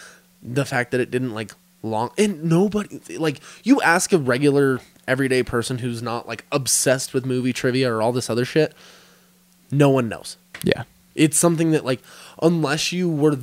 the 0.42 0.64
fact 0.64 0.90
that 0.92 1.00
it 1.00 1.10
didn't 1.10 1.32
like 1.34 1.52
long 1.82 2.10
and 2.16 2.44
nobody 2.44 2.98
like 3.18 3.40
you 3.62 3.80
ask 3.82 4.12
a 4.12 4.18
regular 4.18 4.80
everyday 5.06 5.42
person 5.42 5.78
who's 5.78 6.00
not 6.02 6.26
like 6.26 6.44
obsessed 6.50 7.12
with 7.12 7.26
movie 7.26 7.52
trivia 7.52 7.92
or 7.92 8.00
all 8.00 8.10
this 8.12 8.30
other 8.30 8.44
shit, 8.44 8.72
no 9.70 9.90
one 9.90 10.08
knows. 10.08 10.36
yeah 10.62 10.84
It's 11.14 11.36
something 11.38 11.72
that 11.72 11.84
like 11.84 12.00
unless 12.42 12.92
you 12.92 13.08
were 13.10 13.36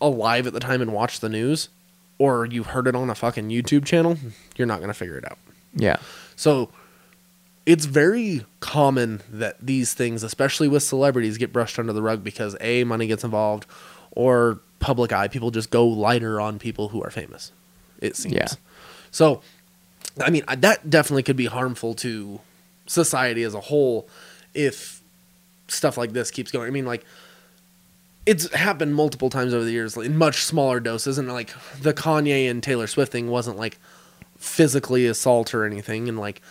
alive 0.00 0.46
at 0.46 0.52
the 0.52 0.60
time 0.60 0.80
and 0.82 0.92
watched 0.92 1.20
the 1.20 1.28
news 1.28 1.68
or 2.20 2.44
you've 2.44 2.66
heard 2.66 2.86
it 2.86 2.94
on 2.94 3.08
a 3.08 3.14
fucking 3.14 3.48
YouTube 3.48 3.86
channel, 3.86 4.18
you're 4.54 4.66
not 4.66 4.76
going 4.76 4.88
to 4.88 4.94
figure 4.94 5.16
it 5.16 5.24
out. 5.24 5.38
yeah 5.74 5.96
So 6.36 6.70
it's 7.64 7.86
very 7.86 8.44
common 8.60 9.22
that 9.32 9.56
these 9.60 9.94
things, 9.94 10.22
especially 10.22 10.68
with 10.68 10.82
celebrities, 10.82 11.38
get 11.38 11.50
brushed 11.50 11.78
under 11.78 11.94
the 11.94 12.02
rug 12.02 12.22
because 12.22 12.56
A, 12.60 12.84
money 12.84 13.06
gets 13.06 13.24
involved, 13.24 13.64
or 14.10 14.60
public 14.80 15.12
eye. 15.12 15.28
People 15.28 15.50
just 15.50 15.70
go 15.70 15.86
lighter 15.86 16.40
on 16.40 16.58
people 16.58 16.88
who 16.88 17.02
are 17.02 17.10
famous, 17.10 17.52
it 18.00 18.16
seems. 18.16 18.34
Yeah. 18.34 18.48
So, 19.10 19.40
I 20.22 20.28
mean, 20.28 20.44
that 20.46 20.90
definitely 20.90 21.22
could 21.22 21.36
be 21.36 21.46
harmful 21.46 21.94
to 21.94 22.40
society 22.86 23.44
as 23.44 23.54
a 23.54 23.60
whole 23.60 24.08
if 24.52 25.00
stuff 25.68 25.96
like 25.96 26.12
this 26.12 26.30
keeps 26.30 26.50
going. 26.50 26.66
I 26.66 26.70
mean, 26.70 26.84
like, 26.84 27.04
it's 28.26 28.52
happened 28.54 28.94
multiple 28.94 29.30
times 29.30 29.54
over 29.54 29.64
the 29.64 29.72
years 29.72 29.96
in 29.96 30.16
much 30.16 30.44
smaller 30.44 30.80
doses, 30.80 31.18
and 31.18 31.28
like 31.28 31.54
the 31.80 31.94
Kanye 31.94 32.50
and 32.50 32.62
Taylor 32.62 32.86
Swift 32.86 33.12
thing 33.12 33.28
wasn't 33.28 33.56
like 33.56 33.78
physically 34.36 35.06
assault 35.06 35.54
or 35.54 35.64
anything, 35.64 36.08
and 36.08 36.18
like 36.18 36.42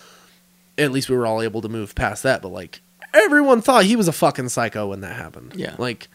at 0.77 0.91
least 0.91 1.09
we 1.09 1.15
were 1.15 1.27
all 1.27 1.41
able 1.41 1.61
to 1.61 1.69
move 1.69 1.95
past 1.95 2.23
that. 2.23 2.41
But 2.41 2.49
like 2.49 2.81
everyone 3.13 3.61
thought 3.61 3.85
he 3.85 3.95
was 3.95 4.07
a 4.07 4.13
fucking 4.13 4.49
psycho 4.49 4.87
when 4.87 5.01
that 5.01 5.15
happened. 5.15 5.53
Yeah. 5.55 5.75
like 5.77 6.07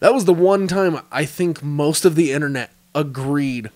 that 0.00 0.12
was 0.12 0.26
the 0.26 0.34
one 0.34 0.66
time 0.68 1.00
I 1.10 1.24
think 1.24 1.62
most 1.62 2.04
of 2.04 2.14
the 2.14 2.32
internet 2.32 2.70
agreed 2.94 3.70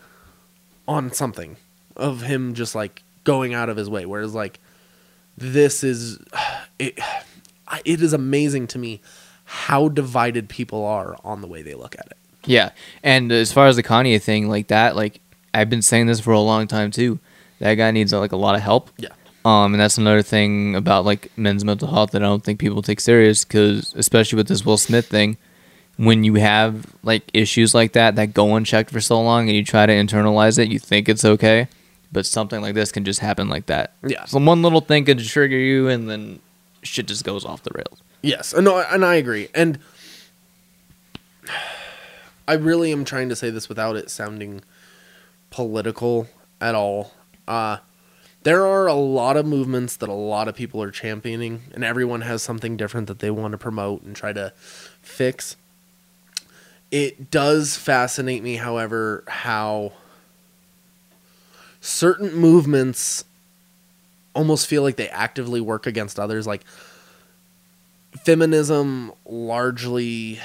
on 0.87 1.13
something 1.13 1.57
of 1.97 2.23
him 2.23 2.55
just 2.55 2.75
like 2.75 3.03
going 3.25 3.55
out 3.55 3.69
of 3.69 3.77
his 3.77 3.89
way. 3.89 4.05
Whereas 4.05 4.35
like 4.35 4.61
this 5.37 5.83
is 5.83 6.19
it. 6.79 6.99
It 7.85 8.03
is 8.03 8.13
amazing 8.13 8.67
to 8.67 8.81
me 8.81 9.01
how 9.53 9.89
divided 9.89 10.49
people 10.49 10.85
are 10.85 11.17
on 11.25 11.41
the 11.41 11.49
way 11.49 11.61
they 11.61 11.75
look 11.75 11.97
at 11.99 12.07
it. 12.07 12.17
Yeah, 12.45 12.71
and 13.03 13.33
as 13.33 13.53
far 13.53 13.67
as 13.67 13.75
the 13.75 13.83
Kanye 13.83 14.23
thing, 14.23 14.49
like 14.49 14.69
that, 14.69 14.95
like 14.95 15.21
I've 15.53 15.69
been 15.69 15.83
saying 15.83 16.07
this 16.07 16.21
for 16.21 16.33
a 16.33 16.41
long 16.41 16.69
time 16.69 16.93
too. 16.93 17.19
That 17.59 17.75
guy 17.75 17.91
needs 17.91 18.13
like 18.13 18.31
a 18.31 18.37
lot 18.37 18.55
of 18.55 18.61
help. 18.61 18.91
Yeah. 18.97 19.09
Um, 19.45 19.75
and 19.75 19.81
that's 19.81 19.99
another 19.99 20.23
thing 20.23 20.77
about 20.77 21.05
like 21.05 21.37
men's 21.37 21.65
mental 21.65 21.89
health 21.89 22.13
that 22.13 22.23
I 22.23 22.27
don't 22.27 22.45
think 22.45 22.61
people 22.61 22.81
take 22.81 23.01
serious 23.01 23.45
because, 23.45 23.93
especially 23.97 24.37
with 24.37 24.47
this 24.47 24.65
Will 24.65 24.79
Smith 24.79 25.09
thing, 25.09 25.37
when 25.97 26.23
you 26.23 26.35
have 26.35 26.87
like 27.03 27.25
issues 27.35 27.75
like 27.75 27.93
that 27.95 28.15
that 28.17 28.33
go 28.33 28.55
unchecked 28.55 28.91
for 28.91 29.01
so 29.01 29.21
long 29.21 29.49
and 29.49 29.57
you 29.57 29.65
try 29.65 29.85
to 29.85 29.93
internalize 29.93 30.59
it, 30.59 30.69
you 30.69 30.79
think 30.79 31.09
it's 31.09 31.25
okay, 31.25 31.67
but 32.13 32.25
something 32.25 32.61
like 32.61 32.75
this 32.75 32.93
can 32.93 33.05
just 33.05 33.19
happen 33.19 33.49
like 33.49 33.67
that. 33.67 33.95
Yeah. 34.07 34.27
So 34.27 34.39
one 34.39 34.63
little 34.63 34.81
thing 34.81 35.05
could 35.07 35.19
trigger 35.19 35.59
you, 35.59 35.89
and 35.89 36.09
then 36.09 36.39
shit 36.83 37.09
just 37.09 37.25
goes 37.25 37.45
off 37.45 37.65
the 37.65 37.73
rails. 37.75 38.01
Yes, 38.23 38.53
and 38.53 38.65
no, 38.65 38.79
and 38.79 39.05
I 39.05 39.15
agree. 39.17 39.49
And 39.55 39.79
I 42.47 42.55
really 42.55 42.93
am 42.93 43.05
trying 43.05 43.29
to 43.29 43.37
say 43.37 43.51
this 43.51 43.69
without 43.69 43.97
it 43.97 44.11
sounding 44.11 44.63
political 45.51 46.29
at 46.61 46.75
all. 46.75 47.13
Uh, 47.49 47.79
there 48.43 48.67
are 48.67 48.87
a 48.87 48.95
lot 48.95 49.37
of 49.37 49.47
movements 49.47 49.97
that 49.97 50.09
a 50.09 50.15
lot 50.15 50.49
of 50.49 50.55
people 50.55 50.83
are 50.83 50.91
championing, 50.91 51.63
and 51.75 51.85
everyone 51.85 52.23
has 52.23 52.43
something 52.43 52.77
different 52.77 53.07
that 53.09 53.19
they 53.21 53.31
want 53.31 53.53
to 53.53 53.59
promote 53.59 54.03
and 54.03 54.17
try 54.17 54.33
to 54.33 54.53
fix. 55.03 55.57
It 56.91 57.31
does 57.31 57.77
fascinate 57.77 58.43
me, 58.43 58.57
however, 58.57 59.25
how 59.29 59.93
certain 61.81 62.35
movements 62.35 63.25
almost 64.35 64.67
feel 64.67 64.83
like 64.83 64.97
they 64.97 65.09
actively 65.09 65.61
work 65.61 65.87
against 65.87 66.19
others. 66.19 66.47
Like, 66.47 66.65
feminism 68.13 69.13
largely 69.25 70.41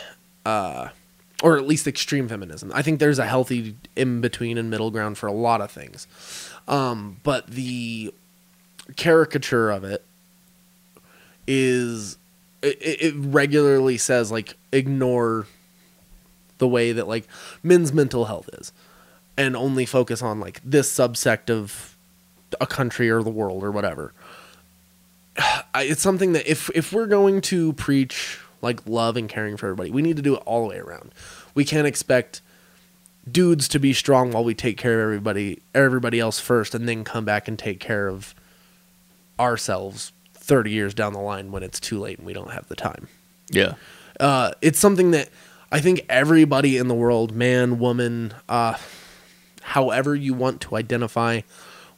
uh 0.45 0.89
or 1.43 1.57
at 1.57 1.67
least 1.67 1.85
extreme 1.85 2.27
feminism. 2.29 2.71
I 2.73 2.81
think 2.81 2.99
there's 2.99 3.19
a 3.19 3.25
healthy 3.25 3.75
in 3.95 4.21
between 4.21 4.57
and 4.57 4.69
middle 4.69 4.89
ground 4.89 5.17
for 5.17 5.27
a 5.27 5.33
lot 5.33 5.61
of 5.61 5.71
things. 5.71 6.07
Um 6.67 7.17
but 7.23 7.47
the 7.47 8.13
caricature 8.95 9.71
of 9.71 9.83
it 9.83 10.03
is 11.47 12.17
it, 12.61 12.77
it 12.81 13.13
regularly 13.17 13.97
says 13.97 14.31
like 14.31 14.55
ignore 14.71 15.47
the 16.57 16.67
way 16.67 16.91
that 16.91 17.07
like 17.07 17.27
men's 17.63 17.91
mental 17.91 18.25
health 18.25 18.49
is 18.53 18.71
and 19.37 19.55
only 19.55 19.85
focus 19.85 20.21
on 20.21 20.39
like 20.39 20.61
this 20.63 20.91
subsect 20.91 21.49
of 21.49 21.95
a 22.61 22.67
country 22.67 23.09
or 23.09 23.21
the 23.23 23.29
world 23.29 23.63
or 23.63 23.71
whatever. 23.71 24.13
I, 25.37 25.83
it's 25.83 26.01
something 26.01 26.33
that 26.33 26.49
if 26.49 26.69
if 26.73 26.93
we're 26.93 27.07
going 27.07 27.41
to 27.41 27.73
preach 27.73 28.39
like 28.61 28.85
love 28.85 29.17
and 29.17 29.29
caring 29.29 29.57
for 29.57 29.67
everybody, 29.67 29.91
we 29.91 30.01
need 30.01 30.15
to 30.15 30.21
do 30.21 30.35
it 30.35 30.43
all 30.45 30.63
the 30.63 30.69
way 30.69 30.77
around. 30.77 31.13
We 31.53 31.65
can't 31.65 31.87
expect 31.87 32.41
dudes 33.29 33.67
to 33.69 33.79
be 33.79 33.93
strong 33.93 34.31
while 34.31 34.43
we 34.43 34.53
take 34.53 34.77
care 34.77 35.01
of 35.01 35.05
everybody 35.05 35.61
everybody 35.73 36.19
else 36.19 36.39
first 36.39 36.75
and 36.75 36.87
then 36.87 37.03
come 37.03 37.25
back 37.25 37.47
and 37.47 37.57
take 37.57 37.79
care 37.79 38.07
of 38.07 38.35
ourselves 39.39 40.11
30 40.33 40.71
years 40.71 40.93
down 40.93 41.13
the 41.13 41.19
line 41.19 41.51
when 41.51 41.63
it's 41.63 41.79
too 41.79 41.99
late 41.99 42.17
and 42.19 42.27
we 42.27 42.33
don't 42.33 42.51
have 42.51 42.67
the 42.67 42.75
time. 42.75 43.07
Yeah. 43.49 43.73
Uh, 44.19 44.51
it's 44.61 44.79
something 44.79 45.11
that 45.11 45.29
I 45.71 45.81
think 45.81 46.05
everybody 46.07 46.77
in 46.77 46.87
the 46.87 46.93
world, 46.93 47.33
man, 47.33 47.79
woman, 47.79 48.33
uh, 48.47 48.77
however 49.61 50.15
you 50.15 50.33
want 50.33 50.61
to 50.61 50.75
identify, 50.75 51.41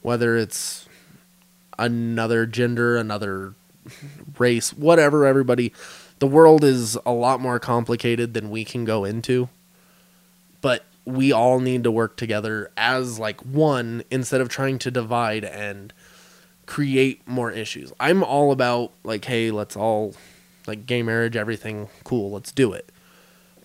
whether 0.02 0.38
it's 0.38 0.87
another 1.78 2.46
gender, 2.46 2.98
another 2.98 3.54
race, 4.38 4.74
whatever, 4.74 5.26
everybody, 5.26 5.74
the 6.20 6.28
world 6.28 6.64
is 6.64 6.98
a 7.06 7.12
lot 7.12 7.40
more 7.40 7.60
complicated 7.60 8.34
than 8.34 8.50
we 8.50 8.66
can 8.66 8.86
go 8.86 9.06
into. 9.06 9.50
But 10.62 10.86
we 11.06 11.32
all 11.32 11.60
need 11.60 11.84
to 11.84 11.92
work 11.92 12.18
together 12.18 12.72
as 12.76 13.20
like 13.20 13.40
one 13.42 14.04
instead 14.12 14.42
of 14.42 14.50
trying 14.50 14.80
to 14.80 14.92
divide 14.92 15.46
and 15.46 15.94
create 16.66 17.26
more 17.28 17.52
issues. 17.52 17.94
I'm 18.00 18.24
all 18.24 18.52
about 18.52 18.92
like, 19.04 19.26
hey, 19.26 19.52
let's 19.52 19.76
all 19.76 20.16
like 20.68 20.86
gay 20.86 21.02
marriage, 21.02 21.36
everything 21.36 21.88
cool, 22.04 22.32
let's 22.32 22.52
do 22.52 22.74
it. 22.74 22.92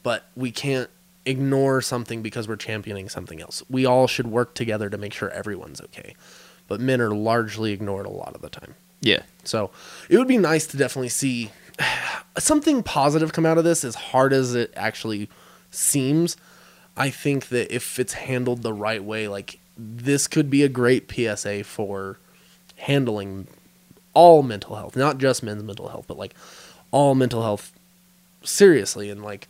But 0.02 0.24
we 0.36 0.50
can't 0.50 0.88
ignore 1.24 1.80
something 1.80 2.22
because 2.22 2.48
we're 2.48 2.56
championing 2.56 3.08
something 3.08 3.40
else. 3.40 3.62
We 3.68 3.86
all 3.86 4.06
should 4.06 4.26
work 4.26 4.54
together 4.54 4.88
to 4.90 4.98
make 4.98 5.12
sure 5.12 5.30
everyone's 5.30 5.80
okay. 5.80 6.14
But 6.68 6.80
men 6.80 7.00
are 7.00 7.10
largely 7.10 7.72
ignored 7.72 8.06
a 8.06 8.10
lot 8.10 8.34
of 8.34 8.40
the 8.40 8.48
time. 8.48 8.74
Yeah. 9.00 9.22
So 9.44 9.70
it 10.08 10.16
would 10.16 10.28
be 10.28 10.38
nice 10.38 10.66
to 10.68 10.76
definitely 10.76 11.10
see 11.10 11.50
something 12.38 12.82
positive 12.82 13.32
come 13.32 13.46
out 13.46 13.58
of 13.58 13.64
this, 13.64 13.84
as 13.84 13.94
hard 13.94 14.32
as 14.32 14.54
it 14.54 14.72
actually 14.76 15.28
seems. 15.70 16.36
I 16.96 17.10
think 17.10 17.48
that 17.48 17.74
if 17.74 17.98
it's 17.98 18.14
handled 18.14 18.62
the 18.62 18.72
right 18.72 19.02
way, 19.02 19.28
like 19.28 19.58
this 19.76 20.26
could 20.28 20.50
be 20.50 20.62
a 20.62 20.68
great 20.68 21.10
PSA 21.10 21.64
for 21.64 22.18
handling 22.76 23.46
all 24.14 24.42
mental 24.42 24.76
health, 24.76 24.96
not 24.96 25.18
just 25.18 25.42
men's 25.42 25.62
mental 25.62 25.88
health, 25.88 26.04
but 26.06 26.18
like 26.18 26.34
all 26.90 27.14
mental 27.14 27.42
health 27.42 27.72
seriously. 28.42 29.10
And 29.10 29.22
like 29.22 29.48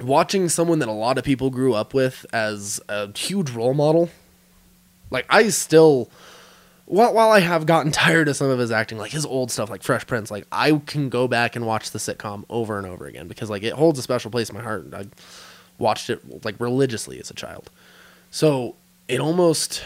watching 0.00 0.48
someone 0.48 0.78
that 0.80 0.88
a 0.88 0.92
lot 0.92 1.18
of 1.18 1.24
people 1.24 1.50
grew 1.50 1.74
up 1.74 1.94
with 1.94 2.26
as 2.32 2.80
a 2.88 3.16
huge 3.16 3.50
role 3.50 3.74
model, 3.74 4.10
like 5.10 5.26
I 5.28 5.48
still 5.48 6.10
while, 6.86 7.14
while 7.14 7.30
I 7.30 7.40
have 7.40 7.66
gotten 7.66 7.92
tired 7.92 8.28
of 8.28 8.36
some 8.36 8.48
of 8.50 8.58
his 8.58 8.70
acting, 8.70 8.98
like 8.98 9.12
his 9.12 9.24
old 9.26 9.50
stuff, 9.50 9.70
like 9.70 9.82
Fresh 9.82 10.06
Prince, 10.06 10.30
like 10.30 10.46
I 10.50 10.72
can 10.86 11.08
go 11.08 11.28
back 11.28 11.54
and 11.56 11.66
watch 11.66 11.90
the 11.90 11.98
sitcom 11.98 12.44
over 12.50 12.78
and 12.78 12.86
over 12.86 13.06
again 13.06 13.28
because 13.28 13.50
like 13.50 13.62
it 13.62 13.74
holds 13.74 13.98
a 13.98 14.02
special 14.02 14.30
place 14.30 14.50
in 14.50 14.56
my 14.56 14.62
heart. 14.62 14.92
I 14.92 15.06
watched 15.78 16.10
it 16.10 16.44
like 16.44 16.56
religiously 16.58 17.20
as 17.20 17.30
a 17.30 17.34
child, 17.34 17.70
so 18.30 18.74
it 19.08 19.20
almost 19.20 19.82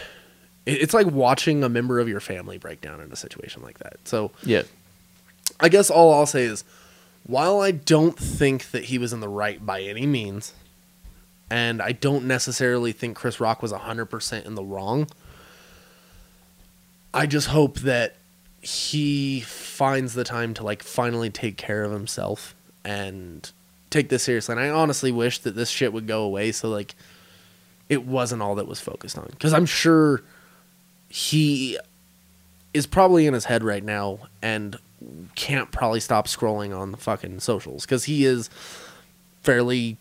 it's 0.65 0.93
like 0.95 1.05
watching 1.07 1.63
a 1.63 1.69
member 1.69 1.99
of 1.99 2.09
your 2.09 2.19
family 2.19 2.57
break 2.57 2.81
down 2.81 2.99
in 2.99 3.11
a 3.11 3.15
situation 3.15 3.61
like 3.61 3.77
that. 3.79 3.97
So 4.05 4.31
Yeah. 4.43 4.63
I 5.59 5.69
guess 5.69 5.91
all 5.91 6.11
I'll 6.11 6.25
say 6.25 6.43
is, 6.43 6.63
while 7.27 7.61
I 7.61 7.69
don't 7.71 8.17
think 8.17 8.71
that 8.71 8.85
he 8.85 8.97
was 8.97 9.13
in 9.13 9.19
the 9.19 9.29
right 9.29 9.63
by 9.63 9.81
any 9.81 10.07
means, 10.07 10.53
and 11.49 11.81
I 11.81 11.91
don't 11.91 12.25
necessarily 12.25 12.91
think 12.91 13.15
Chris 13.15 13.39
Rock 13.39 13.61
was 13.61 13.71
100% 13.71 14.45
in 14.45 14.55
the 14.55 14.63
wrong, 14.63 15.07
I 17.13 17.25
just 17.25 17.47
hope 17.47 17.79
that 17.79 18.15
he 18.61 19.41
finds 19.41 20.15
the 20.15 20.23
time 20.23 20.53
to 20.55 20.63
like 20.63 20.81
finally 20.81 21.29
take 21.29 21.55
care 21.55 21.83
of 21.83 21.91
himself 21.91 22.55
and 22.83 23.51
take 23.89 24.09
this 24.09 24.23
seriously. 24.23 24.53
And 24.53 24.59
I 24.59 24.69
honestly 24.69 25.11
wish 25.11 25.39
that 25.39 25.55
this 25.55 25.69
shit 25.69 25.93
would 25.93 26.07
go 26.07 26.23
away 26.23 26.51
so 26.51 26.69
like 26.69 26.95
it 27.87 28.05
wasn't 28.05 28.41
all 28.41 28.55
that 28.55 28.67
was 28.67 28.81
focused 28.81 29.17
on 29.17 29.27
cuz 29.39 29.53
I'm 29.53 29.67
sure 29.67 30.23
he 31.07 31.77
is 32.73 32.87
probably 32.87 33.27
in 33.27 33.33
his 33.33 33.45
head 33.45 33.63
right 33.63 33.83
now 33.83 34.19
and 34.41 34.77
can't 35.35 35.71
probably 35.71 35.99
stop 35.99 36.27
scrolling 36.27 36.77
on 36.77 36.91
the 36.91 36.97
fucking 36.97 37.39
socials 37.39 37.85
because 37.85 38.05
he 38.05 38.25
is 38.25 38.49
fairly 39.43 39.97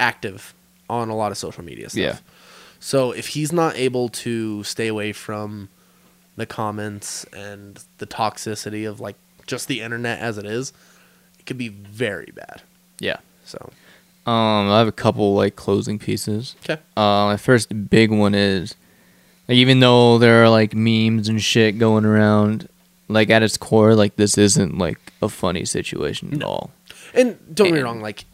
active 0.00 0.54
on 0.88 1.08
a 1.08 1.16
lot 1.16 1.32
of 1.32 1.38
social 1.38 1.64
media 1.64 1.88
stuff. 1.90 2.00
Yeah. 2.00 2.16
So 2.80 3.12
if 3.12 3.28
he's 3.28 3.52
not 3.52 3.76
able 3.76 4.08
to 4.10 4.62
stay 4.64 4.86
away 4.86 5.12
from 5.12 5.68
the 6.36 6.46
comments 6.46 7.24
and 7.32 7.82
the 7.98 8.06
toxicity 8.06 8.88
of 8.88 9.00
like 9.00 9.16
just 9.46 9.66
the 9.68 9.80
internet 9.80 10.20
as 10.20 10.38
it 10.38 10.46
is, 10.46 10.72
it 11.38 11.46
could 11.46 11.58
be 11.58 11.68
very 11.68 12.32
bad. 12.34 12.62
Yeah. 13.00 13.16
So 13.44 13.70
Um, 14.26 14.70
I 14.70 14.78
have 14.78 14.88
a 14.88 14.92
couple 14.92 15.34
like 15.34 15.56
closing 15.56 15.98
pieces. 15.98 16.54
okay, 16.62 16.80
Uh, 16.96 17.26
my 17.26 17.36
first 17.36 17.90
big 17.90 18.10
one 18.10 18.34
is 18.34 18.74
like 19.48 19.56
even 19.56 19.80
though 19.80 20.18
there 20.18 20.42
are 20.44 20.48
like 20.50 20.74
memes 20.74 21.28
and 21.28 21.42
shit 21.42 21.78
going 21.78 22.04
around, 22.04 22.68
like 23.08 23.30
at 23.30 23.42
its 23.42 23.56
core, 23.56 23.94
like 23.94 24.14
this 24.16 24.38
isn't 24.38 24.78
like 24.78 24.98
a 25.20 25.28
funny 25.28 25.64
situation 25.64 26.32
at 26.34 26.42
all. 26.44 26.70
and 27.14 27.36
don't 27.52 27.68
get 27.68 27.74
me 27.74 27.80
wrong, 27.80 28.00
like 28.00 28.24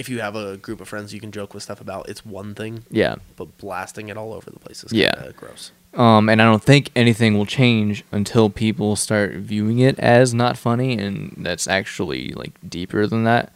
if 0.00 0.08
you 0.08 0.20
have 0.20 0.34
a 0.34 0.56
group 0.56 0.80
of 0.80 0.88
friends 0.88 1.12
you 1.14 1.20
can 1.20 1.30
joke 1.30 1.52
with 1.54 1.62
stuff 1.62 1.80
about, 1.80 2.08
it's 2.08 2.24
one 2.24 2.54
thing, 2.54 2.84
Yeah. 2.90 3.16
but 3.36 3.56
blasting 3.58 4.08
it 4.08 4.16
all 4.16 4.32
over 4.32 4.50
the 4.50 4.58
place 4.58 4.82
is 4.82 4.92
Yeah. 4.92 5.12
kind 5.14 5.28
of 5.28 5.36
gross. 5.36 5.70
Um, 5.94 6.28
and 6.28 6.40
I 6.40 6.44
don't 6.44 6.62
think 6.62 6.90
anything 6.96 7.36
will 7.36 7.46
change 7.46 8.04
until 8.12 8.48
people 8.48 8.96
start 8.96 9.32
viewing 9.34 9.78
it 9.80 9.98
as 9.98 10.32
not 10.32 10.56
funny, 10.56 10.96
and 10.98 11.34
that's 11.38 11.66
actually 11.68 12.30
like 12.32 12.52
deeper 12.68 13.06
than 13.06 13.24
that. 13.24 13.52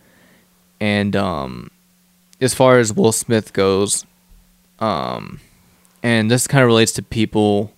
And 0.81 1.15
um, 1.17 1.71
as 2.41 2.53
far 2.55 2.79
as 2.79 2.93
Will 2.93 3.13
Smith 3.13 3.53
goes, 3.53 4.05
um, 4.81 5.39
and 6.03 6.31
this 6.31 6.47
kind 6.47 6.63
of 6.63 6.67
relates 6.67 6.93
to 6.93 7.03
people 7.03 7.73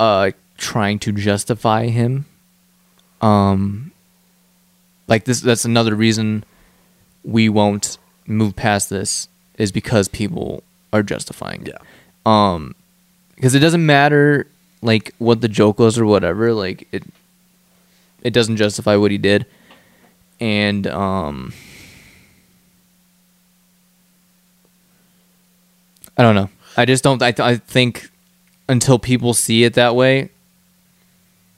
uh 0.00 0.30
trying 0.58 0.98
to 0.98 1.12
justify 1.12 1.86
him 1.86 2.26
um 3.20 3.92
like 5.06 5.24
this 5.24 5.40
that's 5.40 5.64
another 5.64 5.94
reason 5.94 6.44
we 7.24 7.48
won't 7.48 7.98
move 8.26 8.54
past 8.56 8.90
this 8.90 9.28
is 9.58 9.72
because 9.72 10.08
people 10.08 10.62
are 10.92 11.02
justifying 11.02 11.66
it. 11.66 11.74
Yeah. 11.74 11.78
um 12.26 12.74
because 13.34 13.54
it 13.54 13.60
doesn't 13.60 13.84
matter 13.84 14.46
like 14.82 15.12
what 15.18 15.40
the 15.40 15.48
joke 15.48 15.78
was 15.78 15.98
or 15.98 16.06
whatever 16.06 16.52
like 16.52 16.86
it 16.92 17.02
it 18.22 18.32
doesn't 18.32 18.56
justify 18.56 18.96
what 18.96 19.10
he 19.10 19.18
did. 19.18 19.46
And 20.40 20.86
um 20.86 21.52
i 26.16 26.22
don't 26.22 26.34
know. 26.34 26.50
I 26.76 26.84
just 26.84 27.04
don't 27.04 27.22
i, 27.22 27.32
th- 27.32 27.46
I 27.46 27.56
think 27.56 28.08
until 28.68 28.98
people 28.98 29.34
see 29.34 29.64
it 29.64 29.74
that 29.74 29.94
way 29.94 30.30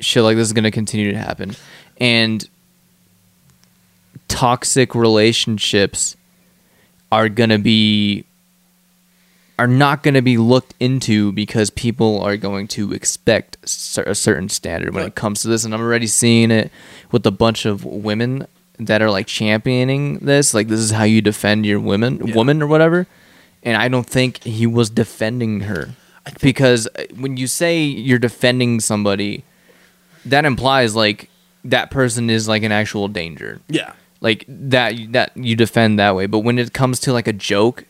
shit 0.00 0.22
like 0.22 0.36
this 0.36 0.46
is 0.48 0.52
going 0.52 0.64
to 0.64 0.70
continue 0.70 1.10
to 1.12 1.18
happen. 1.18 1.56
And 1.98 2.46
toxic 4.28 4.94
relationships 4.94 6.16
are 7.12 7.28
going 7.28 7.50
to 7.50 7.58
be 7.58 8.24
are 9.58 9.66
not 9.66 10.02
going 10.02 10.12
to 10.14 10.20
be 10.22 10.36
looked 10.36 10.74
into 10.80 11.32
because 11.32 11.70
people 11.70 12.20
are 12.20 12.36
going 12.36 12.68
to 12.68 12.92
expect 12.92 13.56
a 13.64 14.14
certain 14.14 14.50
standard 14.50 14.92
when 14.94 15.06
it 15.06 15.14
comes 15.14 15.40
to 15.42 15.48
this. 15.48 15.64
And 15.64 15.72
i'm 15.74 15.80
already 15.80 16.06
seeing 16.06 16.50
it 16.50 16.70
with 17.10 17.24
a 17.26 17.30
bunch 17.30 17.64
of 17.64 17.84
women 17.84 18.46
that 18.78 19.00
are 19.00 19.10
like 19.10 19.26
championing 19.26 20.18
this. 20.18 20.52
Like 20.52 20.68
this 20.68 20.80
is 20.80 20.90
how 20.90 21.04
you 21.04 21.22
defend 21.22 21.64
your 21.64 21.80
women 21.80 22.20
Yeah. 22.26 22.34
woman 22.34 22.62
or 22.62 22.66
whatever. 22.66 23.06
And 23.62 23.76
i 23.76 23.88
don't 23.88 24.06
think 24.06 24.42
he 24.44 24.66
was 24.66 24.90
defending 24.90 25.60
her. 25.60 25.90
Because 26.42 26.86
uh, 26.88 27.04
when 27.16 27.36
you 27.38 27.46
say 27.46 27.82
you're 27.82 28.18
defending 28.18 28.80
somebody 28.80 29.44
that 30.26 30.44
implies 30.44 30.94
like 30.94 31.30
that 31.64 31.90
person 31.90 32.28
is 32.28 32.46
like 32.46 32.62
an 32.62 32.72
actual 32.72 33.08
danger. 33.08 33.60
Yeah. 33.68 33.94
Like 34.20 34.44
that 34.48 34.94
that 35.12 35.36
you 35.36 35.56
defend 35.56 35.98
that 35.98 36.14
way. 36.14 36.26
But 36.26 36.40
when 36.40 36.58
it 36.58 36.72
comes 36.72 37.00
to 37.00 37.12
like 37.12 37.28
a 37.28 37.32
joke 37.32 37.84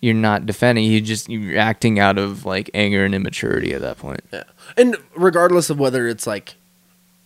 you're 0.00 0.14
not 0.14 0.46
defending. 0.46 0.84
You 0.84 1.00
just 1.00 1.28
you're 1.28 1.58
acting 1.58 1.98
out 1.98 2.18
of 2.18 2.44
like 2.44 2.70
anger 2.74 3.04
and 3.04 3.14
immaturity 3.14 3.72
at 3.72 3.82
that 3.82 3.98
point. 3.98 4.20
Yeah. 4.32 4.44
And 4.76 4.96
regardless 5.14 5.70
of 5.70 5.78
whether 5.78 6.08
it's 6.08 6.26
like 6.26 6.54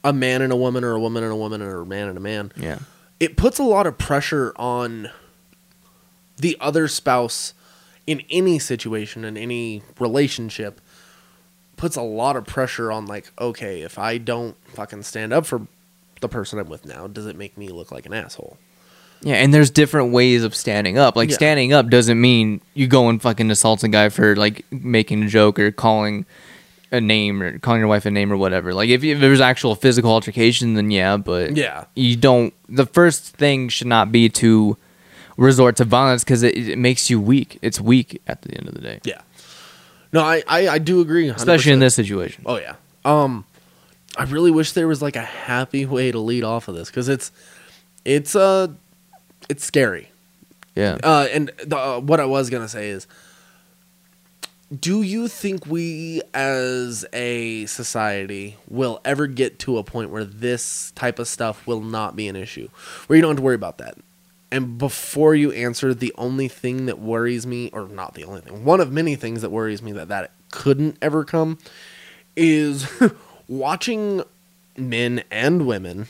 a 0.03 0.13
man 0.13 0.43
and 0.43 0.53
a 0.53 0.57
woman 0.57 0.85
or 0.85 0.93
a 0.93 1.01
woman 1.01 1.23
and 1.23 1.33
a 1.33 1.37
woman 1.37 1.63
or 1.63 1.83
a 1.83 1.87
man 1.87 2.09
and 2.09 2.19
a 2.19 2.21
man, 2.21 2.53
yeah. 2.57 2.81
it 3.21 3.37
puts 3.37 3.59
a 3.59 3.63
lot 3.63 3.87
of 3.87 3.97
pressure 3.97 4.53
on 4.57 5.11
the 6.37 6.57
other 6.61 6.89
spouse 6.89 7.55
in 8.07 8.23
any 8.29 8.59
situation 8.59 9.25
in 9.25 9.37
any 9.37 9.83
relationship 9.99 10.81
puts 11.77 11.97
a 11.97 12.03
lot 12.03 12.37
of 12.37 12.45
pressure 12.45 12.93
on 12.93 13.07
like 13.07 13.33
okay 13.41 13.81
if 13.81 13.99
i 13.99 14.19
don't 14.19 14.57
fucking 14.69 15.03
stand 15.03 15.33
up 15.33 15.47
for 15.47 15.67
the 16.25 16.29
person 16.29 16.59
i'm 16.59 16.69
with 16.69 16.85
now 16.87 17.07
does 17.07 17.27
it 17.27 17.37
make 17.37 17.57
me 17.59 17.69
look 17.69 17.93
like 17.93 18.07
an 18.07 18.13
asshole 18.15 18.57
yeah 19.23 19.35
and 19.37 19.53
there's 19.55 19.71
different 19.71 20.13
ways 20.13 20.43
of 20.45 20.55
standing 20.55 20.99
up 20.99 21.17
like 21.17 21.29
Yeah. 21.31 21.37
standing 21.37 21.73
up 21.73 21.89
doesn't 21.89 22.21
mean 22.21 22.61
you 22.75 22.87
go 22.87 23.09
and 23.09 23.21
fucking 23.23 23.51
assault 23.51 23.85
a 23.85 23.89
guy 23.89 24.09
for 24.09 24.35
like 24.37 24.65
making 24.73 25.23
a 25.25 25.29
joke 25.29 25.59
or 25.59 25.71
calling 25.71 26.27
a 26.93 27.01
name 27.01 27.43
or 27.43 27.59
calling 27.59 27.81
your 27.81 27.89
wife 27.89 28.07
a 28.07 28.11
name 28.11 28.33
or 28.33 28.37
whatever 28.37 28.73
like 28.75 28.89
if, 28.89 29.03
if 29.05 29.19
there's 29.21 29.41
actual 29.41 29.75
physical 29.75 30.11
altercation 30.11 30.75
then 30.75 30.91
yeah 30.91 31.17
but 31.17 31.57
Yeah. 31.57 31.85
you 31.95 32.17
don't 32.17 32.53
the 32.69 32.87
first 32.87 33.37
thing 33.37 33.69
should 33.69 33.87
not 33.89 34.13
be 34.13 34.29
to 34.31 34.77
resort 35.37 35.77
to 35.77 35.85
violence 35.85 36.23
because 36.25 36.43
it, 36.43 36.57
it 36.57 36.79
makes 36.79 37.11
you 37.11 37.21
weak 37.21 37.59
it's 37.63 37.81
weak 37.81 38.21
at 38.27 38.43
the 38.43 38.55
end 38.57 38.69
of 38.69 38.75
the 38.75 38.81
day 38.81 39.01
yeah 39.05 39.21
no 40.13 40.21
i 40.23 40.43
i, 40.47 40.69
I 40.69 40.79
do 40.79 41.01
agree 41.01 41.27
100%. 41.29 41.37
especially 41.37 41.73
in 41.73 41.81
this 41.81 41.95
situation 41.95 42.45
Oh 42.47 42.57
yeah. 42.59 42.77
Um, 43.05 43.45
I 44.17 44.25
really 44.25 44.51
wish 44.51 44.73
there 44.73 44.89
was 44.89 45.03
like 45.03 45.17
a 45.17 45.23
happy 45.23 45.87
way 45.87 46.13
to 46.13 46.19
lead 46.19 46.45
off 46.45 46.69
of 46.69 46.75
this 46.75 46.89
because 46.89 47.09
it's 47.09 47.33
it's 48.05 48.37
uh 48.37 48.69
it's 49.49 49.65
scary. 49.65 50.11
yeah 50.75 50.99
Uh, 51.03 51.27
and 51.33 51.51
the, 51.65 51.77
uh, 51.77 52.01
what 52.01 52.21
I 52.21 52.25
was 52.25 52.51
gonna 52.51 52.69
say 52.69 52.91
is, 52.91 53.07
do 54.79 55.03
you 55.03 55.29
think 55.29 55.67
we 55.67 56.23
as 56.33 57.05
a 57.13 57.67
society 57.67 58.57
will 58.69 59.01
ever 59.05 59.27
get 59.27 59.59
to 59.61 59.79
a 59.79 59.85
point 59.85 60.11
where 60.11 60.25
this 60.25 60.93
type 60.93 61.19
of 61.19 61.29
stuff 61.29 61.67
will 61.67 61.81
not 61.81 62.17
be 62.17 62.29
an 62.29 62.37
issue, 62.37 62.69
where 63.07 63.17
you 63.17 63.23
don't 63.23 63.31
have 63.31 63.37
to 63.39 63.43
worry 63.43 63.55
about 63.55 63.79
that? 63.79 63.97
And 64.51 64.79
before 64.79 65.35
you 65.35 65.51
answer, 65.53 65.93
the 65.95 66.15
only 66.17 66.47
thing 66.47 66.87
that 66.87 67.01
worries 67.01 67.45
me, 67.47 67.71
or 67.73 67.89
not 67.89 68.15
the 68.15 68.25
only 68.25 68.41
thing, 68.41 68.65
one 68.65 68.81
of 68.81 68.93
many 68.93 69.17
things 69.17 69.43
that 69.43 69.51
worries 69.51 69.83
me 69.83 69.91
that 69.93 70.09
that 70.09 70.31
couldn't 70.53 70.97
ever 71.03 71.25
come, 71.25 71.59
is 72.37 72.89
watching 73.49 74.23
men 74.77 75.23
and 75.31 75.67
women 75.67 76.09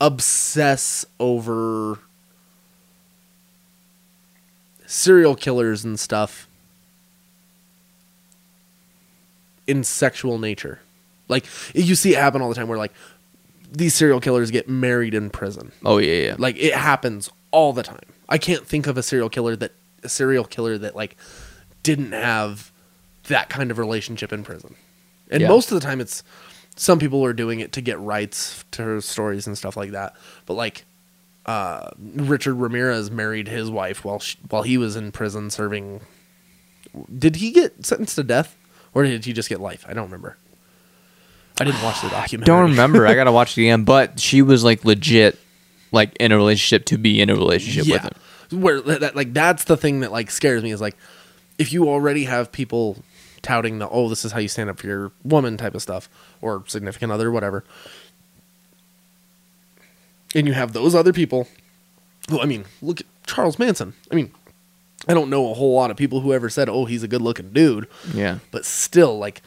obsess 0.00 1.04
over 1.18 1.98
serial 4.86 5.34
killers 5.36 5.84
and 5.84 5.98
stuff 6.00 6.48
in 9.66 9.84
sexual 9.84 10.38
nature. 10.38 10.80
Like 11.28 11.46
you 11.74 11.94
see 11.94 12.12
it 12.14 12.18
happen 12.18 12.42
all 12.42 12.48
the 12.48 12.54
time 12.54 12.66
where 12.68 12.78
like 12.78 12.92
these 13.70 13.94
serial 13.94 14.20
killers 14.20 14.50
get 14.50 14.68
married 14.68 15.14
in 15.14 15.30
prison. 15.30 15.70
oh 15.84 15.98
yeah 15.98 16.26
yeah 16.28 16.34
Like 16.38 16.56
it 16.58 16.74
happens 16.74 17.30
all 17.52 17.72
the 17.72 17.82
time. 17.84 18.00
I 18.28 18.38
can't 18.38 18.66
think 18.66 18.86
of 18.86 18.96
a 18.96 19.02
serial 19.02 19.28
killer 19.28 19.54
that 19.56 19.72
a 20.02 20.08
serial 20.08 20.44
killer 20.44 20.78
that 20.78 20.96
like 20.96 21.16
didn't 21.82 22.12
have 22.12 22.72
that 23.28 23.48
kind 23.48 23.70
of 23.70 23.78
relationship 23.78 24.32
in 24.32 24.42
prison. 24.42 24.74
And 25.30 25.40
Yeah. 25.42 25.48
most 25.48 25.70
of 25.72 25.80
the 25.80 25.86
time 25.86 26.00
it's 26.00 26.22
some 26.76 26.98
people 26.98 27.24
are 27.24 27.32
doing 27.32 27.60
it 27.60 27.72
to 27.72 27.80
get 27.80 27.98
rights 28.00 28.64
to 28.72 28.82
her 28.82 29.00
stories 29.00 29.46
and 29.46 29.56
stuff 29.56 29.76
like 29.76 29.90
that. 29.92 30.14
But 30.46 30.54
like 30.54 30.84
uh, 31.46 31.90
Richard 31.98 32.54
Ramirez 32.54 33.10
married 33.10 33.48
his 33.48 33.70
wife 33.70 34.04
while 34.04 34.18
she, 34.18 34.36
while 34.48 34.62
he 34.62 34.76
was 34.78 34.96
in 34.96 35.10
prison 35.12 35.50
serving. 35.50 36.00
Did 37.16 37.36
he 37.36 37.50
get 37.52 37.84
sentenced 37.86 38.16
to 38.16 38.22
death, 38.24 38.56
or 38.94 39.04
did 39.04 39.24
he 39.24 39.32
just 39.32 39.48
get 39.48 39.60
life? 39.60 39.84
I 39.88 39.92
don't 39.94 40.04
remember. 40.04 40.36
I 41.60 41.64
didn't 41.64 41.82
watch 41.82 42.00
the 42.02 42.08
documentary. 42.10 42.46
don't 42.46 42.70
remember. 42.70 43.06
I 43.06 43.14
gotta 43.14 43.32
watch 43.40 43.56
it 43.56 43.62
again. 43.62 43.84
But 43.84 44.18
she 44.20 44.42
was 44.42 44.64
like 44.64 44.84
legit, 44.84 45.38
like 45.92 46.14
in 46.18 46.32
a 46.32 46.36
relationship 46.36 46.86
to 46.86 46.98
be 46.98 47.20
in 47.20 47.30
a 47.30 47.34
relationship 47.34 47.86
with 47.92 48.02
him. 48.02 48.60
Where 48.60 48.80
that- 48.80 49.14
like 49.16 49.32
that's 49.32 49.64
the 49.64 49.76
thing 49.76 50.00
that 50.00 50.12
like 50.12 50.30
scares 50.30 50.62
me 50.62 50.72
is 50.72 50.80
like 50.80 50.96
if 51.58 51.72
you 51.72 51.88
already 51.88 52.24
have 52.24 52.50
people 52.52 52.96
touting 53.42 53.78
the 53.78 53.88
oh 53.88 54.08
this 54.08 54.24
is 54.24 54.32
how 54.32 54.38
you 54.38 54.48
stand 54.48 54.68
up 54.70 54.78
for 54.80 54.86
your 54.86 55.12
woman 55.24 55.56
type 55.56 55.74
of 55.74 55.82
stuff 55.82 56.08
or 56.40 56.64
significant 56.66 57.10
other 57.12 57.30
whatever, 57.30 57.64
and 60.34 60.46
you 60.46 60.52
have 60.52 60.72
those 60.72 60.94
other 60.94 61.12
people. 61.12 61.48
Who 62.30 62.40
I 62.40 62.44
mean, 62.46 62.64
look 62.82 63.00
at 63.00 63.06
Charles 63.26 63.58
Manson. 63.58 63.94
I 64.10 64.14
mean, 64.14 64.30
I 65.08 65.14
don't 65.14 65.30
know 65.30 65.50
a 65.50 65.54
whole 65.54 65.74
lot 65.74 65.90
of 65.90 65.96
people 65.96 66.20
who 66.20 66.32
ever 66.32 66.48
said 66.48 66.68
oh 66.68 66.84
he's 66.84 67.02
a 67.02 67.08
good 67.08 67.22
looking 67.22 67.50
dude, 67.52 67.86
Yeah, 68.14 68.38
but 68.50 68.64
still 68.64 69.18
like 69.18 69.42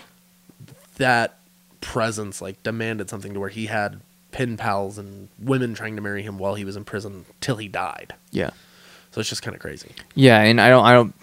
that 0.97 1.37
presence 1.81 2.41
like 2.41 2.61
demanded 2.63 3.09
something 3.09 3.33
to 3.33 3.39
where 3.39 3.49
he 3.49 3.65
had 3.67 3.99
pen 4.31 4.57
pals 4.57 4.97
and 4.97 5.27
women 5.39 5.73
trying 5.73 5.95
to 5.95 6.01
marry 6.01 6.23
him 6.23 6.37
while 6.39 6.55
he 6.55 6.65
was 6.65 6.75
in 6.75 6.83
prison 6.83 7.25
till 7.41 7.57
he 7.57 7.67
died. 7.67 8.13
yeah, 8.31 8.49
So 9.11 9.19
it's 9.21 9.29
just 9.29 9.43
kind 9.43 9.53
of 9.55 9.61
crazy. 9.61 9.91
yeah. 10.15 10.41
And 10.41 10.59
I 10.59 10.69
don't, 10.69 10.83
I 10.85 10.93
don't. 10.93 11.13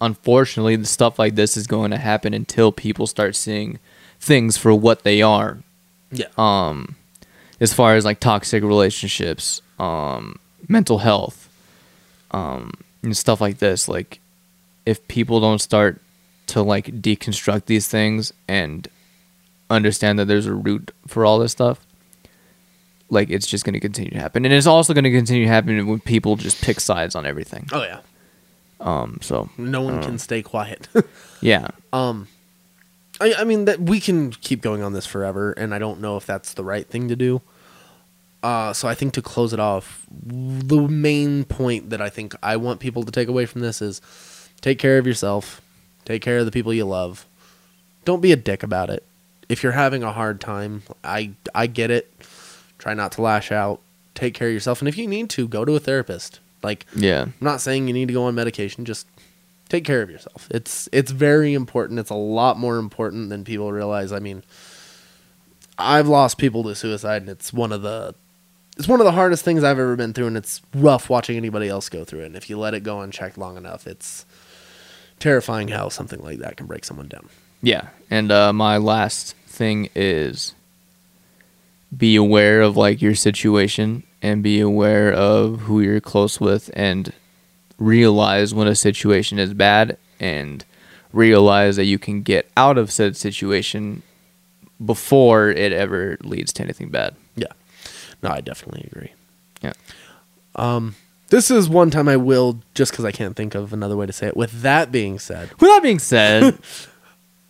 Unfortunately, 0.00 0.76
the 0.76 0.86
stuff 0.86 1.18
like 1.18 1.34
this 1.34 1.56
is 1.56 1.66
going 1.66 1.90
to 1.90 1.96
happen 1.96 2.34
until 2.34 2.72
people 2.72 3.06
start 3.06 3.36
seeing 3.36 3.78
things 4.20 4.56
for 4.56 4.74
what 4.74 5.02
they 5.02 5.22
are. 5.22 5.58
Yeah. 6.10 6.26
Um, 6.36 6.96
as 7.60 7.72
far 7.72 7.96
as 7.96 8.04
like 8.04 8.20
toxic 8.20 8.62
relationships, 8.62 9.62
um, 9.78 10.38
mental 10.68 10.98
health, 10.98 11.48
um, 12.30 12.72
and 13.02 13.16
stuff 13.16 13.40
like 13.40 13.58
this. 13.58 13.88
Like, 13.88 14.20
if 14.84 15.06
people 15.08 15.40
don't 15.40 15.60
start 15.60 16.00
to 16.48 16.62
like 16.62 16.86
deconstruct 16.86 17.66
these 17.66 17.88
things 17.88 18.32
and 18.48 18.88
understand 19.70 20.18
that 20.18 20.26
there's 20.26 20.46
a 20.46 20.54
root 20.54 20.92
for 21.06 21.24
all 21.24 21.38
this 21.38 21.52
stuff, 21.52 21.86
like 23.10 23.30
it's 23.30 23.46
just 23.46 23.64
going 23.64 23.74
to 23.74 23.80
continue 23.80 24.10
to 24.10 24.18
happen, 24.18 24.44
and 24.44 24.52
it's 24.52 24.66
also 24.66 24.92
going 24.92 25.04
to 25.04 25.10
continue 25.10 25.44
to 25.44 25.50
happen 25.50 25.86
when 25.86 26.00
people 26.00 26.36
just 26.36 26.60
pick 26.62 26.80
sides 26.80 27.14
on 27.14 27.24
everything. 27.24 27.68
oh 27.72 27.82
yeah. 27.82 28.00
Um, 28.84 29.18
so 29.22 29.48
No 29.56 29.80
one 29.80 30.02
can 30.02 30.18
stay 30.18 30.42
quiet. 30.42 30.88
yeah, 31.40 31.68
um, 31.92 32.28
I, 33.20 33.34
I 33.38 33.44
mean 33.44 33.64
that 33.64 33.80
we 33.80 33.98
can 33.98 34.30
keep 34.30 34.60
going 34.60 34.82
on 34.82 34.92
this 34.92 35.06
forever, 35.06 35.52
and 35.52 35.74
I 35.74 35.78
don't 35.78 36.00
know 36.00 36.16
if 36.16 36.26
that's 36.26 36.54
the 36.54 36.64
right 36.64 36.86
thing 36.86 37.08
to 37.08 37.16
do. 37.16 37.40
Uh, 38.42 38.74
so 38.74 38.86
I 38.86 38.94
think 38.94 39.14
to 39.14 39.22
close 39.22 39.54
it 39.54 39.58
off, 39.58 40.06
the 40.12 40.82
main 40.82 41.44
point 41.44 41.88
that 41.88 42.02
I 42.02 42.10
think 42.10 42.34
I 42.42 42.56
want 42.58 42.78
people 42.78 43.02
to 43.04 43.10
take 43.10 43.26
away 43.26 43.46
from 43.46 43.62
this 43.62 43.80
is 43.80 44.02
take 44.60 44.78
care 44.78 44.98
of 44.98 45.06
yourself, 45.06 45.62
take 46.04 46.20
care 46.20 46.36
of 46.38 46.44
the 46.44 46.52
people 46.52 46.74
you 46.74 46.84
love. 46.84 47.24
Don't 48.04 48.20
be 48.20 48.32
a 48.32 48.36
dick 48.36 48.62
about 48.62 48.90
it. 48.90 49.02
If 49.48 49.62
you're 49.62 49.72
having 49.72 50.02
a 50.02 50.12
hard 50.12 50.42
time, 50.42 50.82
I 51.02 51.30
I 51.54 51.68
get 51.68 51.90
it. 51.90 52.12
Try 52.76 52.92
not 52.92 53.12
to 53.12 53.22
lash 53.22 53.50
out. 53.50 53.80
Take 54.14 54.34
care 54.34 54.48
of 54.48 54.54
yourself, 54.54 54.82
and 54.82 54.88
if 54.88 54.98
you 54.98 55.06
need 55.06 55.30
to, 55.30 55.48
go 55.48 55.64
to 55.64 55.74
a 55.74 55.80
therapist. 55.80 56.40
Like 56.64 56.86
yeah, 56.96 57.22
I'm 57.22 57.34
not 57.40 57.60
saying 57.60 57.86
you 57.86 57.94
need 57.94 58.08
to 58.08 58.14
go 58.14 58.24
on 58.24 58.34
medication. 58.34 58.84
Just 58.84 59.06
take 59.68 59.84
care 59.84 60.02
of 60.02 60.10
yourself. 60.10 60.48
It's 60.50 60.88
it's 60.92 61.10
very 61.10 61.54
important. 61.54 62.00
It's 62.00 62.10
a 62.10 62.14
lot 62.14 62.58
more 62.58 62.78
important 62.78 63.28
than 63.28 63.44
people 63.44 63.70
realize. 63.70 64.12
I 64.12 64.18
mean, 64.18 64.42
I've 65.78 66.08
lost 66.08 66.38
people 66.38 66.64
to 66.64 66.74
suicide, 66.74 67.22
and 67.22 67.30
it's 67.30 67.52
one 67.52 67.72
of 67.72 67.82
the 67.82 68.14
it's 68.76 68.88
one 68.88 69.00
of 69.00 69.04
the 69.04 69.12
hardest 69.12 69.44
things 69.44 69.62
I've 69.62 69.78
ever 69.78 69.94
been 69.96 70.12
through, 70.12 70.28
and 70.28 70.36
it's 70.36 70.60
rough 70.74 71.08
watching 71.08 71.36
anybody 71.36 71.68
else 71.68 71.88
go 71.88 72.04
through 72.04 72.20
it. 72.20 72.26
And 72.26 72.36
if 72.36 72.50
you 72.50 72.58
let 72.58 72.74
it 72.74 72.80
go 72.80 73.00
unchecked 73.00 73.38
long 73.38 73.56
enough, 73.56 73.86
it's 73.86 74.24
terrifying 75.20 75.68
how 75.68 75.88
something 75.88 76.20
like 76.20 76.38
that 76.38 76.56
can 76.56 76.66
break 76.66 76.84
someone 76.84 77.08
down. 77.08 77.28
Yeah, 77.62 77.88
and 78.10 78.32
uh, 78.32 78.52
my 78.52 78.76
last 78.78 79.36
thing 79.46 79.88
is 79.94 80.54
be 81.96 82.16
aware 82.16 82.60
of 82.60 82.76
like 82.76 83.00
your 83.00 83.14
situation 83.14 84.02
and 84.24 84.42
be 84.42 84.58
aware 84.58 85.12
of 85.12 85.60
who 85.60 85.82
you're 85.82 86.00
close 86.00 86.40
with 86.40 86.70
and 86.72 87.12
realize 87.78 88.54
when 88.54 88.66
a 88.66 88.74
situation 88.74 89.38
is 89.38 89.52
bad 89.52 89.98
and 90.18 90.64
realize 91.12 91.76
that 91.76 91.84
you 91.84 91.98
can 91.98 92.22
get 92.22 92.50
out 92.56 92.78
of 92.78 92.90
said 92.90 93.18
situation 93.18 94.02
before 94.84 95.50
it 95.50 95.72
ever 95.72 96.16
leads 96.22 96.54
to 96.54 96.62
anything 96.62 96.88
bad. 96.88 97.14
Yeah, 97.36 97.52
no, 98.22 98.30
I 98.30 98.40
definitely 98.40 98.88
agree. 98.90 99.12
Yeah. 99.62 99.74
Um, 100.56 100.96
This 101.28 101.50
is 101.50 101.68
one 101.68 101.90
time 101.90 102.08
I 102.08 102.16
will, 102.16 102.60
just 102.74 102.92
because 102.92 103.04
I 103.04 103.12
can't 103.12 103.36
think 103.36 103.54
of 103.54 103.74
another 103.74 103.96
way 103.96 104.06
to 104.06 104.12
say 104.12 104.28
it. 104.28 104.36
With 104.38 104.62
that 104.62 104.90
being 104.90 105.18
said, 105.18 105.50
With 105.60 105.68
that 105.68 105.82
being 105.82 105.98
said, 105.98 106.58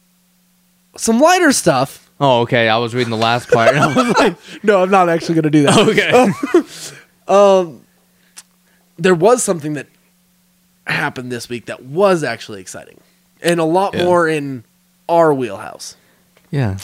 some 0.96 1.20
lighter 1.20 1.52
stuff. 1.52 2.03
Oh 2.20 2.40
okay, 2.42 2.68
I 2.68 2.76
was 2.78 2.94
reading 2.94 3.10
the 3.10 3.16
last 3.16 3.48
part 3.50 3.70
and 3.70 3.78
I 3.84 3.94
was 3.94 4.16
like, 4.18 4.36
No, 4.64 4.82
I'm 4.82 4.90
not 4.90 5.08
actually 5.08 5.34
going 5.36 5.44
to 5.44 5.50
do 5.50 5.62
that. 5.64 5.78
okay. 7.28 7.32
um, 7.32 7.80
there 8.98 9.14
was 9.14 9.42
something 9.42 9.74
that 9.74 9.86
happened 10.86 11.32
this 11.32 11.48
week 11.48 11.66
that 11.66 11.82
was 11.84 12.22
actually 12.22 12.60
exciting 12.60 13.00
and 13.42 13.58
a 13.60 13.64
lot 13.64 13.94
Yeah. 13.94 14.04
more 14.04 14.28
in 14.28 14.64
our 15.08 15.32
wheelhouse. 15.34 15.96
yeah. 16.50 16.78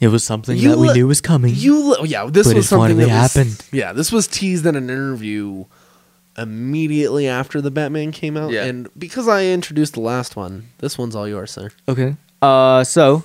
It 0.00 0.08
was 0.08 0.22
something 0.24 0.58
You 0.58 0.70
that 0.70 0.78
we 0.78 0.88
li- 0.88 0.94
knew 0.94 1.06
was 1.06 1.22
coming. 1.22 1.54
You, 1.56 1.92
li- 1.92 2.08
yeah, 2.08 2.26
this 2.26 2.52
was 2.52 2.68
something 2.68 2.96
that 2.98 3.04
was, 3.04 3.10
happened. 3.10 3.64
Yeah, 3.72 3.94
this 3.94 4.12
was 4.12 4.26
teased 4.26 4.66
in 4.66 4.74
an 4.76 4.90
interview 4.90 5.64
immediately 6.36 7.26
after 7.26 7.62
the 7.62 7.70
Batman 7.70 8.12
came 8.12 8.36
out, 8.36 8.50
Yeah. 8.50 8.64
and 8.64 8.88
because 8.98 9.28
I 9.28 9.46
introduced 9.46 9.94
the 9.94 10.00
last 10.00 10.36
one, 10.36 10.68
this 10.78 10.98
one's 10.98 11.14
all 11.16 11.26
yours, 11.26 11.52
sir. 11.52 11.70
Okay. 11.88 12.16
Uh, 12.42 12.84
so, 12.84 13.24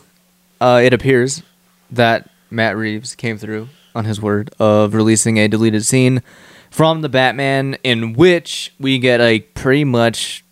uh, 0.59 0.81
it 0.83 0.93
appears 0.93 1.43
that 1.91 2.29
Matt 2.49 2.77
Reeves 2.77 3.15
came 3.15 3.37
through 3.37 3.69
on 3.95 4.05
his 4.05 4.21
word 4.21 4.51
of 4.59 4.93
releasing 4.93 5.37
a 5.37 5.47
deleted 5.47 5.85
scene 5.85 6.21
from 6.69 7.01
the 7.01 7.09
Batman 7.09 7.77
in 7.83 8.13
which 8.13 8.73
we 8.79 8.99
get 8.99 9.19
a 9.19 9.39
pretty 9.39 9.83
much, 9.83 10.43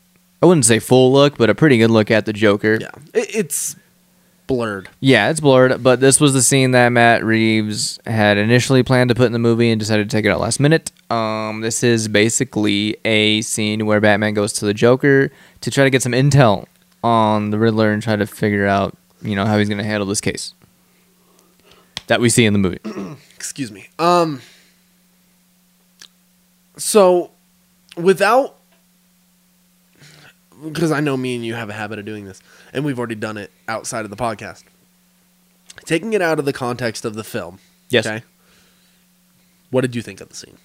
I 0.41 0.45
wouldn't 0.45 0.65
say 0.65 0.79
full 0.79 1.13
look, 1.13 1.37
but 1.37 1.49
a 1.49 1.55
pretty 1.55 1.77
good 1.77 1.91
look 1.91 2.09
at 2.09 2.25
the 2.25 2.33
Joker. 2.33 2.79
Yeah, 2.81 2.89
it's 3.13 3.75
blurred. 4.47 4.89
Yeah, 4.99 5.29
it's 5.29 5.39
blurred, 5.39 5.83
but 5.83 5.99
this 5.99 6.19
was 6.19 6.33
the 6.33 6.41
scene 6.41 6.71
that 6.71 6.89
Matt 6.89 7.23
Reeves 7.23 7.99
had 8.05 8.37
initially 8.37 8.81
planned 8.81 9.09
to 9.09 9.15
put 9.15 9.27
in 9.27 9.33
the 9.33 9.39
movie 9.39 9.69
and 9.69 9.79
decided 9.79 10.09
to 10.09 10.15
take 10.17 10.25
it 10.25 10.29
out 10.29 10.39
last 10.39 10.59
minute. 10.59 10.91
Um, 11.11 11.61
this 11.61 11.83
is 11.83 12.07
basically 12.07 12.97
a 13.05 13.41
scene 13.41 13.85
where 13.85 13.99
Batman 14.01 14.33
goes 14.33 14.53
to 14.53 14.65
the 14.65 14.73
Joker 14.73 15.31
to 15.61 15.71
try 15.71 15.83
to 15.83 15.89
get 15.89 16.01
some 16.01 16.13
intel 16.13 16.65
on 17.03 17.51
the 17.51 17.59
Riddler 17.59 17.91
and 17.91 18.01
try 18.01 18.15
to 18.15 18.25
figure 18.25 18.65
out, 18.65 18.97
you 19.21 19.35
know, 19.35 19.45
how 19.45 19.57
he's 19.57 19.67
going 19.69 19.77
to 19.79 19.83
handle 19.83 20.07
this 20.07 20.21
case 20.21 20.53
that 22.07 22.21
we 22.21 22.29
see 22.29 22.45
in 22.45 22.53
the 22.53 22.59
movie. 22.59 22.79
excuse 23.35 23.71
me 23.71 23.87
um 23.99 24.41
so 26.77 27.31
without 27.95 28.55
because 30.71 30.91
i 30.91 30.99
know 30.99 31.15
me 31.17 31.35
and 31.35 31.45
you 31.45 31.53
have 31.53 31.69
a 31.69 31.73
habit 31.73 31.99
of 31.99 32.05
doing 32.05 32.25
this 32.25 32.41
and 32.73 32.83
we've 32.85 32.97
already 32.97 33.15
done 33.15 33.37
it 33.37 33.51
outside 33.67 34.03
of 34.05 34.09
the 34.09 34.15
podcast 34.17 34.63
taking 35.85 36.13
it 36.13 36.21
out 36.21 36.39
of 36.39 36.45
the 36.45 36.53
context 36.53 37.05
of 37.05 37.13
the 37.15 37.23
film 37.23 37.59
Yes. 37.89 38.21
what 39.71 39.81
did 39.81 39.95
you 39.95 40.01
think 40.01 40.19
of 40.21 40.29
the 40.29 40.35
scene 40.35 40.57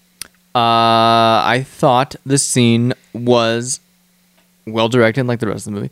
Uh, 0.54 1.40
I 1.44 1.64
thought 1.66 2.16
the 2.26 2.36
scene 2.38 2.92
was 3.14 3.80
well 4.66 4.88
directed, 4.88 5.26
like 5.26 5.40
the 5.40 5.46
rest 5.46 5.66
of 5.66 5.72
the 5.72 5.80
movie. 5.80 5.90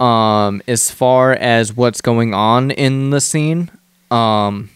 Um, 0.00 0.62
as 0.68 0.90
far 0.90 1.32
as 1.32 1.74
what's 1.76 2.00
going 2.00 2.32
on 2.34 2.70
in 2.70 3.10
the 3.10 3.20
scene, 3.20 3.70
um, 4.10 4.70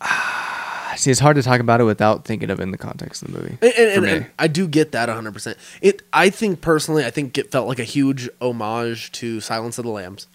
see, 0.96 1.10
it's 1.10 1.20
hard 1.20 1.36
to 1.36 1.42
talk 1.42 1.60
about 1.60 1.80
it 1.80 1.84
without 1.84 2.24
thinking 2.24 2.50
of 2.50 2.60
it 2.60 2.62
in 2.62 2.70
the 2.70 2.78
context 2.78 3.22
of 3.22 3.32
the 3.32 3.38
movie. 3.40 3.58
and, 3.62 3.72
and, 3.74 4.06
and- 4.06 4.26
i 4.38 4.46
do 4.46 4.66
get 4.68 4.92
that 4.92 5.08
100% 5.08 5.54
it 5.82 6.02
i 6.12 6.30
think 6.30 6.60
personally 6.60 7.04
i 7.04 7.10
think 7.10 7.36
it 7.38 7.50
felt 7.50 7.66
like 7.68 7.78
a 7.78 7.84
huge 7.84 8.28
homage 8.40 9.10
to 9.12 9.40
silence 9.40 9.78
of 9.78 9.84
the 9.84 9.90
lambs. 9.90 10.26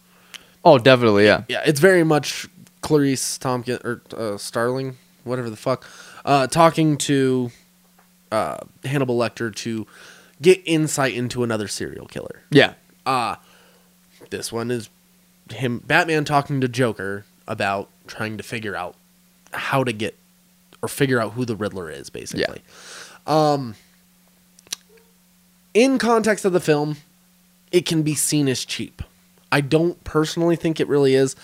Oh, 0.65 0.77
definitely, 0.77 1.25
yeah, 1.25 1.43
yeah, 1.47 1.61
it's 1.65 1.79
very 1.79 2.03
much 2.03 2.45
Clarice 2.81 3.37
Tompkins 3.37 3.79
or 3.85 4.01
uh, 4.15 4.37
Starling, 4.37 4.97
whatever 5.23 5.49
the 5.49 5.55
fuck, 5.55 5.85
uh, 6.25 6.47
talking 6.47 6.97
to 6.97 7.49
uh, 8.29 8.57
Hannibal 8.83 9.17
Lecter 9.17 9.55
to 9.55 9.87
get 10.41 10.61
insight 10.65 11.13
into 11.13 11.43
another 11.43 11.67
serial 11.67 12.05
killer. 12.07 12.41
yeah, 12.51 12.73
Uh 13.05 13.35
this 14.29 14.51
one 14.51 14.69
is 14.71 14.89
him 15.51 15.79
Batman 15.85 16.25
talking 16.25 16.61
to 16.61 16.67
Joker 16.67 17.25
about 17.47 17.89
trying 18.07 18.37
to 18.37 18.43
figure 18.43 18.75
out 18.75 18.95
how 19.51 19.83
to 19.83 19.91
get 19.93 20.15
or 20.81 20.87
figure 20.89 21.19
out 21.19 21.33
who 21.33 21.45
the 21.45 21.55
Riddler 21.55 21.89
is, 21.89 22.09
basically. 22.09 22.61
Um 23.27 23.75
in 25.73 25.97
context 25.97 26.45
of 26.45 26.53
the 26.53 26.59
film, 26.59 26.97
it 27.71 27.85
can 27.85 28.01
be 28.01 28.15
seen 28.15 28.47
as 28.47 28.65
cheap. 28.65 29.01
I 29.51 29.61
don't 29.61 30.03
personally 30.03 30.55
think 30.55 30.79
it 30.79 30.87
really 30.87 31.15
is. 31.15 31.35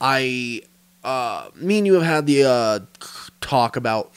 I 0.00 0.62
uh 1.04 1.48
me 1.54 1.78
and 1.78 1.86
you 1.86 1.94
have 1.94 2.02
had 2.02 2.26
the 2.26 2.44
uh 2.44 2.80
talk 3.40 3.76
about 3.76 4.12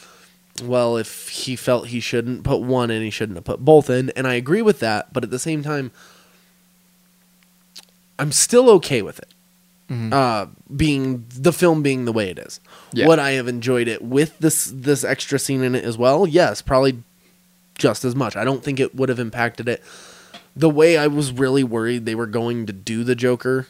well, 0.61 0.97
if 0.97 1.29
he 1.29 1.55
felt 1.55 1.87
he 1.87 1.99
shouldn't 1.99 2.43
put 2.43 2.61
one 2.61 2.91
in, 2.91 3.01
he 3.01 3.09
shouldn't 3.09 3.37
have 3.37 3.45
put 3.45 3.59
both 3.59 3.89
in, 3.89 4.09
and 4.11 4.27
I 4.27 4.33
agree 4.35 4.61
with 4.61 4.79
that, 4.79 5.13
but 5.13 5.23
at 5.23 5.31
the 5.31 5.39
same 5.39 5.63
time 5.63 5.91
I'm 8.19 8.31
still 8.31 8.69
okay 8.71 9.01
with 9.01 9.19
it. 9.19 9.29
Uh, 9.91 10.45
being 10.77 11.25
the 11.35 11.51
film 11.51 11.81
being 11.81 12.05
the 12.05 12.13
way 12.13 12.29
it 12.29 12.37
is. 12.37 12.59
Yeah. 12.93 13.07
Would 13.07 13.17
I 13.17 13.31
have 13.31 13.47
enjoyed 13.47 13.87
it 13.87 14.03
with 14.03 14.37
this 14.37 14.71
this 14.71 15.03
extra 15.03 15.39
scene 15.39 15.63
in 15.63 15.73
it 15.73 15.83
as 15.83 15.97
well? 15.97 16.27
Yes, 16.27 16.61
probably 16.61 17.01
just 17.75 18.05
as 18.05 18.15
much. 18.15 18.35
I 18.35 18.43
don't 18.43 18.63
think 18.63 18.79
it 18.79 18.93
would 18.93 19.09
have 19.09 19.17
impacted 19.17 19.67
it. 19.67 19.81
The 20.55 20.69
way 20.69 20.95
I 20.95 21.07
was 21.07 21.31
really 21.31 21.63
worried 21.63 22.05
they 22.05 22.13
were 22.13 22.27
going 22.27 22.67
to 22.67 22.73
do 22.73 23.03
the 23.03 23.15
Joker 23.15 23.65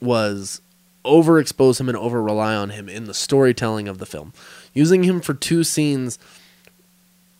was 0.00 0.60
overexpose 1.04 1.78
him 1.78 1.88
and 1.88 1.96
over 1.96 2.20
rely 2.20 2.56
on 2.56 2.70
him 2.70 2.88
in 2.88 3.04
the 3.04 3.14
storytelling 3.14 3.86
of 3.86 3.98
the 3.98 4.06
film. 4.06 4.32
Using 4.74 5.02
him 5.02 5.20
for 5.20 5.34
two 5.34 5.64
scenes. 5.64 6.18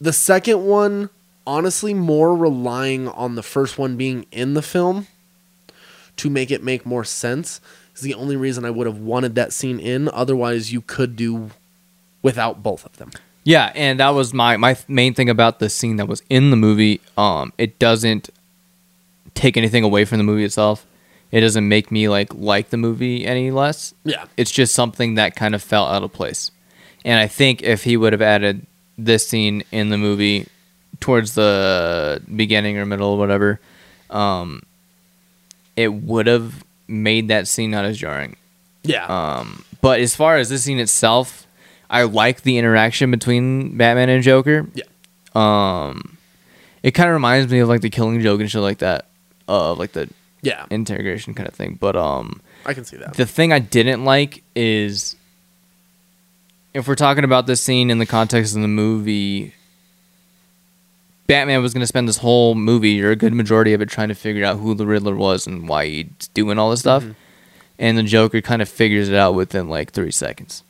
The 0.01 0.13
second 0.13 0.65
one, 0.65 1.11
honestly, 1.47 1.95
more 1.95 2.35
relying 2.37 3.09
on 3.09 3.35
the 3.35 3.43
first 3.43 3.79
one 3.79 3.97
being 3.97 4.27
in 4.33 4.55
the 4.55 4.63
film 4.63 5.07
to 6.17 6.31
make 6.31 6.51
it 6.51 6.63
make 6.63 6.85
more 6.85 7.05
sense 7.05 7.61
is 7.95 8.01
the 8.03 8.15
only 8.15 8.37
reason 8.37 8.65
I 8.65 8.71
would 8.71 8.87
have 8.87 8.99
wanted 8.99 9.35
that 9.37 9.53
scene 9.53 9.79
in. 9.79 10.09
Otherwise, 10.09 10.73
you 10.73 10.81
could 10.81 11.17
do 11.17 11.51
without 12.23 12.63
both 12.63 12.85
of 12.85 12.97
them. 12.99 13.11
yeah. 13.45 13.73
And 13.75 14.01
that 14.01 14.11
was 14.11 14.35
my 14.35 14.57
my 14.57 14.77
main 14.89 15.15
thing 15.15 15.31
about 15.31 15.59
the 15.59 15.71
scene 15.71 15.97
that 15.97 16.07
was 16.09 16.23
in 16.29 16.51
the 16.51 16.57
movie. 16.57 17.01
Um, 17.17 17.53
it 17.59 17.79
doesn't 17.79 18.31
take 19.35 19.57
anything 19.57 19.85
away 19.85 20.05
from 20.05 20.19
the 20.19 20.25
movie 20.25 20.45
itself. 20.45 20.87
It 21.31 21.41
doesn't 21.41 21.69
make 21.69 21.91
me 21.93 22.09
like 22.09 22.35
like 22.35 22.71
the 22.71 22.77
movie 22.77 23.25
any 23.25 23.51
less. 23.51 23.95
Yeah. 24.05 24.25
It's 24.37 24.51
just 24.51 24.75
something 24.75 25.15
that 25.15 25.37
kind 25.37 25.55
of 25.55 25.63
fell 25.63 25.87
out 25.87 26.03
of 26.03 26.13
place. 26.13 26.51
And 27.05 27.19
I 27.19 27.27
think 27.27 27.63
if 27.63 27.85
he 27.85 27.97
would 27.97 28.13
have 28.13 28.23
added 28.23 28.67
this 28.99 29.27
scene 29.27 29.63
in 29.73 29.89
the 29.89 29.99
movie 29.99 30.47
towards 31.01 31.35
the 31.35 32.23
beginning 32.35 32.77
or 32.79 32.85
middle 32.87 33.11
or 33.11 33.19
whatever, 33.19 33.61
um, 34.11 34.63
it 35.77 35.93
would 35.93 36.27
have 36.27 36.65
made 36.87 37.29
that 37.29 37.49
scene 37.49 37.71
not 37.71 37.85
as 37.85 37.99
jarring. 37.99 38.37
Yeah. 38.83 39.07
Um, 39.07 39.65
but 39.81 40.01
as 40.01 40.15
far 40.15 40.37
as 40.37 40.49
this 40.49 40.65
scene 40.65 40.79
itself, 40.79 41.47
I 41.89 42.03
like 42.05 42.43
the 42.43 42.59
interaction 42.59 43.11
between 43.11 43.77
Batman 43.77 44.09
and 44.09 44.23
Joker. 44.23 44.67
Yeah. 44.75 44.85
Um, 45.35 46.19
it 46.83 46.93
kind 46.93 47.09
of 47.09 47.15
reminds 47.15 47.51
me 47.51 47.61
of 47.61 47.69
like 47.69 47.81
the 47.81 47.91
Killing 47.91 48.21
Joke 48.21 48.41
and 48.41 48.51
shit 48.51 48.61
like 48.61 48.79
that, 48.79 49.07
of 49.49 49.79
like 49.79 49.93
the 49.93 50.09
yeah. 50.43 50.67
interrogation 50.71 51.35
kind 51.35 51.49
of 51.49 51.55
thing. 51.55 51.77
But 51.81 51.97
um, 51.97 52.41
I 52.67 52.75
can 52.75 52.85
see 52.85 52.97
that. 52.99 53.15
the 53.15 53.27
thing 53.27 53.53
I 53.53 53.59
didn't 53.59 54.05
like 54.05 54.43
is 54.55 55.17
if 56.75 56.87
we're 56.89 56.95
talking 56.95 57.25
about 57.25 57.47
this 57.47 57.61
scene 57.61 57.91
in 57.91 57.99
the 57.99 58.07
context 58.07 58.55
of 58.55 58.63
the 58.63 58.69
movie, 58.69 59.55
Batman 61.27 61.63
was 61.63 61.73
going 61.73 61.83
to 61.83 61.87
spend 61.87 62.09
this 62.09 62.19
whole 62.19 62.55
movie 62.55 63.03
or 63.03 63.11
a 63.11 63.17
good 63.17 63.33
majority 63.35 63.73
of 63.73 63.81
it 63.81 63.89
trying 63.89 64.09
to 64.09 64.15
figure 64.15 64.45
out 64.45 64.59
who 64.59 64.75
the 64.75 64.87
Riddler 64.87 65.15
was 65.15 65.47
and 65.47 65.69
why 65.69 65.87
he's 65.87 66.29
doing 66.35 66.59
all 66.59 66.71
this 66.71 66.81
stuff. 66.81 67.05
And 67.79 67.97
the 67.97 68.03
Joker 68.03 68.41
kind 68.41 68.61
of 68.61 68.69
figures 68.69 69.09
it 69.09 69.15
out 69.15 69.35
within 69.35 69.69
like 69.69 69.93
three 69.93 70.11
seconds. 70.11 70.63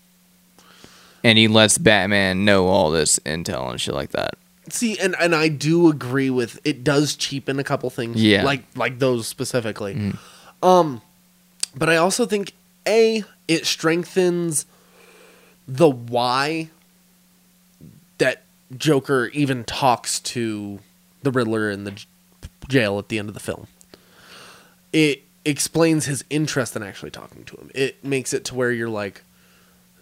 And 1.24 1.36
he 1.38 1.48
lets 1.48 1.76
Batman 1.76 2.44
know 2.44 2.66
all 2.68 2.90
this 2.90 3.18
intel 3.20 3.70
and 3.70 3.80
shit 3.80 3.94
like 3.94 4.10
that. 4.10 4.34
See, 4.68 4.98
and 4.98 5.16
and 5.18 5.34
I 5.34 5.48
do 5.48 5.88
agree 5.90 6.30
with 6.30 6.60
it. 6.64 6.84
Does 6.84 7.16
cheapen 7.16 7.58
a 7.58 7.64
couple 7.64 7.90
things, 7.90 8.22
Yeah. 8.22 8.44
like 8.44 8.62
like 8.76 9.00
those 9.00 9.26
specifically. 9.26 10.12
Um, 10.62 11.02
but 11.74 11.88
I 11.90 11.96
also 11.96 12.24
think 12.24 12.52
a 12.86 13.24
it 13.48 13.66
strengthens 13.66 14.64
the 15.66 15.88
why 15.88 16.68
that 18.18 18.42
Joker 18.76 19.30
even 19.32 19.64
talks 19.64 20.20
to 20.20 20.80
the 21.22 21.30
Riddler 21.30 21.70
in 21.70 21.84
the 21.84 21.92
j- 21.92 22.06
jail 22.68 22.98
at 22.98 23.08
the 23.08 23.18
end 23.18 23.28
of 23.28 23.34
the 23.34 23.40
film. 23.40 23.66
It 24.92 25.22
explains 25.44 26.06
his 26.06 26.24
interest 26.30 26.76
in 26.76 26.82
actually 26.82 27.10
talking 27.10 27.44
to 27.44 27.56
him. 27.56 27.70
It 27.74 28.04
makes 28.04 28.32
it 28.32 28.44
to 28.46 28.54
where 28.54 28.70
you're 28.70 28.88
like, 28.88 29.22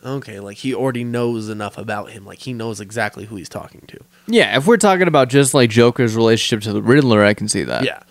okay, 0.05 0.41
like 0.41 0.59
he 0.59 0.75
already 0.75 1.05
knows 1.05 1.49
enough 1.49 1.79
about 1.79 2.11
him. 2.11 2.25
Like 2.25 2.41
he 2.41 2.53
knows 2.53 2.81
exactly 2.81 3.27
who 3.27 3.37
he's 3.37 3.49
talking 3.49 3.83
to. 3.89 3.99
Yeah, 4.27 4.57
if 4.57 4.67
we're 4.67 4.77
talking 4.77 5.09
about 5.09 5.29
just 5.29 5.55
like 5.55 5.71
Joker's 5.71 6.17
relationship 6.17 6.63
to 6.65 6.73
the 6.73 6.83
Riddler, 6.83 7.25
I 7.25 7.35
can 7.35 7.49
see 7.49 7.65
that. 7.65 7.85
Yeah, 7.85 8.03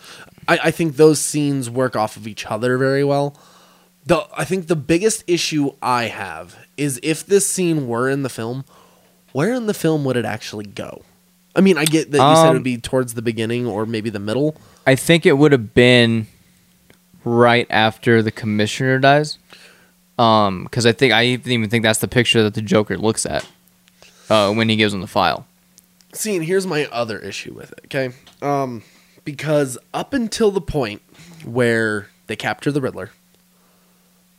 I, 0.48 0.60
I 0.66 0.72
think 0.72 0.96
those 0.96 1.20
scenes 1.20 1.70
work 1.70 1.96
off 1.96 2.18
of 2.18 2.28
each 2.28 2.46
other 2.46 2.78
very 2.78 3.04
well. 3.04 3.36
The 4.08 4.26
I 4.36 4.46
think 4.46 4.68
the 4.68 4.76
biggest 4.76 5.24
issue 5.28 5.72
I 5.82 6.06
have 6.06 6.56
is 6.78 7.00
if 7.04 7.26
this 7.26 7.46
scene 7.46 7.88
were 7.88 8.10
in 8.10 8.24
the 8.24 8.30
film, 8.30 8.64
where 9.34 9.54
in 9.54 9.68
the 9.68 9.74
film 9.74 10.06
would 10.06 10.16
it 10.16 10.26
actually 10.26 10.66
go? 10.66 11.02
I 11.56 11.62
mean, 11.62 11.78
I 11.78 11.86
get 11.86 12.12
that 12.12 12.18
you 12.18 12.36
said 12.36 12.46
it 12.46 12.50
Um, 12.50 12.54
would 12.54 12.64
be 12.64 12.78
towards 12.78 13.16
the 13.16 13.22
beginning 13.22 13.66
or 13.66 13.86
maybe 13.86 14.10
the 14.10 14.20
middle. 14.20 14.56
I 14.86 14.96
think 14.96 15.26
it 15.26 15.34
would 15.34 15.52
have 15.52 15.74
been 15.74 16.28
right 17.26 17.68
after 17.70 18.22
the 18.22 18.32
commissioner 18.32 19.00
dies. 19.00 19.38
Um, 20.18 20.64
because 20.64 20.86
I 20.86 20.94
think 20.94 21.14
I 21.14 21.26
even 21.26 21.70
think 21.70 21.84
that's 21.84 22.00
the 22.00 22.08
picture 22.08 22.42
that 22.44 22.54
the 22.56 22.62
Joker 22.62 22.98
looks 22.98 23.26
at 23.26 23.46
uh, 24.30 24.52
when 24.54 24.70
he 24.70 24.76
gives 24.76 24.94
him 24.94 25.02
the 25.02 25.08
file. 25.08 25.46
See, 26.14 26.36
and 26.36 26.46
here's 26.46 26.66
my 26.66 26.86
other 26.92 27.20
issue 27.20 27.54
with 27.54 27.72
it. 27.74 27.82
Okay, 27.86 28.16
um, 28.42 28.82
because 29.26 29.78
up 29.94 30.14
until 30.14 30.50
the 30.50 30.62
point 30.62 31.02
where 31.46 32.08
they 32.26 32.36
capture 32.36 32.72
the 32.72 32.82
Riddler, 32.82 33.12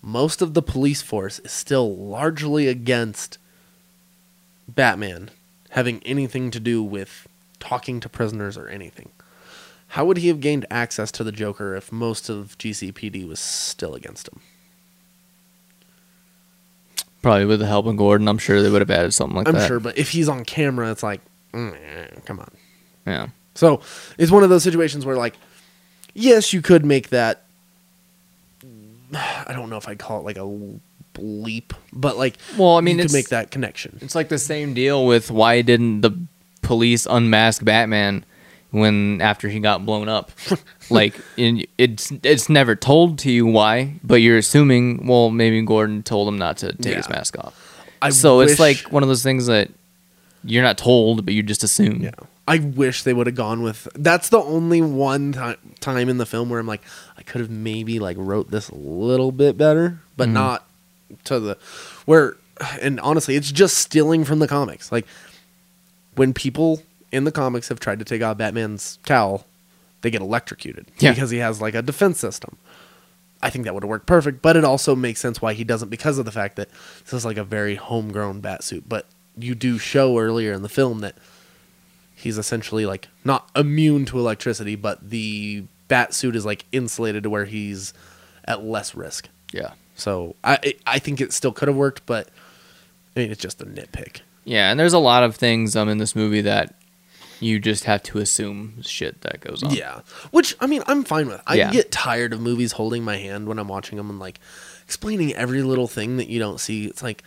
most 0.02 0.42
of 0.42 0.54
the 0.54 0.62
police 0.62 1.02
force 1.02 1.38
is 1.40 1.52
still 1.52 1.94
largely 1.94 2.68
against 2.68 3.38
Batman 4.68 5.30
having 5.70 6.02
anything 6.04 6.50
to 6.50 6.60
do 6.60 6.82
with 6.82 7.26
talking 7.58 8.00
to 8.00 8.08
prisoners 8.08 8.56
or 8.56 8.68
anything. 8.68 9.10
How 9.88 10.04
would 10.04 10.18
he 10.18 10.28
have 10.28 10.40
gained 10.40 10.66
access 10.70 11.10
to 11.12 11.24
the 11.24 11.32
Joker 11.32 11.74
if 11.74 11.90
most 11.90 12.28
of 12.28 12.56
GCPD 12.58 13.26
was 13.26 13.40
still 13.40 13.94
against 13.94 14.28
him? 14.28 14.40
Probably 17.22 17.46
with 17.46 17.60
the 17.60 17.66
help 17.66 17.86
of 17.86 17.96
Gordon, 17.96 18.28
I'm 18.28 18.38
sure 18.38 18.62
they 18.62 18.70
would 18.70 18.82
have 18.82 18.90
added 18.90 19.12
something 19.12 19.36
like 19.36 19.46
that. 19.46 19.56
I'm 19.56 19.66
sure, 19.66 19.80
but 19.80 19.98
if 19.98 20.10
he's 20.10 20.28
on 20.28 20.44
camera, 20.44 20.90
it's 20.90 21.02
like, 21.02 21.20
mm, 21.52 21.74
eh, 21.74 22.20
come 22.24 22.38
on. 22.38 22.50
Yeah. 23.06 23.28
So 23.54 23.80
it's 24.18 24.30
one 24.30 24.44
of 24.44 24.50
those 24.50 24.62
situations 24.62 25.04
where, 25.04 25.16
like, 25.16 25.34
yes, 26.14 26.52
you 26.52 26.62
could 26.62 26.84
make 26.84 27.08
that. 27.08 27.44
I 29.14 29.52
don't 29.52 29.70
know 29.70 29.76
if 29.76 29.88
I'd 29.88 29.98
call 29.98 30.20
it 30.20 30.24
like 30.24 30.38
a 30.38 30.78
leap, 31.18 31.74
but 31.92 32.16
like, 32.16 32.36
Well, 32.56 32.76
I 32.76 32.80
mean, 32.80 32.98
you 32.98 33.04
could 33.04 33.12
make 33.12 33.28
that 33.28 33.50
connection. 33.50 33.98
It's 34.00 34.14
like 34.14 34.28
the 34.28 34.38
same 34.38 34.74
deal 34.74 35.06
with 35.06 35.30
why 35.30 35.62
didn't 35.62 36.02
the 36.02 36.12
police 36.62 37.06
unmask 37.06 37.64
Batman 37.64 38.24
when 38.70 39.20
after 39.20 39.48
he 39.48 39.60
got 39.60 39.84
blown 39.86 40.08
up? 40.08 40.30
like 40.90 41.14
in, 41.36 41.64
it's 41.78 42.12
it's 42.22 42.48
never 42.48 42.76
told 42.76 43.18
to 43.20 43.30
you 43.30 43.46
why, 43.46 43.94
but 44.04 44.16
you're 44.16 44.38
assuming 44.38 45.06
well 45.06 45.30
maybe 45.30 45.60
Gordon 45.62 46.02
told 46.02 46.28
him 46.28 46.38
not 46.38 46.58
to 46.58 46.72
take 46.74 46.96
his 46.96 47.08
mask 47.08 47.38
off. 47.38 47.64
I 48.00 48.10
so 48.10 48.40
it's 48.40 48.60
like 48.60 48.92
one 48.92 49.02
of 49.02 49.08
those 49.08 49.22
things 49.22 49.46
that 49.46 49.70
you're 50.44 50.62
not 50.62 50.78
told, 50.78 51.24
but 51.24 51.34
you 51.34 51.42
just 51.42 51.62
assume. 51.64 52.02
yeah. 52.02 52.10
I 52.46 52.60
wish 52.60 53.02
they 53.02 53.12
would 53.12 53.26
have 53.26 53.36
gone 53.36 53.62
with. 53.62 53.88
That's 53.94 54.30
the 54.30 54.38
only 54.38 54.80
one 54.80 55.32
ti- 55.32 55.56
time 55.80 56.08
in 56.08 56.16
the 56.16 56.24
film 56.24 56.48
where 56.48 56.58
I'm 56.58 56.66
like, 56.66 56.82
I 57.18 57.22
could 57.22 57.42
have 57.42 57.50
maybe 57.50 57.98
like 57.98 58.16
wrote 58.18 58.50
this 58.50 58.70
a 58.70 58.74
little 58.74 59.32
bit 59.32 59.58
better, 59.58 60.00
but 60.16 60.24
mm-hmm. 60.24 60.34
not 60.34 60.66
to 61.24 61.40
the 61.40 61.58
where. 62.06 62.36
And 62.80 62.98
honestly, 63.00 63.36
it's 63.36 63.52
just 63.52 63.76
stealing 63.78 64.24
from 64.24 64.38
the 64.38 64.48
comics. 64.48 64.90
Like 64.90 65.06
when 66.16 66.32
people 66.32 66.82
in 67.12 67.24
the 67.24 67.32
comics 67.32 67.68
have 67.68 67.80
tried 67.80 67.98
to 67.98 68.04
take 68.04 68.22
out 68.22 68.38
Batman's 68.38 68.98
cowl, 69.04 69.44
they 70.00 70.10
get 70.10 70.20
electrocuted 70.22 70.86
Yeah. 70.98 71.12
because 71.12 71.30
he 71.30 71.38
has 71.38 71.60
like 71.60 71.74
a 71.74 71.82
defense 71.82 72.18
system. 72.18 72.56
I 73.40 73.50
think 73.50 73.64
that 73.64 73.74
would 73.74 73.84
have 73.84 73.90
worked 73.90 74.06
perfect, 74.06 74.42
but 74.42 74.56
it 74.56 74.64
also 74.64 74.96
makes 74.96 75.20
sense 75.20 75.40
why 75.40 75.52
he 75.52 75.62
doesn't 75.62 75.90
because 75.90 76.18
of 76.18 76.24
the 76.24 76.32
fact 76.32 76.56
that 76.56 76.68
this 77.04 77.12
is 77.12 77.24
like 77.24 77.36
a 77.36 77.44
very 77.44 77.76
homegrown 77.76 78.40
bat 78.40 78.64
suit. 78.64 78.88
But 78.88 79.06
you 79.38 79.54
do 79.54 79.78
show 79.78 80.18
earlier 80.18 80.52
in 80.52 80.62
the 80.62 80.68
film 80.68 81.00
that 81.00 81.16
he's 82.14 82.38
essentially 82.38 82.84
like 82.86 83.08
not 83.24 83.48
immune 83.54 84.04
to 84.06 84.18
electricity, 84.18 84.74
but 84.76 85.10
the 85.10 85.64
bat 85.88 86.14
suit 86.14 86.36
is 86.36 86.44
like 86.44 86.64
insulated 86.72 87.22
to 87.22 87.30
where 87.30 87.44
he's 87.44 87.92
at 88.44 88.62
less 88.64 88.94
risk. 88.94 89.28
Yeah. 89.52 89.72
So 89.94 90.36
I 90.44 90.74
I 90.86 90.98
think 90.98 91.20
it 91.20 91.32
still 91.32 91.52
could 91.52 91.68
have 91.68 91.76
worked, 91.76 92.06
but 92.06 92.28
I 93.16 93.20
mean 93.20 93.30
it's 93.30 93.40
just 93.40 93.60
a 93.62 93.66
nitpick. 93.66 94.20
Yeah, 94.44 94.70
and 94.70 94.78
there's 94.80 94.92
a 94.92 94.98
lot 94.98 95.22
of 95.24 95.36
things 95.36 95.74
um 95.76 95.88
in 95.88 95.98
this 95.98 96.14
movie 96.16 96.40
that 96.42 96.74
you 97.40 97.60
just 97.60 97.84
have 97.84 98.02
to 98.02 98.18
assume 98.18 98.82
shit 98.82 99.20
that 99.20 99.40
goes 99.40 99.62
on. 99.62 99.72
Yeah, 99.72 100.00
which 100.30 100.56
I 100.60 100.66
mean 100.66 100.82
I'm 100.86 101.04
fine 101.04 101.28
with. 101.28 101.40
I 101.46 101.54
Yeah. 101.56 101.70
get 101.70 101.90
tired 101.92 102.32
of 102.32 102.40
movies 102.40 102.72
holding 102.72 103.04
my 103.04 103.16
hand 103.16 103.46
when 103.46 103.58
I'm 103.58 103.68
watching 103.68 103.96
them 103.96 104.10
and 104.10 104.18
like 104.18 104.40
explaining 104.84 105.34
every 105.34 105.62
little 105.62 105.86
thing 105.86 106.16
that 106.16 106.28
you 106.28 106.38
don't 106.38 106.58
see. 106.58 106.86
It's 106.86 107.02
like 107.02 107.22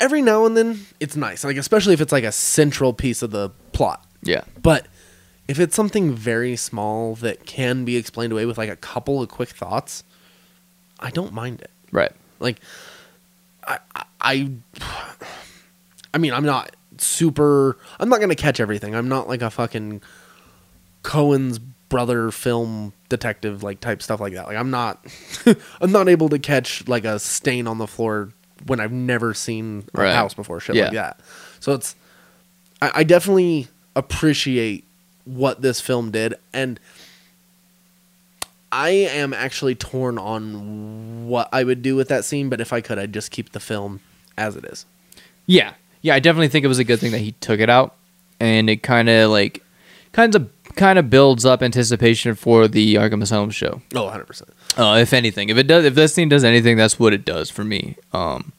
every 0.00 0.22
now 0.22 0.46
and 0.46 0.56
then 0.56 0.80
it's 0.98 1.14
nice, 1.14 1.44
like 1.44 1.56
especially 1.56 1.94
if 1.94 2.00
it's 2.00 2.12
like 2.12 2.24
a 2.24 2.32
central 2.32 2.92
piece 2.92 3.22
of 3.22 3.30
the 3.30 3.50
plot. 3.72 4.04
Yeah. 4.22 4.42
But 4.60 4.86
if 5.46 5.60
it's 5.60 5.76
something 5.76 6.12
very 6.12 6.56
small 6.56 7.14
that 7.16 7.46
can 7.46 7.84
be 7.84 7.96
explained 7.96 8.32
away 8.32 8.46
with 8.46 8.58
like 8.58 8.70
a 8.70 8.76
couple 8.76 9.22
of 9.22 9.28
quick 9.28 9.50
thoughts, 9.50 10.02
I 10.98 11.10
don't 11.10 11.32
mind 11.32 11.60
it. 11.60 11.70
Right. 11.92 12.12
Like, 12.38 12.60
I, 13.66 13.78
I, 14.20 14.50
I, 16.14 16.18
mean, 16.18 16.32
I'm 16.32 16.44
not 16.44 16.74
super. 16.98 17.76
I'm 17.98 18.08
not 18.08 18.20
gonna 18.20 18.34
catch 18.34 18.60
everything. 18.60 18.94
I'm 18.94 19.08
not 19.08 19.28
like 19.28 19.42
a 19.42 19.50
fucking 19.50 20.02
Coen's 21.02 21.58
brother 21.58 22.30
film 22.30 22.92
detective 23.08 23.62
like 23.62 23.80
type 23.80 24.00
stuff 24.02 24.20
like 24.20 24.34
that. 24.34 24.46
Like, 24.46 24.56
I'm 24.56 24.70
not. 24.70 25.04
I'm 25.80 25.92
not 25.92 26.08
able 26.08 26.28
to 26.30 26.38
catch 26.38 26.86
like 26.88 27.04
a 27.04 27.18
stain 27.18 27.66
on 27.66 27.78
the 27.78 27.86
floor 27.86 28.32
when 28.66 28.80
I've 28.80 28.92
never 28.92 29.34
seen 29.34 29.84
a 29.94 30.00
Right. 30.02 30.14
house 30.14 30.34
before. 30.34 30.60
Shit 30.60 30.76
Yeah. 30.76 30.84
like 30.84 30.92
that. 30.94 31.20
So 31.60 31.72
it's. 31.72 31.94
I, 32.82 32.90
I 32.96 33.04
definitely 33.04 33.68
appreciate 33.96 34.84
what 35.24 35.60
this 35.62 35.80
film 35.80 36.10
did, 36.10 36.34
and 36.52 36.80
I 38.72 38.90
am 38.90 39.34
actually 39.34 39.74
torn 39.74 40.16
on 40.18 41.26
what 41.26 41.48
I 41.52 41.64
would 41.64 41.82
do 41.82 41.96
with 41.96 42.08
that 42.08 42.24
scene. 42.24 42.48
But 42.48 42.60
if 42.60 42.72
I 42.72 42.80
could, 42.80 42.98
I'd 42.98 43.12
just 43.12 43.30
keep 43.30 43.52
the 43.52 43.60
film 43.60 44.00
as 44.38 44.56
it 44.56 44.64
is. 44.64 44.86
Yeah, 45.46 45.74
yeah, 46.02 46.14
I 46.14 46.20
definitely 46.20 46.48
think 46.48 46.64
it 46.64 46.68
was 46.68 46.78
a 46.78 46.84
good 46.84 47.00
thing 47.00 47.10
that 47.12 47.18
he 47.18 47.32
took 47.32 47.60
it 47.60 47.68
out, 47.68 47.96
and 48.38 48.70
it 48.70 48.82
kind 48.82 49.08
of 49.08 49.30
like, 49.30 49.62
kind 50.12 50.34
of 50.34 50.48
kind 50.76 50.98
of 50.98 51.10
builds 51.10 51.44
up 51.44 51.62
anticipation 51.62 52.34
for 52.36 52.68
the 52.68 52.94
Arkham 52.94 53.22
Asylum 53.22 53.50
show. 53.50 53.82
Oh, 53.94 54.04
100 54.04 54.24
percent. 54.26 54.50
Uh, 54.76 54.98
if 55.00 55.12
anything, 55.12 55.48
if 55.48 55.56
it 55.56 55.66
does, 55.66 55.84
if 55.84 55.94
this 55.94 56.14
scene 56.14 56.28
does 56.28 56.44
anything, 56.44 56.76
that's 56.76 56.98
what 56.98 57.12
it 57.12 57.24
does 57.24 57.50
for 57.50 57.64
me. 57.64 57.96
Um, 58.12 58.52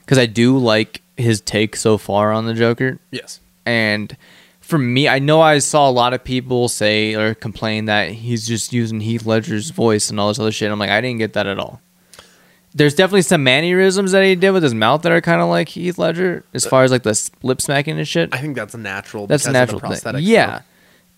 because 0.00 0.18
I 0.18 0.26
do 0.26 0.58
like 0.58 1.00
his 1.16 1.40
take 1.40 1.74
so 1.76 1.96
far 1.98 2.32
on 2.32 2.44
the 2.46 2.52
Joker, 2.54 2.98
Yes. 3.10 3.40
and 3.64 4.16
for 4.60 4.78
me, 4.78 5.08
I 5.08 5.18
know 5.18 5.40
I 5.40 5.58
saw 5.58 5.88
a 5.88 5.92
lot 5.92 6.12
of 6.14 6.22
people 6.24 6.68
say 6.68 7.14
or 7.14 7.34
complain 7.34 7.84
that 7.86 8.10
he's 8.12 8.46
just 8.46 8.72
using 8.72 9.00
Heath 9.00 9.24
Ledger's 9.26 9.70
voice 9.70 10.10
and 10.10 10.18
all 10.20 10.28
this 10.28 10.38
other 10.38 10.52
shit. 10.52 10.70
I'm 10.70 10.78
like, 10.78 10.90
I 10.90 11.00
didn't 11.00 11.18
get 11.18 11.32
that 11.34 11.46
at 11.46 11.58
all. 11.58 11.80
There's 12.74 12.94
definitely 12.94 13.22
some 13.22 13.44
mannerisms 13.44 14.12
that 14.12 14.24
he 14.24 14.34
did 14.34 14.50
with 14.50 14.62
his 14.64 14.74
mouth 14.74 15.02
that 15.02 15.12
are 15.12 15.20
kind 15.20 15.40
of 15.40 15.48
like 15.48 15.68
Heath 15.68 15.96
Ledger, 15.96 16.44
as 16.54 16.66
far 16.66 16.82
as 16.82 16.90
like 16.90 17.04
the 17.04 17.30
lip 17.42 17.60
smacking 17.62 17.98
and 17.98 18.08
shit. 18.08 18.34
I 18.34 18.38
think 18.38 18.56
that's 18.56 18.74
a 18.74 18.78
natural. 18.78 19.26
That's 19.26 19.46
a 19.46 19.52
natural 19.52 19.80
thing. 19.80 20.16
Yeah, 20.20 20.62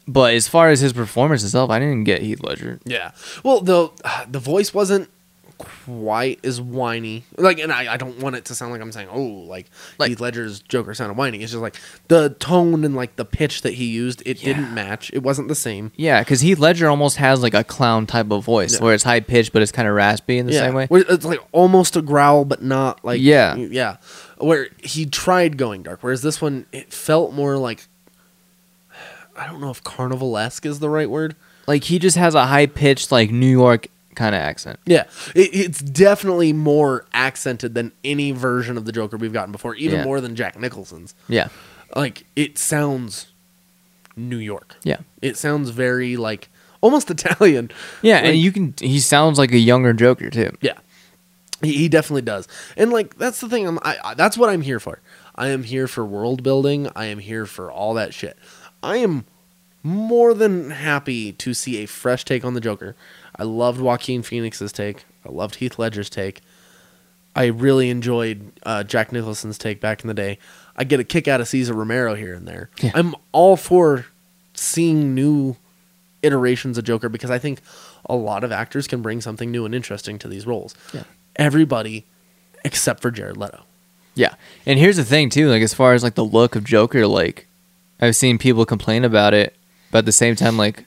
but 0.09 0.35
as 0.35 0.49
far 0.49 0.69
as 0.71 0.81
his 0.81 0.93
performance 0.93 1.43
itself, 1.45 1.71
I 1.71 1.79
didn't 1.79 2.05
get 2.05 2.23
Heath 2.23 2.43
Ledger. 2.43 2.81
Yeah. 2.85 3.13
Well, 3.43 3.61
the 3.61 3.91
the 4.29 4.39
voice 4.39 4.73
wasn't 4.75 5.09
quite 5.59 6.39
as 6.45 6.61
whiny. 6.61 7.25
Like, 7.39 7.59
and 7.59 7.73
I, 7.73 7.95
I 7.95 7.97
don't 7.97 8.19
want 8.21 8.37
it 8.37 8.45
to 8.47 8.55
sound 8.55 8.73
like 8.73 8.81
I'm 8.83 8.93
saying, 8.93 9.09
oh, 9.11 9.23
like, 9.23 9.67
Like- 9.99 10.11
Heath 10.11 10.21
Ledger's 10.21 10.61
Joker 10.61 10.93
sounded 10.93 11.17
whiny. 11.17 11.43
It's 11.43 11.53
just 11.53 11.63
like 11.63 11.77
the 12.09 12.31
tone 12.39 12.85
and 12.85 12.95
like 12.95 13.17
the 13.17 13.25
pitch 13.25 13.63
that 13.63 13.75
he 13.75 13.87
used, 13.87 14.23
it 14.27 14.43
Yeah. 14.43 14.55
didn't 14.55 14.75
match. 14.75 15.11
It 15.15 15.23
wasn't 15.23 15.49
the 15.49 15.55
same. 15.55 15.93
Yeah, 15.97 16.21
because 16.21 16.41
Heath 16.43 16.59
Ledger 16.59 16.89
almost 16.89 17.17
has 17.17 17.43
like 17.43 17.55
a 17.55 17.65
clown 17.65 18.07
type 18.07 18.31
of 18.31 18.45
voice 18.45 18.75
Yeah. 18.75 18.85
where 18.85 18.95
it's 18.95 19.05
high 19.05 19.21
pitched, 19.21 19.53
but 19.55 19.63
it's 19.63 19.73
kind 19.73 19.89
of 19.89 19.95
raspy 19.95 20.37
in 20.39 20.45
the 20.47 20.53
yeah. 20.53 20.61
same 20.61 20.75
way. 20.75 20.87
Where 20.87 21.05
it's 21.09 21.25
like 21.25 21.41
almost 21.53 21.97
a 21.97 22.03
growl, 22.03 22.45
but 22.45 22.63
not 22.63 23.03
like 23.05 23.21
Yeah. 23.23 23.55
yeah. 23.57 23.97
Where 24.39 24.69
he 24.83 25.07
tried 25.07 25.57
going 25.57 25.85
dark, 25.85 26.03
whereas 26.03 26.21
this 26.21 26.41
one 26.43 26.67
it 26.73 26.93
felt 26.93 27.33
more 27.33 27.57
like 27.57 27.87
I 29.37 29.47
don't 29.47 29.61
know 29.61 29.70
if 29.70 29.82
carnivalesque 29.84 30.64
is 30.66 30.78
the 30.78 30.89
right 30.91 31.09
word. 31.11 31.37
Like 31.66 31.84
he 31.84 31.99
just 31.99 32.16
has 32.16 32.34
a 32.34 32.47
high 32.47 32.66
pitched 32.66 33.11
like 33.12 33.30
New 33.30 33.51
York 33.51 33.89
kind 34.14 34.34
of 34.34 34.41
accent. 34.41 34.78
Yeah, 34.87 35.05
it, 35.34 35.51
it's 35.53 35.80
definitely 35.80 36.53
more 36.53 37.05
accented 37.12 37.74
than 37.74 37.93
any 38.05 38.30
version 38.32 38.76
of 38.76 38.84
the 38.84 38.93
Joker 38.93 39.16
we've 39.16 39.32
gotten 39.32 39.53
before, 39.53 39.74
even 39.74 39.99
Yeah. 39.99 40.05
more 40.05 40.20
than 40.20 40.37
Jack 40.37 40.59
Nicholson's. 40.59 41.14
Yeah, 41.28 41.49
Like 41.95 42.24
it 42.37 42.57
sounds 42.59 43.26
New 44.16 44.39
York. 44.39 44.76
Yeah. 44.84 44.99
It 45.20 45.37
sounds 45.37 45.70
very 45.70 46.16
like 46.16 46.49
almost 46.80 47.11
Italian. 47.11 47.70
Yeah, 48.01 48.16
Like- 48.16 48.24
and 48.26 48.39
you 48.39 48.53
can. 48.53 48.74
He 48.80 49.01
sounds 49.01 49.39
like 49.39 49.53
a 49.53 49.59
younger 49.59 49.93
Joker 49.93 50.30
too. 50.30 50.51
Yeah, 50.62 50.78
he, 51.62 51.72
he 51.76 51.89
definitely 51.89 52.22
does. 52.22 52.49
And 52.76 52.93
like 52.93 53.18
that's 53.18 53.41
the 53.41 53.49
thing. 53.49 53.66
I'm, 53.66 53.78
I, 53.82 53.97
I 54.05 54.14
that's 54.14 54.39
what 54.39 54.49
I'm 54.51 54.62
here 54.62 54.80
for. 54.80 55.01
I 55.34 55.49
am 55.49 55.64
here 55.64 55.87
for 55.87 56.03
world 56.07 56.43
building. 56.43 56.89
I 56.97 57.07
am 57.07 57.18
here 57.18 57.45
for 57.45 57.70
all 57.70 57.93
that 57.95 58.14
shit. 58.14 58.39
I 58.87 58.99
am 58.99 59.24
more 59.82 60.32
than 60.32 60.70
happy 60.70 61.32
to 61.32 61.55
see 61.55 61.78
a 61.82 61.87
fresh 61.87 62.24
take 62.24 62.45
on 62.45 62.55
the 62.55 62.61
Joker. 62.61 62.95
I 63.34 63.43
loved 63.43 63.80
Joaquin 63.80 64.22
Phoenix's 64.22 64.72
take. 64.72 65.05
I 65.24 65.30
loved 65.32 65.57
Heath 65.57 65.78
Ledger's 65.78 66.09
take. 66.09 66.41
I 67.34 67.47
really 67.47 67.91
enjoyed 67.91 68.53
uh, 68.62 68.84
Jack 68.84 69.11
Nicholson's 69.11 69.59
take 69.59 69.80
back 69.80 70.03
in 70.03 70.09
the 70.09 70.14
day. 70.14 70.39
I 70.76 70.84
get 70.84 71.01
a 71.01 71.05
kick 71.05 71.26
out 71.26 71.41
of 71.41 71.49
Cesar 71.49 71.74
Romero 71.74 72.14
here 72.14 72.32
and 72.32 72.47
there. 72.47 72.70
Yeah. 72.80 72.93
I'm 72.95 73.14
all 73.32 73.57
for 73.57 74.07
seeing 74.55 75.14
new 75.14 75.57
iterations 76.22 76.78
of 76.78 76.84
Joker 76.84 77.09
because 77.09 77.30
I 77.30 77.39
think 77.39 77.61
a 78.07 78.14
lot 78.14 78.45
of 78.45 78.53
actors 78.53 78.87
can 78.87 79.03
bring 79.03 79.20
something 79.20 79.51
new 79.51 79.66
and 79.66 79.74
interesting 79.74 80.18
to 80.20 80.28
these 80.28 80.47
roles. 80.47 80.74
Yeah. 80.95 81.03
Everybody 81.34 82.05
except 82.64 83.03
for 83.03 83.11
Jared 83.11 83.37
Leto. 83.37 83.64
Yeah, 84.14 84.34
and 84.64 84.78
here's 84.78 84.97
the 84.97 85.05
thing 85.05 85.28
too. 85.28 85.51
Like 85.51 85.62
as 85.62 85.74
far 85.74 85.93
as 85.93 86.03
like 86.03 86.14
the 86.14 86.24
look 86.24 86.57
of 86.57 86.64
Joker, 86.64 87.07
like 87.07 87.47
I've 88.01 88.17
seen 88.17 88.39
people 88.39 88.65
complain 88.67 89.05
about 89.05 89.35
it, 89.35 89.55
but 89.91 89.99
at 89.99 90.05
the 90.07 90.13
same 90.13 90.37
time, 90.37 90.57
like 90.57 90.85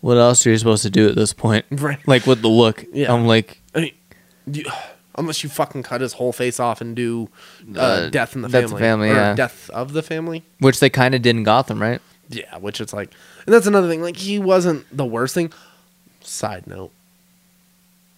what 0.00 0.16
else 0.16 0.46
are 0.46 0.50
you 0.50 0.56
supposed 0.58 0.82
to 0.84 0.90
do 0.90 1.08
at 1.08 1.14
this 1.14 1.32
point? 1.32 1.64
Right. 1.70 1.98
Like 2.06 2.26
with 2.26 2.40
the 2.42 2.48
look, 2.48 2.84
Yeah. 2.92 3.12
I'm 3.12 3.26
like, 3.26 3.60
I 3.74 3.80
mean, 3.80 3.92
you, 4.46 4.64
unless 5.18 5.42
you 5.42 5.50
fucking 5.50 5.82
cut 5.82 6.00
his 6.00 6.14
whole 6.14 6.32
face 6.32 6.58
off 6.60 6.80
and 6.80 6.96
do 6.96 7.28
uh, 7.76 7.80
Uh, 7.80 8.08
Death 8.10 8.34
in 8.34 8.42
the 8.42 8.48
Death 8.48 8.64
Family, 8.70 8.80
Family, 8.80 9.08
yeah. 9.08 9.34
Death 9.34 9.68
of 9.70 9.92
the 9.92 10.02
Family. 10.02 10.42
which 10.60 10.80
they 10.80 10.88
kind 10.90 11.14
of 11.14 11.20
did 11.22 11.36
in 11.36 11.42
Gotham, 11.44 11.80
right? 11.82 12.00
Yeah, 12.30 12.56
which 12.58 12.80
it's 12.80 12.92
like, 12.92 13.10
and 13.44 13.52
that's 13.54 13.66
another 13.66 13.88
thing. 13.88 14.02
Like 14.02 14.16
he 14.16 14.38
wasn't 14.38 14.86
the 14.96 15.04
worst 15.04 15.34
thing. 15.34 15.52
Side 16.22 16.66
note, 16.66 16.92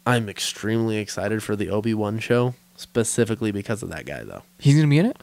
I'm 0.07 0.29
extremely 0.29 0.99
excited 0.99 1.43
for 1.43 1.57
the 1.57 1.71
Obi 1.71 1.95
Wan 1.95 2.19
show 2.19 2.55
specifically 2.77 3.53
because 3.53 3.83
of 3.83 3.89
that 3.91 4.05
guy, 4.05 4.23
though. 4.25 4.43
He's 4.59 4.75
gonna 4.77 4.89
be 4.89 4.99
in 4.99 5.07
it. 5.07 5.17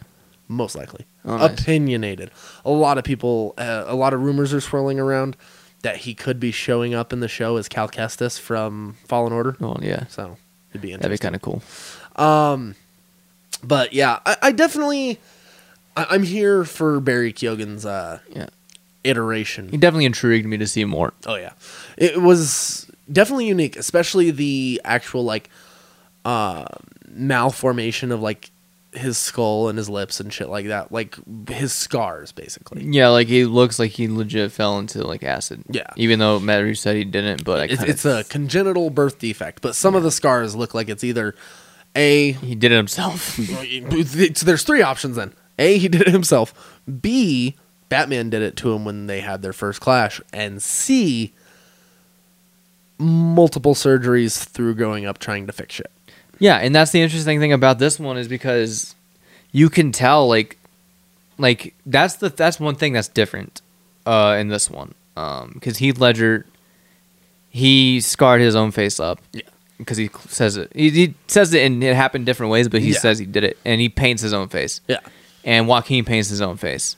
Most 0.52 0.76
likely, 0.76 1.06
Oh, 1.24 1.38
nice. 1.38 1.62
opinionated. 1.62 2.32
A 2.66 2.72
lot 2.72 2.98
of 2.98 3.04
people, 3.04 3.54
uh, 3.58 3.84
a 3.88 3.96
lot 3.96 4.14
of 4.14 4.22
rumors 4.22 4.52
are 4.54 4.60
swirling 4.60 5.00
around 5.00 5.38
that 5.84 5.98
he 5.98 6.14
could 6.16 6.40
be 6.40 6.52
showing 6.52 6.94
up 6.96 7.14
in 7.14 7.20
the 7.22 7.28
show 7.28 7.56
as 7.58 7.70
Cal 7.70 7.88
Kestis 7.88 8.38
from 8.40 8.98
Fallen 9.08 9.32
Order. 9.32 9.56
Oh 9.62 9.78
yeah, 9.82 10.06
So 10.08 10.38
it'd 10.72 10.82
be 10.82 10.92
interesting. 10.92 11.00
that'd 11.02 11.12
be 11.12 11.18
kind 11.24 11.36
of 11.36 11.42
cool. 11.42 11.62
Um, 12.16 12.76
but 13.64 13.94
yeah, 13.94 14.20
I, 14.26 14.38
I 14.42 14.52
definitely, 14.52 15.20
I, 15.96 16.08
I'm 16.10 16.24
here 16.24 16.64
for 16.66 17.00
Barry 17.00 17.32
Keoghan's 17.32 17.86
uh, 17.86 18.20
Yeah, 18.36 18.48
iteration. 19.04 19.70
he 19.70 19.78
definitely 19.78 20.06
intrigued 20.06 20.48
me 20.48 20.58
to 20.58 20.66
see 20.68 20.84
more. 20.84 21.14
Oh 21.28 21.36
yeah, 21.36 21.52
it 21.96 22.22
was 22.22 22.90
definitely 23.12 23.48
unique, 23.48 23.76
especially 23.78 24.32
the 24.32 24.82
actual 24.84 25.24
like 25.24 25.50
uh, 26.26 26.66
malformation 27.08 28.12
of 28.12 28.22
like 28.22 28.50
his 28.94 29.18
skull 29.18 29.70
and 29.70 29.78
his 29.78 29.88
lips 29.90 30.20
and 30.20 30.34
shit 30.34 30.50
like 30.50 30.68
that, 30.68 30.92
like 30.92 31.16
his 31.50 31.72
scars 31.74 32.32
basically. 32.32 32.84
Yeah, 32.84 33.10
like 33.10 33.28
he 33.28 33.46
looks 33.46 33.78
like 33.80 33.92
he 33.92 34.08
legit 34.08 34.52
fell 34.52 34.80
into 34.80 35.06
like 35.06 35.24
acid. 35.24 35.64
Yeah. 35.70 35.88
even 35.96 36.20
though 36.20 36.40
Matt 36.40 36.64
Reeves 36.64 36.80
said 36.80 36.96
he 36.96 37.04
didn't, 37.06 37.44
but 37.44 37.60
I 37.60 37.64
It's, 37.74 37.84
it's 37.84 38.06
a 38.06 38.24
congenital 38.24 38.90
birth 38.90 39.20
defect, 39.20 39.62
but 39.62 39.76
some 39.76 39.94
of 39.96 40.04
the 40.04 40.12
scars 40.12 40.56
look 40.56 40.74
like 40.74 40.90
it's 40.90 41.04
either 41.04 41.36
a 41.96 42.32
he 42.34 42.56
did 42.56 42.72
it 42.72 42.76
himself. 42.78 43.38
It's- 43.40 44.42
there's 44.44 44.64
three 44.64 44.82
options 44.82 45.16
then. 45.18 45.34
A, 45.60 45.78
he 45.78 45.88
did 45.88 46.02
it 46.02 46.08
himself. 46.10 46.80
B, 47.02 47.56
Batman 47.90 48.30
did 48.30 48.42
it 48.42 48.56
to 48.58 48.72
him 48.74 48.86
when 48.86 49.08
they 49.08 49.20
had 49.20 49.42
their 49.42 49.52
first 49.54 49.82
clash. 49.82 50.22
And 50.32 50.62
C, 50.64 51.34
multiple 52.98 53.76
surgeries 53.76 54.44
through 54.44 54.76
growing 54.76 55.06
up 55.06 55.18
trying 55.20 55.48
to 55.48 55.54
fix 55.54 55.76
shit. 55.76 55.92
Yeah, 56.40 56.58
and 56.58 56.74
that's 56.74 56.92
the 56.92 57.02
interesting 57.02 57.40
thing 57.40 57.54
about 57.54 57.80
this 57.80 58.00
one 58.00 58.18
is 58.18 58.28
because 58.28 58.96
you 59.52 59.70
can 59.70 59.92
tell 59.92 60.28
like 60.28 60.58
like 61.38 61.74
that's 61.86 62.16
the 62.16 62.30
that's 62.30 62.60
one 62.60 62.76
thing 62.76 62.94
that's 62.94 63.08
different 63.08 63.62
uh 64.06 64.38
in 64.40 64.48
this 64.48 64.70
one. 64.70 64.94
Um 65.18 65.60
cuz 65.62 65.78
Heath 65.78 66.00
Ledger 66.00 66.46
he 67.50 68.00
scarred 68.02 68.42
his 68.42 68.56
own 68.56 68.72
face 68.72 69.00
up. 69.00 69.20
Yeah. 69.34 69.42
Because 69.78 69.98
he 69.98 70.10
says 70.28 70.58
it. 70.58 70.72
He, 70.76 70.90
he 70.90 71.14
says 71.28 71.54
it 71.54 71.66
and 71.66 71.84
it 71.84 71.96
happened 71.96 72.26
different 72.26 72.52
ways, 72.52 72.68
but 72.68 72.82
he 72.82 72.92
Yeah. 72.92 73.00
says 73.00 73.18
he 73.20 73.26
did 73.26 73.44
it 73.44 73.58
and 73.66 73.80
he 73.82 73.90
paints 73.90 74.22
his 74.22 74.34
own 74.34 74.48
face. 74.50 74.82
Yeah. 74.88 75.00
And 75.44 75.68
Joaquin 75.68 76.06
paints 76.06 76.30
his 76.30 76.42
own 76.42 76.58
face. 76.58 76.96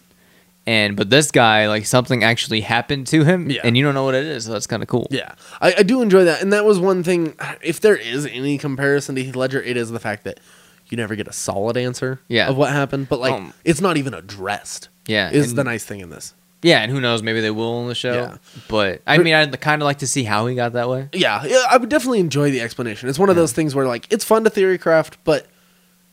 And 0.68 0.96
but 0.96 1.10
this 1.10 1.32
guy 1.32 1.68
like 1.68 1.86
something 1.86 2.24
actually 2.24 2.62
happened 2.62 3.08
to 3.08 3.24
him 3.24 3.50
Yeah. 3.50 3.62
and 3.64 3.76
you 3.76 3.84
don't 3.84 3.96
know 3.96 4.04
what 4.04 4.14
it 4.16 4.26
is, 4.26 4.46
so 4.46 4.52
that's 4.52 4.68
kind 4.68 4.84
of 4.84 4.88
cool. 4.90 5.08
Yeah. 5.10 5.34
I, 5.60 5.74
I 5.80 5.84
do 5.84 6.02
enjoy 6.02 6.24
that. 6.26 6.42
And 6.42 6.54
that 6.54 6.66
was 6.66 6.80
one 6.80 7.04
thing. 7.04 7.36
If 7.64 7.80
there 7.80 7.96
is 7.96 8.26
any 8.28 8.58
comparison 8.60 9.16
to 9.16 9.24
Heath 9.24 9.36
Ledger, 9.36 9.62
it 9.62 9.76
is 9.76 9.90
the 9.90 10.00
fact 10.00 10.24
that 10.26 10.40
you 10.88 10.98
never 10.98 11.16
get 11.16 11.28
a 11.28 11.34
solid 11.34 11.78
answer 11.78 12.20
Yeah. 12.28 12.48
of 12.48 12.58
what 12.58 12.70
happened. 12.72 13.10
But, 13.10 13.20
like, 13.20 13.34
Um, 13.34 13.54
it's 13.66 13.82
not 13.82 13.98
even 13.98 14.14
addressed. 14.14 14.90
Yeah, 15.08 15.32
Is 15.32 15.50
and- 15.50 15.58
the 15.58 15.64
nice 15.64 15.84
thing 15.84 16.00
in 16.00 16.10
this. 16.12 16.34
Yeah, 16.62 16.82
and 16.84 16.92
who 16.92 17.02
knows? 17.02 17.24
Maybe 17.24 17.42
they 17.42 17.50
will 17.50 17.78
on 17.78 17.88
the 17.88 17.96
show. 17.96 18.14
Yeah. 18.14 18.38
But 18.68 19.02
I 19.08 19.18
mean, 19.18 19.34
I'd 19.34 19.60
kind 19.62 19.82
of 19.82 19.86
like 19.88 19.98
to 20.00 20.08
see 20.08 20.26
how 20.26 20.46
he 20.46 20.54
got 20.54 20.74
that 20.74 20.88
way. 20.90 21.10
Yeah, 21.12 21.44
yeah, 21.44 21.64
I 21.68 21.78
would 21.78 21.90
definitely 21.90 22.20
enjoy 22.20 22.52
the 22.52 22.62
explanation. 22.62 23.10
It's 23.10 23.18
one 23.18 23.30
of 23.32 23.36
those 23.36 23.52
things 23.52 23.74
where 23.74 23.88
like 23.88 24.06
it's 24.12 24.24
fun 24.24 24.44
to 24.44 24.52
theory 24.52 24.78
craft, 24.78 25.18
but 25.24 25.48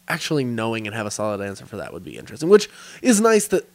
actually 0.09 0.45
knowing 0.45 0.87
and 0.87 0.97
have 0.97 1.05
a 1.05 1.11
solid 1.11 1.43
answer 1.43 1.67
for 1.67 1.77
that 1.77 1.93
would 1.93 2.03
be 2.03 2.17
interesting. 2.17 2.49
Which 2.49 2.71
is 3.03 3.21
nice 3.21 3.47
that 3.49 3.69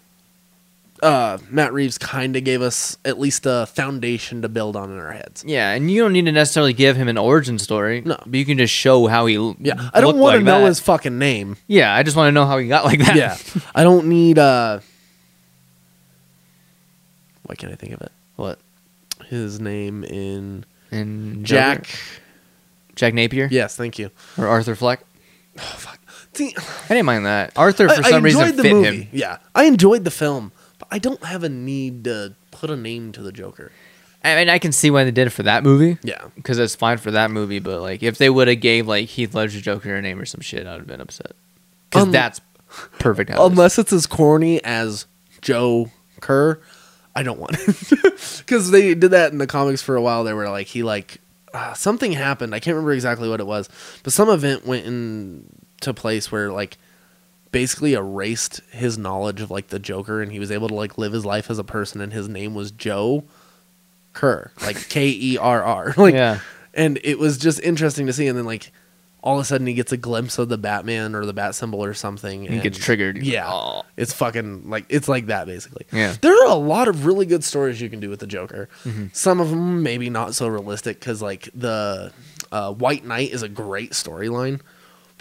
uh, 1.01 1.37
Matt 1.49 1.73
Reeves 1.73 1.97
kind 1.97 2.35
of 2.35 2.43
gave 2.43 2.61
us 2.61 2.97
at 3.03 3.19
least 3.19 3.45
a 3.45 3.65
foundation 3.65 4.41
to 4.43 4.49
build 4.49 4.75
on 4.75 4.91
in 4.91 4.99
our 4.99 5.11
heads. 5.11 5.43
Yeah, 5.45 5.71
and 5.71 5.89
you 5.91 6.01
don't 6.01 6.13
need 6.13 6.25
to 6.25 6.31
necessarily 6.31 6.73
give 6.73 6.95
him 6.95 7.07
an 7.07 7.17
origin 7.17 7.59
story. 7.59 8.01
No. 8.01 8.15
but 8.25 8.35
you 8.35 8.45
can 8.45 8.57
just 8.57 8.73
show 8.73 9.07
how 9.07 9.25
he. 9.25 9.35
Yeah, 9.59 9.89
I 9.93 9.99
don't 10.01 10.17
want 10.17 10.33
to 10.33 10.37
like 10.37 10.45
know 10.45 10.61
that. 10.61 10.67
his 10.67 10.79
fucking 10.79 11.17
name. 11.17 11.57
Yeah, 11.67 11.93
I 11.93 12.03
just 12.03 12.15
want 12.15 12.27
to 12.27 12.31
know 12.31 12.45
how 12.45 12.57
he 12.57 12.67
got 12.67 12.85
like 12.85 12.99
that. 12.99 13.15
Yeah, 13.15 13.37
I 13.75 13.83
don't 13.83 14.07
need. 14.07 14.37
uh 14.39 14.79
Why 17.45 17.55
can't 17.55 17.71
I 17.73 17.75
think 17.75 17.93
of 17.93 18.01
it? 18.01 18.11
What? 18.35 18.59
His 19.27 19.59
name 19.59 20.03
in 20.03 20.65
And 20.91 21.45
Jack. 21.45 21.83
Joker? 21.83 21.97
Jack 22.95 23.13
Napier. 23.15 23.47
Yes, 23.51 23.75
thank 23.75 23.97
you. 23.97 24.11
Or 24.37 24.47
Arthur 24.47 24.75
Fleck. 24.75 25.01
See, 26.33 26.55
I 26.57 26.87
didn't 26.87 27.05
mind 27.05 27.25
that. 27.25 27.51
Arthur 27.55 27.87
for 27.89 28.03
I 28.05 28.09
some 28.09 28.23
reason 28.23 28.55
the 28.55 28.63
fit 28.63 28.73
movie. 28.73 29.01
him. 29.03 29.07
Yeah, 29.11 29.37
I 29.53 29.65
enjoyed 29.65 30.03
the 30.03 30.11
film, 30.11 30.51
I 30.93 30.99
don't 30.99 31.23
have 31.23 31.43
a 31.43 31.49
need 31.49 32.03
to 32.03 32.35
put 32.51 32.69
a 32.69 32.75
name 32.77 33.11
to 33.13 33.21
the 33.23 33.31
Joker. 33.31 33.71
I 34.23 34.35
mean, 34.35 34.47
I 34.49 34.59
can 34.59 34.71
see 34.71 34.89
why 34.91 35.03
they 35.03 35.11
did 35.11 35.27
it 35.27 35.31
for 35.31 35.43
that 35.43 35.63
movie. 35.63 35.97
Yeah, 36.03 36.25
Because 36.35 36.57
it's 36.59 36.75
fine 36.75 36.97
for 36.97 37.11
that 37.11 37.31
movie, 37.31 37.59
but 37.59 37.81
like 37.81 38.03
if 38.03 38.17
they 38.17 38.29
would 38.29 38.47
have 38.47 38.61
gave 38.61 38.87
like 38.87 39.09
Heath 39.09 39.33
Ledger 39.33 39.59
Joker 39.59 39.95
a 39.95 40.01
name 40.01 40.19
or 40.19 40.25
some 40.25 40.41
shit, 40.41 40.65
I'd 40.67 40.77
have 40.77 40.87
been 40.87 41.01
upset. 41.01 41.31
Because 41.89 42.03
Um, 42.03 42.11
that's 42.11 42.39
perfect. 42.99 43.31
unless 43.31 43.77
it's 43.79 43.91
as 43.91 44.05
corny 44.07 44.63
as 44.63 45.07
Joe 45.41 45.89
Kerr, 46.21 46.59
I 47.15 47.23
don't 47.23 47.39
want 47.39 47.57
it 47.59 48.39
because 48.45 48.71
they 48.71 48.93
did 48.95 49.11
that 49.11 49.31
in 49.31 49.39
the 49.39 49.47
comics 49.47 49.81
for 49.81 49.95
a 49.95 50.01
while. 50.01 50.23
They 50.23 50.33
were 50.33 50.47
like 50.49 50.67
he 50.67 50.83
like 50.83 51.17
uh, 51.53 51.73
something 51.73 52.11
happened. 52.13 52.55
I 52.55 52.59
can't 52.59 52.75
remember 52.75 52.93
exactly 52.93 53.27
what 53.29 53.39
it 53.39 53.45
was, 53.47 53.67
but 54.03 54.13
some 54.13 54.29
event 54.29 54.65
went 54.65 54.85
into 54.85 55.93
place 55.93 56.31
where 56.31 56.51
like 56.51 56.77
basically 57.53 57.93
erased 57.93 58.59
his 58.71 58.97
knowledge 58.97 59.39
of 59.39 59.49
like 59.49 59.67
the 59.69 59.79
Joker, 59.79 60.21
and 60.21 60.29
he 60.33 60.39
was 60.39 60.51
able 60.51 60.67
to 60.67 60.75
like 60.75 60.97
live 60.97 61.13
his 61.13 61.25
life 61.25 61.49
as 61.49 61.57
a 61.57 61.63
person, 61.63 62.01
and 62.01 62.11
his 62.11 62.27
name 62.27 62.53
was 62.53 62.71
Joe 62.71 63.23
Kerr, 64.11 64.51
like 64.61 64.75
K 64.89 65.07
E 65.09 65.37
R 65.37 65.63
R, 65.63 65.93
like 65.97 66.13
Yeah. 66.15 66.39
and 66.73 66.99
it 67.05 67.17
was 67.17 67.37
just 67.37 67.61
interesting 67.61 68.07
to 68.07 68.13
see. 68.13 68.27
And 68.27 68.37
then 68.37 68.45
like 68.45 68.71
all 69.23 69.37
of 69.37 69.41
a 69.41 69.45
sudden 69.45 69.65
he 69.65 69.73
gets 69.73 69.93
a 69.93 69.97
glimpse 69.97 70.37
of 70.37 70.49
the 70.49 70.57
Batman 70.57 71.15
or 71.15 71.25
the 71.25 71.31
Bat 71.31 71.55
symbol 71.55 71.81
or 71.81 71.93
something, 71.93 72.45
and, 72.45 72.55
He 72.55 72.59
gets 72.61 72.77
triggered. 72.77 73.23
Yeah, 73.23 73.49
"Oh." 73.49 73.83
it's 73.95 74.11
fucking 74.11 74.69
like 74.69 74.85
it's 74.89 75.07
like 75.07 75.27
that 75.27 75.47
basically. 75.47 75.85
Yeah. 75.93 76.15
there 76.19 76.33
are 76.43 76.49
a 76.49 76.55
lot 76.55 76.89
of 76.89 77.05
really 77.05 77.25
good 77.25 77.43
stories 77.45 77.79
you 77.79 77.89
can 77.89 78.01
do 78.01 78.09
with 78.09 78.19
the 78.19 78.27
Joker. 78.27 78.67
Mm-hmm. 78.83 79.07
Some 79.13 79.39
of 79.39 79.49
them 79.49 79.81
maybe 79.81 80.09
not 80.09 80.35
so 80.35 80.47
realistic 80.47 80.99
because 80.99 81.21
like 81.21 81.47
the 81.55 82.11
uh, 82.51 82.73
White 82.73 83.05
Knight 83.05 83.31
is 83.31 83.43
a 83.43 83.49
great 83.49 83.91
storyline. 83.91 84.59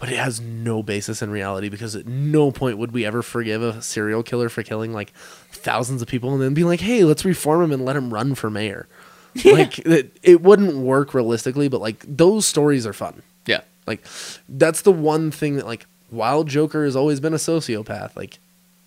But 0.02 0.10
it 0.10 0.18
has 0.18 0.40
no 0.40 0.82
basis 0.82 1.22
in 1.22 1.30
reality 1.30 1.68
because 1.68 1.94
at 1.94 2.08
no 2.08 2.50
point 2.50 2.76
would 2.76 2.90
we 2.90 3.06
ever 3.06 3.22
forgive 3.22 3.62
a 3.62 3.80
serial 3.80 4.24
killer 4.24 4.48
for 4.48 4.64
killing 4.64 4.92
like 4.92 5.12
thousands 5.52 6.02
of 6.02 6.08
people 6.08 6.32
and 6.32 6.42
then 6.42 6.54
be 6.54 6.64
like, 6.64 6.80
"Hey, 6.80 7.04
let's 7.04 7.24
reform 7.24 7.62
him 7.62 7.70
and 7.70 7.84
let 7.84 7.94
him 7.94 8.12
run 8.12 8.34
for 8.34 8.50
mayor." 8.50 8.88
like 9.44 9.78
it, 9.78 10.10
it 10.24 10.42
wouldn't 10.42 10.74
work 10.74 11.14
realistically, 11.14 11.68
but 11.68 11.80
like 11.80 12.04
those 12.04 12.46
stories 12.46 12.84
are 12.84 12.92
fun. 12.92 13.22
Yeah. 13.46 13.60
Like 13.86 14.04
that's 14.48 14.82
the 14.82 14.90
one 14.90 15.30
thing 15.30 15.54
that 15.54 15.66
like 15.66 15.86
while 16.10 16.42
Joker 16.42 16.84
has 16.84 16.96
always 16.96 17.20
been 17.20 17.32
a 17.32 17.36
sociopath, 17.36 18.16
like 18.16 18.40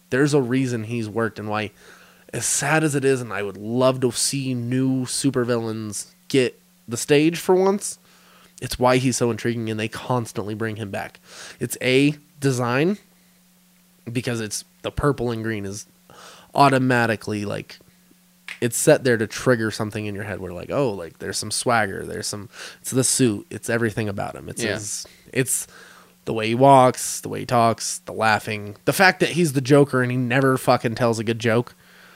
there's 0.09 0.33
a 0.33 0.41
reason 0.41 0.83
he's 0.83 1.07
worked 1.07 1.39
and 1.39 1.47
why 1.47 1.71
as 2.33 2.45
sad 2.45 2.83
as 2.83 2.93
it 2.93 3.05
is 3.05 3.21
and 3.21 3.31
I 3.31 3.41
would 3.41 3.55
love 3.55 4.01
to 4.01 4.11
see 4.11 4.53
new 4.53 5.05
supervillains 5.05 6.07
get 6.27 6.59
the 6.89 6.97
stage 6.97 7.39
for 7.39 7.55
once. 7.55 7.99
It's 8.61 8.79
why 8.79 8.97
he's 8.97 9.17
so 9.17 9.31
intriguing 9.31 9.69
and 9.69 9.79
they 9.79 9.87
constantly 9.87 10.55
bring 10.55 10.77
him 10.77 10.89
back. 10.91 11.19
It's 11.59 11.77
a 11.81 12.15
design 12.39 12.97
because 14.11 14.39
it's 14.39 14.63
the 14.81 14.91
purple 14.91 15.31
and 15.31 15.43
green 15.43 15.65
is 15.65 15.87
automatically 16.53 17.43
like 17.45 17.79
it's 18.61 18.77
set 18.77 19.03
there 19.03 19.17
to 19.17 19.27
trigger 19.27 19.69
something 19.71 20.05
in 20.05 20.15
your 20.15 20.23
head 20.23 20.39
where 20.39 20.53
like 20.53 20.69
oh 20.71 20.91
like 20.91 21.19
there's 21.19 21.37
some 21.37 21.51
swagger 21.51 22.05
there's 22.05 22.27
some 22.27 22.47
it's 22.81 22.91
the 22.91 23.03
suit 23.03 23.45
it's 23.49 23.69
everything 23.69 24.07
about 24.07 24.35
him 24.35 24.47
it's 24.47 24.63
Yeah. 24.63 24.75
his 24.75 25.05
it's 25.33 25.67
the 26.25 26.33
way 26.33 26.47
he 26.47 26.55
walks 26.55 27.19
the 27.21 27.27
way 27.29 27.41
he 27.41 27.45
talks 27.45 27.97
the 28.05 28.13
laughing 28.13 28.77
the 28.85 28.93
fact 28.93 29.19
that 29.19 29.29
he's 29.29 29.53
the 29.53 29.61
joker 29.61 30.01
and 30.01 30.11
he 30.11 30.17
never 30.17 30.57
fucking 30.57 30.95
tells 30.95 31.19
a 31.19 31.23
good 31.23 31.39
joke 31.39 31.75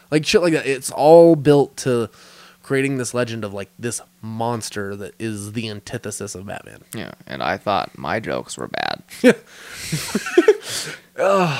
like 0.10 0.26
shit 0.26 0.42
like 0.42 0.54
that 0.54 0.66
it's 0.66 0.92
all 0.92 1.36
built 1.36 1.76
to 1.78 2.10
creating 2.70 2.98
this 2.98 3.16
legend 3.16 3.44
of 3.44 3.52
like 3.52 3.68
this 3.80 4.00
monster 4.22 4.96
that 4.96 5.12
is 5.18 5.54
the 5.54 5.68
antithesis 5.68 6.36
of 6.36 6.46
batman 6.46 6.80
Yeah, 6.94 7.14
and 7.26 7.42
I 7.42 7.58
thought 7.58 7.98
my 7.98 8.20
jokes 8.20 8.58
were 8.60 8.68
bad. 8.68 9.02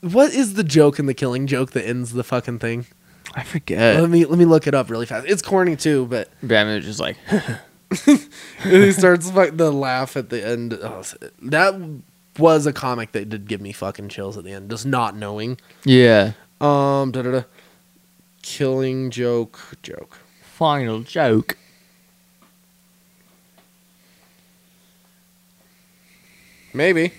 what 0.00 0.32
is 0.34 0.54
the 0.54 0.64
joke 0.64 0.98
in 0.98 1.06
the 1.06 1.14
killing 1.14 1.46
joke 1.46 1.70
that 1.70 1.86
ends 1.86 2.12
the 2.12 2.24
fucking 2.24 2.58
thing 2.58 2.86
I 3.36 3.44
forget. 3.44 4.00
let 4.00 4.10
me 4.10 4.24
let 4.24 4.36
me 4.36 4.44
look 4.44 4.66
it 4.66 4.74
up 4.74 4.90
really 4.90 5.06
fast 5.06 5.26
it's 5.28 5.42
corny 5.42 5.76
too 5.76 6.06
but 6.06 6.28
Batman 6.42 6.74
was 6.76 6.84
just 6.86 6.98
like, 7.00 7.16
and 7.30 8.72
he 8.82 8.90
starts 8.90 9.32
like 9.32 9.56
the 9.56 9.70
laugh 9.70 10.16
at 10.16 10.28
the 10.30 10.44
end. 10.44 10.74
Oh, 10.82 11.04
that 11.42 11.74
was 12.36 12.66
a 12.66 12.72
comic 12.72 13.12
that 13.12 13.28
did 13.28 13.46
give 13.46 13.60
me 13.60 13.70
fucking 13.72 14.08
chills 14.08 14.36
at 14.36 14.42
the 14.42 14.50
end, 14.52 14.70
just 14.70 14.86
not 14.86 15.14
knowing. 15.16 15.58
yeah, 15.84 16.32
Um, 16.60 17.12
da 17.12 17.22
da 17.22 17.30
da. 17.30 17.42
Killing 18.46 19.10
joke, 19.10 19.58
joke. 19.82 20.20
final 20.40 21.00
joke. 21.00 21.58
Maybe. 26.72 27.12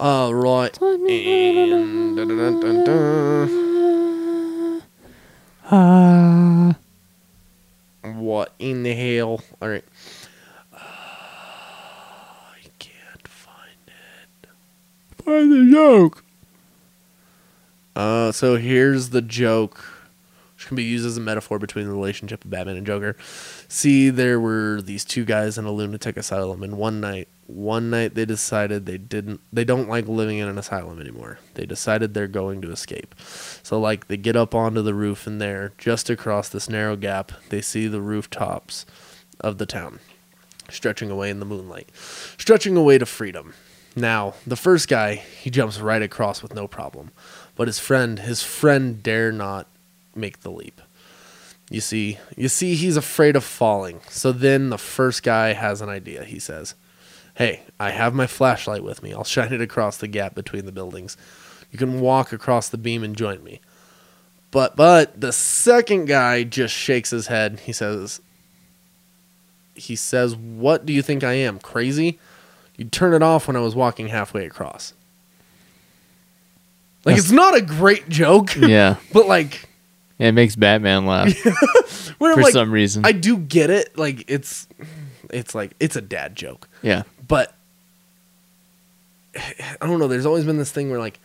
All 0.00 0.34
right. 0.34 0.76
And 0.80 2.16
da, 2.16 2.24
da, 2.24 2.34
da, 2.34 2.50
da, 2.60 2.84
da. 5.68 6.72
What 8.18 8.54
in 8.58 8.84
the 8.84 8.94
hell? 8.94 9.42
All 9.60 9.68
right. 9.68 9.84
I 10.72 12.56
can't 12.78 13.28
find 13.28 13.86
it. 13.86 14.48
Find 15.22 15.52
the 15.52 15.70
joke. 15.70 16.24
Uh, 17.96 18.32
so 18.32 18.56
here's 18.56 19.10
the 19.10 19.22
joke, 19.22 19.84
which 20.56 20.66
can 20.66 20.76
be 20.76 20.82
used 20.82 21.06
as 21.06 21.16
a 21.16 21.20
metaphor 21.20 21.58
between 21.58 21.86
the 21.86 21.92
relationship 21.92 22.44
of 22.44 22.50
Batman 22.50 22.76
and 22.76 22.86
Joker. 22.86 23.16
See, 23.68 24.10
there 24.10 24.40
were 24.40 24.80
these 24.82 25.04
two 25.04 25.24
guys 25.24 25.58
in 25.58 25.64
a 25.64 25.72
lunatic 25.72 26.16
asylum, 26.16 26.62
and 26.62 26.76
one 26.76 27.00
night, 27.00 27.28
one 27.46 27.90
night 27.90 28.14
they 28.14 28.24
decided 28.24 28.86
they 28.86 28.98
didn't, 28.98 29.40
they 29.52 29.64
don't 29.64 29.88
like 29.88 30.08
living 30.08 30.38
in 30.38 30.48
an 30.48 30.58
asylum 30.58 31.00
anymore. 31.00 31.38
They 31.54 31.66
decided 31.66 32.14
they're 32.14 32.26
going 32.26 32.62
to 32.62 32.72
escape. 32.72 33.14
So, 33.62 33.78
like, 33.78 34.08
they 34.08 34.16
get 34.16 34.36
up 34.36 34.54
onto 34.54 34.82
the 34.82 34.94
roof, 34.94 35.26
and 35.26 35.40
there, 35.40 35.72
just 35.78 36.10
across 36.10 36.48
this 36.48 36.68
narrow 36.68 36.96
gap, 36.96 37.32
they 37.50 37.60
see 37.60 37.86
the 37.86 38.00
rooftops 38.00 38.86
of 39.40 39.58
the 39.58 39.66
town, 39.66 40.00
stretching 40.70 41.10
away 41.10 41.30
in 41.30 41.38
the 41.38 41.46
moonlight, 41.46 41.90
stretching 42.38 42.76
away 42.76 42.98
to 42.98 43.06
freedom. 43.06 43.54
Now, 43.96 44.34
the 44.44 44.56
first 44.56 44.88
guy, 44.88 45.16
he 45.16 45.50
jumps 45.50 45.78
right 45.78 46.02
across 46.02 46.42
with 46.42 46.54
no 46.54 46.66
problem. 46.66 47.12
But 47.56 47.68
his 47.68 47.78
friend, 47.78 48.18
his 48.18 48.42
friend 48.42 49.02
dare 49.02 49.32
not 49.32 49.66
make 50.14 50.40
the 50.40 50.50
leap. 50.50 50.80
You 51.70 51.80
see, 51.80 52.18
you 52.36 52.48
see 52.48 52.74
he's 52.74 52.96
afraid 52.96 53.36
of 53.36 53.44
falling. 53.44 54.00
So 54.10 54.32
then 54.32 54.70
the 54.70 54.78
first 54.78 55.22
guy 55.22 55.52
has 55.52 55.80
an 55.80 55.88
idea. 55.88 56.24
He 56.24 56.38
says, 56.38 56.74
"Hey, 57.34 57.62
I 57.80 57.90
have 57.90 58.14
my 58.14 58.26
flashlight 58.26 58.84
with 58.84 59.02
me. 59.02 59.12
I'll 59.12 59.24
shine 59.24 59.52
it 59.52 59.60
across 59.60 59.96
the 59.96 60.08
gap 60.08 60.34
between 60.34 60.66
the 60.66 60.72
buildings. 60.72 61.16
You 61.70 61.78
can 61.78 62.00
walk 62.00 62.32
across 62.32 62.68
the 62.68 62.78
beam 62.78 63.02
and 63.02 63.16
join 63.16 63.42
me." 63.42 63.60
But 64.50 64.76
but 64.76 65.20
the 65.20 65.32
second 65.32 66.06
guy 66.06 66.44
just 66.44 66.74
shakes 66.74 67.10
his 67.10 67.28
head. 67.28 67.60
He 67.64 67.72
says 67.72 68.20
he 69.74 69.96
says, 69.96 70.36
"What 70.36 70.86
do 70.86 70.92
you 70.92 71.02
think 71.02 71.24
I 71.24 71.32
am? 71.32 71.58
Crazy? 71.58 72.18
You 72.76 72.84
turn 72.84 73.14
it 73.14 73.22
off 73.22 73.46
when 73.46 73.56
I 73.56 73.60
was 73.60 73.74
walking 73.74 74.08
halfway 74.08 74.44
across." 74.44 74.92
Like 77.04 77.18
it's 77.18 77.30
not 77.30 77.54
a 77.56 77.60
great 77.62 78.08
joke, 78.08 78.54
Yeah, 78.56 78.96
but 79.12 79.26
like 79.26 79.68
it 80.18 80.32
makes 80.32 80.56
Batman 80.56 81.06
laugh 81.06 81.32
for 82.18 82.34
like, 82.36 82.52
some 82.52 82.70
reason. 82.70 83.04
I 83.04 83.12
do 83.12 83.36
get 83.36 83.70
it. 83.70 83.96
Like 83.98 84.24
it's 84.30 84.66
it's 85.30 85.54
like 85.54 85.72
it's 85.80 85.96
a 85.96 86.00
dad 86.00 86.36
joke, 86.36 86.68
yeah, 86.82 87.02
but 87.26 87.54
I 89.36 89.86
don't 89.86 89.98
know. 89.98 90.08
There's 90.08 90.26
always 90.26 90.44
been 90.44 90.58
this 90.58 90.70
thing 90.70 90.90
where 90.90 91.00
like 91.00 91.18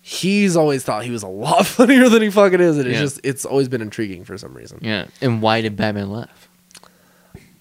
he's 0.00 0.56
always 0.56 0.82
thought 0.84 1.04
he 1.04 1.10
was 1.10 1.22
a 1.22 1.28
lot 1.28 1.66
funnier 1.66 2.08
than 2.08 2.22
he 2.22 2.30
fucking 2.30 2.60
is, 2.60 2.78
and 2.78 2.86
it's 2.86 2.94
Yeah. 2.94 3.00
just 3.00 3.20
it's 3.22 3.44
always 3.44 3.68
been 3.68 3.82
intriguing 3.82 4.24
for 4.24 4.36
some 4.38 4.54
reason. 4.54 4.78
yeah. 4.82 5.06
And 5.20 5.42
why 5.42 5.60
did 5.60 5.76
Batman 5.76 6.10
laugh? 6.10 6.48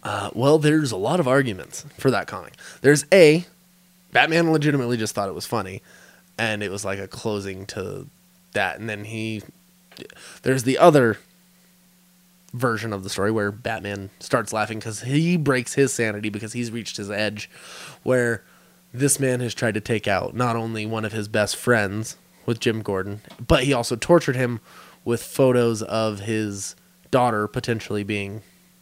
Uh, 0.01 0.29
well, 0.33 0.57
there's 0.57 0.91
a 0.91 0.97
lot 0.97 1.19
of 1.21 1.27
arguments 1.29 1.85
for 1.97 2.11
that 2.11 2.27
comic. 2.27 2.55
There's 2.81 3.05
a 3.13 3.45
Batman 4.11 4.51
legitimately 4.51 4.97
just 4.97 5.15
thought 5.15 5.29
it 5.29 5.35
was 5.35 5.45
funny, 5.45 5.81
and 6.37 6.63
it 6.63 6.71
was 6.71 6.85
like 6.85 6.99
a 6.99 7.07
closing 7.07 7.65
to 7.67 8.07
that. 8.53 8.79
And 8.79 8.89
then 8.89 9.05
he, 9.05 9.41
there's 10.43 10.63
the 10.63 10.77
other 10.77 11.17
version 12.53 12.93
of 12.93 13.03
the 13.03 13.09
story 13.09 13.31
where 13.31 13.51
Batman 13.51 14.09
starts 14.19 14.53
laughing 14.53 14.79
because 14.79 15.01
he 15.01 15.37
breaks 15.37 15.73
his 15.73 15.93
sanity 15.93 16.29
because 16.29 16.53
he's 16.53 16.71
reached 16.71 16.97
his 16.97 17.09
edge, 17.09 17.49
where 18.03 18.43
this 18.93 19.19
man 19.19 19.39
has 19.39 19.53
tried 19.53 19.73
to 19.73 19.81
take 19.81 20.07
out 20.07 20.35
not 20.35 20.55
only 20.55 20.85
one 20.85 21.03
of 21.03 21.11
his 21.11 21.27
best 21.27 21.55
friends 21.55 22.15
with 22.45 22.59
Jim 22.59 22.81
Gordon, 22.81 23.21
but 23.45 23.63
he 23.63 23.73
also 23.73 23.95
tortured 23.95 24.35
him 24.35 24.59
with 25.03 25.23
photos 25.23 25.81
of 25.81 26.21
his 26.21 26.75
daughter 27.09 27.47
potentially 27.47 28.03
being 28.03 28.41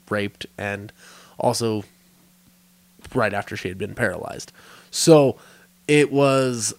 raped 0.09 0.45
and 0.57 0.91
also 1.37 1.83
right 3.15 3.33
after 3.33 3.55
she 3.55 3.67
had 3.67 3.77
been 3.77 3.95
paralyzed. 3.95 4.51
So 4.89 5.37
it 5.87 6.11
was 6.11 6.73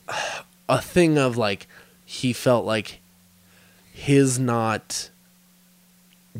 a 0.69 0.81
thing 0.81 1.19
of 1.19 1.37
like 1.37 1.67
he 2.05 2.33
felt 2.33 2.65
like 2.65 3.01
his 3.93 4.39
not 4.39 5.11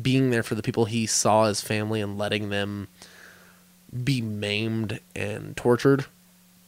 being 0.01 0.29
there 0.31 0.43
for 0.43 0.55
the 0.55 0.63
people 0.63 0.85
he 0.85 1.05
saw 1.05 1.45
as 1.45 1.61
family 1.61 2.01
and 2.01 2.17
letting 2.17 2.49
them 2.49 2.87
be 4.03 4.21
maimed 4.21 4.99
and 5.15 5.55
tortured 5.55 6.05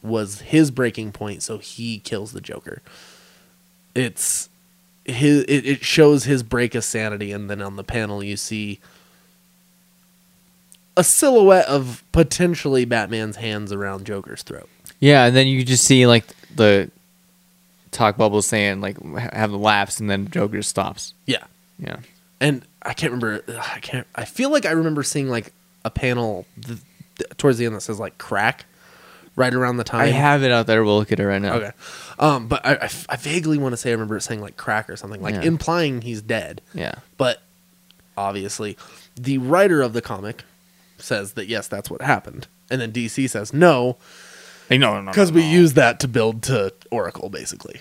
was 0.02 0.42
his 0.42 0.70
breaking 0.70 1.10
point 1.10 1.42
so 1.42 1.58
he 1.58 1.98
kills 1.98 2.32
the 2.32 2.40
joker. 2.40 2.82
It's 3.94 4.48
his 5.04 5.42
it, 5.44 5.66
it 5.66 5.84
shows 5.84 6.24
his 6.24 6.42
break 6.42 6.74
of 6.74 6.84
sanity 6.84 7.32
and 7.32 7.48
then 7.50 7.62
on 7.62 7.76
the 7.76 7.84
panel 7.84 8.22
you 8.22 8.36
see 8.36 8.78
a 10.96 11.04
silhouette 11.04 11.66
of 11.66 12.02
potentially 12.12 12.84
batman's 12.84 13.36
hands 13.36 13.72
around 13.72 14.06
joker's 14.06 14.42
throat. 14.42 14.68
Yeah, 15.00 15.26
and 15.26 15.36
then 15.36 15.46
you 15.46 15.64
just 15.64 15.84
see 15.84 16.06
like 16.06 16.24
the 16.54 16.90
talk 17.96 18.16
bubble 18.16 18.42
saying 18.42 18.80
like 18.80 19.02
have 19.18 19.50
the 19.50 19.58
laughs, 19.58 19.98
and 20.00 20.08
then 20.10 20.28
Joker 20.30 20.62
stops. 20.62 21.14
yeah 21.26 21.44
Yeah, 21.78 21.96
and 22.40 22.62
I 22.82 22.92
can't 22.92 23.12
remember. 23.12 23.42
I 23.74 23.80
can't. 23.80 24.06
I 24.14 24.24
feel 24.24 24.50
like 24.50 24.64
I 24.66 24.70
remember 24.72 25.02
seeing 25.02 25.28
like 25.28 25.52
a 25.84 25.90
panel 25.90 26.46
th- 26.64 26.78
th- 27.18 27.30
towards 27.38 27.58
the 27.58 27.66
end 27.66 27.74
that 27.74 27.80
says 27.80 27.98
like 27.98 28.18
crack, 28.18 28.66
right 29.34 29.52
around 29.52 29.76
the 29.78 29.84
time. 29.84 30.02
I 30.02 30.06
have 30.08 30.42
it 30.42 30.50
out 30.52 30.66
there. 30.66 30.84
We'll 30.84 30.98
look 30.98 31.10
at 31.12 31.18
it 31.20 31.26
right 31.26 31.42
now. 31.42 31.54
Okay, 31.54 31.70
um, 32.18 32.46
but 32.48 32.64
I, 32.64 32.74
I 32.74 32.84
f- 32.84 33.06
I 33.08 33.16
vaguely 33.16 33.58
want 33.58 33.72
to 33.72 33.76
say 33.76 33.90
I 33.90 33.92
remember 33.92 34.16
it 34.16 34.22
saying 34.22 34.40
like 34.40 34.56
crack 34.56 34.88
or 34.90 34.96
something, 34.96 35.20
like 35.22 35.34
Yeah. 35.34 35.42
implying 35.42 36.02
he's 36.02 36.22
dead. 36.22 36.60
Yeah. 36.74 36.94
But 37.16 37.42
obviously, 38.16 38.76
the 39.16 39.38
writer 39.38 39.82
of 39.82 39.92
the 39.92 40.02
comic 40.02 40.44
says 40.98 41.32
that 41.34 41.46
yes, 41.48 41.68
that's 41.68 41.90
what 41.90 42.02
happened, 42.02 42.46
and 42.70 42.80
then 42.80 42.92
DC 42.92 43.28
says 43.30 43.52
no 43.52 43.96
no, 44.70 44.76
no, 44.76 45.00
no. 45.02 45.10
because 45.10 45.30
we 45.32 45.42
use 45.42 45.74
that 45.74 46.00
to 46.00 46.08
build 46.08 46.42
to 46.44 46.72
Oracle 46.90 47.28
basically. 47.28 47.80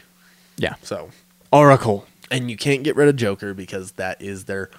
Yeah. 0.58 0.76
So 0.82 1.10
Oracle. 1.52 2.06
and 2.32 2.50
you 2.50 2.58
can't 2.58 2.84
get 2.84 2.96
rid 2.96 3.08
of 3.08 3.16
Joker 3.16 3.54
because 3.54 3.94
that 3.94 4.22
is 4.22 4.46
their 4.46 4.70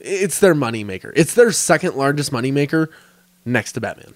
it's 0.00 0.38
their 0.40 0.54
money 0.54 0.84
maker. 0.84 1.12
It's 1.16 1.34
their 1.34 1.50
second 1.52 1.96
largest 1.96 2.30
money 2.32 2.50
maker 2.50 2.90
next 3.44 3.72
to 3.72 3.80
Batman. 3.80 4.14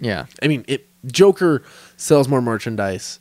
Yeah. 0.00 0.26
I 0.42 0.48
mean, 0.48 0.64
it 0.68 0.86
Joker 1.06 1.62
sells 1.96 2.28
more 2.28 2.42
merchandise 2.42 3.20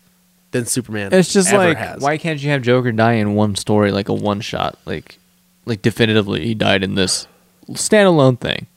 than 0.51 0.65
Superman. 0.65 1.13
It's 1.13 1.31
just 1.31 1.49
ever 1.49 1.69
like 1.69 1.77
has. 1.77 2.01
why 2.01 2.17
can't 2.17 2.41
you 2.41 2.49
have 2.51 2.61
Joker 2.61 2.91
die 2.91 3.13
in 3.13 3.35
one 3.35 3.55
story, 3.55 3.91
like 3.91 4.09
a 4.09 4.13
one 4.13 4.41
shot, 4.41 4.77
like 4.85 5.17
like 5.65 5.81
definitively 5.81 6.45
he 6.45 6.53
died 6.55 6.83
in 6.83 6.95
this 6.95 7.27
standalone 7.71 8.39
thing. 8.39 8.67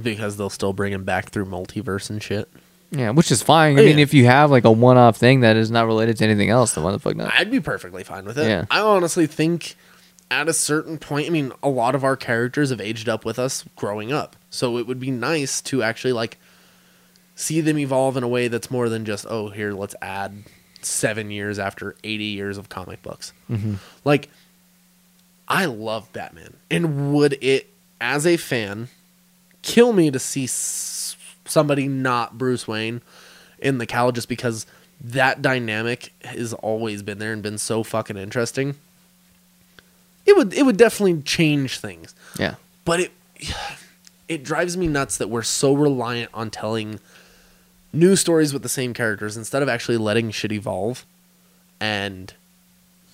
Because 0.00 0.36
they'll 0.36 0.50
still 0.50 0.72
bring 0.72 0.92
him 0.92 1.04
back 1.04 1.30
through 1.30 1.46
multiverse 1.46 2.10
and 2.10 2.22
shit. 2.22 2.48
Yeah, 2.90 3.10
which 3.10 3.30
is 3.30 3.42
fine. 3.42 3.78
I 3.78 3.82
Oh, 3.82 3.84
mean, 3.86 3.98
yeah. 3.98 4.02
if 4.02 4.12
you 4.12 4.26
have 4.26 4.50
like 4.50 4.64
a 4.64 4.70
one 4.70 4.98
off 4.98 5.16
thing 5.16 5.40
that 5.40 5.56
is 5.56 5.70
not 5.70 5.86
related 5.86 6.18
to 6.18 6.24
anything 6.24 6.50
else, 6.50 6.74
then 6.74 6.84
why 6.84 6.92
the 6.92 6.98
fuck 6.98 7.16
not? 7.16 7.32
I'd 7.32 7.50
be 7.50 7.60
perfectly 7.60 8.04
fine 8.04 8.24
with 8.26 8.36
it. 8.38 8.46
Yeah. 8.46 8.66
I 8.70 8.80
honestly 8.80 9.26
think 9.26 9.76
at 10.30 10.48
a 10.48 10.52
certain 10.52 10.98
point, 10.98 11.26
I 11.26 11.30
mean, 11.30 11.52
a 11.62 11.68
lot 11.70 11.94
of 11.94 12.04
our 12.04 12.16
characters 12.16 12.70
have 12.70 12.80
aged 12.80 13.08
up 13.08 13.24
with 13.24 13.38
us 13.38 13.64
growing 13.76 14.12
up. 14.12 14.36
So 14.50 14.76
it 14.76 14.86
would 14.86 15.00
be 15.00 15.10
nice 15.10 15.60
to 15.62 15.82
actually 15.82 16.12
like 16.12 16.38
see 17.34 17.62
them 17.62 17.78
evolve 17.78 18.16
in 18.18 18.22
a 18.22 18.28
way 18.28 18.48
that's 18.48 18.70
more 18.70 18.90
than 18.90 19.04
just, 19.06 19.24
oh, 19.28 19.48
here, 19.48 19.72
let's 19.72 19.94
add 20.02 20.42
seven 20.82 21.30
years 21.30 21.58
after 21.58 21.96
80 22.04 22.24
years 22.24 22.58
of 22.58 22.68
comic 22.68 23.02
books. 23.02 23.32
Mm-hmm. 23.50 23.74
Like, 24.04 24.28
I 25.48 25.64
love 25.64 26.12
Batman. 26.12 26.56
And 26.70 27.14
would 27.14 27.38
it, 27.42 27.68
as 28.00 28.26
a 28.26 28.36
fan, 28.36 28.88
kill 29.62 29.92
me 29.92 30.10
to 30.10 30.18
see 30.18 30.44
s- 30.44 31.16
somebody 31.46 31.88
not 31.88 32.36
Bruce 32.38 32.66
Wayne 32.68 33.00
in 33.58 33.78
the 33.78 33.86
cowl 33.86 34.12
just 34.12 34.28
because 34.28 34.66
that 35.00 35.42
dynamic 35.42 36.12
has 36.24 36.52
always 36.54 37.02
been 37.02 37.18
there 37.18 37.32
and 37.32 37.42
been 37.42 37.58
so 37.58 37.82
fucking 37.82 38.16
interesting? 38.16 38.74
It 40.26 40.36
would 40.36 40.52
it 40.54 40.64
would 40.64 40.76
definitely 40.76 41.22
change 41.22 41.78
things 41.80 42.14
Yeah. 42.38 42.54
but 42.84 43.00
it 43.00 43.12
it 44.28 44.44
drives 44.44 44.76
me 44.76 44.86
nuts 44.86 45.16
that 45.18 45.28
we're 45.28 45.42
so 45.42 45.74
reliant 45.74 46.30
on 46.32 46.50
telling 46.50 47.00
new 47.92 48.16
stories 48.16 48.52
with 48.52 48.62
the 48.62 48.68
same 48.68 48.94
characters 48.94 49.36
instead 49.36 49.62
of 49.62 49.68
actually 49.68 49.96
letting 49.98 50.30
shit 50.30 50.52
evolve 50.52 51.04
and 51.80 52.32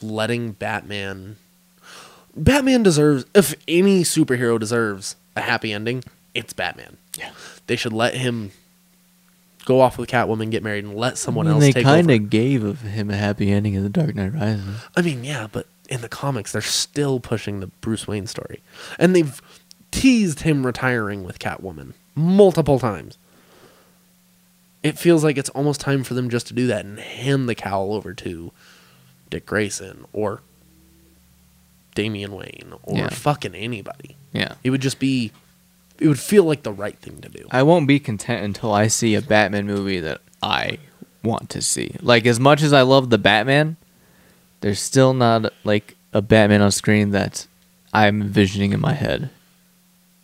letting 0.03 0.53
Batman 0.53 1.37
Batman 2.37 2.83
deserves 2.83 3.25
if 3.35 3.55
any 3.67 4.03
superhero 4.05 4.61
deserves 4.61 5.17
a 5.35 5.41
happy 5.41 5.73
ending, 5.73 6.05
it's 6.35 6.53
Batman. 6.53 6.97
Yeah. 7.19 7.31
They 7.67 7.77
should 7.77 7.93
let 7.93 8.15
him 8.15 8.53
go 9.65 9.81
off 9.81 9.99
with 9.99 10.09
Catwoman, 10.09 10.51
get 10.51 10.63
married, 10.63 10.85
and 10.85 10.95
let 10.95 11.19
someone 11.19 11.47
else 11.47 11.61
they 11.63 11.73
take 11.73 11.85
kind 11.85 12.11
over. 12.11 12.23
of 12.23 12.31
gave 12.31 12.65
of 12.65 12.81
him 12.83 13.11
a 13.11 13.17
happy 13.17 13.51
ending 13.53 13.75
in 13.75 13.83
The 13.83 13.89
Dark 13.91 14.15
Knight 14.15 14.33
Rises. 14.35 14.83
I 14.97 15.03
mean, 15.03 15.25
yeah, 15.25 15.47
but 15.51 15.67
in 15.91 16.01
the 16.01 16.09
comics, 16.09 16.53
they're 16.53 16.63
still 16.63 17.21
pushing 17.21 17.61
the 17.61 17.67
Bruce 17.67 18.07
Wayne 18.07 18.27
story, 18.27 18.61
and 18.99 19.15
they've 19.15 19.41
teased 19.91 20.41
him 20.41 20.65
retiring 20.65 21.25
with 21.25 21.39
Catwoman 21.39 21.93
multiple 22.15 22.79
times. 22.79 23.19
It 24.83 24.97
feels 24.99 25.25
like 25.25 25.37
it's 25.37 25.49
almost 25.51 25.81
time 25.81 26.05
for 26.05 26.15
them 26.15 26.31
just 26.31 26.47
to 26.49 26.55
do 26.55 26.67
that 26.69 26.85
and 26.85 26.99
hand 27.01 27.49
the 27.49 27.55
cowl 27.55 27.93
over 27.95 28.15
to 28.15 28.53
Dick 29.29 29.45
Grayson 29.45 30.05
or 30.13 30.41
Damian 31.95 32.33
Wayne 32.35 32.73
or 32.85 32.97
Yeah. 32.99 33.09
fucking 33.09 33.55
anybody. 33.55 34.17
Yeah. 34.33 34.55
It 34.63 34.71
would 34.71 34.81
just 34.81 34.99
be, 35.01 35.33
it 35.99 36.09
would 36.09 36.19
feel 36.19 36.45
like 36.45 36.63
the 36.63 36.73
right 36.73 36.97
thing 36.99 37.21
to 37.21 37.29
do. 37.29 37.47
I 37.51 37.63
won't 37.63 37.87
be 37.89 37.99
content 37.99 38.45
until 38.45 38.73
I 38.73 38.87
see 38.89 39.15
a 39.15 39.23
Batman 39.23 39.67
movie 39.67 40.01
that 40.01 40.21
I 40.43 40.79
want 41.23 41.51
to 41.51 41.63
see. 41.63 41.95
Like 42.01 42.27
as 42.27 42.39
much 42.39 42.63
as 42.63 42.73
I 42.73 42.83
love 42.83 43.11
the 43.11 43.19
Batman, 43.19 43.77
there's 44.61 44.81
still 44.81 45.13
not 45.15 45.53
like 45.65 45.97
a 46.13 46.23
Batman 46.23 46.63
on 46.63 46.71
screen 46.71 47.11
that 47.11 47.47
I'm 47.93 48.23
envisioning 48.23 48.73
in 48.73 48.81
my 48.81 48.93
head. 48.95 49.31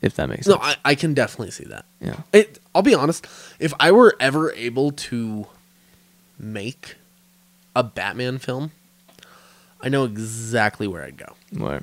If 0.02 0.14
that 0.16 0.28
makes 0.28 0.46
No, 0.46 0.54
sense. 0.60 0.76
I, 0.84 0.90
I 0.90 0.94
can 0.94 1.14
definitely 1.14 1.50
see 1.50 1.64
that. 1.64 1.86
yeah. 2.00 2.16
It, 2.32 2.58
I'll 2.74 2.82
be 2.82 2.94
honest. 2.94 3.26
If 3.58 3.72
I 3.80 3.90
were 3.90 4.14
ever 4.20 4.52
able 4.52 4.90
to 4.92 5.46
make 6.38 6.96
a 7.74 7.82
Batman 7.82 8.38
film, 8.38 8.72
I 9.80 9.88
know 9.88 10.04
exactly 10.04 10.86
where 10.86 11.02
I'd 11.04 11.16
go. 11.16 11.34
Where? 11.56 11.82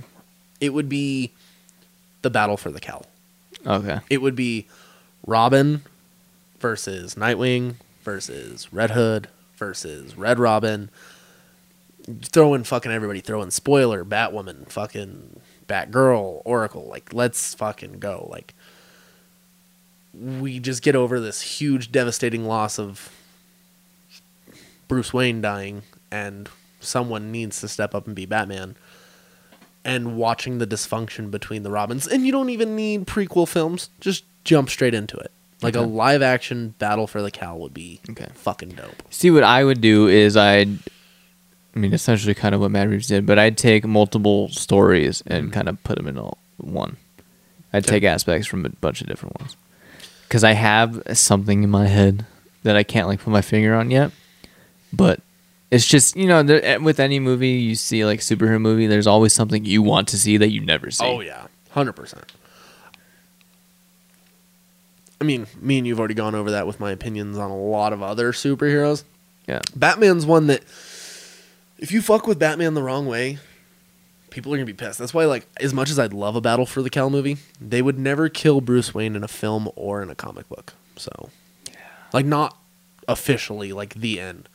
It 0.59 0.69
would 0.73 0.87
be 0.87 1.31
the 2.21 2.29
battle 2.29 2.57
for 2.57 2.69
the 2.71 2.79
cowl. 2.79 3.05
Okay. 3.65 3.99
It 4.09 4.21
would 4.21 4.35
be 4.35 4.67
Robin 5.25 5.83
versus 6.59 7.15
Nightwing 7.15 7.75
versus 8.03 8.71
Red 8.73 8.91
Hood 8.91 9.27
versus 9.57 10.17
Red 10.17 10.39
Robin. 10.39 10.89
Throwing 12.23 12.63
fucking 12.63 12.91
everybody, 12.91 13.21
throwing 13.21 13.51
spoiler, 13.51 14.03
Batwoman, 14.03 14.67
fucking 14.69 15.39
Batgirl, 15.67 16.41
Oracle. 16.45 16.87
Like, 16.87 17.13
let's 17.13 17.53
fucking 17.53 17.99
go. 17.99 18.27
Like, 18.31 18.53
we 20.13 20.59
just 20.59 20.81
get 20.81 20.95
over 20.95 21.19
this 21.19 21.41
huge, 21.41 21.91
devastating 21.91 22.45
loss 22.45 22.79
of 22.79 23.11
Bruce 24.87 25.13
Wayne 25.13 25.41
dying, 25.41 25.83
and 26.11 26.49
someone 26.79 27.31
needs 27.31 27.61
to 27.61 27.67
step 27.67 27.93
up 27.93 28.07
and 28.07 28.15
be 28.15 28.25
Batman. 28.25 28.75
And 29.83 30.15
watching 30.15 30.59
the 30.59 30.67
dysfunction 30.67 31.31
between 31.31 31.63
the 31.63 31.71
Robins, 31.71 32.07
and 32.07 32.25
you 32.25 32.31
don't 32.31 32.49
even 32.51 32.75
need 32.75 33.07
prequel 33.07 33.47
films. 33.47 33.89
Just 33.99 34.23
jump 34.43 34.69
straight 34.69 34.93
into 34.93 35.17
it. 35.17 35.31
Like 35.63 35.75
a 35.75 35.81
live 35.81 36.21
action 36.23 36.73
battle 36.79 37.05
for 37.07 37.21
the 37.21 37.29
cowl 37.31 37.59
would 37.59 37.73
be 37.73 37.99
Okay. 38.09 38.27
fucking 38.33 38.69
dope. 38.69 38.95
See 39.11 39.29
what 39.29 39.43
I 39.43 39.63
would 39.63 39.79
do 39.81 40.07
is 40.07 40.35
I'd 40.35 40.69
I 41.75 41.79
mean 41.79 41.93
essentially 41.93 42.33
kind 42.33 42.53
of 42.55 42.61
what 42.61 42.71
Matt 42.71 42.89
Reeves 42.89 43.07
did, 43.07 43.25
but 43.27 43.37
I'd 43.39 43.57
take 43.57 43.85
multiple 43.85 44.49
stories 44.49 45.21
and 45.27 45.45
mm-hmm. 45.45 45.53
kind 45.53 45.69
of 45.69 45.83
put 45.83 45.97
them 45.97 46.07
in 46.07 46.17
all 46.17 46.37
one. 46.57 46.97
I'd 47.73 47.85
Okay. 47.85 47.99
take 47.99 48.03
aspects 48.03 48.47
from 48.47 48.65
a 48.65 48.69
bunch 48.69 49.01
of 49.01 49.07
different 49.07 49.39
ones. 49.39 49.55
Cuz 50.29 50.43
I 50.43 50.53
have 50.53 51.01
something 51.13 51.63
in 51.63 51.69
my 51.69 51.87
head 51.87 52.25
that 52.63 52.75
I 52.75 52.83
can't 52.83 53.07
like 53.07 53.19
put 53.21 53.31
my 53.31 53.41
finger 53.41 53.75
on 53.75 53.91
yet. 53.91 54.11
But 54.91 55.21
it's 55.71 55.85
just, 55.87 56.15
you 56.17 56.27
know, 56.27 56.43
there, 56.43 56.63
eh, 56.63 56.77
with 56.77 56.99
any 56.99 57.19
movie 57.19 57.49
you 57.49 57.75
see 57.75 58.05
like 58.05 58.19
superhero 58.19 58.59
movie, 58.59 58.87
there's 58.87 59.07
always 59.07 59.33
something 59.33 59.65
you 59.65 59.81
want 59.81 60.09
to 60.09 60.17
see 60.17 60.37
that 60.37 60.51
you 60.51 60.61
never 60.61 60.91
see. 60.91 61.05
Oh 61.05 61.21
yeah, 61.21 61.47
hundred 61.71 61.93
percent. 61.93 62.25
I 65.19 65.23
mean, 65.23 65.47
me 65.61 65.77
and 65.77 65.87
you've 65.87 65.99
already 65.99 66.15
gone 66.15 66.33
over 66.33 66.51
that 66.51 66.65
with 66.65 66.79
my 66.79 66.91
opinions 66.91 67.37
on 67.37 67.51
a 67.51 67.57
lot 67.57 67.93
of 67.93 68.01
other 68.01 68.31
superheroes. 68.31 69.03
Yeah. 69.47 69.61
Batman's 69.75 70.25
one 70.25 70.47
that, 70.47 70.63
if 71.77 71.91
you 71.91 72.01
fuck 72.01 72.25
with 72.25 72.39
Batman 72.39 72.73
the 72.73 72.81
wrong 72.81 73.05
way, 73.05 73.37
people 74.31 74.51
are 74.51 74.57
gonna 74.57 74.65
be 74.65 74.73
pissed. 74.73 74.97
That's 74.97 75.13
why, 75.13 75.25
like, 75.25 75.47
as 75.59 75.75
much 75.75 75.91
as 75.91 75.99
I'd 75.99 76.11
love 76.11 76.35
a 76.35 76.41
Battle 76.41 76.65
for 76.65 76.81
the 76.81 76.89
Cowl 76.89 77.11
movie, 77.11 77.37
they 77.61 77.83
would 77.83 77.99
never 77.99 78.29
kill 78.29 78.61
Bruce 78.61 78.95
Wayne 78.95 79.15
in 79.15 79.23
a 79.23 79.27
film 79.27 79.69
or 79.75 80.01
in 80.01 80.09
a 80.09 80.15
comic 80.15 80.49
book. 80.49 80.73
So, 80.95 81.29
yeah. 81.67 81.75
like, 82.13 82.25
not 82.25 82.57
officially, 83.07 83.73
like 83.73 83.93
the 83.93 84.19
end. 84.19 84.49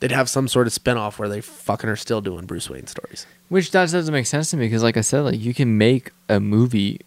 They'd 0.00 0.12
have 0.12 0.28
some 0.28 0.46
sort 0.48 0.66
of 0.66 0.72
spinoff 0.74 1.18
where 1.18 1.28
they 1.28 1.40
fucking 1.40 1.88
are 1.88 1.96
still 1.96 2.20
doing 2.20 2.44
Bruce 2.46 2.68
Wayne 2.68 2.86
stories. 2.86 3.26
Which 3.48 3.70
does 3.70 3.92
doesn't 3.92 4.12
make 4.12 4.26
sense 4.26 4.50
to 4.50 4.56
me 4.56 4.66
because, 4.66 4.82
like 4.82 4.96
I 4.96 5.00
said, 5.00 5.20
like 5.20 5.40
you 5.40 5.54
can 5.54 5.78
make 5.78 6.10
a 6.28 6.40
movie 6.40 7.00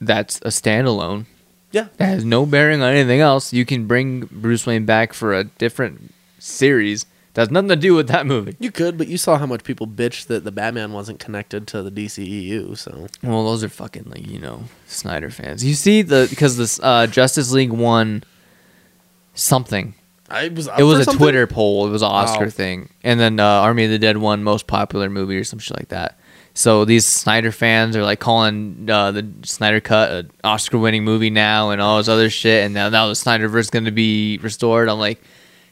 that's 0.00 0.38
a 0.38 0.48
standalone 0.48 1.26
Yeah, 1.72 1.88
that 1.96 2.06
has 2.06 2.24
no 2.24 2.44
bearing 2.46 2.82
on 2.82 2.92
anything 2.92 3.20
else. 3.20 3.52
You 3.52 3.64
can 3.64 3.86
bring 3.86 4.26
Bruce 4.30 4.66
Wayne 4.66 4.84
back 4.84 5.12
for 5.12 5.32
a 5.32 5.44
different 5.44 6.12
series 6.38 7.06
that 7.34 7.42
has 7.42 7.50
nothing 7.50 7.68
to 7.68 7.76
do 7.76 7.94
with 7.94 8.08
that 8.08 8.26
movie. 8.26 8.56
You 8.58 8.72
could, 8.72 8.96
but 8.96 9.08
you 9.08 9.18
saw 9.18 9.36
how 9.36 9.44
much 9.44 9.62
people 9.62 9.86
bitched 9.86 10.26
that 10.28 10.44
the 10.44 10.50
Batman 10.50 10.92
wasn't 10.92 11.20
connected 11.20 11.66
to 11.68 11.82
the 11.82 11.90
DCEU. 11.90 12.76
So 12.78 13.08
Well, 13.22 13.44
those 13.44 13.62
are 13.62 13.68
fucking 13.68 14.04
like 14.06 14.26
you 14.26 14.38
know 14.38 14.64
Snyder 14.86 15.30
fans. 15.30 15.64
You 15.64 15.74
see 15.74 16.02
the 16.02 16.26
because 16.30 16.56
this 16.56 16.80
uh, 16.82 17.06
Justice 17.06 17.52
League 17.52 17.72
won 17.72 18.24
something. 19.34 19.94
I 20.28 20.48
was. 20.48 20.68
It 20.78 20.82
was 20.82 21.06
a 21.06 21.12
Twitter 21.12 21.46
poll. 21.46 21.86
It 21.86 21.90
was 21.90 22.02
an 22.02 22.08
Oscar 22.10 22.46
Oh. 22.46 22.50
thing, 22.50 22.88
and 23.04 23.18
then 23.20 23.38
uh, 23.40 23.44
Army 23.44 23.84
of 23.84 23.90
the 23.90 23.98
Dead 23.98 24.16
won 24.18 24.42
most 24.42 24.66
popular 24.66 25.08
movie 25.08 25.36
or 25.36 25.44
some 25.44 25.58
shit 25.58 25.76
like 25.76 25.88
that. 25.88 26.18
So 26.54 26.84
these 26.86 27.04
Snyder 27.04 27.52
fans 27.52 27.96
are 27.96 28.02
like 28.02 28.18
calling 28.18 28.88
uh, 28.90 29.12
the 29.12 29.26
Snyder 29.44 29.78
Cut 29.80 30.10
an 30.10 30.30
Oscar-winning 30.42 31.04
movie 31.04 31.30
now, 31.30 31.70
and 31.70 31.80
all 31.82 31.98
this 31.98 32.08
other 32.08 32.30
shit. 32.30 32.64
And 32.64 32.72
now, 32.74 32.88
now 32.88 33.06
the 33.08 33.12
Snyderverse 33.12 33.60
is 33.60 33.70
going 33.70 33.84
to 33.84 33.90
be 33.90 34.38
restored. 34.38 34.88
I'm 34.88 34.98
like, 34.98 35.22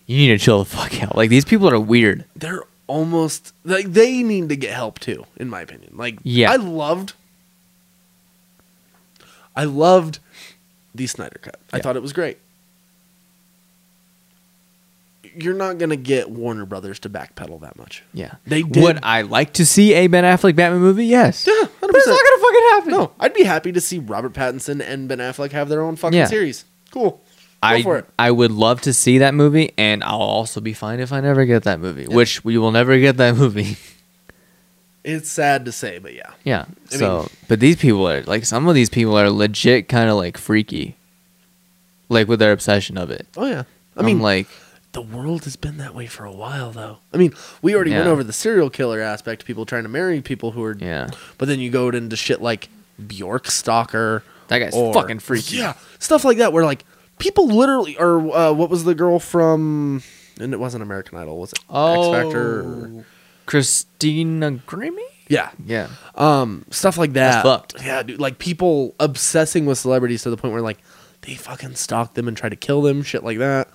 you 0.07 0.17
need 0.19 0.29
to 0.29 0.39
chill 0.39 0.59
the 0.59 0.67
fuck 0.67 1.03
out. 1.03 1.17
Like 1.17 1.31
these 1.31 1.45
people 1.47 1.69
are 1.71 1.81
weird. 1.81 2.25
They're 2.37 2.63
almost 2.87 3.55
like 3.65 3.87
they 3.87 4.23
need 4.23 4.51
to 4.51 4.57
get 4.57 4.73
help 4.75 4.99
too, 4.99 5.25
in 5.39 5.49
my 5.49 5.63
opinion. 5.63 5.93
Like, 5.97 6.19
Yeah. 6.23 6.53
I 6.53 6.57
loved. 6.57 7.15
I 9.57 9.65
loved 9.65 10.19
the 10.95 11.07
Snyder 11.07 11.39
Cut. 11.41 11.59
I 11.73 11.79
thought 11.81 11.97
it 11.97 12.03
was 12.03 12.13
great. 12.13 12.39
You're 15.37 15.55
not 15.55 15.79
gonna 15.79 15.97
get 15.97 16.31
Warner 16.31 16.65
Brothers 16.67 16.99
to 17.01 17.11
backpedal 17.11 17.61
that 17.63 17.77
much. 17.77 18.03
Yeah, 18.13 18.35
They 18.47 18.63
did- 18.63 18.83
Would 18.83 18.99
I 19.03 19.23
like 19.23 19.53
to 19.55 19.67
see 19.67 19.95
a 19.95 20.07
Ben 20.07 20.25
Affleck 20.25 20.57
Batman 20.57 20.81
movie? 20.81 21.07
Yes. 21.07 21.47
Yeah, 21.47 21.67
but 21.81 21.91
it's 21.95 22.07
not 22.07 22.19
gonna 22.19 22.43
fucking 22.43 22.69
happen. 22.71 22.91
No, 22.93 23.13
I'd 23.21 23.35
be 23.35 23.45
happy 23.45 23.73
to 23.73 23.81
see 23.81 23.99
Robert 23.99 24.33
Pattinson 24.33 24.81
and 24.87 25.09
Ben 25.09 25.19
Affleck 25.19 25.53
have 25.53 25.69
their 25.69 25.83
own 25.83 25.97
fucking 25.97 26.19
Yeah. 26.19 26.27
series. 26.27 26.65
Cool. 26.91 27.21
I. 27.63 28.03
I 28.19 28.31
would 28.31 28.51
love 28.51 28.83
to 28.83 28.93
see 28.93 29.19
that 29.19 29.33
movie, 29.35 29.73
and 29.79 30.05
I'll 30.05 30.21
also 30.21 30.61
be 30.61 30.75
fine 30.75 31.01
if 31.01 31.13
I 31.13 31.21
never 31.21 31.47
get 31.47 31.63
that 31.65 31.81
movie. 31.81 32.05
Which 32.07 32.45
we 32.45 32.59
will 32.59 32.73
never 32.73 32.99
get 32.99 33.17
that 33.17 33.37
movie. 33.37 33.77
It's 35.03 35.29
sad 35.31 35.67
to 35.67 35.73
say, 35.73 35.99
but 35.99 36.15
yeah. 36.15 36.31
Yeah. 36.45 36.65
I 36.93 36.97
so, 36.97 37.19
mean- 37.21 37.29
but 37.49 37.61
these 37.61 37.77
people 37.77 38.09
are 38.09 38.23
like 38.23 38.47
some 38.47 38.67
of 38.69 38.75
these 38.75 38.89
people 38.89 39.19
are 39.19 39.29
legit 39.29 39.87
kind 39.89 40.09
of 40.09 40.17
like 40.17 40.39
freaky, 40.39 40.97
like 42.09 42.27
with 42.27 42.39
their 42.39 42.53
obsession 42.53 42.97
of 42.97 43.11
it. 43.11 43.27
Oh 43.37 43.45
yeah. 43.47 43.65
I 43.97 44.01
I'm 44.01 44.07
mean, 44.07 44.21
like, 44.21 44.47
the 44.95 45.03
world 45.03 45.45
has 45.45 45.55
been 45.57 45.77
that 45.79 45.95
way 45.95 46.07
for 46.07 46.25
a 46.25 46.33
while, 46.33 46.71
though. 46.73 46.99
I 47.13 47.19
mean, 47.19 47.35
we 47.63 47.75
already 47.75 47.91
went 47.93 48.07
over 48.07 48.25
the 48.25 48.33
serial 48.33 48.71
killer 48.71 49.01
aspect, 49.01 49.45
people 49.45 49.67
trying 49.67 49.83
to 49.85 49.89
marry 49.91 50.21
people 50.23 50.53
who 50.53 50.63
are. 50.65 50.77
yeah, 50.79 51.11
But 51.39 51.47
then 51.49 51.61
you 51.61 51.71
go 51.71 51.89
into 51.91 52.17
shit 52.17 52.41
like 52.41 52.69
Bjork 53.07 53.49
Stalker. 53.51 54.23
that 54.49 54.59
guy's 54.61 54.75
or- 54.75 54.95
fucking 54.95 55.19
freaky. 55.19 55.57
Yeah, 55.59 55.75
stuff 55.99 56.25
like 56.25 56.39
that, 56.39 56.53
where 56.53 56.65
like 56.65 56.85
people 57.19 57.47
literally, 57.49 57.97
or 57.99 58.35
uh, 58.35 58.53
what 58.53 58.71
was 58.71 58.85
the 58.85 58.95
girl 58.95 59.19
from? 59.19 60.03
And 60.41 60.53
it 60.53 60.59
wasn't 60.59 60.83
American 60.83 61.17
Idol, 61.19 61.39
was 61.39 61.53
it? 61.53 61.59
Oh, 61.71 62.13
X 62.13 62.25
Factor. 62.25 62.61
or- 62.61 63.05
Christina 63.47 64.53
Grimmie. 64.67 65.01
Yeah, 65.29 65.51
Yeah. 65.65 65.89
um, 66.17 66.67
stuff 66.71 66.99
like 66.99 67.15
that. 67.15 67.43
That's 67.43 67.45
fucked. 67.45 67.85
Yeah, 67.85 68.03
dude, 68.03 68.21
like 68.21 68.39
people 68.39 68.95
obsessing 69.01 69.65
with 69.65 69.79
celebrities 69.79 70.23
to 70.25 70.31
the 70.31 70.37
point 70.37 70.53
where 70.53 70.63
like 70.63 70.79
they 71.23 71.35
fucking 71.35 71.77
stalk 71.77 72.15
them 72.15 72.29
and 72.29 72.37
try 72.37 72.49
to 72.51 72.57
kill 72.57 72.83
them, 72.83 73.03
shit 73.03 73.25
like 73.25 73.39
that. 73.39 73.69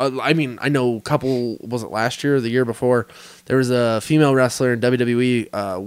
Uh, 0.00 0.18
I 0.20 0.32
mean, 0.32 0.58
I 0.62 0.68
know 0.68 0.96
a 0.96 1.00
couple. 1.00 1.58
Was 1.60 1.82
it 1.82 1.90
last 1.90 2.24
year 2.24 2.36
or 2.36 2.40
the 2.40 2.48
year 2.48 2.64
before? 2.64 3.06
There 3.44 3.56
was 3.56 3.70
a 3.70 4.00
female 4.00 4.34
wrestler 4.34 4.72
in 4.72 4.80
WWE, 4.80 5.48
uh, 5.52 5.82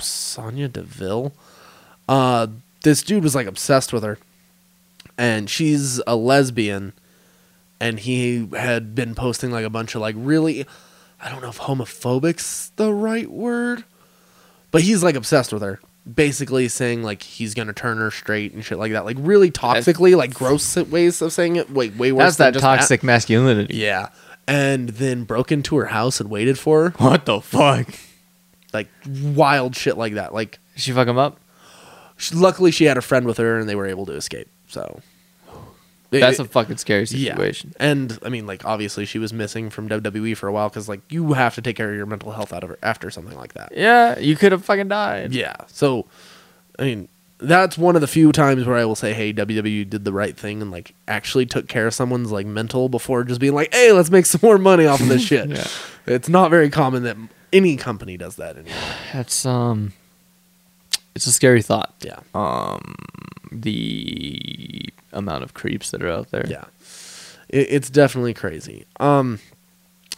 Sonya 0.00 0.68
Deville. 0.68 1.32
Uh, 2.08 2.46
this 2.82 3.02
dude 3.02 3.22
was 3.22 3.34
like 3.34 3.46
obsessed 3.46 3.92
with 3.92 4.02
her, 4.04 4.18
and 5.18 5.50
she's 5.50 6.00
a 6.06 6.16
lesbian, 6.16 6.92
and 7.80 8.00
he 8.00 8.48
had 8.56 8.94
been 8.94 9.14
posting 9.14 9.50
like 9.50 9.64
a 9.64 9.70
bunch 9.70 9.94
of 9.94 10.00
like 10.00 10.14
really, 10.16 10.64
I 11.20 11.28
don't 11.28 11.42
know 11.42 11.50
if 11.50 11.58
homophobic's 11.58 12.70
the 12.76 12.92
right 12.92 13.30
word, 13.30 13.84
but 14.70 14.82
he's 14.82 15.02
like 15.02 15.16
obsessed 15.16 15.52
with 15.52 15.62
her. 15.62 15.80
Basically 16.12 16.68
saying 16.68 17.02
like 17.02 17.22
he's 17.22 17.54
gonna 17.54 17.72
turn 17.72 17.98
her 17.98 18.10
straight 18.10 18.52
and 18.52 18.64
shit 18.64 18.78
like 18.78 18.92
that, 18.92 19.04
like 19.04 19.16
really 19.20 19.50
toxically, 19.50 20.16
like 20.16 20.32
gross 20.32 20.76
ways 20.76 21.20
of 21.22 21.32
saying 21.32 21.56
it. 21.56 21.70
Wait, 21.70 21.94
way 21.96 22.10
worse. 22.10 22.36
That's 22.36 22.36
than 22.36 22.52
that 22.54 22.60
toxic 22.60 23.02
masculinity. 23.02 23.76
Yeah. 23.76 24.08
And 24.48 24.88
then 24.88 25.24
broke 25.24 25.52
into 25.52 25.76
her 25.76 25.86
house 25.86 26.20
and 26.20 26.30
waited 26.30 26.58
for 26.58 26.90
her. 26.90 26.90
What 26.98 27.26
the 27.26 27.40
fuck? 27.40 27.88
Like 28.72 28.88
wild 29.06 29.76
shit 29.76 29.96
like 29.96 30.14
that. 30.14 30.32
Like 30.32 30.58
Did 30.74 30.82
she 30.82 30.92
fuck 30.92 31.06
him 31.06 31.18
up? 31.18 31.38
she, 32.16 32.34
luckily 32.34 32.70
she 32.70 32.84
had 32.84 32.96
a 32.96 33.02
friend 33.02 33.26
with 33.26 33.38
her 33.38 33.58
and 33.58 33.68
they 33.68 33.74
were 33.74 33.86
able 33.86 34.06
to 34.06 34.12
escape. 34.12 34.48
So 34.68 35.00
That's 36.10 36.38
a 36.38 36.44
fucking 36.44 36.78
scary 36.78 37.04
yeah. 37.10 37.32
situation. 37.32 37.72
And 37.78 38.18
I 38.24 38.28
mean 38.28 38.46
like 38.46 38.64
obviously 38.64 39.04
she 39.04 39.18
was 39.18 39.32
missing 39.32 39.70
from 39.70 39.88
WWE 39.88 40.36
for 40.36 40.48
a 40.48 40.52
while 40.52 40.68
cuz 40.68 40.88
like 40.88 41.00
you 41.08 41.34
have 41.34 41.54
to 41.54 41.62
take 41.62 41.76
care 41.76 41.90
of 41.90 41.96
your 41.96 42.06
mental 42.06 42.32
health 42.32 42.52
out 42.52 42.64
of 42.64 42.70
her 42.70 42.78
after 42.82 43.10
something 43.10 43.36
like 43.36 43.54
that. 43.54 43.72
Yeah, 43.76 44.18
you 44.18 44.36
could 44.36 44.52
have 44.52 44.64
fucking 44.64 44.88
died. 44.88 45.32
Yeah. 45.32 45.54
So 45.68 46.06
I 46.78 46.84
mean 46.84 47.08
that's 47.42 47.78
one 47.78 47.94
of 47.94 48.00
the 48.00 48.06
few 48.06 48.32
times 48.32 48.66
where 48.66 48.76
I 48.76 48.84
will 48.84 48.94
say, 48.94 49.14
"Hey, 49.14 49.32
WWE 49.32 49.88
did 49.88 50.04
the 50.04 50.12
right 50.12 50.36
thing 50.36 50.60
and 50.60 50.70
like 50.70 50.94
actually 51.08 51.46
took 51.46 51.68
care 51.68 51.86
of 51.86 51.94
someone's 51.94 52.30
like 52.30 52.46
mental 52.46 52.88
before 52.88 53.24
just 53.24 53.40
being 53.40 53.54
like, 53.54 53.72
"Hey, 53.72 53.92
let's 53.92 54.10
make 54.10 54.26
some 54.26 54.40
more 54.42 54.58
money 54.58 54.86
off 54.86 55.00
of 55.00 55.08
this 55.08 55.22
shit." 55.26 55.48
Yeah. 55.48 55.66
It's 56.06 56.28
not 56.28 56.50
very 56.50 56.70
common 56.70 57.02
that 57.04 57.16
any 57.52 57.76
company 57.76 58.16
does 58.16 58.36
that 58.36 58.56
anymore. 58.56 58.76
That's 59.12 59.46
um, 59.46 59.92
it's 61.14 61.26
a 61.26 61.32
scary 61.32 61.62
thought. 61.62 61.94
Yeah. 62.00 62.20
Um, 62.34 62.94
the 63.50 64.86
amount 65.12 65.44
of 65.44 65.54
creeps 65.54 65.90
that 65.90 66.02
are 66.02 66.10
out 66.10 66.30
there. 66.30 66.46
Yeah, 66.48 66.64
it, 67.48 67.66
it's 67.70 67.90
definitely 67.90 68.34
crazy. 68.34 68.86
Um, 68.98 69.40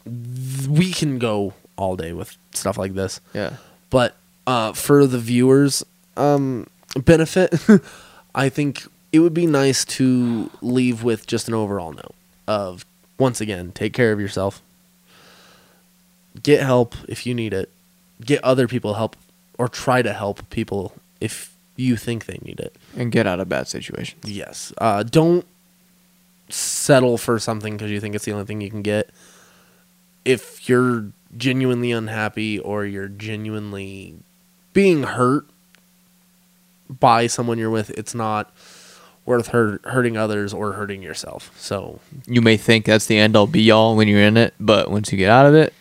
th- 0.05 0.69
we 0.69 0.93
can 0.93 1.19
go 1.19 1.55
all 1.77 1.97
day 1.97 2.13
with 2.13 2.37
stuff 2.53 2.77
like 2.79 2.95
this, 2.95 3.21
yeah. 3.35 3.57
but 3.91 4.17
uh, 4.47 4.73
for 4.73 5.07
the 5.07 5.19
viewers' 5.19 5.85
um 6.17 6.67
benefit, 6.97 7.55
I 8.35 8.49
think 8.49 8.87
it 9.13 9.21
would 9.21 9.35
be 9.35 9.47
nice 9.47 9.85
to 9.85 10.51
leave 10.61 11.03
with 11.03 11.27
just 11.27 11.49
an 11.49 11.55
overall 11.55 11.93
note 11.93 12.15
of 12.47 12.85
once 13.19 13.41
again, 13.41 13.73
take 13.73 13.93
care 13.93 14.13
of 14.13 14.21
yourself, 14.21 14.61
get 16.43 16.61
help 16.61 16.95
if 17.09 17.27
you 17.27 17.35
need 17.35 17.53
it, 17.53 17.71
get 18.25 18.43
other 18.43 18.67
people 18.67 18.95
help, 18.95 19.17
or 19.59 19.69
try 19.69 20.03
to 20.03 20.13
help 20.13 20.49
people 20.51 20.93
if 21.21 21.52
you 21.83 21.97
think 21.97 22.27
they 22.27 22.39
need 22.43 22.61
it. 22.61 22.77
And 22.97 23.11
get 23.11 23.27
out 23.27 23.41
of 23.41 23.49
bad 23.49 23.69
situations. 23.69 24.23
Yes. 24.25 24.73
Uh, 24.79 25.03
don't 25.03 25.47
settle 26.49 27.19
for 27.19 27.39
something 27.39 27.77
because 27.77 27.91
you 27.91 28.01
think 28.01 28.15
it's 28.15 28.25
the 28.25 28.33
only 28.33 28.45
thing 28.45 28.61
you 28.61 28.71
can 28.71 28.83
get. 28.83 29.11
If 30.25 30.69
you're 30.69 31.09
genuinely 31.37 31.91
unhappy 31.93 32.59
or 32.59 32.85
you're 32.85 33.09
genuinely 33.09 34.17
being 34.73 35.03
hurt 35.03 35.47
by 36.89 37.27
someone 37.27 37.59
you're 37.59 37.71
with, 37.71 37.91
it's 37.91 38.15
not 38.15 38.53
worth 39.25 39.49
hurt, 39.49 39.85
hurting 39.85 40.17
others 40.17 40.53
or 40.53 40.73
hurting 40.73 41.03
yourself. 41.03 41.51
So, 41.57 42.01
You 42.27 42.41
may 42.43 42.57
think 42.57 42.85
that's 42.85 43.07
the 43.07 43.19
end 43.19 43.37
all 43.37 43.47
be 43.47 43.71
all 43.71 43.97
when 43.97 44.09
you're 44.09 44.21
in 44.23 44.37
it, 44.37 44.55
but 44.61 44.91
once 44.91 45.11
you 45.11 45.19
get 45.19 45.31
out 45.31 45.47
of 45.47 45.55
it, 45.55 45.73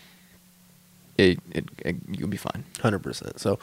it, 1.30 1.40
it, 1.52 1.66
it 1.86 1.96
you'll 2.10 2.28
be 2.28 2.38
fine. 2.38 2.64
100%. 2.80 3.40
So, 3.40 3.60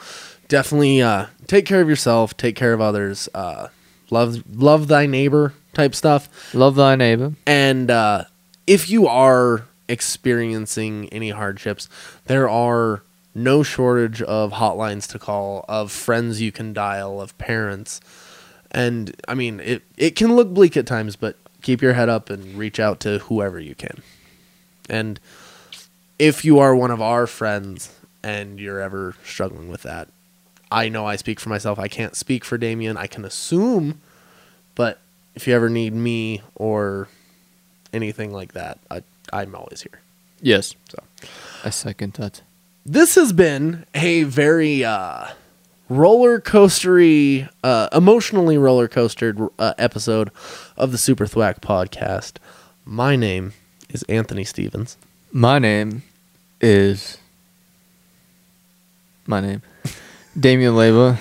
definitely 0.47 1.01
uh, 1.01 1.27
take 1.47 1.65
care 1.65 1.81
of 1.81 1.89
yourself, 1.89 2.35
take 2.37 2.55
care 2.55 2.73
of 2.73 2.81
others, 2.81 3.29
uh, 3.33 3.67
love 4.09 4.43
love 4.55 4.87
thy 4.87 5.05
neighbor 5.05 5.53
type 5.73 5.95
stuff. 5.95 6.53
Love 6.53 6.75
thy 6.75 6.95
neighbor. 6.95 7.33
And 7.45 7.89
uh, 7.91 8.25
if 8.67 8.89
you 8.89 9.07
are 9.07 9.65
experiencing 9.87 11.09
any 11.09 11.31
hardships, 11.31 11.89
there 12.25 12.49
are 12.49 13.03
no 13.35 13.63
shortage 13.63 14.21
of 14.21 14.53
hotlines 14.53 15.07
to 15.11 15.19
call, 15.19 15.65
of 15.67 15.91
friends 15.91 16.41
you 16.41 16.51
can 16.51 16.73
dial, 16.73 17.21
of 17.21 17.37
parents. 17.37 18.01
And 18.71 19.15
I 19.27 19.33
mean, 19.33 19.59
it, 19.59 19.83
it 19.97 20.15
can 20.15 20.35
look 20.35 20.49
bleak 20.49 20.77
at 20.77 20.85
times, 20.85 21.15
but 21.15 21.37
keep 21.61 21.81
your 21.81 21.93
head 21.93 22.09
up 22.09 22.29
and 22.29 22.55
reach 22.55 22.79
out 22.79 22.99
to 23.01 23.19
whoever 23.19 23.59
you 23.59 23.75
can. 23.75 24.01
And 24.89 25.19
if 26.19 26.43
you 26.43 26.59
are 26.59 26.75
one 26.75 26.91
of 26.91 27.01
our 27.01 27.25
friends 27.25 27.95
and 28.21 28.59
you're 28.59 28.81
ever 28.81 29.15
struggling 29.23 29.69
with 29.69 29.83
that, 29.83 30.09
I 30.69 30.89
know 30.89 31.05
I 31.05 31.15
speak 31.15 31.39
for 31.39 31.49
myself. 31.49 31.79
I 31.79 31.87
can't 31.87 32.15
speak 32.15 32.45
for 32.45 32.57
Damien. 32.57 32.97
I 32.97 33.07
can 33.07 33.25
assume, 33.25 34.01
but 34.75 34.99
if 35.33 35.47
you 35.47 35.55
ever 35.55 35.69
need 35.69 35.93
me 35.93 36.43
or 36.55 37.07
anything 37.93 38.31
like 38.31 38.51
that, 38.53 38.77
I, 38.91 39.01
I'm 39.33 39.55
always 39.55 39.81
here. 39.81 40.01
Yes. 40.41 40.75
So 40.89 40.99
I 41.63 41.69
second 41.69 42.13
that. 42.13 42.41
this 42.85 43.15
has 43.15 43.33
been 43.33 43.85
a 43.95 44.23
very 44.23 44.83
uh, 44.83 45.27
roller 45.89 46.39
coastery, 46.39 47.49
uh, 47.63 47.87
emotionally 47.93 48.57
roller 48.57 48.87
coastered 48.87 49.39
uh, 49.57 49.73
episode 49.77 50.29
of 50.77 50.91
the 50.91 50.97
Super 50.97 51.25
Thwack 51.25 51.61
podcast. 51.61 52.33
My 52.85 53.15
name 53.15 53.53
is 53.89 54.03
Anthony 54.03 54.43
Stevens. 54.43 54.97
My 55.31 55.59
name 55.59 56.03
is. 56.61 57.17
My 59.25 59.39
name. 59.41 59.61
Damien 60.39 60.75
Leva. 60.75 61.19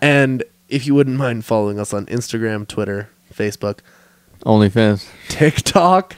And 0.00 0.44
if 0.68 0.86
you 0.86 0.94
wouldn't 0.94 1.16
mind 1.16 1.44
following 1.44 1.78
us 1.78 1.92
on 1.92 2.06
Instagram, 2.06 2.66
Twitter, 2.66 3.08
Facebook, 3.32 3.80
OnlyFans. 4.44 5.08
TikTok, 5.28 6.16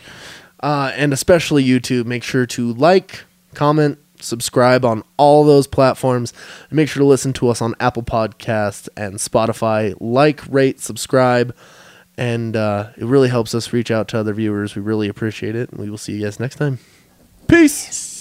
uh, 0.61 0.93
and 0.95 1.13
especially 1.13 1.65
YouTube. 1.65 2.07
Make 2.07 2.23
sure 2.23 2.47
to 2.47 2.73
like, 2.75 3.25
comment, 3.55 3.99
subscribe 4.21 4.85
on 4.85 5.03
all 5.17 5.45
those 5.45 5.67
platforms. 5.67 6.33
And 6.71 6.77
make 6.77 6.89
sure 6.89 7.01
to 7.01 7.07
listen 7.07 7.33
to 7.35 7.49
us 7.49 7.61
on 7.63 7.75
Apple 7.81 8.03
Podcasts 8.03 8.89
and 8.97 9.17
Spotify. 9.17 9.95
Like, 10.01 10.43
rate, 10.49 10.81
subscribe. 10.81 11.55
And 12.19 12.57
uh, 12.57 12.91
it 12.97 13.05
really 13.05 13.29
helps 13.29 13.55
us 13.55 13.73
reach 13.73 13.91
out 13.91 14.09
to 14.09 14.19
other 14.19 14.33
viewers. 14.33 14.75
We 14.75 14.83
really 14.83 15.09
appreciate 15.09 15.55
it. 15.55 15.71
And 15.71 15.81
we 15.81 15.91
will 15.91 15.99
see 15.99 16.15
you 16.15 16.25
guys 16.25 16.41
next 16.41 16.57
time. 16.57 16.79
Peace. 17.47 18.16